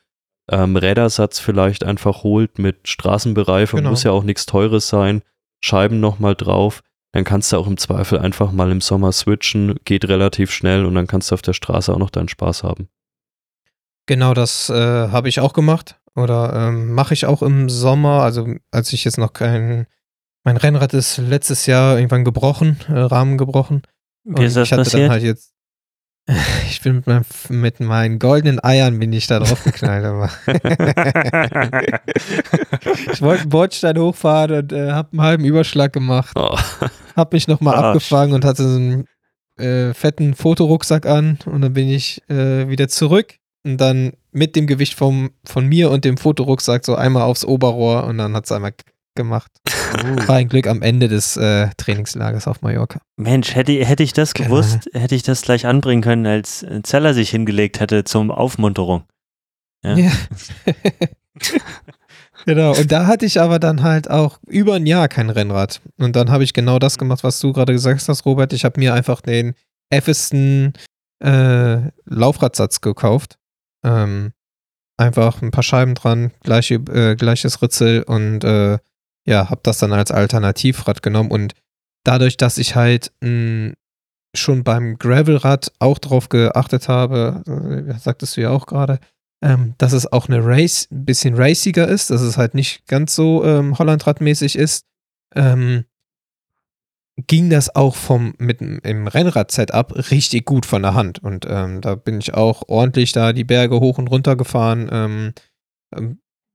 ähm, 0.52 0.76
Rädersatz 0.76 1.40
vielleicht 1.40 1.84
einfach 1.84 2.24
holt 2.24 2.58
mit 2.60 2.88
Straßenbereifung, 2.88 3.80
Genau. 3.80 3.90
muss 3.92 4.04
ja 4.04 4.12
auch 4.12 4.24
nichts 4.24 4.46
Teures 4.46 4.88
sein, 4.88 5.22
Scheiben 5.62 6.00
nochmal 6.00 6.36
drauf, 6.36 6.82
dann 7.12 7.24
kannst 7.24 7.52
du 7.52 7.58
auch 7.58 7.68
im 7.68 7.78
Zweifel 7.78 8.20
einfach 8.20 8.52
mal 8.52 8.72
im 8.72 8.82
Sommer 8.82 9.12
switchen, 9.12 9.76
geht 9.86 10.08
relativ 10.08 10.52
schnell 10.52 10.86
und 10.86 10.96
dann 10.96 11.08
kannst 11.08 11.30
du 11.32 11.36
auf 11.36 11.42
der 11.42 11.54
Straße 11.54 11.94
auch 11.94 11.98
noch 12.00 12.10
deinen 12.12 12.30
Spaß 12.30 12.64
haben. 12.64 12.88
Genau, 14.06 14.34
das 14.34 14.70
äh, 14.70 14.74
habe 15.10 15.30
ich 15.30 15.40
auch 15.40 15.54
gemacht 15.54 16.00
oder 16.16 16.54
ähm, 16.70 16.94
mache 16.94 17.14
ich 17.14 17.26
auch 17.26 17.42
im 17.44 17.70
Sommer. 17.70 18.24
Also 18.24 18.48
als 18.72 18.92
ich 18.94 19.04
jetzt 19.04 19.18
noch 19.20 19.34
kein, 19.34 19.86
mein 20.44 20.58
Rennrad 20.58 20.94
ist 20.94 21.18
letztes 21.18 21.66
Jahr 21.68 21.96
irgendwann 21.98 22.26
gebrochen, 22.26 22.80
äh, 22.88 22.94
Rahmen 23.00 23.38
gebrochen. 23.38 23.84
Wie 24.24 24.46
ist 24.46 24.56
Und 24.56 24.62
das 24.62 24.68
ich 24.68 24.72
hatte 24.72 24.84
passiert? 24.84 25.04
dann 25.04 25.12
halt 25.12 25.24
jetzt, 25.24 25.54
ich 26.70 26.82
bin 26.82 26.98
mit, 26.98 27.08
meinem, 27.08 27.26
mit 27.50 27.80
meinen 27.80 28.20
goldenen 28.20 28.64
Eiern 28.64 29.00
bin 29.00 29.14
ich 29.14 29.28
da 29.28 29.40
drauf 29.40 29.64
geknallt. 29.64 30.06
Aber 30.06 30.30
ich 33.12 33.22
wollte 33.22 33.42
einen 33.42 33.50
Bordstein 33.50 33.98
hochfahren 33.98 34.52
und 34.52 34.72
äh, 34.72 34.92
habe 34.92 35.10
einen 35.12 35.22
halben 35.22 35.46
Überschlag 35.46 35.94
gemacht. 35.94 36.34
Oh. 36.36 36.56
Hab 37.16 37.34
mich 37.34 37.48
nochmal 37.48 37.76
abgefangen 37.76 38.34
und 38.34 38.46
hatte 38.46 38.68
so 38.68 38.76
einen 38.76 39.06
äh, 39.58 39.94
fetten 39.94 40.36
Fotorucksack 40.36 41.06
an 41.06 41.40
und 41.46 41.62
dann 41.62 41.74
bin 41.74 41.90
ich 41.90 42.22
äh, 42.30 42.70
wieder 42.70 42.88
zurück 42.88 43.36
und 43.66 43.78
dann 43.78 44.14
mit 44.32 44.56
dem 44.56 44.68
Gewicht 44.68 44.94
vom, 44.94 45.32
von 45.44 45.66
mir 45.66 45.90
und 45.90 46.06
dem 46.06 46.18
Fotorucksack 46.18 46.86
so 46.86 46.96
einmal 46.96 47.24
aufs 47.24 47.44
Oberrohr 47.44 48.06
und 48.06 48.20
dann 48.20 48.36
hat 48.36 48.46
es 48.46 48.52
einmal 48.52 48.74
gemacht. 49.20 49.52
War 50.28 50.38
ein 50.38 50.48
Glück 50.48 50.66
am 50.66 50.82
Ende 50.82 51.10
des 51.10 51.36
äh, 51.36 51.68
Trainingslagers 51.76 52.48
auf 52.48 52.62
Mallorca. 52.62 53.02
Mensch, 53.18 53.54
hätte, 53.54 53.74
hätte 53.84 54.02
ich 54.04 54.14
das 54.14 54.34
Genau. 54.34 54.50
gewusst, 54.50 54.90
hätte 54.94 55.14
ich 55.14 55.24
das 55.24 55.42
gleich 55.42 55.66
anbringen 55.66 56.02
können, 56.02 56.26
als 56.26 56.66
Zeller 56.84 57.14
sich 57.14 57.30
hingelegt 57.32 57.82
hätte 57.82 58.06
zum 58.06 58.32
Aufmunterung. 58.32 59.04
Ja. 59.84 59.98
Ja. 59.98 60.12
genau. 62.46 62.76
Und 62.78 62.92
da 62.92 63.08
hatte 63.08 63.26
ich 63.26 63.40
aber 63.42 63.60
dann 63.60 63.84
halt 63.84 64.10
auch 64.10 64.40
über 64.48 64.76
ein 64.76 64.86
Jahr 64.86 65.08
kein 65.10 65.30
Rennrad. 65.30 65.82
Und 65.98 66.16
dann 66.16 66.32
habe 66.32 66.44
ich 66.44 66.54
genau 66.54 66.80
das 66.80 66.98
gemacht, 66.98 67.24
was 67.24 67.40
du 67.40 67.52
gerade 67.54 67.74
gesagt 67.74 68.08
hast, 68.08 68.26
Robert. 68.26 68.54
Ich 68.54 68.64
habe 68.66 68.80
mir 68.80 68.94
einfach 68.94 69.22
den 69.22 69.54
effesten 69.90 70.74
äh, 71.24 71.78
Laufradsatz 72.06 72.82
gekauft. 72.82 73.38
Ähm, 73.86 74.32
einfach 74.98 75.42
ein 75.42 75.52
paar 75.52 75.64
Scheiben 75.64 75.96
dran, 75.96 76.32
gleiche, 76.44 76.76
äh, 76.76 77.16
gleiches 77.16 77.62
Ritzel 77.62 78.04
und 78.04 78.44
äh, 78.44 78.78
ja, 79.30 79.50
habe 79.50 79.62
das 79.64 79.78
dann 79.78 79.94
als 79.94 80.12
Alternativrad 80.12 81.04
genommen. 81.04 81.30
Und 81.30 81.54
dadurch, 82.04 82.36
dass 82.36 82.58
ich 82.58 82.76
halt 82.76 83.12
mh, 83.22 83.74
schon 84.36 84.64
beim 84.64 84.98
Gravelrad 84.98 85.72
auch 85.80 86.00
drauf 86.00 86.30
geachtet 86.30 86.88
habe, 86.90 87.44
äh, 87.48 87.98
sagtest 88.00 88.36
du 88.36 88.42
ja 88.42 88.50
auch 88.50 88.66
gerade, 88.66 89.00
ähm, 89.42 89.76
dass 89.78 89.94
es 89.94 90.12
auch 90.12 90.28
eine 90.28 90.44
Race, 90.44 90.88
ein 90.92 91.06
bisschen 91.06 91.36
raciger 91.36 91.88
ist, 91.88 92.10
dass 92.10 92.22
es 92.22 92.38
halt 92.38 92.56
nicht 92.56 92.88
ganz 92.88 93.16
so 93.16 93.46
ähm, 93.46 93.78
Hollandradmäßig 93.78 94.58
ist, 94.58 94.86
ähm, 95.36 95.86
ging 97.28 97.50
das 97.50 97.76
auch 97.76 97.96
vom 97.96 98.34
mit 98.40 98.62
im 98.62 99.08
Rennrad-Setup 99.08 100.12
richtig 100.12 100.46
gut 100.46 100.66
von 100.66 100.82
der 100.82 100.96
Hand. 100.96 101.20
Und 101.20 101.46
ähm, 101.48 101.82
da 101.82 101.96
bin 101.96 102.20
ich 102.20 102.34
auch 102.34 102.64
ordentlich 102.68 103.12
da 103.12 103.34
die 103.34 103.44
Berge 103.44 103.80
hoch 103.80 103.98
und 104.00 104.08
runter 104.08 104.36
gefahren. 104.36 105.34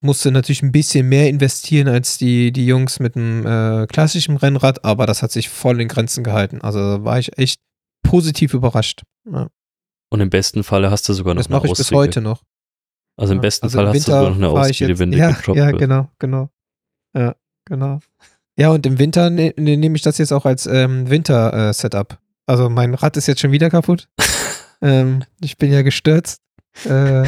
Musste 0.05 0.31
natürlich 0.31 0.63
ein 0.63 0.71
bisschen 0.73 1.09
mehr 1.09 1.29
investieren 1.31 1.89
als 1.89 2.19
die, 2.19 2.53
die 2.53 2.67
Jungs 2.67 3.01
mit 3.01 3.17
einem 3.17 3.47
äh, 3.47 3.87
klassischen 3.87 4.37
Rennrad, 4.37 4.85
aber 4.85 5.07
das 5.07 5.23
hat 5.23 5.33
sich 5.33 5.49
voll 5.49 5.81
in 5.81 5.89
Grenzen 5.89 6.23
gehalten. 6.23 6.61
Also 6.61 6.79
da 6.79 7.05
war 7.05 7.19
ich 7.19 7.37
echt 7.39 7.61
positiv 8.03 8.53
überrascht. 8.55 9.03
Ja, 9.31 9.49
Und 10.11 10.21
im 10.21 10.29
besten 10.31 10.63
Falle 10.63 10.91
hast 10.91 11.09
du 11.09 11.15
sogar 11.15 11.35
noch 11.35 11.41
das 11.41 11.49
mache 11.49 11.63
eine 11.63 11.73
ich 11.73 11.79
bis 11.79 11.87
Ausrede. 11.87 11.99
heute 11.99 12.21
noch. 12.21 12.43
Also 13.17 13.33
im 13.33 13.39
Ja, 13.39 13.43
besten 13.43 13.65
also 13.67 13.79
Fall 13.79 13.87
im 13.87 13.95
hast 13.95 14.07
du 14.09 14.13
sogar 14.13 14.29
noch 14.31 14.37
eine 14.37 14.49
Ausrede, 14.51 14.99
wenn 14.99 15.11
du 15.11 15.17
ja, 15.19 15.31
gedroppt 15.31 15.57
Ja, 15.59 15.69
wirst. 15.69 15.79
genau, 15.79 16.09
genau. 16.19 16.51
Ja, 17.17 17.35
genau. 17.65 18.01
Ja, 18.59 18.71
und 18.71 18.85
im 18.87 18.99
Winter 18.99 19.31
ne, 19.31 19.55
ne, 19.57 19.77
nehme 19.77 19.97
ich 19.97 20.03
das 20.03 20.19
jetzt 20.19 20.33
auch 20.33 20.45
als 20.45 20.67
ähm, 20.67 21.09
Winter-Setup. 21.09 22.19
also 22.47 22.69
mein 22.69 22.93
Rad 22.95 23.17
ist 23.17 23.27
jetzt 23.27 23.41
schon 23.41 23.53
wieder 23.53 23.71
kaputt. 23.71 24.09
ähm, 24.83 25.25
ich 25.41 25.57
bin 25.57 25.73
ja 25.73 25.83
gestürzt. 25.83 26.43
Äh, 26.85 27.23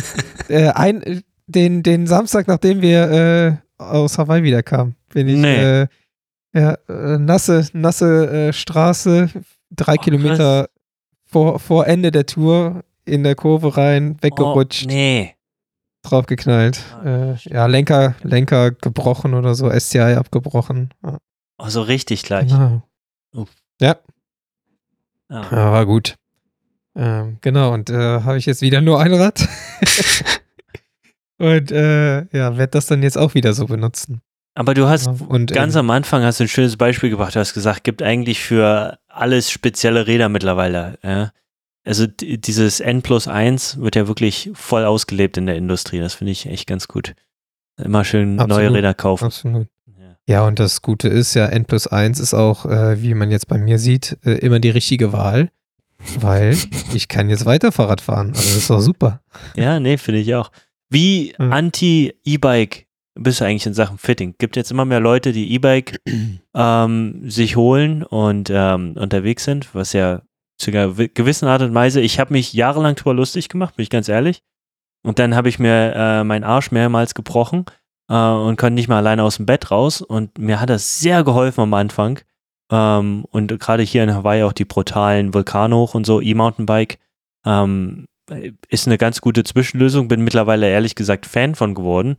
äh, 0.48 0.68
ein, 0.70 1.22
den, 1.46 1.82
den 1.82 2.06
Samstag, 2.06 2.46
nachdem 2.48 2.80
wir 2.82 3.10
äh, 3.78 3.82
aus 3.82 4.18
Hawaii 4.18 4.42
wiederkamen, 4.42 4.94
bin 5.12 5.28
ich 5.28 5.36
Nee. 5.38 5.82
äh, 5.82 5.86
ja, 6.54 6.74
äh, 6.88 7.18
nasse, 7.18 7.66
nasse 7.72 8.48
äh, 8.48 8.52
Straße, 8.52 9.30
drei 9.70 9.94
Oh, 9.94 10.00
Kilometer 10.02 10.68
vor, 11.24 11.58
vor 11.58 11.86
Ende 11.86 12.10
der 12.10 12.26
Tour 12.26 12.84
in 13.04 13.24
der 13.24 13.34
Kurve 13.34 13.76
rein, 13.76 14.16
weggerutscht, 14.20 14.84
Oh, 14.84 14.88
nee. 14.92 15.34
draufgeknallt. 16.02 16.80
Äh, 17.04 17.34
ja, 17.48 17.66
Lenker, 17.66 18.14
Lenker 18.22 18.70
gebrochen 18.72 19.34
oder 19.34 19.54
so, 19.54 19.70
STI 19.70 20.14
abgebrochen. 20.14 20.90
Ja, 21.04 21.18
Oh, 21.58 21.68
so 21.68 21.82
richtig 21.82 22.22
gleich. 22.24 22.48
genau. 22.48 22.82
Ja. 23.80 23.96
Ja, 25.30 25.50
war 25.72 25.86
gut. 25.86 26.16
Ähm, 26.94 27.38
genau, 27.40 27.72
und 27.72 27.88
äh, 27.88 28.20
habe 28.22 28.36
ich 28.36 28.44
jetzt 28.46 28.60
wieder 28.60 28.80
nur 28.82 29.00
ein 29.00 29.14
Rad. 29.14 29.48
und 31.42 31.72
äh, 31.72 32.18
ja, 32.36 32.56
werde 32.56 32.70
das 32.70 32.86
dann 32.86 33.02
jetzt 33.02 33.18
auch 33.18 33.34
wieder 33.34 33.52
so 33.52 33.66
benutzen. 33.66 34.22
Aber 34.54 34.74
du 34.74 34.86
hast 34.86 35.08
und, 35.08 35.52
ganz 35.52 35.74
ähm, 35.74 35.80
am 35.80 35.90
Anfang 35.90 36.22
hast 36.22 36.38
du 36.38 36.44
ein 36.44 36.48
schönes 36.48 36.76
Beispiel 36.76 37.10
gebracht. 37.10 37.34
Du 37.34 37.40
hast 37.40 37.52
gesagt, 37.52 37.82
gibt 37.82 38.00
eigentlich 38.00 38.38
für 38.38 39.00
alles 39.08 39.50
spezielle 39.50 40.06
Räder 40.06 40.28
mittlerweile. 40.28 41.00
Ja? 41.02 41.32
Also 41.84 42.06
dieses 42.06 42.78
N 42.78 43.02
plus 43.02 43.26
1 43.26 43.80
wird 43.80 43.96
ja 43.96 44.06
wirklich 44.06 44.52
voll 44.54 44.84
ausgelebt 44.84 45.36
in 45.36 45.46
der 45.46 45.56
Industrie. 45.56 45.98
Das 45.98 46.14
finde 46.14 46.30
ich 46.30 46.46
echt 46.46 46.68
ganz 46.68 46.86
gut. 46.86 47.14
Immer 47.76 48.04
schön 48.04 48.36
neue 48.36 48.44
Absolut. 48.44 48.74
Räder 48.76 48.94
kaufen. 48.94 49.24
Absolut. 49.24 49.66
Ja. 49.98 50.16
Ja, 50.28 50.46
und 50.46 50.60
das 50.60 50.80
Gute 50.80 51.08
ist 51.08 51.34
ja, 51.34 51.46
N 51.46 51.64
plus 51.64 51.88
1 51.88 52.20
ist 52.20 52.34
auch, 52.34 52.66
äh, 52.66 53.02
wie 53.02 53.14
man 53.14 53.32
jetzt 53.32 53.48
bei 53.48 53.58
mir 53.58 53.80
sieht, 53.80 54.16
äh, 54.24 54.34
immer 54.34 54.60
die 54.60 54.70
richtige 54.70 55.12
Wahl, 55.12 55.50
weil 56.20 56.56
ich 56.94 57.08
kann 57.08 57.30
jetzt 57.30 57.46
weiter 57.46 57.72
Fahrrad 57.72 58.00
fahren. 58.00 58.28
Also 58.28 58.42
das 58.42 58.56
ist 58.58 58.70
doch 58.70 58.80
super. 58.80 59.22
Ja, 59.56 59.80
nee, 59.80 59.96
finde 59.96 60.20
ich 60.20 60.36
auch. 60.36 60.52
Wie 60.92 61.34
Mhm. 61.38 61.52
anti-E-Bike 61.52 62.86
bist 63.14 63.40
du 63.40 63.44
eigentlich 63.44 63.66
in 63.66 63.74
Sachen 63.74 63.98
Fitting? 63.98 64.34
Gibt 64.38 64.56
jetzt 64.56 64.70
immer 64.70 64.84
mehr 64.84 65.00
Leute, 65.00 65.32
die 65.32 65.52
E-Bike 65.54 66.00
ähm, 66.54 67.30
sich 67.30 67.56
holen 67.56 68.02
und 68.02 68.50
ähm, 68.52 68.94
unterwegs 68.98 69.44
sind, 69.44 69.74
was 69.74 69.92
ja 69.92 70.22
zu 70.58 70.70
einer 70.70 70.96
wi- 70.98 71.08
gewissen 71.12 71.46
Art 71.48 71.62
und 71.62 71.74
Weise, 71.74 72.00
ich 72.00 72.18
habe 72.20 72.32
mich 72.32 72.52
jahrelang 72.52 72.94
drüber 72.94 73.14
lustig 73.14 73.48
gemacht, 73.48 73.76
bin 73.76 73.82
ich 73.82 73.90
ganz 73.90 74.08
ehrlich. 74.08 74.42
Und 75.04 75.18
dann 75.18 75.34
habe 75.34 75.48
ich 75.48 75.58
mir 75.58 75.92
äh, 75.96 76.24
meinen 76.24 76.44
Arsch 76.44 76.70
mehrmals 76.70 77.14
gebrochen 77.14 77.64
äh, 78.08 78.14
und 78.14 78.56
konnte 78.56 78.74
nicht 78.74 78.88
mal 78.88 78.98
alleine 78.98 79.24
aus 79.24 79.36
dem 79.38 79.46
Bett 79.46 79.70
raus. 79.70 80.00
Und 80.00 80.38
mir 80.38 80.60
hat 80.60 80.70
das 80.70 81.00
sehr 81.00 81.24
geholfen 81.24 81.62
am 81.62 81.74
Anfang. 81.74 82.20
Ähm, 82.70 83.24
und 83.30 83.58
gerade 83.58 83.82
hier 83.82 84.04
in 84.04 84.14
Hawaii 84.14 84.44
auch 84.44 84.52
die 84.52 84.64
brutalen 84.64 85.34
Vulkane 85.34 85.74
hoch 85.74 85.94
und 85.94 86.06
so, 86.06 86.20
E-Mountainbike. 86.20 86.98
Ähm, 87.44 88.06
ist 88.68 88.86
eine 88.86 88.98
ganz 88.98 89.20
gute 89.20 89.44
Zwischenlösung. 89.44 90.08
Bin 90.08 90.22
mittlerweile 90.22 90.68
ehrlich 90.68 90.94
gesagt 90.94 91.26
Fan 91.26 91.54
von 91.54 91.74
geworden. 91.74 92.16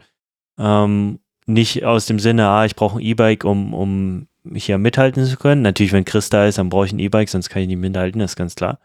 Ähm, 0.60 1.20
nicht 1.46 1.84
aus 1.86 2.06
dem 2.06 2.20
Sinne, 2.20 2.48
ah, 2.48 2.66
ich 2.66 2.76
brauche 2.76 2.98
ein 3.00 3.02
E-Bike, 3.02 3.44
um, 3.44 3.74
um 3.74 4.28
mich 4.44 4.66
hier 4.66 4.78
mithalten 4.78 5.26
zu 5.26 5.38
können. 5.38 5.62
Natürlich, 5.62 5.94
wenn 5.94 6.06
Chris 6.06 6.30
da 6.30 6.46
ist, 6.46 6.58
dann 6.58 6.70
brauche 6.70 6.86
ich 6.86 6.94
ein 6.94 7.00
E-Bike, 7.00 7.30
sonst 7.30 7.50
kann 7.50 7.62
ich 7.62 7.68
nicht 7.68 7.80
mithalten, 7.80 8.20
das 8.20 8.32
ist 8.32 8.36
ganz 8.36 8.56
klar. 8.56 8.80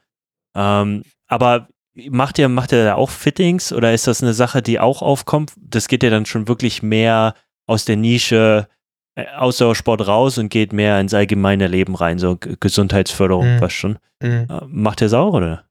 Ähm, 0.57 1.03
aber 1.27 1.69
macht 2.11 2.39
ihr, 2.39 2.49
macht 2.49 2.73
ihr 2.73 2.85
da 2.85 2.95
auch 2.95 3.11
Fittings 3.11 3.73
oder 3.73 3.93
ist 3.93 4.07
das 4.07 4.23
eine 4.23 4.35
Sache, 4.35 4.63
die 4.63 4.81
auch 4.81 5.03
aufkommt? 5.03 5.53
Das 5.57 5.89
geht 5.89 6.03
ja 6.03 6.11
dann 6.11 6.27
schon 6.27 6.49
wirklich 6.49 6.83
mehr 6.83 7.35
aus 7.67 7.85
der 7.85 7.97
Nische 7.97 8.69
äh, 9.15 9.27
Ausdauersport 9.37 10.07
raus 10.07 10.39
und 10.39 10.49
geht 10.49 10.73
mehr 10.73 11.01
ins 11.01 11.15
allgemeine 11.15 11.67
Leben 11.67 11.95
rein, 11.95 12.19
so 12.19 12.37
Gesundheitsförderung 12.39 13.55
Mhm. 13.55 13.59
fast 13.59 13.75
schon. 13.75 13.99
Mhm. 14.23 14.47
Äh, 14.49 14.61
macht 14.67 15.01
ihr 15.01 15.07
es 15.07 15.13
auch, 15.13 15.35
oder? 15.35 15.65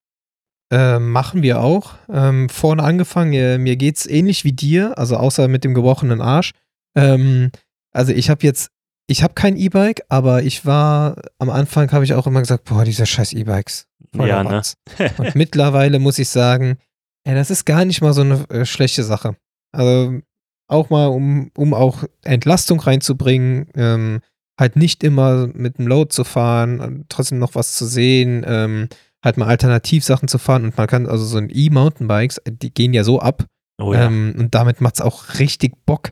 Äh, 0.70 1.00
machen 1.00 1.44
wir 1.44 1.62
auch. 1.62 1.94
Ähm, 2.10 2.50
vorne 2.50 2.84
angefangen, 2.84 3.34
äh, 3.34 3.58
mir 3.58 3.78
geht's 3.78 4.06
ähnlich 4.06 4.44
wie 4.44 4.52
dir, 4.52 4.98
also 4.98 5.16
außer 5.16 5.48
mit 5.48 5.64
dem 5.64 5.74
gebrochenen 5.74 6.22
Arsch. 6.22 6.52
Ähm, 6.96 7.52
also 7.94 8.12
ich 8.12 8.30
habe 8.30 8.44
jetzt, 8.44 8.70
ich 9.08 9.24
habe 9.24 9.34
kein 9.34 9.56
E-Bike, 9.56 10.04
aber 10.10 10.44
ich 10.44 10.66
war, 10.66 11.16
am 11.40 11.50
Anfang 11.50 11.92
habe 11.92 12.04
ich 12.04 12.14
auch 12.14 12.28
immer 12.28 12.42
gesagt, 12.42 12.66
boah, 12.66 12.84
diese 12.84 13.06
scheiß 13.06 13.32
E-Bikes. 13.34 13.88
Ja, 14.14 14.44
ne? 14.44 14.62
Und 15.18 15.36
mittlerweile 15.36 16.00
muss 16.00 16.20
ich 16.20 16.30
sagen, 16.30 16.78
ey, 17.24 17.36
das 17.36 17.50
ist 17.50 17.66
gar 17.66 17.86
nicht 17.86 18.02
mal 18.02 18.14
so 18.14 18.22
eine 18.22 18.50
äh, 18.50 18.66
schlechte 18.66 19.04
Sache. 19.04 19.38
Also 19.72 20.20
auch 20.68 20.90
mal, 20.90 21.08
um, 21.08 21.52
um 21.56 21.74
auch 21.74 22.04
Entlastung 22.24 22.80
reinzubringen, 22.80 23.68
ähm, 23.76 24.20
halt 24.60 24.76
nicht 24.76 25.04
immer 25.04 25.48
mit 25.48 25.78
dem 25.78 25.88
Load 25.88 26.10
zu 26.10 26.24
fahren, 26.24 27.06
trotzdem 27.10 27.40
noch 27.40 27.56
was 27.56 27.76
zu 27.76 27.86
sehen, 27.86 28.44
ähm, 28.46 28.90
halt 29.28 29.38
mal 29.38 29.48
Alternativsachen 29.48 30.28
zu 30.28 30.38
fahren 30.40 30.66
und 30.66 30.78
man 30.78 30.88
kann, 30.88 31.06
also 31.06 31.24
so 31.24 31.38
ein 31.38 31.50
E-Mountainbikes, 31.54 32.40
äh, 32.40 32.52
die 32.52 32.74
gehen 32.74 32.94
ja 32.94 33.04
so 33.04 33.20
ab 33.20 33.46
Oh 33.80 33.94
ja. 33.94 34.08
ähm, 34.08 34.34
und 34.38 34.56
damit 34.56 34.82
macht 34.82 34.96
es 34.96 35.02
auch 35.02 35.36
richtig 35.40 35.86
Bock, 35.86 36.10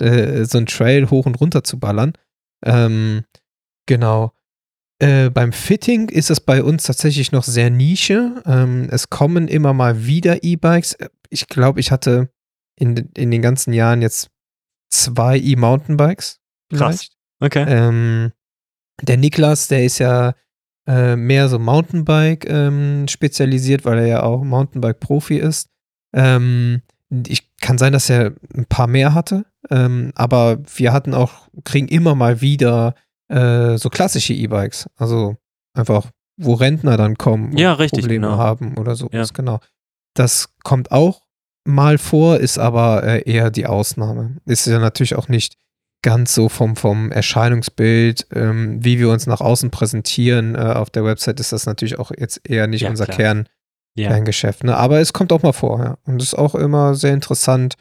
äh, 0.00 0.44
so 0.44 0.58
ein 0.58 0.66
Trail 0.66 1.10
hoch 1.10 1.26
und 1.26 1.40
runter 1.40 1.64
zu 1.64 1.78
ballern. 1.80 2.12
Ähm, 2.64 3.24
genau. 3.86 4.32
Äh, 5.00 5.30
beim 5.30 5.52
Fitting 5.52 6.08
ist 6.08 6.30
es 6.30 6.40
bei 6.40 6.62
uns 6.62 6.84
tatsächlich 6.84 7.32
noch 7.32 7.44
sehr 7.44 7.70
Nische. 7.70 8.42
Ähm, 8.46 8.88
es 8.90 9.10
kommen 9.10 9.48
immer 9.48 9.72
mal 9.72 10.06
wieder 10.06 10.44
E-Bikes. 10.44 10.94
Äh, 10.94 11.08
Ich 11.30 11.48
glaube, 11.48 11.80
ich 11.80 11.90
hatte 11.90 12.30
in, 12.76 12.96
in 13.16 13.30
den 13.30 13.42
ganzen 13.42 13.72
Jahren 13.72 14.00
jetzt 14.02 14.30
zwei 14.90 15.38
E-Mountainbikes. 15.38 16.40
Krass. 16.72 16.78
Vielleicht. 16.78 17.12
okay. 17.40 17.64
Ähm, 17.68 18.32
der 19.02 19.16
Niklas, 19.16 19.68
der 19.68 19.84
ist 19.84 19.98
ja 19.98 20.34
äh, 20.88 21.16
mehr 21.16 21.48
so 21.48 21.58
Mountainbike 21.58 22.48
ähm, 22.48 23.06
spezialisiert, 23.08 23.84
weil 23.84 23.98
er 23.98 24.06
ja 24.06 24.22
auch 24.22 24.42
Mountainbike-Profi 24.42 25.36
ist. 25.36 25.68
Ähm, 26.14 26.80
ich 27.10 27.56
kann 27.60 27.76
sein, 27.76 27.92
dass 27.92 28.08
er 28.08 28.32
ein 28.54 28.66
paar 28.66 28.86
mehr 28.86 29.12
hatte, 29.14 29.44
ähm, 29.70 30.12
aber 30.14 30.58
wir 30.76 30.92
hatten 30.92 31.12
auch, 31.12 31.48
kriegen 31.64 31.88
immer 31.88 32.14
mal 32.14 32.40
wieder 32.40 32.94
äh, 33.28 33.76
so 33.76 33.90
klassische 33.90 34.32
E-Bikes. 34.32 34.88
Also 34.96 35.36
einfach, 35.74 36.10
wo 36.38 36.54
Rentner 36.54 36.96
dann 36.96 37.18
kommen 37.18 37.50
und 37.52 37.58
Ja, 37.58 37.74
richtig, 37.74 38.00
Probleme 38.00 38.28
genau. 38.28 38.38
haben 38.38 38.78
oder 38.78 38.96
so. 38.96 39.10
Ja. 39.12 39.24
Genau. 39.34 39.60
Das 40.14 40.54
kommt 40.64 40.90
auch 40.90 41.26
mal 41.64 41.98
vor, 41.98 42.38
ist 42.38 42.58
aber 42.58 43.02
äh, 43.04 43.30
eher 43.30 43.50
die 43.50 43.66
Ausnahme. 43.66 44.38
Ist 44.46 44.66
ja 44.66 44.78
natürlich 44.78 45.16
auch 45.16 45.28
nicht 45.28 45.56
ganz 46.02 46.34
so 46.34 46.48
vom, 46.48 46.76
vom 46.76 47.10
Erscheinungsbild, 47.10 48.26
ähm, 48.32 48.84
wie 48.84 48.98
wir 48.98 49.10
uns 49.10 49.26
nach 49.26 49.40
außen 49.40 49.70
präsentieren. 49.70 50.54
Äh, 50.54 50.58
auf 50.58 50.90
der 50.90 51.04
Website 51.04 51.40
ist 51.40 51.52
das 51.52 51.66
natürlich 51.66 51.98
auch 51.98 52.12
jetzt 52.16 52.48
eher 52.48 52.66
nicht 52.66 52.82
Ja, 52.82 52.90
unser 52.90 53.06
klar. 53.06 53.16
Kern, 53.16 53.48
Ja. 53.96 54.08
Kerngeschäft. 54.08 54.64
Ne? 54.64 54.76
Aber 54.76 55.00
es 55.00 55.12
kommt 55.12 55.32
auch 55.32 55.42
mal 55.42 55.52
vor, 55.52 55.80
ja. 55.80 55.98
Und 56.04 56.22
es 56.22 56.28
ist 56.28 56.34
auch 56.38 56.54
immer 56.54 56.94
sehr 56.94 57.14
interessant, 57.14 57.74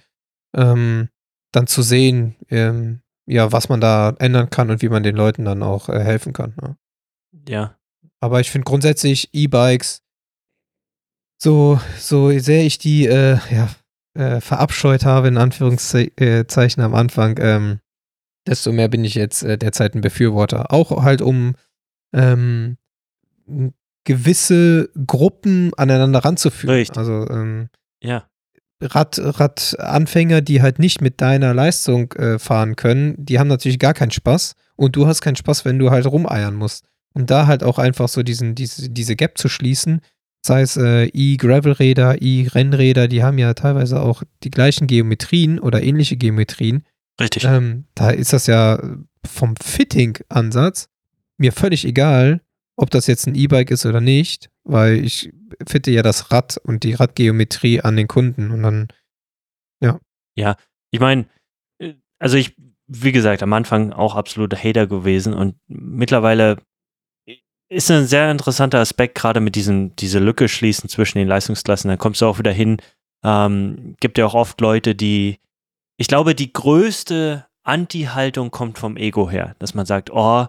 ähm, 0.55 1.09
dann 1.51 1.67
zu 1.67 1.81
sehen, 1.81 2.35
ähm, 2.49 3.01
ja, 3.27 3.51
was 3.51 3.69
man 3.69 3.81
da 3.81 4.15
ändern 4.19 4.49
kann 4.49 4.71
und 4.71 4.81
wie 4.81 4.89
man 4.89 5.03
den 5.03 5.15
Leuten 5.15 5.45
dann 5.45 5.61
auch 5.61 5.89
äh, 5.89 5.99
helfen 5.99 6.33
kann. 6.33 6.55
Ne? 6.61 6.77
ja. 7.47 7.73
Aber 8.19 8.39
ich 8.39 8.49
finde 8.49 8.65
grundsätzlich 8.65 9.29
E-Bikes, 9.33 10.01
so, 11.39 11.79
so 11.99 12.37
sehr 12.39 12.65
ich 12.65 12.79
die 12.79 13.05
äh, 13.05 13.37
ja, 13.51 13.69
äh, 14.15 14.41
verabscheut 14.41 15.05
habe, 15.05 15.27
in 15.27 15.37
Anführungszeichen 15.37 16.81
am 16.81 16.95
Anfang, 16.95 17.37
ähm, 17.39 17.79
desto 18.47 18.71
mehr 18.71 18.87
bin 18.87 19.03
ich 19.03 19.15
jetzt 19.15 19.43
äh, 19.43 19.57
derzeit 19.57 19.95
ein 19.95 20.01
Befürworter. 20.01 20.71
Auch 20.71 21.03
halt, 21.03 21.21
um 21.21 21.55
ähm, 22.13 22.77
gewisse 24.03 24.89
Gruppen 25.05 25.71
aneinander 25.75 26.19
ranzuführen. 26.19 26.75
Richtig. 26.75 26.97
Also 26.97 27.27
ähm, 27.29 27.69
Ja. 28.01 28.29
Rad, 28.81 29.19
Radanfänger, 29.19 30.41
die 30.41 30.61
halt 30.61 30.77
nicht 30.77 31.01
mit 31.01 31.19
deiner 31.19 31.53
Leistung 31.53 32.11
äh, 32.13 32.37
fahren 32.37 32.75
können, 32.75 33.15
die 33.17 33.39
haben 33.39 33.47
natürlich 33.47 33.79
gar 33.79 33.93
keinen 33.93 34.11
Spaß. 34.11 34.53
Und 34.75 34.95
du 34.95 35.07
hast 35.07 35.21
keinen 35.21 35.35
Spaß, 35.35 35.65
wenn 35.65 35.79
du 35.79 35.89
halt 35.89 36.05
rumeiern 36.05 36.53
musst. 36.53 36.85
Und 37.13 37.31
da 37.31 37.47
halt 37.47 37.63
auch 37.63 37.79
einfach 37.79 38.07
so 38.07 38.21
diesen, 38.21 38.53
diese, 38.53 38.89
diese 38.89 39.15
Gap 39.15 39.39
zu 39.39 39.49
schließen, 39.49 40.01
sei 40.45 40.61
es 40.61 40.77
äh, 40.77 41.05
E-Gravel-Räder, 41.05 42.21
E-Rennräder, 42.21 43.07
die 43.07 43.23
haben 43.23 43.39
ja 43.39 43.55
teilweise 43.55 43.99
auch 43.99 44.23
die 44.43 44.51
gleichen 44.51 44.85
Geometrien 44.85 45.59
oder 45.59 45.81
ähnliche 45.81 46.15
Geometrien. 46.15 46.83
Richtig. 47.19 47.45
Ähm, 47.45 47.85
da 47.95 48.09
ist 48.09 48.33
das 48.33 48.47
ja 48.47 48.81
vom 49.25 49.55
Fitting-Ansatz 49.55 50.89
mir 51.37 51.51
völlig 51.51 51.85
egal, 51.85 52.41
ob 52.75 52.89
das 52.89 53.07
jetzt 53.07 53.27
ein 53.27 53.35
E-Bike 53.35 53.71
ist 53.71 53.85
oder 53.85 54.01
nicht, 54.01 54.49
weil 54.63 55.03
ich 55.03 55.31
fitte 55.67 55.91
ja 55.91 56.03
das 56.03 56.31
Rad 56.31 56.57
und 56.57 56.83
die 56.83 56.93
Radgeometrie 56.93 57.81
an 57.81 57.95
den 57.95 58.07
Kunden 58.07 58.51
und 58.51 58.63
dann, 58.63 58.87
Ich 60.91 60.99
meine, 60.99 61.27
äh, 61.79 61.93
also 62.19 62.37
ich, 62.37 62.55
wie 62.87 63.11
gesagt, 63.11 63.43
am 63.43 63.53
Anfang 63.53 63.93
auch 63.93 64.15
absoluter 64.15 64.57
Hater 64.57 64.87
gewesen 64.87 65.33
und 65.33 65.55
mittlerweile 65.67 66.57
ist 67.69 67.91
ein 67.91 68.05
sehr 68.05 68.31
interessanter 68.31 68.79
Aspekt, 68.79 69.15
gerade 69.15 69.39
mit 69.41 69.55
diesem, 69.55 69.95
diese 69.95 70.19
Lücke 70.19 70.47
schließen 70.47 70.89
zwischen 70.89 71.17
den 71.17 71.27
Leistungsklassen. 71.27 71.89
Da 71.89 71.97
kommst 71.97 72.21
du 72.21 72.25
auch 72.25 72.39
wieder 72.39 72.53
hin. 72.53 72.77
Ähm, 73.25 73.95
gibt 73.99 74.17
ja 74.17 74.25
auch 74.25 74.35
oft 74.35 74.61
Leute, 74.61 74.95
die, 74.95 75.39
ich 75.97 76.07
glaube, 76.07 76.35
die 76.35 76.53
größte 76.53 77.45
Anti-Haltung 77.63 78.51
kommt 78.51 78.77
vom 78.77 78.97
Ego 78.97 79.29
her, 79.29 79.55
dass 79.59 79.73
man 79.73 79.85
sagt, 79.85 80.09
oh, 80.11 80.45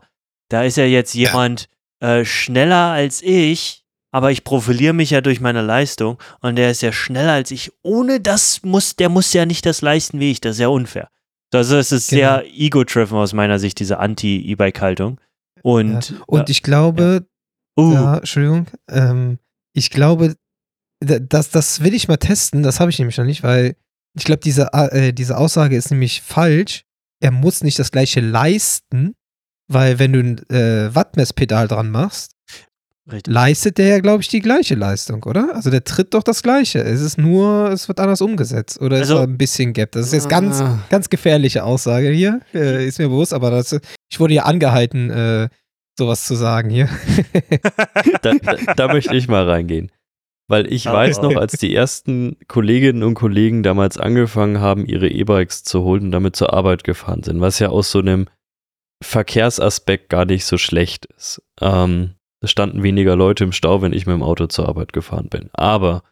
da 0.48 0.62
ist 0.62 0.76
ja 0.76 0.84
jetzt 0.84 1.14
jemand 1.14 1.68
äh, 2.00 2.24
schneller 2.24 2.92
als 2.92 3.22
ich, 3.22 3.84
aber 4.12 4.30
ich 4.30 4.44
profiliere 4.44 4.92
mich 4.94 5.10
ja 5.10 5.20
durch 5.20 5.40
meine 5.40 5.62
Leistung 5.62 6.18
und 6.40 6.56
der 6.56 6.70
ist 6.70 6.80
ja 6.82 6.92
schneller 6.92 7.32
als 7.32 7.50
ich. 7.50 7.72
Ohne 7.82 8.20
das 8.20 8.62
muss, 8.62 8.96
der 8.96 9.08
muss 9.08 9.32
ja 9.32 9.44
nicht 9.46 9.66
das 9.66 9.82
leisten 9.82 10.20
wie 10.20 10.30
ich. 10.30 10.40
Das 10.40 10.52
ist 10.56 10.60
ja 10.60 10.68
unfair. 10.68 11.10
Also 11.52 11.76
es 11.76 11.92
ist 11.92 12.08
Genau. 12.10 12.20
sehr 12.20 12.44
ego-driven 12.54 13.16
aus 13.18 13.32
meiner 13.32 13.58
Sicht, 13.58 13.80
diese 13.80 13.98
Anti-E-Bike-Haltung. 13.98 15.20
Und, 15.62 16.10
ja. 16.10 16.16
Und 16.26 16.50
ich 16.50 16.62
glaube, 16.62 17.26
uh, 17.78 17.92
ja, 17.92 18.16
Entschuldigung, 18.18 18.66
ähm, 18.88 19.38
ich 19.74 19.90
glaube, 19.90 20.36
d- 21.02 21.20
das, 21.26 21.50
das 21.50 21.82
will 21.82 21.94
ich 21.94 22.06
mal 22.08 22.16
testen, 22.18 22.62
das 22.62 22.80
habe 22.80 22.90
ich 22.90 22.98
nämlich 22.98 23.16
noch 23.18 23.24
nicht, 23.24 23.42
weil 23.42 23.76
ich 24.18 24.24
glaube, 24.24 24.40
diese, 24.40 24.72
äh, 24.72 25.12
diese 25.12 25.36
Aussage 25.38 25.76
ist 25.76 25.90
nämlich 25.90 26.20
falsch. 26.22 26.82
Er 27.20 27.30
muss 27.30 27.62
nicht 27.62 27.78
das 27.78 27.90
gleiche 27.90 28.20
leisten, 28.20 29.14
weil 29.68 29.98
wenn 29.98 30.12
du 30.12 30.20
ein 30.20 30.38
äh, 30.50 30.94
Wattmesspedal 30.94 31.66
dran 31.68 31.90
machst, 31.90 32.32
richtig. 33.10 33.32
leistet 33.32 33.78
der 33.78 33.86
ja, 33.88 33.98
glaube 34.00 34.22
ich, 34.22 34.28
die 34.28 34.40
gleiche 34.40 34.74
Leistung, 34.74 35.22
oder? 35.24 35.54
Also 35.54 35.70
der 35.70 35.82
tritt 35.84 36.14
doch 36.14 36.22
das 36.22 36.42
Gleiche. 36.42 36.80
Es 36.80 37.00
ist 37.00 37.18
nur, 37.18 37.70
es 37.70 37.88
wird 37.88 38.00
anders 38.00 38.20
umgesetzt. 38.20 38.80
Oder 38.80 38.96
ist 38.96 39.02
Also- 39.10 39.16
da 39.16 39.22
ein 39.24 39.38
bisschen 39.38 39.72
Gap. 39.72 39.92
Das 39.92 40.06
ist 40.06 40.12
jetzt 40.12 40.28
ganz, 40.28 40.60
Ah. 40.60 40.78
ganz 40.90 41.08
gefährliche 41.10 41.64
Aussage 41.64 42.10
hier. 42.10 42.40
Äh, 42.54 42.86
ist 42.86 42.98
mir 42.98 43.08
bewusst, 43.08 43.34
aber 43.34 43.50
das, 43.50 43.76
ich 44.10 44.20
wurde 44.20 44.34
ja 44.34 44.44
angehalten, 44.44 45.10
äh, 45.10 45.48
sowas 45.98 46.24
zu 46.24 46.36
sagen 46.36 46.70
hier. 46.70 46.88
da, 48.22 48.34
da, 48.34 48.74
da 48.74 48.88
möchte 48.92 49.16
ich 49.16 49.26
mal 49.28 49.48
reingehen. 49.48 49.90
Weil 50.48 50.72
ich 50.72 50.88
Oh, 50.88 50.92
weiß 50.92 51.20
noch, 51.20 51.36
als 51.36 51.52
die 51.52 51.74
ersten 51.74 52.36
Kolleginnen 52.48 53.02
und 53.02 53.14
Kollegen 53.14 53.62
damals 53.62 53.98
angefangen 53.98 54.60
haben, 54.60 54.86
ihre 54.86 55.08
E-Bikes 55.08 55.62
zu 55.62 55.82
holen 55.82 56.04
und 56.04 56.10
damit 56.10 56.36
zur 56.36 56.54
Arbeit 56.54 56.84
gefahren 56.84 57.22
sind, 57.22 57.40
was 57.40 57.58
ja 57.58 57.68
aus 57.68 57.90
so 57.90 57.98
einem 57.98 58.26
Verkehrsaspekt 59.02 60.08
gar 60.08 60.24
nicht 60.24 60.46
so 60.46 60.56
schlecht 60.56 61.06
ist. 61.16 61.42
Ähm, 61.60 62.14
es 62.40 62.50
standen 62.50 62.82
weniger 62.82 63.14
Leute 63.14 63.44
im 63.44 63.52
Stau, 63.52 63.82
wenn 63.82 63.92
ich 63.92 64.06
mit 64.06 64.14
dem 64.14 64.22
Auto 64.22 64.46
zur 64.46 64.68
Arbeit 64.68 64.92
gefahren 64.92 65.28
bin. 65.28 65.50
Aber 65.52 66.02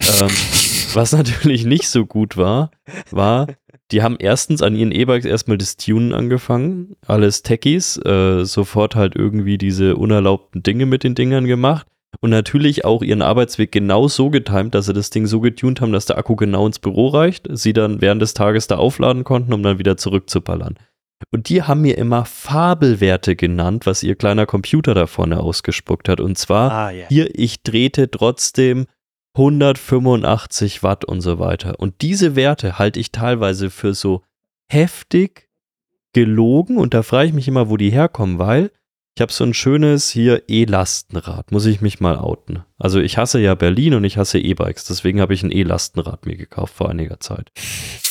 ähm, 0.00 0.28
was 0.94 1.12
natürlich 1.12 1.64
nicht 1.64 1.88
so 1.88 2.06
gut 2.06 2.36
war, 2.36 2.72
war, 3.10 3.46
die 3.92 4.02
haben 4.02 4.16
erstens 4.18 4.62
an 4.62 4.74
ihren 4.74 4.92
E-Bikes 4.92 5.26
erstmal 5.26 5.58
das 5.58 5.76
Tunen 5.76 6.12
angefangen, 6.12 6.96
alles 7.06 7.42
Techies, 7.42 7.96
äh, 8.04 8.44
sofort 8.44 8.96
halt 8.96 9.14
irgendwie 9.14 9.58
diese 9.58 9.96
unerlaubten 9.96 10.62
Dinge 10.62 10.86
mit 10.86 11.04
den 11.04 11.14
Dingern 11.14 11.46
gemacht 11.46 11.86
und 12.20 12.30
natürlich 12.30 12.84
auch 12.84 13.02
ihren 13.02 13.22
Arbeitsweg 13.22 13.72
genau 13.72 14.08
so 14.08 14.30
getimt, 14.30 14.74
dass 14.74 14.86
sie 14.86 14.92
das 14.92 15.10
Ding 15.10 15.26
so 15.26 15.40
getunt 15.40 15.80
haben, 15.80 15.92
dass 15.92 16.06
der 16.06 16.18
Akku 16.18 16.36
genau 16.36 16.66
ins 16.66 16.78
Büro 16.78 17.08
reicht, 17.08 17.46
sie 17.50 17.72
dann 17.72 18.00
während 18.00 18.20
des 18.22 18.34
Tages 18.34 18.66
da 18.66 18.76
aufladen 18.76 19.24
konnten, 19.24 19.52
um 19.52 19.62
dann 19.62 19.78
wieder 19.78 19.96
zurückzuballern. 19.96 20.78
Und 21.32 21.48
die 21.48 21.62
haben 21.62 21.82
mir 21.82 21.98
immer 21.98 22.24
Fabelwerte 22.24 23.36
genannt, 23.36 23.84
was 23.86 24.02
ihr 24.02 24.14
kleiner 24.16 24.46
Computer 24.46 24.94
da 24.94 25.06
vorne 25.06 25.40
ausgespuckt 25.40 26.08
hat. 26.08 26.20
Und 26.20 26.38
zwar, 26.38 26.70
Ah, 26.72 26.90
ja. 26.90 27.06
hier, 27.08 27.38
ich 27.38 27.62
drehte 27.62 28.10
trotzdem 28.10 28.86
185 29.36 30.82
Watt 30.82 31.04
und 31.04 31.20
so 31.20 31.38
weiter. 31.38 31.78
Und 31.78 32.00
diese 32.02 32.36
Werte 32.36 32.78
halte 32.78 32.98
ich 33.00 33.12
teilweise 33.12 33.70
für 33.70 33.94
so 33.94 34.22
heftig 34.70 35.48
gelogen 36.12 36.76
und 36.78 36.94
da 36.94 37.02
frage 37.02 37.28
ich 37.28 37.34
mich 37.34 37.48
immer, 37.48 37.68
wo 37.70 37.76
die 37.76 37.90
herkommen, 37.90 38.38
weil 38.38 38.70
ich 39.16 39.22
habe 39.22 39.32
so 39.32 39.44
ein 39.44 39.54
schönes 39.54 40.08
hier 40.08 40.44
E-Lastenrad, 40.48 41.52
muss 41.52 41.66
ich 41.66 41.80
mich 41.80 42.00
mal 42.00 42.16
outen. 42.16 42.64
Also 42.78 43.00
ich 43.00 43.18
hasse 43.18 43.40
ja 43.40 43.54
Berlin 43.54 43.94
und 43.94 44.04
ich 44.04 44.16
hasse 44.16 44.38
E-Bikes, 44.38 44.84
deswegen 44.84 45.20
habe 45.20 45.34
ich 45.34 45.42
ein 45.42 45.50
E-Lastenrad 45.50 46.26
mir 46.26 46.36
gekauft 46.36 46.74
vor 46.74 46.88
einiger 46.88 47.20
Zeit. 47.20 47.50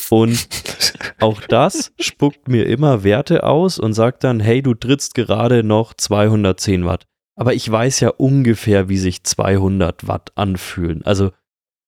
Und 0.10 0.48
auch 1.20 1.42
das 1.42 1.94
spuckt 2.00 2.48
mir 2.48 2.66
immer 2.66 3.04
Werte 3.04 3.44
aus 3.44 3.80
und 3.80 3.94
sagt 3.94 4.24
dann, 4.24 4.40
hey, 4.40 4.62
du 4.62 4.74
trittst 4.74 5.16
gerade 5.16 5.64
noch 5.64 5.94
210 5.94 6.86
Watt. 6.86 7.06
Aber 7.36 7.54
ich 7.54 7.70
weiß 7.72 8.02
ja 8.02 8.10
ungefähr, 8.10 8.90
wie 8.90 8.98
sich 8.98 9.24
200 9.24 10.08
Watt 10.08 10.34
anfühlen. 10.36 11.04
Also 11.06 11.32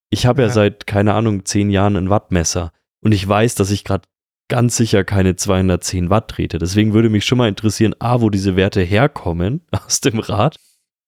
ich 0.10 0.26
habe 0.26 0.44
ja. 0.44 0.48
Ja. 0.48 0.54
seit, 0.54 0.88
keine 0.88 1.14
Ahnung, 1.14 1.46
10 1.46 1.70
Jahren 1.70 1.98
ein 1.98 2.10
Wattmesser 2.10 2.72
und 3.02 3.12
ich 3.12 3.28
weiß, 3.28 3.56
dass 3.56 3.72
ich 3.72 3.84
gerade 3.84 4.08
ganz 4.52 4.76
sicher 4.78 5.04
keine 5.04 5.36
210 5.38 6.10
Watt 6.10 6.28
trete. 6.30 6.58
Deswegen 6.60 6.94
würde 6.94 7.10
mich 7.10 7.26
schon 7.26 7.38
mal 7.40 7.48
interessieren, 7.48 7.96
A, 8.00 8.22
wo 8.22 8.30
diese 8.30 8.56
Werte 8.56 8.82
herkommen 8.82 9.66
aus 9.72 10.02
dem 10.02 10.20
Rad. 10.20 10.58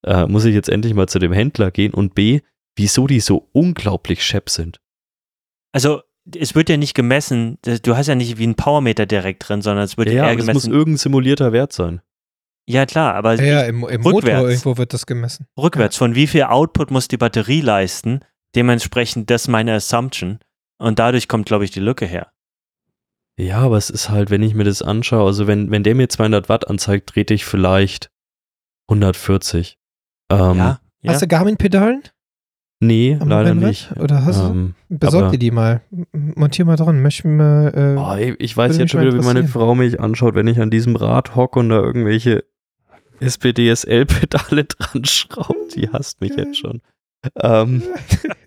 Äh, 0.02 0.26
muss 0.26 0.44
ich 0.44 0.54
jetzt 0.54 0.68
endlich 0.68 0.94
mal 0.94 1.06
zu 1.08 1.18
dem 1.18 1.32
Händler 1.32 1.70
gehen 1.70 1.94
und 1.94 2.14
B, 2.14 2.40
wieso 2.76 3.06
die 3.06 3.20
so 3.20 3.48
unglaublich 3.52 4.24
schepp 4.24 4.50
sind. 4.50 4.80
Also, 5.72 6.02
es 6.34 6.54
wird 6.54 6.68
ja 6.70 6.76
nicht 6.78 6.94
gemessen, 6.94 7.58
du 7.62 7.96
hast 7.96 8.06
ja 8.06 8.14
nicht 8.14 8.38
wie 8.38 8.46
ein 8.46 8.54
Powermeter 8.54 9.04
direkt 9.06 9.46
drin, 9.48 9.60
sondern 9.62 9.84
es 9.84 9.96
wird 9.98 10.08
Ja, 10.08 10.14
eher 10.14 10.22
aber 10.24 10.32
es 10.32 10.38
muss 10.46 10.46
gemessen. 10.64 10.72
irgendein 10.72 10.98
simulierter 10.98 11.52
Wert 11.52 11.72
sein. 11.72 12.00
Ja, 12.66 12.86
klar, 12.86 13.14
aber 13.14 13.34
ja, 13.42 13.62
im, 13.64 13.86
im 13.86 14.00
Motor 14.00 14.18
Rückwärts. 14.20 14.48
irgendwo 14.48 14.78
wird 14.78 14.94
das 14.94 15.04
gemessen. 15.04 15.46
rückwärts, 15.58 15.96
von 15.98 16.14
wie 16.14 16.26
viel 16.26 16.44
Output 16.44 16.90
muss 16.90 17.08
die 17.08 17.18
Batterie 17.18 17.60
leisten, 17.60 18.20
dementsprechend 18.56 19.28
das 19.28 19.48
meine 19.48 19.74
Assumption. 19.74 20.38
Und 20.78 20.98
dadurch 20.98 21.28
kommt, 21.28 21.44
glaube 21.46 21.64
ich, 21.66 21.70
die 21.72 21.80
Lücke 21.80 22.06
her. 22.06 22.30
Ja, 23.38 23.58
aber 23.58 23.76
es 23.76 23.90
ist 23.90 24.10
halt, 24.10 24.30
wenn 24.30 24.42
ich 24.42 24.54
mir 24.54 24.64
das 24.64 24.80
anschaue, 24.82 25.26
also 25.26 25.46
wenn, 25.46 25.70
wenn 25.70 25.82
der 25.82 25.94
mir 25.94 26.08
200 26.08 26.48
Watt 26.48 26.68
anzeigt, 26.68 27.08
trete 27.10 27.34
ich 27.34 27.44
vielleicht 27.44 28.10
140. 28.88 29.76
Ähm, 30.30 30.38
ja, 30.56 30.80
ja. 31.02 31.12
Hast 31.12 31.22
du 31.22 31.26
Garmin-Pedalen? 31.26 32.02
Nee, 32.80 33.16
am 33.18 33.28
leider 33.28 33.50
Rennrad? 33.50 33.68
nicht. 33.68 33.92
Oder 33.96 34.24
hast 34.24 34.40
du? 34.40 34.46
Ähm, 34.46 34.74
Besorg 34.88 35.22
aber- 35.24 35.32
dir 35.32 35.38
die 35.38 35.50
mal. 35.50 35.80
Montier 36.12 36.64
mal 36.64 36.76
dran. 36.76 37.00
Möchte 37.02 37.26
mir 37.26 37.36
mal. 37.36 37.68
Äh, 37.74 37.98
Oh, 37.98 38.14
ey, 38.14 38.34
ich 38.38 38.56
weiß 38.56 38.76
jetzt 38.78 38.90
schon 38.90 39.00
wieder, 39.00 39.14
wie 39.14 39.24
meine. 39.24 39.48
Frau 39.48 39.74
mich 39.74 39.98
anschaut, 40.00 40.34
wenn 40.34 40.46
ich 40.48 40.60
an 40.60 40.70
diesem 40.70 40.94
Rad 40.96 41.34
hocke 41.34 41.60
und 41.60 41.70
da 41.70 41.76
irgendwelche 41.80 42.44
SPDSL-Pedale 43.20 44.64
dran 44.68 45.04
schraubt. 45.04 45.74
Die 45.76 45.88
hasst 45.88 46.20
mich 46.20 46.36
jetzt 46.36 46.58
schon. 46.58 46.82
Ähm, 47.40 47.82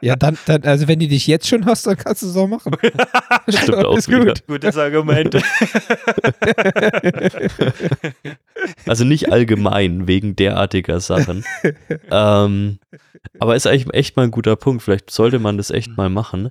ja, 0.00 0.16
dann, 0.16 0.38
dann, 0.46 0.62
also 0.64 0.88
wenn 0.88 0.98
die 0.98 1.08
dich 1.08 1.26
jetzt 1.26 1.48
schon 1.48 1.66
hast, 1.66 1.86
dann 1.86 1.96
kannst 1.96 2.22
du 2.22 2.28
es 2.28 2.36
auch 2.36 2.48
machen. 2.48 2.72
Stimmt 3.48 3.84
auch 3.84 3.96
Ist 3.96 4.08
wieder. 4.08 4.24
gut. 4.26 4.46
Gutes 4.46 4.76
Argument. 4.76 5.36
also 8.86 9.04
nicht 9.04 9.32
allgemein, 9.32 10.06
wegen 10.06 10.36
derartiger 10.36 11.00
Sachen. 11.00 11.44
ähm, 12.10 12.78
aber 13.38 13.56
ist 13.56 13.66
eigentlich 13.66 13.92
echt 13.94 14.16
mal 14.16 14.24
ein 14.24 14.30
guter 14.30 14.56
Punkt. 14.56 14.82
Vielleicht 14.82 15.10
sollte 15.10 15.38
man 15.38 15.56
das 15.56 15.70
echt 15.70 15.96
mal 15.96 16.08
machen. 16.08 16.50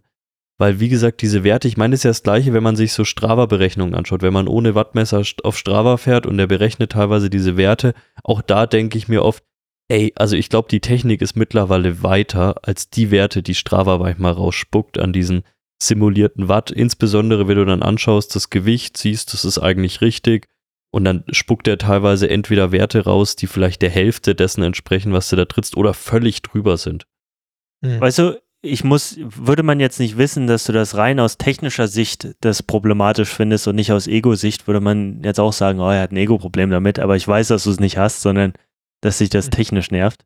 Weil, 0.59 0.81
wie 0.81 0.89
gesagt, 0.89 1.21
diese 1.21 1.45
Werte, 1.45 1.69
ich 1.69 1.77
meine, 1.77 1.93
das 1.93 2.01
ist 2.01 2.03
ja 2.03 2.09
das 2.09 2.23
Gleiche, 2.23 2.51
wenn 2.51 2.63
man 2.63 2.75
sich 2.75 2.91
so 2.91 3.05
Strava-Berechnungen 3.05 3.95
anschaut. 3.95 4.21
Wenn 4.21 4.33
man 4.33 4.49
ohne 4.49 4.75
Wattmesser 4.75 5.23
auf 5.43 5.57
Strava 5.57 5.95
fährt 5.95 6.25
und 6.25 6.37
der 6.37 6.47
berechnet 6.47 6.91
teilweise 6.91 7.29
diese 7.29 7.55
Werte, 7.55 7.93
auch 8.25 8.41
da 8.41 8.67
denke 8.67 8.97
ich 8.97 9.07
mir 9.07 9.23
oft, 9.23 9.41
ey, 9.89 10.13
also 10.15 10.35
ich 10.35 10.49
glaube, 10.49 10.69
die 10.69 10.79
Technik 10.79 11.21
ist 11.21 11.35
mittlerweile 11.35 12.01
weiter 12.03 12.55
als 12.63 12.89
die 12.89 13.11
Werte, 13.11 13.43
die 13.43 13.55
Strava 13.55 13.97
manchmal 13.97 14.33
rausspuckt 14.33 14.97
an 14.97 15.11
diesen 15.11 15.43
simulierten 15.81 16.47
Watt. 16.47 16.71
Insbesondere, 16.71 17.47
wenn 17.47 17.57
du 17.57 17.65
dann 17.65 17.83
anschaust, 17.83 18.35
das 18.35 18.49
Gewicht, 18.49 18.97
siehst, 18.97 19.33
das 19.33 19.45
ist 19.45 19.57
eigentlich 19.57 20.01
richtig. 20.01 20.47
Und 20.91 21.05
dann 21.05 21.23
spuckt 21.29 21.67
er 21.67 21.77
teilweise 21.77 22.29
entweder 22.29 22.71
Werte 22.71 23.03
raus, 23.03 23.35
die 23.35 23.47
vielleicht 23.47 23.81
der 23.81 23.89
Hälfte 23.89 24.35
dessen 24.35 24.63
entsprechen, 24.63 25.13
was 25.13 25.29
du 25.29 25.35
da 25.35 25.45
trittst, 25.45 25.77
oder 25.77 25.93
völlig 25.93 26.41
drüber 26.41 26.77
sind. 26.77 27.05
Hm. 27.83 28.01
Weißt 28.01 28.19
du, 28.19 28.41
ich 28.61 28.83
muss, 28.83 29.17
würde 29.19 29.63
man 29.63 29.79
jetzt 29.79 29.99
nicht 29.99 30.17
wissen, 30.17 30.47
dass 30.47 30.65
du 30.65 30.73
das 30.73 30.97
rein 30.97 31.19
aus 31.19 31.37
technischer 31.37 31.87
Sicht 31.87 32.35
das 32.41 32.61
problematisch 32.61 33.29
findest 33.29 33.67
und 33.67 33.75
nicht 33.75 33.91
aus 33.91 34.07
Ego-Sicht, 34.07 34.67
würde 34.67 34.81
man 34.81 35.21
jetzt 35.23 35.39
auch 35.39 35.53
sagen, 35.53 35.79
oh, 35.79 35.89
er 35.89 36.01
hat 36.01 36.11
ein 36.11 36.17
Ego-Problem 36.17 36.69
damit, 36.69 36.99
aber 36.99 37.15
ich 37.15 37.27
weiß, 37.27 37.47
dass 37.49 37.63
du 37.63 37.69
es 37.69 37.79
nicht 37.79 37.97
hast, 37.97 38.21
sondern 38.21 38.53
dass 39.01 39.17
sich 39.17 39.29
das 39.29 39.49
technisch 39.49 39.91
nervt. 39.91 40.25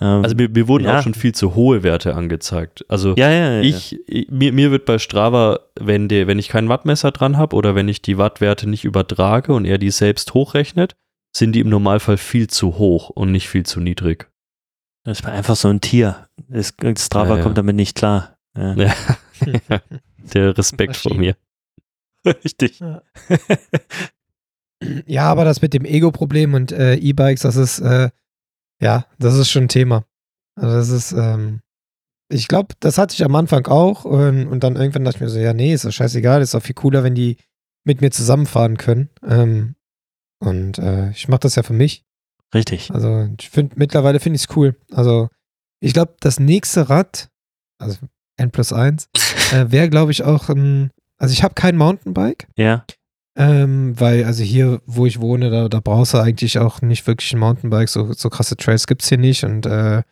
Ähm, 0.00 0.22
Also 0.24 0.34
mir, 0.34 0.48
mir 0.48 0.66
wurden 0.68 0.84
Ja. 0.84 0.98
auch 0.98 1.02
schon 1.02 1.14
viel 1.14 1.34
zu 1.34 1.54
hohe 1.54 1.82
Werte 1.82 2.14
angezeigt. 2.14 2.84
Also 2.88 3.14
ja, 3.16 3.30
ja, 3.30 3.52
ja. 3.54 3.60
ich, 3.60 3.96
ich, 4.08 4.28
mir, 4.30 4.52
mir 4.52 4.70
wird 4.70 4.86
bei 4.86 4.98
Strava, 4.98 5.60
wenn, 5.78 6.08
der, 6.08 6.26
wenn 6.26 6.38
ich 6.38 6.48
kein 6.48 6.68
Wattmesser 6.68 7.12
dran 7.12 7.36
habe 7.36 7.54
oder 7.54 7.74
wenn 7.74 7.88
ich 7.88 8.02
die 8.02 8.18
Wattwerte 8.18 8.68
nicht 8.68 8.84
übertrage 8.84 9.52
und 9.52 9.64
er 9.64 9.78
die 9.78 9.90
selbst 9.90 10.34
hochrechnet, 10.34 10.96
sind 11.36 11.52
die 11.52 11.60
im 11.60 11.68
Normalfall 11.68 12.16
viel 12.16 12.48
zu 12.48 12.78
hoch 12.78 13.10
und 13.10 13.30
nicht 13.32 13.48
viel 13.48 13.64
zu 13.64 13.80
niedrig. 13.80 14.30
Das 15.04 15.22
war 15.22 15.32
einfach 15.32 15.56
so 15.56 15.68
ein 15.68 15.80
Tier. 15.80 16.28
Das, 16.48 16.74
Strava 16.98 17.30
Ja, 17.30 17.36
ja. 17.36 17.42
kommt 17.42 17.58
damit 17.58 17.76
nicht 17.76 17.96
klar. 17.96 18.36
Ja. 18.56 18.74
Ja. 18.74 18.94
Der 20.32 20.56
Respekt 20.56 20.96
vor 20.96 21.14
mir. 21.14 21.36
Richtig. 22.26 22.80
Ja, 22.80 23.02
aber 25.18 25.44
das 25.44 25.62
mit 25.62 25.74
dem 25.74 25.84
Ego-Problem 25.84 26.54
und 26.54 26.72
äh, 26.72 26.94
E-Bikes, 26.96 27.42
das 27.42 27.56
ist, 27.56 27.80
äh, 27.80 28.10
ja, 28.80 29.06
das 29.18 29.34
ist 29.34 29.50
schon 29.50 29.64
ein 29.64 29.68
Thema. 29.68 30.04
Also 30.56 30.76
das 30.76 30.88
ist, 30.88 31.12
ähm, 31.12 31.60
ich 32.28 32.48
glaube, 32.48 32.74
das 32.80 32.98
hatte 32.98 33.14
ich 33.14 33.24
am 33.24 33.34
Anfang 33.34 33.66
auch 33.66 34.04
und, 34.04 34.46
und 34.46 34.64
dann 34.64 34.76
irgendwann 34.76 35.04
dachte 35.04 35.18
ich 35.18 35.20
mir 35.22 35.28
so, 35.28 35.38
ja, 35.38 35.52
nee, 35.52 35.72
ist 35.72 35.84
doch 35.84 35.92
scheißegal, 35.92 36.42
ist 36.42 36.54
doch 36.54 36.62
viel 36.62 36.74
cooler, 36.74 37.04
wenn 37.04 37.14
die 37.14 37.36
mit 37.84 38.00
mir 38.00 38.10
zusammenfahren 38.10 38.76
können. 38.76 39.10
Ähm, 39.22 39.76
und 40.40 40.78
äh, 40.78 41.10
ich 41.10 41.28
mache 41.28 41.40
das 41.40 41.54
ja 41.54 41.62
für 41.62 41.72
mich. 41.72 42.04
Richtig. 42.54 42.90
Also 42.92 43.28
ich 43.38 43.50
finde, 43.50 43.74
mittlerweile 43.76 44.20
finde 44.20 44.36
ich 44.36 44.44
es 44.44 44.56
cool. 44.56 44.76
Also 44.92 45.28
ich 45.80 45.92
glaube, 45.92 46.14
das 46.20 46.40
nächste 46.40 46.88
Rad, 46.88 47.28
also 47.78 47.98
N 48.36 48.50
plus 48.50 48.72
1, 48.72 49.08
äh, 49.52 49.70
wäre, 49.70 49.90
glaube 49.90 50.12
ich, 50.12 50.22
auch 50.22 50.48
ein, 50.48 50.90
also 51.18 51.32
ich 51.32 51.42
habe 51.42 51.54
kein 51.54 51.76
Mountainbike, 51.76 52.48
Ja. 52.56 52.84
Ähm, 53.36 53.98
weil 53.98 54.24
also 54.24 54.42
hier, 54.42 54.80
wo 54.86 55.06
ich 55.06 55.20
wohne, 55.20 55.50
da, 55.50 55.68
da 55.68 55.80
brauchst 55.80 56.14
du 56.14 56.18
eigentlich 56.18 56.58
auch 56.58 56.82
nicht 56.82 57.06
wirklich 57.06 57.32
ein 57.32 57.40
Mountainbike. 57.40 57.88
So, 57.88 58.12
so 58.12 58.30
krasse 58.30 58.56
Trails 58.56 58.86
gibt's 58.86 59.08
hier 59.08 59.18
nicht 59.18 59.44
und 59.44 59.66
äh, 59.66 60.02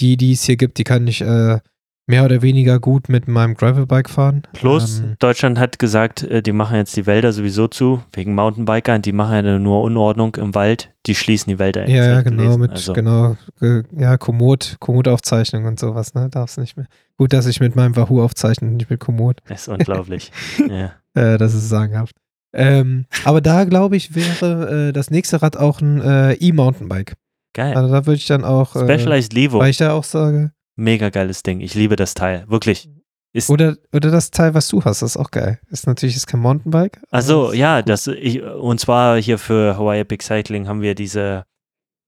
die, 0.00 0.16
die 0.16 0.32
es 0.32 0.44
hier 0.44 0.56
gibt, 0.56 0.78
die 0.78 0.84
kann 0.84 1.06
ich 1.06 1.22
äh, 1.22 1.58
mehr 2.06 2.24
oder 2.24 2.40
weniger 2.42 2.78
gut 2.78 3.08
mit 3.08 3.26
meinem 3.28 3.54
Gravelbike 3.54 4.08
fahren. 4.08 4.42
Plus, 4.52 5.00
Ähm, 5.00 5.16
Deutschland 5.18 5.58
hat 5.58 5.78
gesagt, 5.78 6.22
äh, 6.22 6.42
die 6.42 6.52
machen 6.52 6.76
jetzt 6.76 6.96
die 6.96 7.06
Wälder 7.06 7.32
sowieso 7.32 7.66
zu, 7.66 8.02
wegen 8.12 8.34
Mountainbikern. 8.34 9.02
Die 9.02 9.12
machen 9.12 9.44
ja 9.44 9.58
nur 9.58 9.82
Unordnung 9.82 10.36
im 10.36 10.54
Wald. 10.54 10.90
Die 11.06 11.14
schließen 11.14 11.50
die 11.50 11.58
Wälder. 11.58 11.88
ja, 11.88 12.04
ja, 12.04 12.18
ich 12.18 12.24
genau, 12.24 12.42
gelesen. 12.42 12.60
mit, 12.60 12.70
Also, 12.72 12.92
genau, 12.92 13.36
äh, 13.60 13.82
ja, 13.96 14.16
Komoot, 14.18 14.76
Komoot-Aufzeichnung 14.80 15.64
und 15.64 15.80
sowas, 15.80 16.14
ne, 16.14 16.28
darfst 16.30 16.58
nicht 16.58 16.76
mehr. 16.76 16.86
Gut, 17.16 17.32
dass 17.32 17.46
ich 17.46 17.60
mit 17.60 17.74
meinem 17.74 17.96
Wahoo 17.96 18.22
aufzeichne, 18.22 18.68
nicht 18.68 18.90
mit 18.90 19.00
Komoot. 19.00 19.38
Das 19.48 19.62
ist 19.62 19.68
unglaublich. 19.68 20.30
ja. 20.68 20.92
Äh, 21.14 21.38
das 21.38 21.54
ist 21.54 21.68
sagenhaft. 21.68 22.14
Ähm, 22.52 23.06
aber 23.24 23.40
da, 23.40 23.64
glaube 23.64 23.96
ich, 23.96 24.14
wäre 24.14 24.88
äh, 24.88 24.92
das 24.92 25.10
nächste 25.10 25.42
Rad 25.42 25.56
auch 25.56 25.80
ein 25.80 26.00
äh, 26.00 26.34
E-Mountainbike. 26.34 27.14
Geil. 27.54 27.74
Also 27.76 27.92
da 27.92 28.06
würde 28.06 28.18
ich 28.18 28.26
dann 28.26 28.44
auch, 28.44 28.76
äh, 28.76 28.84
Specialized 28.84 29.32
Levo. 29.32 29.58
weil 29.58 29.70
ich 29.70 29.78
da 29.78 29.92
auch 29.92 30.04
sage, 30.04 30.52
Mega 30.76 31.08
geiles 31.08 31.42
Ding. 31.42 31.60
Ich 31.60 31.74
liebe 31.74 31.96
das 31.96 32.12
Teil. 32.12 32.44
Wirklich. 32.48 32.90
Ist, 33.32 33.50
oder, 33.50 33.76
oder 33.92 34.10
das 34.10 34.30
Teil, 34.30 34.54
was 34.54 34.68
du 34.68 34.84
hast, 34.84 35.02
das 35.02 35.12
ist 35.12 35.16
auch 35.16 35.30
geil. 35.30 35.58
Ist 35.70 35.86
natürlich 35.86 36.16
ist 36.16 36.26
kein 36.26 36.40
Mountainbike. 36.40 37.00
also 37.10 37.52
ja, 37.52 37.78
cool. 37.78 37.82
das 37.82 38.06
ich, 38.06 38.42
und 38.42 38.78
zwar 38.78 39.20
hier 39.20 39.38
für 39.38 39.76
Hawaii 39.76 40.00
Epic 40.00 40.24
Cycling 40.24 40.68
haben 40.68 40.80
wir 40.80 40.94
diese 40.94 41.44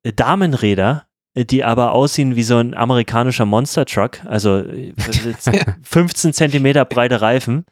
äh, 0.05 0.13
Damenräder, 0.13 1.07
äh, 1.35 1.45
die 1.45 1.65
aber 1.65 1.93
aussehen 1.93 2.37
wie 2.37 2.43
so 2.43 2.57
ein 2.57 2.75
amerikanischer 2.75 3.45
Monster 3.45 3.85
Truck, 3.85 4.25
also 4.25 4.59
äh, 4.59 4.95
15 5.83 6.33
Zentimeter 6.33 6.85
breite 6.85 7.21
Reifen 7.21 7.65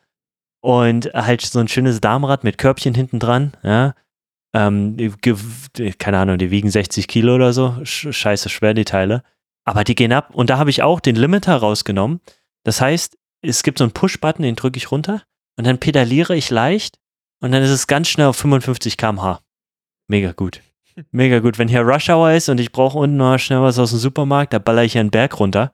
und 0.67 1.07
halt 1.15 1.43
so 1.43 1.61
ein 1.61 1.69
schönes 1.69 2.01
Damenrad 2.01 2.43
mit 2.43 2.59
Körbchen 2.59 2.95
hinten 2.95 3.21
dran, 3.21 3.53
ja. 3.63 3.95
Ähm, 4.55 4.97
keine 5.99 6.19
Ahnung, 6.19 6.39
die 6.39 6.51
wiegen 6.51 6.71
60 6.71 7.07
Kilo 7.09 7.35
oder 7.35 7.53
so, 7.53 7.77
Sch- 7.83 8.13
scheiße 8.13 8.49
schwer 8.49 8.75
die 8.75 8.85
Teile, 8.85 9.23
aber 9.65 9.85
die 9.85 9.95
gehen 9.95 10.13
ab 10.13 10.35
und 10.35 10.51
da 10.51 10.59
habe 10.59 10.71
ich 10.71 10.83
auch 10.83 10.99
den 11.01 11.15
Limiter 11.15 11.57
rausgenommen. 11.57 12.21
Das 12.65 12.81
heißt, 12.81 13.17
es 13.43 13.63
gibt 13.63 13.79
so 13.79 13.85
einen 13.85 13.93
Push-Button, 13.93 14.43
den 14.43 14.57
drücke 14.57 14.79
ich 14.79 14.91
runter 14.91 15.23
und 15.57 15.67
dann 15.67 15.79
pedaliere 15.79 16.35
ich 16.35 16.51
leicht 16.51 16.99
und 17.41 17.53
dann 17.53 17.63
ist 17.63 17.71
es 17.71 17.87
ganz 17.87 18.09
schnell 18.09 18.27
auf 18.29 18.37
55 18.37 18.97
km/h. 18.97 19.41
Mega 20.09 20.33
gut. 20.33 20.63
Mega 21.11 21.41
gut. 21.41 21.59
Wenn 21.59 21.69
hier 21.69 21.83
Rush 21.83 22.09
Hour 22.09 22.33
ist 22.33 22.49
und 22.49 22.59
ich 22.59 22.73
brauche 22.73 22.99
unten 22.99 23.19
noch 23.19 23.39
schnell 23.39 23.61
was 23.61 23.79
aus 23.79 23.91
dem 23.91 23.99
Supermarkt, 23.99 24.53
da 24.55 24.59
baller 24.59 24.83
ich 24.85 24.97
einen 24.97 25.11
Berg 25.11 25.39
runter. 25.39 25.71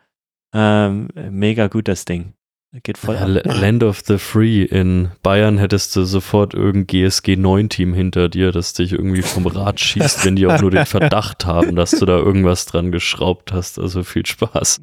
Ähm, 0.52 1.08
mega 1.14 1.68
gut, 1.68 1.86
das 1.88 2.04
Ding. 2.04 2.34
Geht 2.82 2.96
voll 2.96 3.16
Ja, 3.16 3.26
Land 3.26 3.84
of 3.84 4.00
the 4.06 4.16
Free 4.16 4.62
in 4.62 5.10
Bayern 5.22 5.58
hättest 5.58 5.94
du 5.94 6.04
sofort 6.04 6.54
irgendein 6.54 6.86
GSG 7.08 7.36
9 7.36 7.68
Team 7.68 7.92
hinter 7.92 8.30
dir, 8.30 8.50
das 8.50 8.72
dich 8.72 8.92
irgendwie 8.92 9.20
vom 9.20 9.46
Rad 9.46 9.78
schießt, 9.78 10.24
wenn 10.24 10.36
die 10.36 10.46
auch 10.46 10.58
nur 10.58 10.70
den 10.70 10.86
Verdacht 10.86 11.44
haben, 11.46 11.76
dass 11.76 11.90
du 11.90 12.06
da 12.06 12.16
irgendwas 12.16 12.64
dran 12.64 12.90
geschraubt 12.90 13.52
hast. 13.52 13.78
Also 13.78 14.02
viel 14.02 14.24
Spaß. 14.24 14.80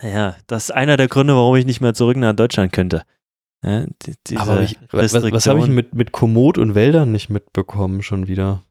Ja, 0.00 0.36
das 0.46 0.64
ist 0.64 0.70
einer 0.70 0.96
der 0.96 1.08
Gründe, 1.08 1.34
warum 1.34 1.56
ich 1.56 1.66
nicht 1.66 1.80
mehr 1.80 1.94
zurück 1.94 2.16
nach 2.18 2.34
Deutschland 2.34 2.72
könnte. 2.72 3.02
Ja, 3.64 3.86
die, 4.02 4.14
diese 4.24 4.40
Aber 4.40 4.62
ich, 4.62 4.78
was, 4.92 5.12
was 5.12 5.46
habe 5.48 5.58
ich 5.58 5.66
mit, 5.66 5.94
mit 5.94 6.12
Komoot 6.12 6.56
und 6.56 6.76
Wäldern 6.76 7.10
nicht 7.10 7.30
mitbekommen 7.30 8.02
schon 8.02 8.28
wieder? 8.28 8.62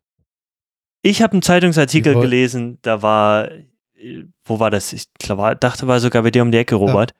Ich 1.02 1.22
habe 1.22 1.34
einen 1.34 1.42
Zeitungsartikel 1.42 2.16
gelesen, 2.16 2.80
da 2.82 3.02
war, 3.02 3.52
äh, 3.52 4.24
wo 4.46 4.60
war 4.60 4.72
das? 4.72 4.94
Ich 4.94 5.14
glaub, 5.20 5.60
dachte, 5.60 5.88
war 5.88 6.00
sogar 6.00 6.24
bei 6.24 6.32
dir 6.32 6.44
um 6.44 6.52
die 6.52 6.58
Ecke, 6.60 6.76
Robert, 6.76 7.14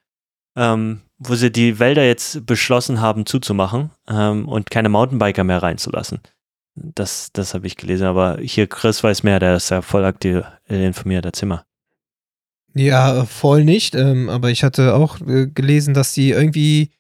ähm, 0.56 1.02
wo 1.18 1.36
sie 1.36 1.52
die 1.52 1.80
Wälder 1.80 2.06
jetzt 2.06 2.46
beschlossen 2.46 3.02
haben 3.02 3.26
zuzumachen 3.26 3.92
ähm, 4.08 4.48
und 4.48 4.70
keine 4.70 4.90
Mountainbiker 4.90 5.44
mehr 5.44 5.64
reinzulassen. 5.64 6.20
Das, 6.76 7.32
das 7.32 7.54
habe 7.54 7.68
ich 7.68 7.78
gelesen, 7.78 8.06
aber 8.06 8.40
hier 8.42 8.68
Chris 8.68 9.04
weiß 9.04 9.24
mehr, 9.24 9.40
der 9.40 9.56
ist 9.56 9.70
ja 9.70 9.82
voll 9.82 10.04
aktiv 10.04 10.44
äh, 10.70 10.86
informierter 10.86 11.32
Zimmer. 11.32 11.66
Ja, 12.74 13.24
voll 13.26 13.64
nicht. 13.64 13.96
Ähm, 13.96 14.30
aber 14.30 14.52
ich 14.52 14.64
hatte 14.64 14.94
auch 14.96 15.22
äh, 15.22 15.48
gelesen, 15.48 15.94
dass 15.94 16.12
die 16.12 16.32
irgendwie, 16.32 16.92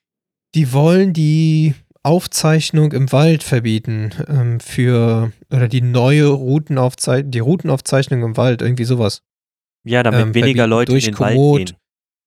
die 0.56 0.72
wollen 0.72 1.12
die 1.12 1.76
Aufzeichnung 2.04 2.94
im 2.94 3.12
Wald 3.12 3.44
verbieten 3.44 4.12
ähm, 4.30 4.60
für 4.62 5.34
oder 5.52 5.68
die 5.68 5.82
neue 5.82 6.28
Routenaufzeichnung, 6.28 7.32
die 7.32 7.40
Routenaufzeichnung 7.40 8.24
im 8.24 8.38
Wald, 8.38 8.62
irgendwie 8.62 8.86
sowas. 8.86 9.24
Ja, 9.84 10.04
damit 10.04 10.22
Ähm, 10.22 10.34
weniger 10.34 10.68
Leute 10.68 10.94
durch 10.94 11.08
in 11.08 11.14
den 11.14 11.20
Wald 11.20 11.36
Komoot. 11.36 11.66
gehen. 11.66 11.78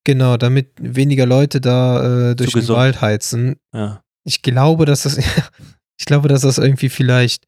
Genau, 0.08 0.38
damit 0.38 0.70
weniger 0.80 1.26
Leute 1.26 1.60
da 1.60 2.30
äh, 2.30 2.34
durch 2.34 2.52
den. 2.52 2.66
Wald 2.68 3.02
heizen. 3.02 3.56
Ja. 3.74 4.00
Ich 4.24 4.40
glaube, 4.40 4.86
dass 4.86 5.02
das, 5.02 5.18
ich 5.98 6.06
glaube, 6.06 6.28
dass 6.28 6.40
das 6.40 6.56
irgendwie 6.56 6.88
vielleicht 6.88 7.44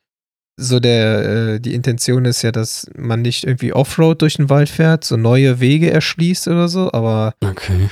so 0.58 0.78
der, 0.78 1.54
äh, 1.54 1.60
die 1.60 1.72
Intention 1.72 2.26
ist 2.26 2.42
ja, 2.42 2.52
dass 2.52 2.86
man 2.94 3.22
nicht 3.22 3.44
irgendwie 3.44 3.72
Offroad 3.72 4.20
durch 4.20 4.34
den 4.34 4.50
Wald 4.50 4.68
fährt, 4.68 5.04
so 5.04 5.16
neue 5.16 5.58
Wege 5.60 5.90
erschließt 5.90 6.48
oder 6.48 6.68
so, 6.68 6.92
aber 6.92 7.32
Okay. 7.42 7.88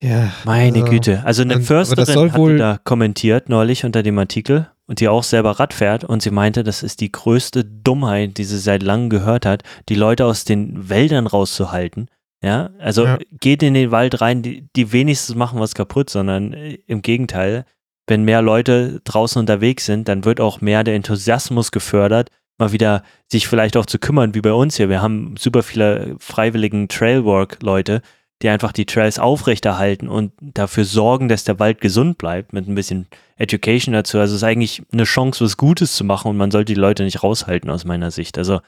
ja. 0.00 0.32
Meine 0.44 0.82
also, 0.82 0.90
Güte. 0.92 1.24
Also 1.24 1.42
eine 1.42 1.56
und- 1.56 1.64
Försterin 1.64 2.32
wohl- 2.34 2.58
da 2.58 2.78
kommentiert 2.84 3.48
neulich 3.48 3.84
unter 3.84 4.04
dem 4.04 4.16
Artikel 4.20 4.68
und 4.86 5.00
die 5.00 5.08
auch 5.08 5.24
selber 5.24 5.58
Rad 5.58 5.74
fährt 5.74 6.04
und 6.04 6.22
sie 6.22 6.30
meinte, 6.30 6.62
das 6.62 6.84
ist 6.84 7.00
die 7.00 7.10
größte 7.10 7.64
Dummheit, 7.64 8.38
die 8.38 8.44
sie 8.44 8.58
seit 8.58 8.84
langem 8.84 9.10
gehört 9.10 9.46
hat, 9.46 9.64
die 9.88 9.96
Leute 9.96 10.26
aus 10.26 10.44
den 10.44 10.88
Wäldern 10.88 11.26
rauszuhalten. 11.26 12.06
Ja, 12.42 12.70
also 12.78 13.04
Ja. 13.04 13.18
geht 13.40 13.62
in 13.62 13.74
den 13.74 13.90
Wald 13.92 14.20
rein, 14.20 14.42
die, 14.42 14.68
die 14.74 14.92
wenigstens 14.92 15.36
machen 15.36 15.60
was 15.60 15.74
kaputt, 15.74 16.10
sondern 16.10 16.52
äh, 16.52 16.78
im 16.86 17.00
Gegenteil, 17.02 17.64
wenn 18.08 18.24
mehr 18.24 18.42
Leute 18.42 19.00
draußen 19.04 19.38
unterwegs 19.38 19.86
sind, 19.86 20.08
dann 20.08 20.24
wird 20.24 20.40
auch 20.40 20.60
mehr 20.60 20.82
der 20.82 20.96
Enthusiasmus 20.96 21.70
gefördert, 21.70 22.30
mal 22.58 22.72
wieder 22.72 23.04
sich 23.30 23.46
vielleicht 23.46 23.76
auch 23.76 23.86
zu 23.86 23.98
kümmern, 23.98 24.34
wie 24.34 24.40
bei 24.40 24.52
uns 24.52 24.76
hier. 24.76 24.88
Wir 24.88 25.00
haben 25.00 25.36
super 25.38 25.62
viele 25.62 26.16
freiwilligen 26.18 26.88
Trailwork-Leute, 26.88 28.02
die 28.42 28.48
einfach 28.48 28.72
die 28.72 28.86
Trails 28.86 29.20
aufrechterhalten 29.20 30.08
und 30.08 30.32
dafür 30.40 30.84
sorgen, 30.84 31.28
dass 31.28 31.44
der 31.44 31.60
Wald 31.60 31.80
gesund 31.80 32.18
bleibt, 32.18 32.52
mit 32.52 32.66
ein 32.66 32.74
bisschen 32.74 33.06
Education 33.36 33.92
dazu. 33.94 34.18
Also 34.18 34.34
es 34.34 34.42
ist 34.42 34.44
eigentlich 34.48 34.82
eine 34.92 35.04
Chance, 35.04 35.44
was 35.44 35.56
Gutes 35.56 35.94
zu 35.94 36.02
machen 36.02 36.28
und 36.28 36.36
man 36.36 36.50
sollte 36.50 36.74
die 36.74 36.80
Leute 36.80 37.04
nicht 37.04 37.22
raushalten 37.22 37.70
aus 37.70 37.84
meiner 37.84 38.10
Sicht. 38.10 38.36
Also 38.36 38.60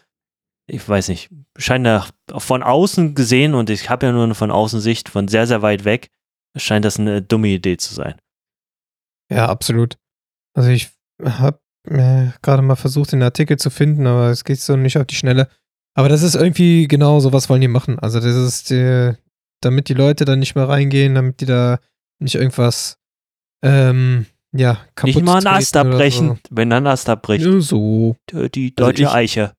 ich 0.67 0.89
weiß 0.89 1.09
nicht, 1.09 1.31
scheint 1.59 1.87
da 1.87 2.07
von 2.37 2.63
außen 2.63 3.15
gesehen 3.15 3.55
und 3.55 3.71
ich 3.71 3.91
habe 3.91 4.07
ja 4.07 4.13
nur 4.13 4.25
eine 4.25 4.35
von 4.35 4.51
außen 4.51 4.81
Sicht, 4.81 5.09
von 5.09 5.29
sehr, 5.29 5.47
sehr 5.47 5.63
weit 5.63 5.85
weg, 5.85 6.11
scheint 6.57 6.85
das 6.85 6.99
eine 6.99 7.21
dumme 7.23 7.49
Idee 7.49 7.77
zu 7.77 7.95
sein. 7.95 8.15
Ja, 9.31 9.49
absolut. 9.49 9.97
Also 10.55 10.71
ich 10.71 10.91
habe 11.23 11.59
äh, 11.89 12.29
gerade 12.43 12.63
mal 12.63 12.77
versucht, 12.77 13.13
den 13.13 13.23
Artikel 13.23 13.59
zu 13.59 13.71
finden, 13.71 14.07
aber 14.07 14.31
es 14.31 14.45
geht 14.45 14.61
so 14.61 14.77
nicht 14.77 14.97
auf 14.99 15.07
die 15.07 15.17
Schnelle. 15.17 15.49
Aber 15.97 16.09
das 16.09 16.23
ist 16.23 16.35
irgendwie 16.35 16.89
genau 16.89 17.21
so, 17.21 17.33
was 17.33 17.49
wollen 17.49 17.61
die 17.61 17.69
machen. 17.69 17.99
Also 17.99 18.19
das 18.21 18.35
ist, 18.35 18.71
äh, 18.71 19.15
damit 19.61 19.89
die 19.89 19.95
Leute 19.95 20.25
da 20.25 20.35
nicht 20.37 20.55
mehr 20.55 20.69
reingehen, 20.69 21.15
damit 21.15 21.41
die 21.41 21.47
da 21.47 21.79
nicht 22.21 22.35
irgendwas, 22.35 22.99
ähm, 23.63 24.27
ja, 24.53 24.75
kaputt 24.95 25.15
Nicht 25.17 25.25
mal 25.25 25.39
einen 25.39 25.47
Ast 25.47 25.77
abbrechen, 25.77 26.39
wenn 26.51 26.73
ein 26.73 26.87
Ast 26.87 27.09
abbricht. 27.09 27.45
So. 27.45 27.53
Ja, 27.53 27.61
so. 27.61 28.17
Die- 28.33 28.51
Die 28.51 28.75
Also 28.77 28.87
deutsche 28.91 29.03
ich- 29.05 29.09
Eiche. 29.09 29.55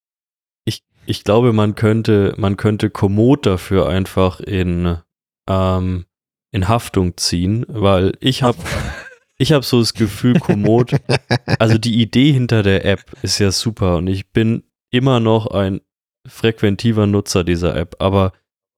Ich 1.08 1.24
glaube, 1.24 1.54
man 1.54 1.76
könnte, 1.76 2.34
man 2.38 2.58
könnte 2.58 2.90
Komoot 2.90 3.46
dafür 3.46 3.88
einfach 3.88 4.40
in, 4.40 4.98
ähm, 5.48 6.06
in 6.52 6.68
Haftung 6.68 7.18
ziehen, 7.18 7.66
weil 7.68 8.14
ich 8.20 8.44
habe 8.44 8.58
ich 9.38 9.52
hab 9.52 9.66
so 9.66 9.80
das 9.80 9.94
Gefühl, 9.94 10.40
Komoot, 10.40 10.92
also 11.60 11.78
die 11.78 12.02
Idee 12.02 12.32
hinter 12.32 12.64
der 12.64 12.86
App 12.86 13.04
ist 13.22 13.40
ja 13.40 13.52
super 13.52 13.98
und 13.98 14.08
ich 14.08 14.32
bin 14.32 14.64
immer 14.92 15.20
noch 15.20 15.48
ein 15.48 15.82
frequentiver 16.28 17.06
Nutzer 17.06 17.44
dieser 17.44 17.76
App, 17.76 17.96
aber 18.00 18.32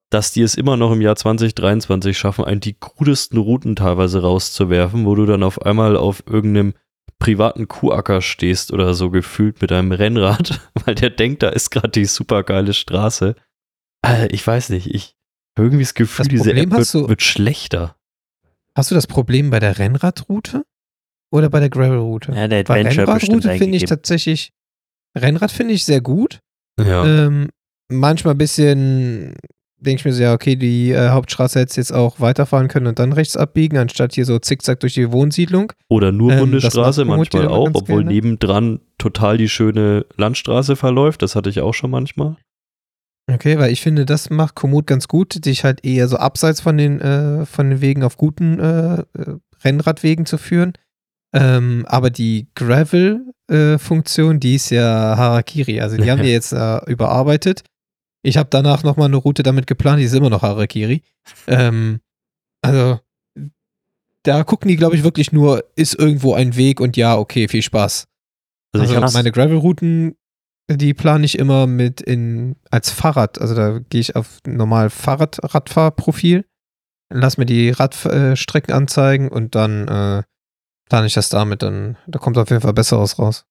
dass 0.10 0.32
die 0.32 0.42
es 0.42 0.56
immer 0.56 0.78
noch 0.78 0.92
im 0.92 1.02
Jahr 1.02 1.16
2023 1.16 2.18
schaffen, 2.18 2.46
einen 2.46 2.62
die 2.62 2.78
krudesten 2.80 3.38
Routen 3.38 3.76
teilweise 3.76 4.22
rauszuwerfen, 4.22 5.06
wo 5.06 5.16
du 5.16 5.26
dann 5.26 5.44
auf 5.44 5.62
einmal 5.62 5.98
auf 5.98 6.24
irgendeinem 6.26 6.74
privaten 7.20 7.68
Kuhacker 7.68 8.22
stehst 8.22 8.72
oder 8.72 8.94
so 8.94 9.10
gefühlt 9.10 9.62
mit 9.62 9.72
einem 9.72 9.92
Rennrad, 9.92 10.62
weil 10.86 10.96
der 10.96 11.10
denkt, 11.10 11.44
da 11.44 11.50
ist 11.50 11.70
gerade 11.72 11.90
die 11.90 12.06
super 12.06 12.44
geile 12.44 12.74
Straße. 12.74 13.36
Äh, 14.06 14.28
ich 14.28 14.46
weiß 14.46 14.70
nicht, 14.70 14.88
ich 14.94 15.16
habe 15.58 15.68
irgendwie 15.68 15.84
das 15.84 15.94
Gefühl, 15.96 16.24
Das 16.26 16.28
diese 16.30 16.44
Problem 16.46 16.72
App 16.72 16.80
hast 16.80 16.94
wird, 16.94 17.04
du- 17.06 17.10
wird 17.10 17.22
schlechter. 17.24 17.96
Hast 18.76 18.92
du 18.92 18.96
das 18.96 19.08
Problem 19.08 19.50
bei 19.50 19.60
der 19.60 19.80
Rennradroute 19.80 20.64
oder 21.32 21.50
bei 21.50 21.60
der 21.60 21.70
Gravelroute? 21.70 22.32
Ja, 22.34 22.48
der 22.48 22.64
bei 22.64 22.82
Adventure 22.82 23.12
bestimmt 23.14 23.44
Rennradroute 23.46 23.58
finde 23.58 23.78
ich 23.78 23.86
tatsächlich, 23.86 24.52
Rennrad 25.18 25.52
finde 25.52 25.74
ich 25.74 25.84
sehr 25.84 26.02
gut. 26.02 26.40
Ja. 26.80 27.04
Ähm, 27.04 27.50
manchmal 27.92 28.36
ein 28.36 28.38
bisschen, 28.38 29.36
denke 29.80 30.00
ich 30.00 30.06
mir 30.06 30.14
so, 30.14 30.24
ja, 30.24 30.34
okay, 30.34 30.56
die 30.56 30.92
äh, 30.92 31.10
Hauptstraße 31.10 31.60
hätte 31.60 31.76
jetzt 31.78 31.94
auch 31.94 32.20
weiterfahren 32.20 32.68
können 32.68 32.88
und 32.88 33.00
dann 33.00 33.14
rechts 33.14 33.38
abbiegen, 33.38 33.78
anstatt 33.78 34.14
hier 34.14 34.26
so 34.26 34.40
zickzack 34.40 34.80
durch 34.80 34.94
die 34.94 35.12
Wohnsiedlung. 35.12 35.74
Oder 35.90 36.12
nur 36.12 36.34
ähm, 36.34 36.40
Bundesstraße, 36.40 37.06
manchmal 37.06 37.48
auch, 37.48 37.70
obwohl 37.74 38.04
gerne. 38.04 38.14
nebendran 38.14 38.80
total 38.98 39.38
die 39.38 39.50
schöne 39.50 40.06
Landstraße 40.16 40.76
verläuft. 40.76 41.22
Das 41.22 41.36
hatte 41.36 41.50
ich 41.50 41.62
auch 41.62 41.74
schon 41.74 41.92
manchmal. 41.92 42.38
Okay, 43.32 43.60
weil 43.60 43.72
ich 43.72 43.82
finde, 43.82 44.06
das 44.06 44.30
macht 44.30 44.56
Komoot 44.56 44.88
ganz 44.88 45.08
gut, 45.08 45.46
dich 45.46 45.64
halt 45.64 45.86
eher 45.86 46.08
so 46.08 46.18
abseits 46.18 46.62
von 46.62 46.78
den, 46.78 47.02
äh, 47.02 47.46
von 47.46 47.70
den 47.70 47.82
Wegen 47.82 48.04
auf 48.04 48.18
guten 48.18 48.60
äh, 48.60 49.00
äh, 49.00 49.06
Rennradwegen 49.64 50.26
zu 50.26 50.38
führen. 50.38 50.74
Ähm, 51.34 51.86
aber 51.88 52.10
die 52.10 52.48
Gravel-Funktion, 52.56 54.40
die 54.40 54.56
ist 54.56 54.70
ja 54.70 55.18
Harakiri. 55.18 55.82
Also 55.82 55.98
die 55.98 56.10
haben 56.10 56.22
wir 56.22 56.32
jetzt 56.32 56.54
äh, 56.54 56.80
überarbeitet. 56.90 57.64
Ich 58.24 58.38
habe 58.38 58.50
danach 58.50 58.84
nochmal 58.84 59.08
eine 59.08 59.18
Route 59.18 59.44
damit 59.44 59.68
geplant, 59.68 60.00
die 60.00 60.06
ist 60.06 60.14
immer 60.14 60.30
noch 60.30 60.42
Harakiri. 60.42 61.04
Ähm, 61.48 62.02
also 62.62 63.00
da 64.24 64.44
gucken 64.44 64.68
die, 64.68 64.76
glaube 64.76 64.96
ich, 64.96 65.04
wirklich 65.04 65.32
nur, 65.32 65.64
ist 65.76 65.98
irgendwo 65.98 66.34
ein 66.34 66.56
Weg 66.56 66.82
und 66.82 66.98
ja, 66.98 67.18
okay, 67.18 67.48
viel 67.48 67.62
Spaß. 67.62 68.08
Also, 68.74 68.96
also 68.96 69.18
meine 69.18 69.32
Gravel-Routen, 69.32 70.18
die 70.70 70.94
plane 70.94 71.26
ich 71.26 71.40
immer 71.40 71.66
mit 71.66 72.02
in 72.02 72.58
als 72.70 72.90
Fahrrad. 72.90 73.40
Also 73.40 73.56
da 73.56 73.80
gehe 73.80 74.02
ich 74.02 74.16
auf 74.16 74.40
normal 74.46 74.90
Fahrrad-Radfahrprofil, 74.90 76.46
lass 77.10 77.38
mir 77.38 77.46
die 77.46 77.70
Radstrecken 77.70 78.74
anzeigen 78.74 79.30
und 79.30 79.56
dann 79.56 79.88
äh, 79.88 80.24
plane 80.90 81.08
ich 81.08 81.14
das 81.14 81.30
damit. 81.30 81.64
Dann 81.64 81.98
da 82.08 82.20
kommt 82.20 82.38
auf 82.38 82.50
jeden 82.50 82.62
Fall 82.62 82.74
Besseres 82.74 83.18
raus. 83.20 83.46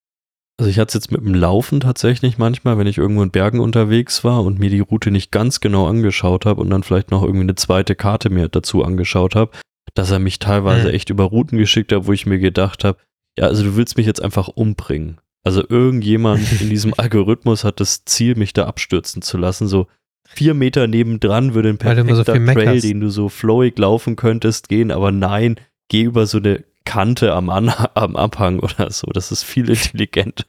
Also 0.59 0.71
ich 0.71 0.79
hatte 0.79 0.89
es 0.89 0.95
jetzt 0.95 1.13
mit 1.13 1.21
dem 1.21 1.35
Laufen 1.35 1.81
tatsächlich 1.81 2.39
manchmal, 2.39 2.79
wenn 2.79 2.87
ich 2.87 2.97
irgendwo 2.97 3.23
in 3.23 3.31
Bergen 3.31 3.61
unterwegs 3.61 4.25
war 4.25 4.43
und 4.43 4.59
mir 4.59 4.71
die 4.71 4.81
Route 4.81 5.11
nicht 5.11 5.31
ganz 5.31 5.61
genau 5.61 5.87
angeschaut 5.87 6.47
habe 6.47 6.63
und 6.63 6.71
dann 6.71 6.83
vielleicht 6.83 7.11
noch 7.11 7.23
irgendwie 7.23 7.43
eine 7.43 7.57
zweite 7.57 7.95
Karte 7.95 8.31
mir 8.31 8.49
dazu 8.49 8.83
angeschaut 8.83 9.35
habe, 9.35 9.51
dass 9.95 10.11
er 10.11 10.19
mich 10.19 10.39
teilweise 10.39 10.89
mhm. 10.89 10.95
echt 10.95 11.11
über 11.11 11.25
Routen 11.25 11.59
geschickt 11.59 11.93
hat, 11.93 12.07
wo 12.07 12.13
ich 12.13 12.25
mir 12.25 12.39
gedacht 12.39 12.85
habe, 12.85 12.99
ja, 13.39 13.47
also 13.47 13.65
du 13.65 13.77
willst 13.77 13.99
mich 13.99 14.07
jetzt 14.07 14.23
einfach 14.23 14.49
umbringen. 14.49 15.19
Also 15.45 15.63
irgendjemand 15.69 16.41
in 16.61 16.71
diesem 16.71 16.95
Algorithmus 16.97 17.63
hat 17.63 17.81
das 17.81 18.07
Ziel, 18.07 18.35
mich 18.35 18.55
da 18.55 18.65
abstürzen 18.65 19.21
zu 19.21 19.37
lassen. 19.37 19.69
So 19.69 19.89
vier 20.27 20.55
Meter 20.55 20.87
nebendran 20.87 21.53
würde 21.55 21.69
ein 21.69 21.79
perfekter 21.79 22.17
so 22.17 22.25
Trail, 22.25 22.81
den 22.81 23.01
du 23.01 23.11
so 23.11 23.29
flowig 23.29 23.79
laufen 23.79 24.17
könntest, 24.17 24.71
gehen, 24.71 24.91
aber 24.91 25.13
nein, 25.13 25.57
geh 25.89 26.03
über 26.03 26.27
so 26.27 26.39
eine 26.39 26.65
Kante 26.87 27.35
am, 27.35 27.51
An 27.51 27.69
am 27.95 28.17
Abhang 28.17 28.61
oder 28.61 28.91
so. 28.91 29.09
Das 29.09 29.31
ist 29.31 29.43
viel 29.43 29.69
intelligenter. 29.69 30.45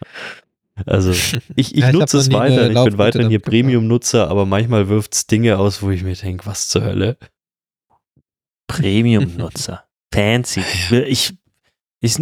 Also 0.86 1.10
ich, 1.10 1.34
ich, 1.56 1.72
ja, 1.72 1.90
ich 1.90 1.94
nutze 1.94 2.20
es 2.20 2.32
weiter. 2.32 2.70
Ich 2.70 2.84
bin 2.84 2.98
weiterhin 2.98 3.30
hier 3.30 3.40
Premium-Nutzer, 3.40 4.30
aber 4.30 4.46
manchmal 4.46 4.88
wirft 4.88 5.16
es 5.16 5.28
Dinge 5.28 5.58
aus, 5.58 5.82
wo 5.82 5.90
ich 5.90 6.04
mir 6.04 6.16
denke, 6.16 6.46
was 6.46 6.70
zur 6.70 6.84
Hölle. 6.84 7.18
Premium-Nutzer. 8.68 9.84
Fancy. 10.14 10.62
Ich, 11.08 11.34
ich, 12.00 12.18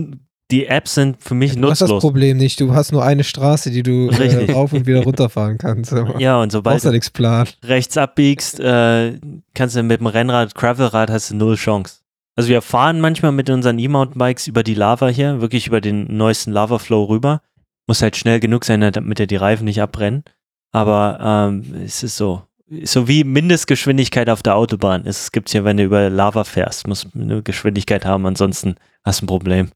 die 0.52 0.68
Apps 0.68 0.96
sind 0.96 1.22
für 1.22 1.34
mich 1.34 1.54
du 1.54 1.60
nutzlos. 1.60 1.80
Du 1.80 1.84
hast 1.86 1.92
das 1.92 2.02
Problem 2.02 2.38
nicht. 2.38 2.60
Du 2.62 2.74
hast 2.74 2.92
nur 2.92 3.04
eine 3.04 3.24
Straße, 3.24 3.72
die 3.72 3.84
du 3.84 4.10
äh, 4.10 4.52
rauf 4.52 4.72
und 4.74 4.86
wieder 4.86 5.04
runterfahren 5.04 5.58
kannst. 5.58 5.94
ja, 6.20 6.42
und 6.42 6.52
sobald 6.52 6.84
du 6.84 6.92
nichts 6.92 7.10
plan. 7.10 7.48
rechts 7.64 7.98
abbiegst, 7.98 8.60
äh, 8.60 9.20
kannst 9.54 9.76
du 9.76 9.84
mit 9.84 10.00
dem 10.00 10.08
Rennrad, 10.08 10.56
Gravelrad 10.56 11.10
hast 11.10 11.32
du 11.32 11.36
null 11.36 11.56
Chance. 11.56 12.05
Also 12.36 12.50
wir 12.50 12.62
fahren 12.62 13.00
manchmal 13.00 13.32
mit 13.32 13.50
unseren 13.50 13.80
E-Mountainbikes 13.80 14.48
über 14.48 14.64
die 14.64 14.74
Lava 14.74 15.08
hier, 15.08 15.42
wirklich 15.42 15.68
über 15.68 15.80
den 15.80 16.18
neuesten 16.18 16.52
Lava-Flow 16.52 17.06
rüber. 17.06 17.42
Muss 17.88 18.02
halt 18.02 18.18
schnell 18.18 18.40
genug 18.40 18.66
sein, 18.66 18.82
damit 18.82 19.20
er 19.20 19.28
die 19.28 19.36
Reifen 19.36 19.66
nicht 19.66 19.82
abbrennen. 19.82 20.24
Aber 20.72 21.20
ähm, 21.22 21.84
es 21.86 22.04
ist 22.04 22.18
so, 22.18 22.44
so 22.84 23.08
wie 23.08 23.24
Mindestgeschwindigkeit 23.24 24.30
auf 24.30 24.44
der 24.44 24.56
Autobahn. 24.56 25.06
Es 25.06 25.32
gibt 25.32 25.54
ja, 25.54 25.64
wenn 25.64 25.78
du 25.78 25.84
über 25.84 26.10
Lava 26.10 26.44
fährst, 26.44 26.88
musst 26.88 27.06
du 27.06 27.22
eine 27.22 27.44
Geschwindigkeit 27.44 28.06
haben, 28.06 28.26
ansonsten 28.26 28.76
hast 29.06 29.22
du 29.22 29.26
ein 29.26 29.28
Problem. 29.28 29.70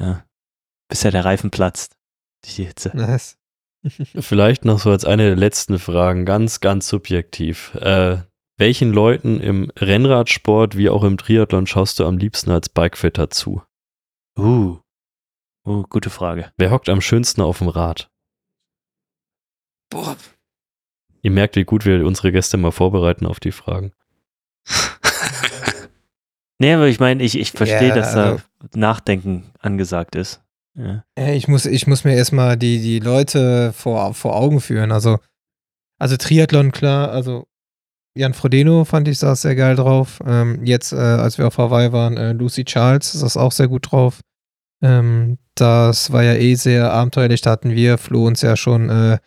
Ja. 0.00 0.24
Bis 0.88 1.02
ja 1.02 1.10
der 1.10 1.24
Reifen 1.24 1.50
platzt. 1.50 1.96
Die 2.44 2.64
Hitze. 2.64 2.92
Nice. 2.94 3.36
Vielleicht 4.20 4.64
noch 4.64 4.78
so 4.78 4.90
als 4.90 5.04
eine 5.04 5.24
der 5.24 5.36
letzten 5.36 5.80
Fragen, 5.80 6.24
ganz, 6.24 6.60
ganz 6.60 6.86
subjektiv. 6.86 7.74
Äh, 7.74 8.18
welchen 8.62 8.92
Leuten 8.92 9.40
im 9.40 9.72
Rennradsport 9.76 10.76
wie 10.76 10.88
auch 10.88 11.02
im 11.02 11.18
Triathlon 11.18 11.66
schaust 11.66 11.98
du 11.98 12.06
am 12.06 12.16
liebsten 12.16 12.52
als 12.52 12.68
Bikefitter 12.68 13.28
zu? 13.28 13.60
Uh. 14.38 14.78
Uh, 15.66 15.82
gute 15.90 16.10
Frage. 16.10 16.52
Wer 16.58 16.70
hockt 16.70 16.88
am 16.88 17.00
schönsten 17.00 17.40
auf 17.40 17.58
dem 17.58 17.66
Rad? 17.66 18.08
Boah, 19.90 20.16
Ihr 21.22 21.32
merkt, 21.32 21.56
wie 21.56 21.64
gut 21.64 21.84
wir 21.84 22.06
unsere 22.06 22.30
Gäste 22.30 22.56
mal 22.56 22.70
vorbereiten 22.70 23.26
auf 23.26 23.40
die 23.40 23.50
Fragen. 23.50 23.90
nee, 26.60 26.72
aber 26.72 26.86
ich 26.86 27.00
meine, 27.00 27.20
ich, 27.24 27.36
ich 27.36 27.50
verstehe, 27.50 27.88
ja, 27.88 27.94
dass 27.96 28.14
also, 28.14 28.42
da 28.60 28.78
Nachdenken 28.78 29.50
angesagt 29.58 30.14
ist. 30.14 30.40
Ja. 30.76 31.02
Ich, 31.16 31.48
muss, 31.48 31.66
ich 31.66 31.88
muss 31.88 32.04
mir 32.04 32.14
erstmal 32.14 32.56
die, 32.56 32.80
die 32.80 33.00
Leute 33.00 33.72
vor, 33.72 34.14
vor 34.14 34.36
Augen 34.36 34.60
führen. 34.60 34.92
Also, 34.92 35.18
also 35.98 36.16
Triathlon, 36.16 36.70
klar, 36.70 37.10
also 37.10 37.48
Jan 38.14 38.34
Frodeno 38.34 38.84
fand 38.84 39.08
ich 39.08 39.18
saß 39.18 39.42
sehr 39.42 39.54
geil 39.54 39.76
drauf. 39.76 40.20
Ähm, 40.26 40.64
jetzt, 40.64 40.92
äh, 40.92 40.96
als 40.96 41.38
wir 41.38 41.46
auf 41.46 41.58
Hawaii 41.58 41.92
waren, 41.92 42.16
äh, 42.16 42.32
Lucy 42.32 42.64
Charles 42.64 43.12
saß 43.12 43.36
auch 43.36 43.52
sehr 43.52 43.68
gut 43.68 43.90
drauf. 43.90 44.20
Ähm, 44.82 45.38
das 45.54 46.12
war 46.12 46.22
ja 46.22 46.34
eh 46.34 46.54
sehr 46.54 46.92
abenteuerlich. 46.92 47.40
Da 47.40 47.50
hatten 47.50 47.70
wir, 47.70 47.96
Flo, 47.98 48.26
uns 48.26 48.42
ja 48.42 48.56
schon 48.56 48.90
äh, 48.90 49.18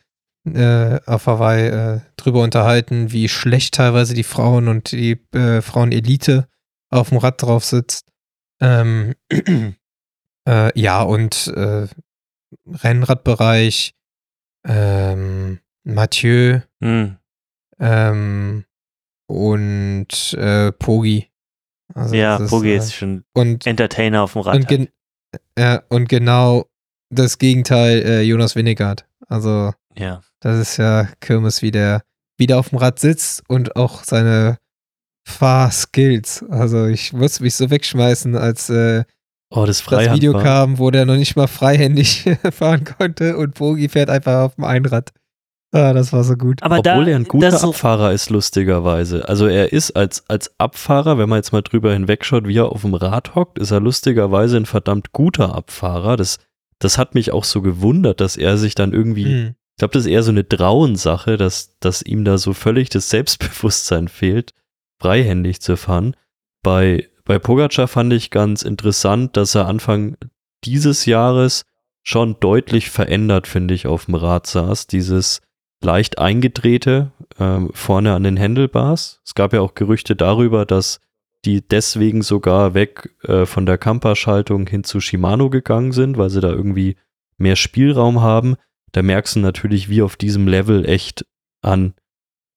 äh, 0.45 0.99
auf 1.07 1.25
Hawaii 1.25 1.67
äh, 1.67 1.99
drüber 2.17 2.43
unterhalten, 2.43 3.11
wie 3.11 3.27
schlecht 3.27 3.73
teilweise 3.73 4.13
die 4.13 4.23
Frauen 4.23 4.67
und 4.67 4.91
die 4.91 5.19
äh, 5.33 5.61
Frauenelite 5.61 6.47
auf 6.89 7.09
dem 7.09 7.17
Rad 7.17 7.41
drauf 7.41 7.65
sitzt. 7.65 8.11
Ähm, 8.61 9.15
äh, 10.47 10.79
ja, 10.79 11.01
und 11.01 11.47
äh, 11.55 11.87
Rennradbereich, 12.67 13.95
ähm, 14.67 15.59
Mathieu 15.83 16.61
hm. 16.81 17.17
ähm, 17.79 18.65
und 19.27 20.33
äh, 20.33 20.71
Pogi. 20.71 21.29
Also 21.93 22.15
ja, 22.15 22.37
ist, 22.37 22.49
Pogi 22.49 22.75
ist 22.75 22.93
schon 22.93 23.23
und, 23.33 23.65
Entertainer 23.65 24.23
auf 24.23 24.33
dem 24.33 24.41
Rad. 24.41 24.55
Und, 24.55 24.67
gen 24.67 24.87
und 25.89 26.09
genau 26.09 26.65
das 27.09 27.37
Gegenteil 27.37 28.21
Jonas 28.21 28.55
Winnegard. 28.55 29.05
Also 29.27 29.73
ja. 29.97 30.21
Das 30.39 30.59
ist 30.59 30.77
ja 30.77 31.07
Kirmes, 31.21 31.61
wie 31.61 31.71
der 31.71 32.03
wieder 32.37 32.59
auf 32.59 32.69
dem 32.69 32.77
Rad 32.77 32.99
sitzt 32.99 33.43
und 33.47 33.75
auch 33.75 34.03
seine 34.03 34.59
Fahrskills. 35.23 36.45
Also 36.49 36.85
ich 36.85 37.13
musste 37.13 37.43
mich 37.43 37.55
so 37.55 37.69
wegschmeißen, 37.69 38.35
als 38.35 38.69
äh, 38.69 39.05
oh, 39.49 39.65
das, 39.65 39.83
das 39.83 40.13
Video 40.13 40.33
kam, 40.33 40.77
wo 40.77 40.91
der 40.91 41.05
noch 41.05 41.15
nicht 41.15 41.35
mal 41.35 41.47
freihändig 41.47 42.25
fahren 42.51 42.83
konnte 42.83 43.37
und 43.37 43.55
Bogi 43.55 43.89
fährt 43.89 44.09
einfach 44.09 44.43
auf 44.43 44.55
dem 44.55 44.65
Einrad. 44.65 45.11
Ah, 45.75 45.91
das 45.91 46.13
war 46.13 46.23
so 46.23 46.35
gut. 46.35 46.63
Aber 46.63 46.79
Obwohl 46.79 47.05
da, 47.05 47.11
er 47.11 47.17
ein 47.17 47.25
guter 47.25 47.61
Abfahrer 47.61 48.13
ist, 48.13 48.29
lustigerweise. 48.29 49.27
Also 49.27 49.47
er 49.47 49.73
ist 49.73 49.91
als, 49.91 50.23
als 50.29 50.57
Abfahrer, 50.57 51.17
wenn 51.17 51.27
man 51.27 51.39
jetzt 51.39 51.51
mal 51.51 51.63
drüber 51.63 51.91
hinwegschaut, 51.91 52.47
wie 52.47 52.57
er 52.57 52.71
auf 52.71 52.81
dem 52.81 52.93
Rad 52.93 53.35
hockt, 53.35 53.59
ist 53.59 53.71
er 53.71 53.81
lustigerweise 53.81 54.55
ein 54.55 54.65
verdammt 54.65 55.11
guter 55.11 55.53
Abfahrer. 55.53 56.15
Das, 56.15 56.39
das 56.79 56.97
hat 56.97 57.13
mich 57.13 57.33
auch 57.33 57.43
so 57.43 57.61
gewundert, 57.61 58.21
dass 58.21 58.37
er 58.37 58.57
sich 58.57 58.73
dann 58.75 58.93
irgendwie 58.93 59.25
hm. 59.25 59.55
Ich 59.75 59.79
glaube, 59.79 59.91
das 59.91 60.05
ist 60.05 60.11
eher 60.11 60.23
so 60.23 60.31
eine 60.31 60.47
Trauensache, 60.47 61.35
dass, 61.35 61.77
dass 61.81 62.01
ihm 62.01 62.23
da 62.23 62.37
so 62.37 62.53
völlig 62.53 62.89
das 62.89 63.09
Selbstbewusstsein 63.09 64.07
fehlt, 64.07 64.53
freihändig 65.01 65.59
zu 65.59 65.75
fahren. 65.75 66.15
Bei, 66.63 67.09
bei 67.25 67.39
Pogacar 67.39 67.89
fand 67.89 68.13
ich 68.13 68.31
ganz 68.31 68.61
interessant, 68.61 69.35
dass 69.35 69.53
er 69.53 69.67
Anfang 69.67 70.15
dieses 70.63 71.05
Jahres 71.05 71.63
schon 72.03 72.39
deutlich 72.39 72.89
verändert, 72.89 73.47
finde 73.47 73.73
ich, 73.73 73.85
auf 73.85 74.05
dem 74.05 74.15
Rad 74.15 74.47
saß. 74.47 74.87
Dieses 74.87 75.41
leicht 75.81 76.19
eingedrehte 76.19 77.11
ähm, 77.39 77.69
vorne 77.73 78.13
an 78.13 78.23
den 78.23 78.39
Handlebars. 78.39 79.21
Es 79.25 79.35
gab 79.35 79.53
ja 79.53 79.61
auch 79.61 79.75
Gerüchte 79.75 80.15
darüber, 80.15 80.65
dass 80.65 80.99
die 81.43 81.61
deswegen 81.67 82.21
sogar 82.21 82.73
weg 82.73 83.15
äh, 83.23 83.45
von 83.45 83.65
der 83.65 83.77
Kampa-Schaltung 83.77 84.67
hin 84.67 84.83
zu 84.83 84.99
Shimano 84.99 85.49
gegangen 85.49 85.91
sind, 85.91 86.17
weil 86.17 86.29
sie 86.29 86.41
da 86.41 86.49
irgendwie 86.49 86.95
mehr 87.37 87.55
Spielraum 87.55 88.21
haben 88.21 88.55
da 88.95 89.03
merkst 89.03 89.35
du 89.35 89.41
natürlich, 89.41 89.89
wie 89.89 90.01
auf 90.01 90.15
diesem 90.15 90.47
Level 90.47 90.87
echt 90.87 91.25
an 91.61 91.95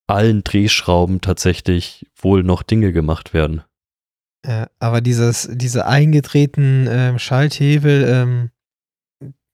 allen 0.07 0.45
Drehschrauben 0.45 1.21
tatsächlich 1.21 2.07
wohl 2.15 2.45
noch 2.45 2.63
Dinge 2.63 2.93
gemacht 2.93 3.35
werden. 3.35 3.63
Ja, 4.47 4.69
aber 4.79 5.01
dieses, 5.01 5.49
diese 5.51 5.87
eingetretenen 5.87 6.87
ähm, 6.89 7.19
Schalthebel, 7.19 8.05
ähm, 8.09 8.51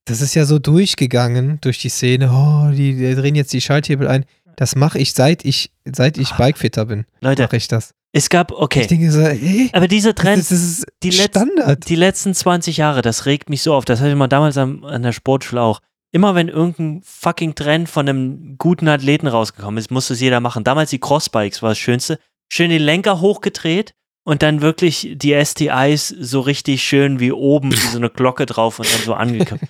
das 0.05 0.20
ist 0.20 0.35
ja 0.35 0.44
so 0.44 0.59
durchgegangen 0.59 1.59
durch 1.60 1.78
die 1.78 1.89
Szene. 1.89 2.31
Oh, 2.31 2.70
die, 2.70 2.94
die 2.94 3.14
drehen 3.14 3.35
jetzt 3.35 3.52
die 3.52 3.60
Schalthebel 3.60 4.09
ein. 4.09 4.24
Das 4.56 4.76
mache 4.76 4.98
ich 4.98 5.14
seit 5.14 5.44
ich 5.44 5.72
seit 5.85 6.18
ich 6.18 6.31
Bikefitter 6.32 6.86
bin. 6.86 7.06
Leute, 7.20 7.43
mache 7.43 7.56
ich 7.56 7.68
das. 7.68 7.94
Es 8.12 8.28
gab, 8.28 8.52
okay. 8.52 8.82
Ich 8.82 8.86
denke 8.86 9.10
so, 9.10 9.20
hey, 9.20 9.70
aber 9.72 9.89
dieser 9.89 10.14
Trend, 10.14 10.39
das 10.39 10.52
ist, 10.52 10.86
die, 11.02 11.10
Standard. 11.10 11.89
die 11.89 11.97
letzten 11.97 12.32
20 12.32 12.76
Jahre, 12.76 13.02
das 13.02 13.26
regt 13.26 13.51
mich 13.51 13.62
so 13.62 13.74
auf. 13.74 13.85
Das 13.85 13.98
hatte 13.98 14.10
ich 14.10 14.16
mal 14.16 14.28
damals 14.28 14.56
an, 14.56 14.85
an 14.85 15.02
der 15.02 15.10
Sportschule 15.10 15.60
auch 15.60 15.81
immer 16.14 16.36
wenn 16.36 16.48
irgendein 16.48 17.02
fucking 17.05 17.56
Trend 17.56 17.89
von 17.89 18.09
einem 18.09 18.56
guten 18.56 18.86
Athleten 18.86 19.26
rausgekommen 19.26 19.78
ist, 19.78 19.90
musste 19.90 20.14
es 20.14 20.20
jeder 20.20 20.39
machen. 20.39 20.62
Damals 20.62 20.90
die 20.90 21.01
Crossbikes 21.01 21.60
war 21.60 21.70
das 21.70 21.78
Schönste. 21.78 22.20
Schön 22.48 22.70
den 22.70 22.82
Lenker 22.82 23.20
hochgedreht 23.20 23.94
und 24.22 24.44
dann 24.44 24.60
wirklich 24.60 25.14
die 25.16 25.35
STIs 25.44 26.09
so 26.09 26.40
richtig 26.40 26.85
schön 26.85 27.18
wie 27.18 27.32
oben, 27.32 27.72
wie 27.72 27.76
so 27.76 27.98
eine 27.98 28.10
Glocke 28.10 28.47
drauf 28.47 28.78
und 28.78 28.94
dann 28.94 29.02
so 29.02 29.14
angekippt. 29.14 29.64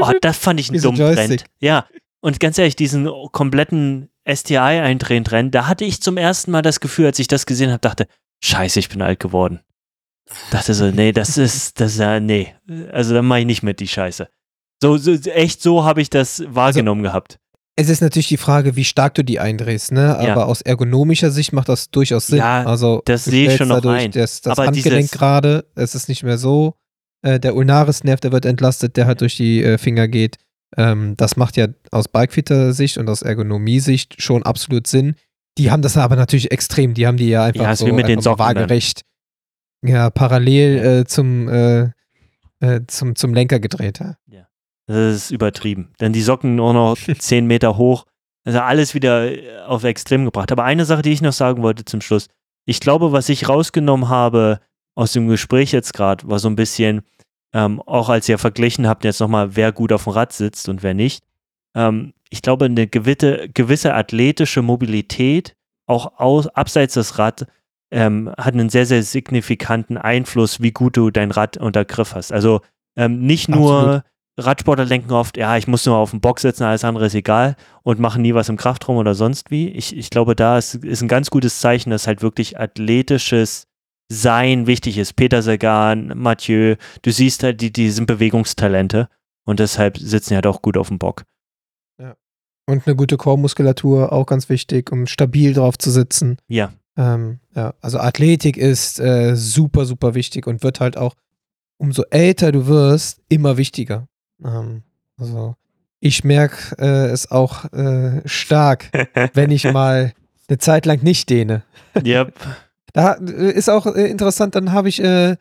Oh, 0.00 0.12
das 0.20 0.38
fand 0.38 0.60
ich 0.60 0.70
einen 0.70 0.82
dummen 0.82 1.14
Trend. 1.14 1.44
Ja, 1.60 1.86
und 2.20 2.40
ganz 2.40 2.58
ehrlich, 2.58 2.76
diesen 2.76 3.08
kompletten 3.32 4.08
STI-Eindrehen-Trend, 4.28 5.54
da 5.54 5.66
hatte 5.66 5.84
ich 5.84 6.00
zum 6.00 6.16
ersten 6.16 6.50
Mal 6.50 6.62
das 6.62 6.80
Gefühl, 6.80 7.06
als 7.06 7.18
ich 7.18 7.28
das 7.28 7.46
gesehen 7.46 7.70
habe, 7.70 7.80
dachte, 7.80 8.06
scheiße, 8.42 8.78
ich 8.78 8.88
bin 8.88 9.02
alt 9.02 9.20
geworden. 9.20 9.60
Dachte 10.50 10.72
so, 10.72 10.90
nee, 10.90 11.12
das 11.12 11.36
ist, 11.36 11.80
das 11.80 11.92
ist 11.92 11.98
ja, 11.98 12.20
nee. 12.20 12.54
Also 12.92 13.14
dann 13.14 13.26
mache 13.26 13.40
ich 13.40 13.46
nicht 13.46 13.62
mit 13.62 13.80
die 13.80 13.88
Scheiße. 13.88 14.28
So, 14.82 14.96
so 14.96 15.12
echt 15.12 15.62
so 15.62 15.84
habe 15.84 16.00
ich 16.00 16.10
das 16.10 16.42
wahrgenommen 16.46 17.04
also, 17.04 17.12
gehabt. 17.12 17.38
Es 17.76 17.88
ist 17.88 18.00
natürlich 18.00 18.28
die 18.28 18.36
Frage, 18.36 18.76
wie 18.76 18.84
stark 18.84 19.14
du 19.14 19.24
die 19.24 19.40
eindrehst, 19.40 19.92
ne? 19.92 20.16
Aber 20.16 20.26
ja. 20.26 20.44
aus 20.44 20.60
ergonomischer 20.60 21.30
Sicht 21.30 21.52
macht 21.52 21.68
das 21.68 21.90
durchaus 21.90 22.28
Sinn. 22.28 22.38
Ja, 22.38 22.64
also 22.64 23.02
das 23.04 23.24
sehe 23.24 23.50
ich 23.50 23.56
schon 23.56 23.68
noch 23.68 23.84
ein. 23.84 24.12
Das, 24.12 24.40
das 24.42 24.58
Aber 24.58 24.68
Handgelenk 24.68 25.10
gerade, 25.10 25.66
es 25.74 25.94
ist 25.94 26.08
nicht 26.08 26.22
mehr 26.22 26.38
so. 26.38 26.76
Äh, 27.24 27.40
der 27.40 27.56
Ulnaris-Nerv, 27.56 28.20
der 28.20 28.32
wird 28.32 28.44
entlastet, 28.44 28.96
der 28.96 29.06
halt 29.06 29.22
durch 29.22 29.36
die 29.36 29.64
äh, 29.64 29.78
Finger 29.78 30.08
geht. 30.08 30.36
Ähm, 30.76 31.16
das 31.16 31.36
macht 31.36 31.56
ja 31.56 31.68
aus 31.90 32.08
Bikefitter-Sicht 32.08 32.98
und 32.98 33.08
aus 33.08 33.22
Ergonomie-Sicht 33.22 34.20
schon 34.22 34.42
absolut 34.42 34.86
Sinn. 34.86 35.14
Die 35.56 35.70
haben 35.70 35.82
das 35.82 35.96
aber 35.96 36.16
natürlich 36.16 36.50
extrem. 36.50 36.92
Die 36.94 37.06
haben 37.06 37.16
die 37.16 37.28
ja 37.28 37.44
einfach 37.44 37.62
ja, 37.62 37.76
so 37.76 37.86
mit 37.86 38.08
den 38.08 38.20
Socken 38.20 38.40
waagerecht, 38.40 39.02
ja, 39.82 40.10
parallel 40.10 40.78
äh, 40.78 41.04
zum, 41.06 41.48
äh, 41.48 41.90
äh, 42.60 42.80
zum, 42.88 43.14
zum 43.16 43.32
Lenker 43.32 43.60
gedreht. 43.60 44.00
Ja. 44.00 44.16
ja. 44.26 44.46
Das 44.86 45.14
ist 45.14 45.30
übertrieben. 45.30 45.92
Denn 46.00 46.12
die 46.12 46.22
Socken 46.22 46.56
nur 46.56 46.74
noch 46.74 46.96
10 47.18 47.46
Meter 47.46 47.78
hoch. 47.78 48.04
Also 48.44 48.60
alles 48.60 48.94
wieder 48.94 49.32
äh, 49.32 49.60
auf 49.60 49.84
Extrem 49.84 50.26
gebracht. 50.26 50.52
Aber 50.52 50.64
eine 50.64 50.84
Sache, 50.84 51.02
die 51.02 51.12
ich 51.12 51.22
noch 51.22 51.32
sagen 51.32 51.62
wollte 51.62 51.84
zum 51.86 52.00
Schluss. 52.02 52.28
Ich 52.66 52.80
glaube, 52.80 53.12
was 53.12 53.28
ich 53.28 53.48
rausgenommen 53.48 54.08
habe 54.08 54.60
aus 54.94 55.12
dem 55.12 55.28
Gespräch 55.28 55.72
jetzt 55.72 55.92
gerade, 55.92 56.28
war 56.28 56.38
so 56.38 56.48
ein 56.48 56.56
bisschen, 56.56 57.02
ähm, 57.52 57.80
auch 57.82 58.08
als 58.08 58.28
ihr 58.28 58.38
verglichen 58.38 58.86
habt, 58.86 59.04
jetzt 59.04 59.20
nochmal, 59.20 59.56
wer 59.56 59.72
gut 59.72 59.92
auf 59.92 60.04
dem 60.04 60.12
Rad 60.12 60.32
sitzt 60.32 60.68
und 60.68 60.82
wer 60.82 60.94
nicht. 60.94 61.24
Ähm, 61.74 62.14
ich 62.30 62.42
glaube, 62.42 62.66
eine 62.66 62.86
gewisse, 62.86 63.48
gewisse 63.48 63.94
athletische 63.94 64.62
Mobilität, 64.62 65.56
auch 65.86 66.18
aus, 66.18 66.46
abseits 66.48 66.94
des 66.94 67.18
Rad, 67.18 67.46
ähm, 67.90 68.32
hat 68.36 68.54
einen 68.54 68.70
sehr, 68.70 68.86
sehr 68.86 69.02
signifikanten 69.02 69.96
Einfluss, 69.96 70.60
wie 70.60 70.72
gut 70.72 70.96
du 70.96 71.10
dein 71.10 71.30
Rad 71.30 71.56
unter 71.56 71.84
Griff 71.84 72.14
hast. 72.14 72.32
Also 72.32 72.60
ähm, 72.96 73.20
nicht 73.20 73.48
nur 73.48 73.78
Absolut. 73.78 74.02
Radsportler 74.36 74.86
denken 74.86 75.12
oft, 75.12 75.36
ja, 75.36 75.56
ich 75.56 75.68
muss 75.68 75.86
nur 75.86 75.96
auf 75.96 76.10
den 76.10 76.20
Box 76.20 76.42
setzen, 76.42 76.64
alles 76.64 76.84
andere 76.84 77.06
ist 77.06 77.14
egal 77.14 77.54
und 77.82 78.00
machen 78.00 78.22
nie 78.22 78.34
was 78.34 78.48
im 78.48 78.56
Kraftraum 78.56 78.96
oder 78.96 79.14
sonst 79.14 79.50
wie. 79.50 79.68
Ich, 79.68 79.96
ich 79.96 80.10
glaube, 80.10 80.34
da 80.34 80.58
ist, 80.58 80.74
ist 80.76 81.02
ein 81.02 81.08
ganz 81.08 81.30
gutes 81.30 81.60
Zeichen, 81.60 81.90
dass 81.90 82.08
halt 82.08 82.22
wirklich 82.22 82.58
athletisches 82.58 83.68
Sein 84.08 84.66
wichtig 84.66 84.98
ist. 84.98 85.14
Peter 85.14 85.42
Sagan, 85.42 86.12
Mathieu, 86.14 86.76
du 87.02 87.10
siehst 87.10 87.42
halt, 87.42 87.60
die, 87.60 87.72
die 87.72 87.90
sind 87.90 88.06
Bewegungstalente 88.06 89.08
und 89.44 89.60
deshalb 89.60 89.96
sitzen 89.98 90.30
die 90.30 90.34
halt 90.36 90.46
auch 90.46 90.62
gut 90.62 90.76
auf 90.76 90.88
dem 90.88 90.98
Bock. 90.98 91.24
Ja. 91.98 92.14
Und 92.66 92.86
eine 92.86 92.96
gute 92.96 93.16
Chormuskulatur, 93.16 94.12
auch 94.12 94.26
ganz 94.26 94.48
wichtig, 94.48 94.92
um 94.92 95.06
stabil 95.06 95.54
drauf 95.54 95.78
zu 95.78 95.90
sitzen. 95.90 96.38
Ja. 96.48 96.72
Ähm, 96.96 97.40
ja, 97.54 97.74
also 97.80 97.98
Athletik 97.98 98.56
ist 98.56 99.00
äh, 99.00 99.34
super, 99.34 99.84
super 99.84 100.14
wichtig 100.14 100.46
und 100.46 100.62
wird 100.62 100.80
halt 100.80 100.96
auch, 100.96 101.14
umso 101.76 102.04
älter 102.10 102.52
du 102.52 102.66
wirst, 102.66 103.20
immer 103.28 103.56
wichtiger. 103.56 104.06
Ähm, 104.44 104.82
also 105.16 105.56
ich 106.00 106.22
merke 106.24 106.76
äh, 106.78 107.10
es 107.10 107.30
auch 107.30 107.72
äh, 107.72 108.20
stark, 108.26 108.90
wenn 109.34 109.50
ich 109.50 109.64
mal 109.64 110.12
eine 110.48 110.58
Zeit 110.58 110.86
lang 110.86 111.02
nicht 111.02 111.30
dehne. 111.30 111.62
Yep. 112.04 112.34
Da 112.94 113.14
äh, 113.14 113.52
ist 113.52 113.68
auch 113.68 113.84
äh, 113.86 114.06
interessant, 114.06 114.54
dann 114.54 114.72
habe 114.72 114.88
ich 114.88 115.02
äh, 115.02 115.36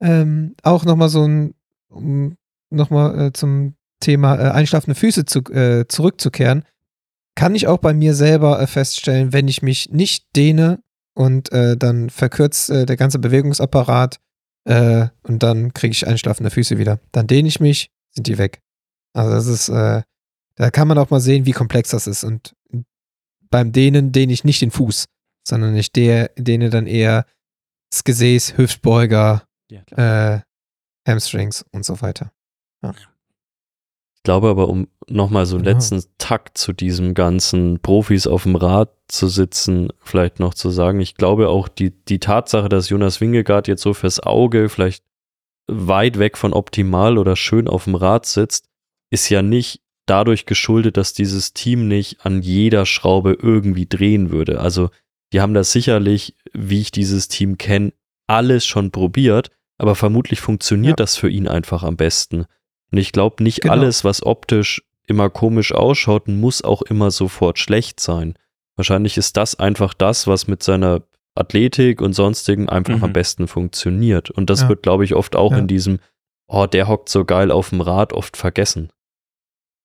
ähm, 0.00 0.56
auch 0.64 0.84
nochmal 0.84 1.08
so 1.08 1.22
ein, 1.22 1.54
um 1.88 2.36
nochmal 2.70 3.26
äh, 3.26 3.32
zum 3.32 3.74
Thema 4.00 4.36
äh, 4.36 4.50
einschlafende 4.50 4.96
Füße 4.96 5.24
zu, 5.24 5.40
äh, 5.52 5.86
zurückzukehren, 5.86 6.64
kann 7.36 7.54
ich 7.54 7.68
auch 7.68 7.78
bei 7.78 7.94
mir 7.94 8.14
selber 8.14 8.60
äh, 8.60 8.66
feststellen, 8.66 9.32
wenn 9.32 9.48
ich 9.48 9.62
mich 9.62 9.90
nicht 9.90 10.26
dehne 10.34 10.80
und 11.14 11.52
äh, 11.52 11.76
dann 11.76 12.10
verkürzt 12.10 12.70
der 12.70 12.96
ganze 12.96 13.20
Bewegungsapparat 13.20 14.18
und 14.66 15.42
dann 15.42 15.74
kriege 15.74 15.92
ich 15.92 16.06
einschlafende 16.06 16.50
Füße 16.50 16.78
wieder. 16.78 16.98
Dann 17.12 17.26
dehne 17.26 17.46
ich 17.48 17.60
mich, 17.60 17.90
sind 18.12 18.26
die 18.26 18.38
weg. 18.38 18.62
Also 19.12 19.30
das 19.30 19.46
ist, 19.46 19.68
da 19.68 20.70
kann 20.72 20.88
man 20.88 20.96
auch 20.96 21.10
mal 21.10 21.20
sehen, 21.20 21.44
wie 21.44 21.52
komplex 21.52 21.90
das 21.90 22.06
ist. 22.06 22.24
Und 22.24 22.54
beim 23.50 23.72
Dehnen 23.72 24.10
dehne 24.10 24.32
ich 24.32 24.42
nicht 24.42 24.62
den 24.62 24.70
Fuß, 24.70 25.04
sondern 25.46 25.76
ich 25.76 25.92
dehne 25.92 26.70
dann 26.70 26.86
eher 26.86 27.26
das 27.90 28.04
Gesäß, 28.04 28.56
Hüftbeuger, 28.56 29.46
ja, 29.70 30.36
äh, 30.36 30.40
Hamstrings 31.06 31.64
und 31.72 31.84
so 31.84 32.00
weiter. 32.00 32.32
Ja. 32.82 32.94
Ich 34.16 34.22
glaube 34.22 34.48
aber, 34.48 34.68
um 34.68 34.88
nochmal 35.06 35.44
so 35.44 35.56
einen 35.56 35.64
genau. 35.64 35.76
letzten 35.76 36.02
Takt 36.16 36.56
zu 36.56 36.72
diesem 36.72 37.12
ganzen 37.12 37.80
Profis 37.80 38.26
auf 38.26 38.44
dem 38.44 38.56
Rad 38.56 38.90
zu 39.08 39.28
sitzen, 39.28 39.88
vielleicht 40.00 40.40
noch 40.40 40.54
zu 40.54 40.70
sagen, 40.70 41.00
ich 41.00 41.14
glaube 41.14 41.50
auch 41.50 41.68
die, 41.68 41.90
die 41.90 42.20
Tatsache, 42.20 42.70
dass 42.70 42.88
Jonas 42.88 43.20
Wingegaard 43.20 43.68
jetzt 43.68 43.82
so 43.82 43.92
fürs 43.92 44.20
Auge 44.20 44.70
vielleicht 44.70 45.04
weit 45.66 46.18
weg 46.18 46.38
von 46.38 46.52
optimal 46.52 47.18
oder 47.18 47.36
schön 47.36 47.68
auf 47.68 47.84
dem 47.84 47.94
Rad 47.94 48.26
sitzt, 48.26 48.68
ist 49.10 49.28
ja 49.28 49.42
nicht 49.42 49.82
dadurch 50.06 50.46
geschuldet, 50.46 50.96
dass 50.96 51.12
dieses 51.12 51.52
Team 51.52 51.88
nicht 51.88 52.24
an 52.24 52.42
jeder 52.42 52.86
Schraube 52.86 53.36
irgendwie 53.40 53.86
drehen 53.86 54.30
würde. 54.30 54.60
Also 54.60 54.90
die 55.34 55.40
haben 55.40 55.52
das 55.52 55.72
sicherlich, 55.72 56.36
wie 56.52 56.80
ich 56.80 56.92
dieses 56.92 57.26
Team 57.26 57.58
kenne, 57.58 57.92
alles 58.28 58.64
schon 58.64 58.92
probiert, 58.92 59.50
aber 59.78 59.96
vermutlich 59.96 60.40
funktioniert 60.40 61.00
ja. 61.00 61.04
das 61.04 61.16
für 61.16 61.28
ihn 61.28 61.48
einfach 61.48 61.82
am 61.82 61.96
besten. 61.96 62.46
Und 62.92 62.98
ich 62.98 63.10
glaube, 63.10 63.42
nicht 63.42 63.62
genau. 63.62 63.74
alles, 63.74 64.04
was 64.04 64.24
optisch 64.24 64.84
immer 65.08 65.30
komisch 65.30 65.72
ausschaut, 65.72 66.28
muss 66.28 66.62
auch 66.62 66.82
immer 66.82 67.10
sofort 67.10 67.58
schlecht 67.58 67.98
sein. 67.98 68.34
Wahrscheinlich 68.76 69.16
ist 69.16 69.36
das 69.36 69.58
einfach 69.58 69.92
das, 69.92 70.28
was 70.28 70.46
mit 70.46 70.62
seiner 70.62 71.02
Athletik 71.34 72.00
und 72.00 72.12
sonstigen 72.12 72.68
einfach 72.68 72.98
mhm. 72.98 73.04
am 73.04 73.12
besten 73.12 73.48
funktioniert. 73.48 74.30
Und 74.30 74.50
das 74.50 74.62
ja. 74.62 74.68
wird, 74.68 74.84
glaube 74.84 75.04
ich, 75.04 75.16
oft 75.16 75.34
auch 75.34 75.50
ja. 75.50 75.58
in 75.58 75.66
diesem, 75.66 75.98
oh, 76.46 76.66
der 76.66 76.86
hockt 76.86 77.08
so 77.08 77.24
geil 77.24 77.50
auf 77.50 77.70
dem 77.70 77.80
Rad, 77.80 78.12
oft 78.12 78.36
vergessen. 78.36 78.92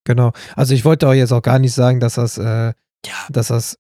Genau. 0.03 0.31
Also 0.55 0.75
ich 0.75 0.85
wollte 0.85 1.07
auch 1.07 1.13
jetzt 1.13 1.31
auch 1.31 1.41
gar 1.41 1.57
nicht 1.57 1.73
sagen, 1.73 1.99
dass 1.99 2.13
das, 2.13 2.37
äh, 2.37 2.43
ja. 2.43 3.27
dass 3.31 3.47
das 3.47 3.79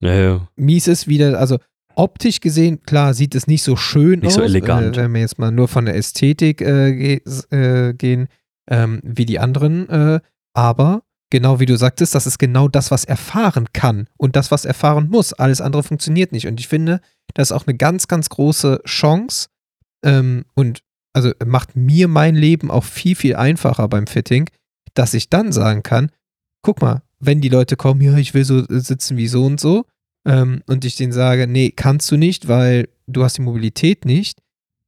ja, 0.00 0.48
mies 0.56 0.88
ist 0.88 1.08
wieder. 1.08 1.38
Also 1.38 1.58
optisch 1.94 2.40
gesehen, 2.40 2.82
klar, 2.82 3.14
sieht 3.14 3.34
es 3.34 3.46
nicht 3.46 3.62
so 3.62 3.76
schön 3.76 4.20
nicht 4.20 4.28
aus. 4.28 4.34
so 4.34 4.42
elegant. 4.42 4.96
Äh, 4.96 5.02
wenn 5.02 5.14
wir 5.14 5.20
jetzt 5.20 5.38
mal 5.38 5.50
nur 5.50 5.68
von 5.68 5.86
der 5.86 5.96
Ästhetik 5.96 6.60
äh, 6.60 7.20
ge 7.20 7.20
äh, 7.50 7.94
gehen, 7.94 8.28
ähm, 8.68 9.00
wie 9.02 9.26
die 9.26 9.38
anderen. 9.38 9.88
Äh, 9.88 10.20
aber 10.54 11.02
genau 11.30 11.60
wie 11.60 11.66
du 11.66 11.76
sagtest, 11.76 12.14
das 12.14 12.26
ist 12.26 12.38
genau 12.38 12.68
das, 12.68 12.90
was 12.90 13.04
er 13.04 13.16
fahren 13.16 13.68
kann 13.72 14.08
und 14.16 14.36
das, 14.36 14.50
was 14.50 14.64
er 14.64 14.74
fahren 14.74 15.08
muss. 15.08 15.32
Alles 15.32 15.60
andere 15.60 15.82
funktioniert 15.82 16.32
nicht. 16.32 16.46
Und 16.46 16.60
ich 16.60 16.68
finde, 16.68 17.00
das 17.34 17.48
ist 17.48 17.52
auch 17.52 17.66
eine 17.66 17.76
ganz, 17.76 18.08
ganz 18.08 18.28
große 18.28 18.80
Chance 18.86 19.48
ähm, 20.04 20.44
und 20.54 20.82
also 21.12 21.32
macht 21.44 21.76
mir 21.76 22.08
mein 22.08 22.34
Leben 22.34 22.70
auch 22.70 22.84
viel, 22.84 23.14
viel 23.14 23.36
einfacher 23.36 23.88
beim 23.88 24.06
Fitting, 24.06 24.50
dass 24.94 25.14
ich 25.14 25.30
dann 25.30 25.52
sagen 25.52 25.82
kann, 25.82 26.10
guck 26.62 26.82
mal, 26.82 27.02
wenn 27.26 27.40
die 27.40 27.48
Leute 27.48 27.76
kommen, 27.76 28.00
ja, 28.00 28.16
ich 28.16 28.34
will 28.34 28.44
so 28.44 28.64
sitzen 28.68 29.16
wie 29.16 29.28
so 29.28 29.44
und 29.44 29.60
so, 29.60 29.84
ähm, 30.26 30.62
und 30.66 30.84
ich 30.84 30.96
denen 30.96 31.12
sage, 31.12 31.46
nee, 31.46 31.70
kannst 31.70 32.10
du 32.10 32.16
nicht, 32.16 32.48
weil 32.48 32.88
du 33.06 33.24
hast 33.24 33.38
die 33.38 33.42
Mobilität 33.42 34.04
nicht, 34.04 34.40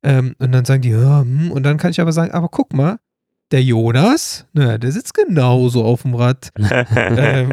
ähm, 0.02 0.34
und 0.38 0.52
dann 0.52 0.64
sagen 0.64 0.82
die, 0.82 0.90
ja, 0.90 1.20
hm, 1.20 1.50
und 1.50 1.62
dann 1.62 1.78
kann 1.78 1.90
ich 1.90 2.00
aber 2.00 2.12
sagen, 2.12 2.32
aber 2.32 2.48
guck 2.48 2.72
mal, 2.72 2.98
der 3.52 3.62
Jonas, 3.62 4.46
na, 4.52 4.76
der 4.76 4.90
sitzt 4.90 5.14
genauso 5.14 5.84
auf 5.84 6.02
dem 6.02 6.14
Rad. 6.14 6.50
ähm, 6.58 7.52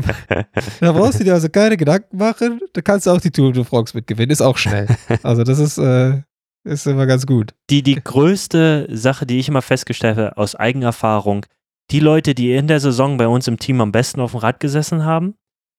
da 0.80 0.92
brauchst 0.92 1.20
du 1.20 1.24
dir 1.24 1.34
also 1.34 1.50
keine 1.50 1.78
Gedanken 1.78 2.18
machen. 2.18 2.62
Da 2.74 2.82
kannst 2.82 3.06
du 3.06 3.12
auch 3.12 3.22
die 3.22 3.30
Tour 3.30 3.54
de 3.54 3.64
France 3.64 3.96
mitgewinnen. 3.96 4.32
Ist 4.32 4.42
auch 4.42 4.58
schnell. 4.58 4.88
Also, 5.22 5.44
das 5.44 5.60
ist, 5.60 5.78
äh, 5.78 6.22
ist 6.64 6.88
immer 6.88 7.06
ganz 7.06 7.28
gut. 7.28 7.54
Die, 7.70 7.84
die 7.84 7.96
größte 7.96 8.88
Sache, 8.92 9.26
die 9.26 9.40
ich 9.40 9.48
immer 9.48 9.62
festgestellt 9.62 10.18
habe 10.18 10.38
aus 10.38 10.56
Eigenerfahrung, 10.56 11.46
die 11.92 12.00
Leute, 12.00 12.34
die 12.36 12.54
in 12.54 12.68
der 12.68 12.80
Saison 12.80 13.18
bei 13.18 13.28
uns 13.28 13.48
im 13.48 13.60
Team 13.60 13.82
am 13.82 13.92
besten 13.92 14.22
auf 14.22 14.32
dem 14.32 14.40
Rad 14.40 14.60
gesessen 14.60 15.06
haben, 15.06 15.36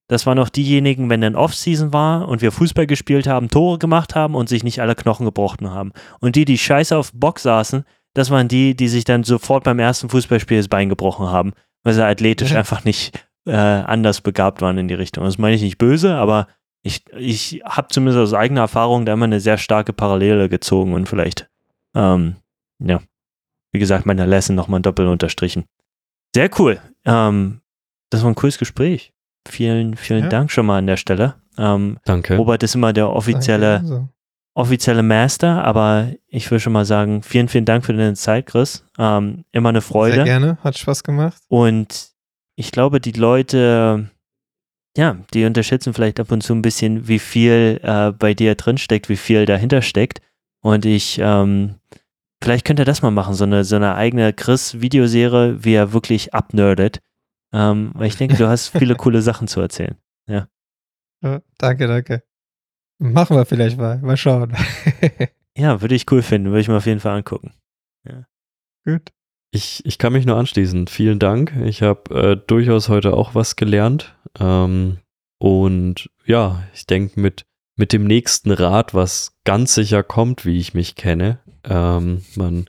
das 0.09 0.26
waren 0.26 0.39
auch 0.39 0.51
diejenigen, 0.51 1.09
wenn 1.09 1.22
dann 1.22 1.35
Off-Season 1.35 1.93
war 1.93 2.28
und 2.28 2.43
wir 2.43 2.52
Fußball 2.52 2.86
gespielt 2.86 3.26
haben, 3.26 3.48
Tore 3.48 3.78
gemacht 3.78 4.14
haben 4.14 4.35
und 4.35 4.48
sich 4.48 4.62
nicht 4.62 4.81
alle 4.81 4.94
Knochen 4.94 5.24
gebrochen 5.24 5.70
haben. 5.70 5.93
Und 6.20 6.36
die, 6.36 6.44
die 6.44 6.59
scheiße 6.59 6.97
auf 6.97 7.10
Bock 7.14 7.39
saßen, 7.39 7.85
das 8.12 8.31
waren 8.31 8.48
die, 8.48 8.76
die 8.76 8.89
sich 8.89 9.05
dann 9.05 9.24
sofort 9.24 9.64
beim 9.64 9.78
ersten 9.78 10.10
Fußballspiel 10.10 10.59
das 10.59 10.68
Bein 10.68 10.90
gebrochen 10.90 11.28
haben, 11.28 11.52
weil 11.82 11.94
sie 11.94 12.05
athletisch 12.05 12.52
ja. 12.52 12.59
einfach 12.59 12.85
nicht 12.85 13.26
äh, 13.47 13.52
anders 13.52 14.20
begabt 14.20 14.60
waren 14.60 14.78
in 14.78 14.89
die 14.89 14.94
Richtung. 14.94 15.24
Das 15.24 15.39
meine 15.39 15.56
ich 15.56 15.62
nicht 15.62 15.78
böse, 15.78 16.14
aber 16.14 16.48
ich, 16.82 17.02
ich 17.16 17.62
habe 17.64 17.89
zumindest 17.89 18.18
aus 18.18 18.35
eigener 18.35 18.60
Erfahrung 18.60 19.06
da 19.06 19.14
immer 19.14 19.24
eine 19.24 19.40
sehr 19.40 19.56
starke 19.56 19.94
Parallele 19.94 20.51
gezogen 20.51 20.93
und 20.93 21.09
vielleicht, 21.09 21.48
ähm, 21.94 22.36
ja, 22.78 23.01
wie 23.72 23.78
gesagt, 23.78 24.05
meine 24.05 24.26
Lesson 24.26 24.55
nochmal 24.55 24.81
doppelt 24.81 25.09
unterstrichen. 25.09 25.64
Sehr 26.35 26.51
cool. 26.59 26.81
Ähm, 27.05 27.61
das 28.11 28.23
war 28.23 28.31
ein 28.31 28.35
cooles 28.35 28.59
Gespräch. 28.59 29.12
Vielen, 29.47 29.97
vielen 29.97 30.24
ja. 30.24 30.28
Dank 30.28 30.51
schon 30.51 30.66
mal 30.66 30.78
an 30.78 30.86
der 30.86 30.97
Stelle. 30.97 31.35
Ähm, 31.59 31.98
Danke. 32.05 32.36
Robert 32.36 32.62
ist 32.62 32.74
immer 32.74 32.93
der 32.93 33.11
offizielle 33.11 33.81
Danke, 33.81 34.09
offizielle 34.55 35.02
Master, 35.02 35.65
aber 35.65 36.09
ich 36.28 36.51
will 36.51 36.61
schon 36.61 36.73
mal 36.73 36.85
sagen, 36.85 37.23
vielen, 37.23 37.48
vielen 37.48 37.65
Dank 37.65 37.85
für 37.85 37.93
deine 37.93 38.15
Zeit, 38.15 38.47
Chris. 38.47 38.85
Ähm, 38.98 39.44
immer 39.52 39.69
eine 39.69 39.81
Freude. 39.81 40.16
Sehr 40.16 40.24
gerne, 40.24 40.59
hat 40.62 40.78
Spaß 40.78 41.02
gemacht. 41.02 41.43
Und 41.48 42.12
ich 42.56 42.70
glaube, 42.70 43.01
die 43.01 43.12
Leute, 43.12 44.11
ja, 44.97 45.16
die 45.35 45.44
unterschätzen 45.44 45.93
vielleicht 45.93 46.20
ab 46.20 46.31
und 46.31 46.43
zu 46.43 46.55
ein 46.55 46.62
bisschen, 46.62 47.09
wie 47.09 47.19
viel 47.19 47.81
äh, 47.82 48.12
bei 48.12 48.35
dir 48.35 48.55
drinsteckt, 48.55 49.09
wie 49.09 49.16
viel 49.16 49.44
dahinter 49.44 49.82
steckt. 49.82 50.20
Und 50.61 50.86
ich, 50.86 51.19
ähm, 51.20 51.74
vielleicht 52.45 52.65
könnt 52.66 52.79
ihr 52.79 52.85
das 52.85 53.03
mal 53.03 53.11
machen, 53.11 53.35
so 53.35 53.45
eine, 53.45 53.65
so 53.65 53.77
eine 53.77 53.95
eigene 53.95 54.33
Chris-Videoserie, 54.33 55.65
wie 55.65 55.75
er 55.75 55.93
wirklich 55.93 56.35
abnerdet. 56.35 57.01
Ähm, 57.53 57.93
weil 57.95 58.09
ich 58.09 58.16
denke, 58.16 58.37
du 58.37 58.47
hast 58.49 58.69
viele 58.69 58.95
coole 58.97 59.23
Sachen 59.23 59.49
zu 59.49 59.61
erzählen. 59.61 59.97
Ja, 61.25 61.41
danke, 61.57 61.87
danke. 61.87 62.23
Machen 62.99 63.37
wir 63.37 63.47
vielleicht 63.47 63.79
mal. 63.79 63.99
Mal 63.99 64.16
schauen. 64.16 64.55
ja, 65.57 65.81
würde 65.81 65.95
ich 65.95 66.11
cool 66.12 66.23
finden. 66.23 66.49
Würde 66.49 66.61
ich 66.61 66.69
mir 66.69 66.77
auf 66.77 66.87
jeden 66.87 67.01
Fall 67.01 67.16
angucken. 67.16 67.53
Ja. 68.07 68.27
Gut. 68.85 69.11
Ich, 69.51 69.85
ich 69.87 69.99
kann 69.99 70.12
mich 70.12 70.27
nur 70.27 70.37
anschließen. 70.37 70.87
Vielen 70.87 71.19
Dank. 71.19 71.55
Ich 71.65 71.83
habe 71.83 72.15
äh, 72.15 72.37
durchaus 72.37 72.91
heute 72.91 73.15
auch 73.15 73.35
was 73.35 73.57
gelernt. 73.57 74.15
Ähm, 74.39 74.99
und 75.39 76.11
ja, 76.27 76.62
ich 76.75 76.87
denke, 76.87 77.19
mit, 77.19 77.47
mit 77.76 77.92
dem 77.92 78.05
nächsten 78.05 78.51
Rad, 78.51 78.94
was 78.94 79.32
ganz 79.44 79.74
sicher 79.74 80.02
kommt, 80.02 80.44
wie 80.44 80.59
ich 80.59 80.74
mich 80.74 80.94
kenne, 80.94 81.40
ähm, 81.64 82.22
man, 82.36 82.66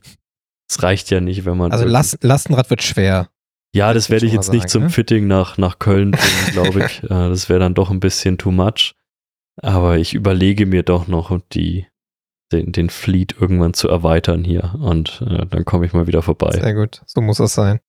es 0.68 0.82
reicht 0.82 1.10
ja 1.10 1.20
nicht, 1.20 1.44
wenn 1.44 1.56
man. 1.56 1.72
Also 1.72 1.84
Last, 1.84 2.18
Lastenrad 2.22 2.70
wird 2.70 2.82
schwer. 2.82 3.28
Ja, 3.74 3.92
das 3.92 4.08
werde 4.10 4.26
ich 4.26 4.32
jetzt 4.32 4.46
sagen, 4.46 4.58
nicht 4.58 4.70
zum 4.70 4.84
ne? 4.84 4.90
Fitting 4.90 5.26
nach, 5.26 5.58
nach 5.58 5.78
Köln 5.78 6.10
bringen, 6.12 6.52
glaube 6.52 6.86
ich. 6.86 7.02
äh, 7.04 7.08
das 7.08 7.48
wäre 7.48 7.60
dann 7.60 7.74
doch 7.74 7.90
ein 7.90 8.00
bisschen 8.00 8.38
too 8.38 8.50
much. 8.50 8.94
Aber 9.62 9.98
ich 9.98 10.14
überlege 10.14 10.66
mir 10.66 10.82
doch 10.82 11.06
noch, 11.08 11.38
die, 11.52 11.86
den, 12.52 12.72
den 12.72 12.90
Fleet 12.90 13.36
irgendwann 13.38 13.74
zu 13.74 13.88
erweitern 13.88 14.44
hier. 14.44 14.74
Und 14.80 15.22
äh, 15.26 15.46
dann 15.46 15.64
komme 15.64 15.86
ich 15.86 15.92
mal 15.92 16.06
wieder 16.06 16.22
vorbei. 16.22 16.52
Sehr 16.52 16.74
gut, 16.74 17.02
so 17.06 17.20
muss 17.20 17.38
das 17.38 17.54
sein. 17.54 17.80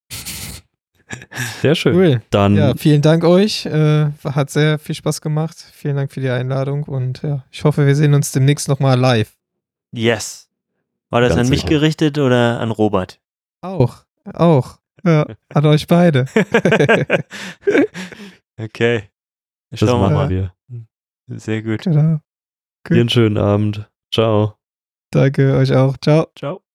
Sehr 1.62 1.76
schön. 1.76 1.96
Cool. 1.96 2.22
Dann 2.30 2.56
ja, 2.56 2.76
vielen 2.76 3.02
Dank 3.02 3.24
euch. 3.24 3.66
Äh, 3.66 4.12
hat 4.24 4.50
sehr 4.50 4.80
viel 4.80 4.96
Spaß 4.96 5.22
gemacht. 5.22 5.58
Vielen 5.74 5.96
Dank 5.96 6.12
für 6.12 6.20
die 6.20 6.30
Einladung 6.30 6.84
und 6.84 7.22
ja, 7.22 7.44
ich 7.52 7.64
hoffe, 7.64 7.86
wir 7.86 7.96
sehen 7.96 8.14
uns 8.14 8.32
demnächst 8.32 8.68
nochmal 8.68 9.00
live. 9.00 9.36
Yes. 9.92 10.50
War 11.10 11.22
das 11.22 11.36
Ganz 11.36 11.48
an 11.48 11.50
mich 11.50 11.62
sicher. 11.62 11.70
gerichtet 11.70 12.18
oder 12.18 12.60
an 12.60 12.72
Robert? 12.72 13.20
Auch, 13.62 14.04
auch. 14.34 14.80
Ja, 15.06 15.26
an 15.54 15.66
euch 15.66 15.88
beide. 15.88 16.26
okay. 18.58 19.04
Schauen 19.74 20.02
wir 20.02 20.10
mal. 20.10 20.30
Wir. 20.30 20.54
Sehr 21.28 21.62
gut. 21.62 21.84
Genau. 21.84 22.20
Dir 22.90 23.02
einen 23.02 23.10
schönen 23.10 23.38
Abend. 23.38 23.90
Ciao. 24.14 24.56
Danke 25.12 25.56
euch 25.56 25.74
auch. 25.74 25.98
Ciao. 25.98 26.28
Ciao. 26.36 26.67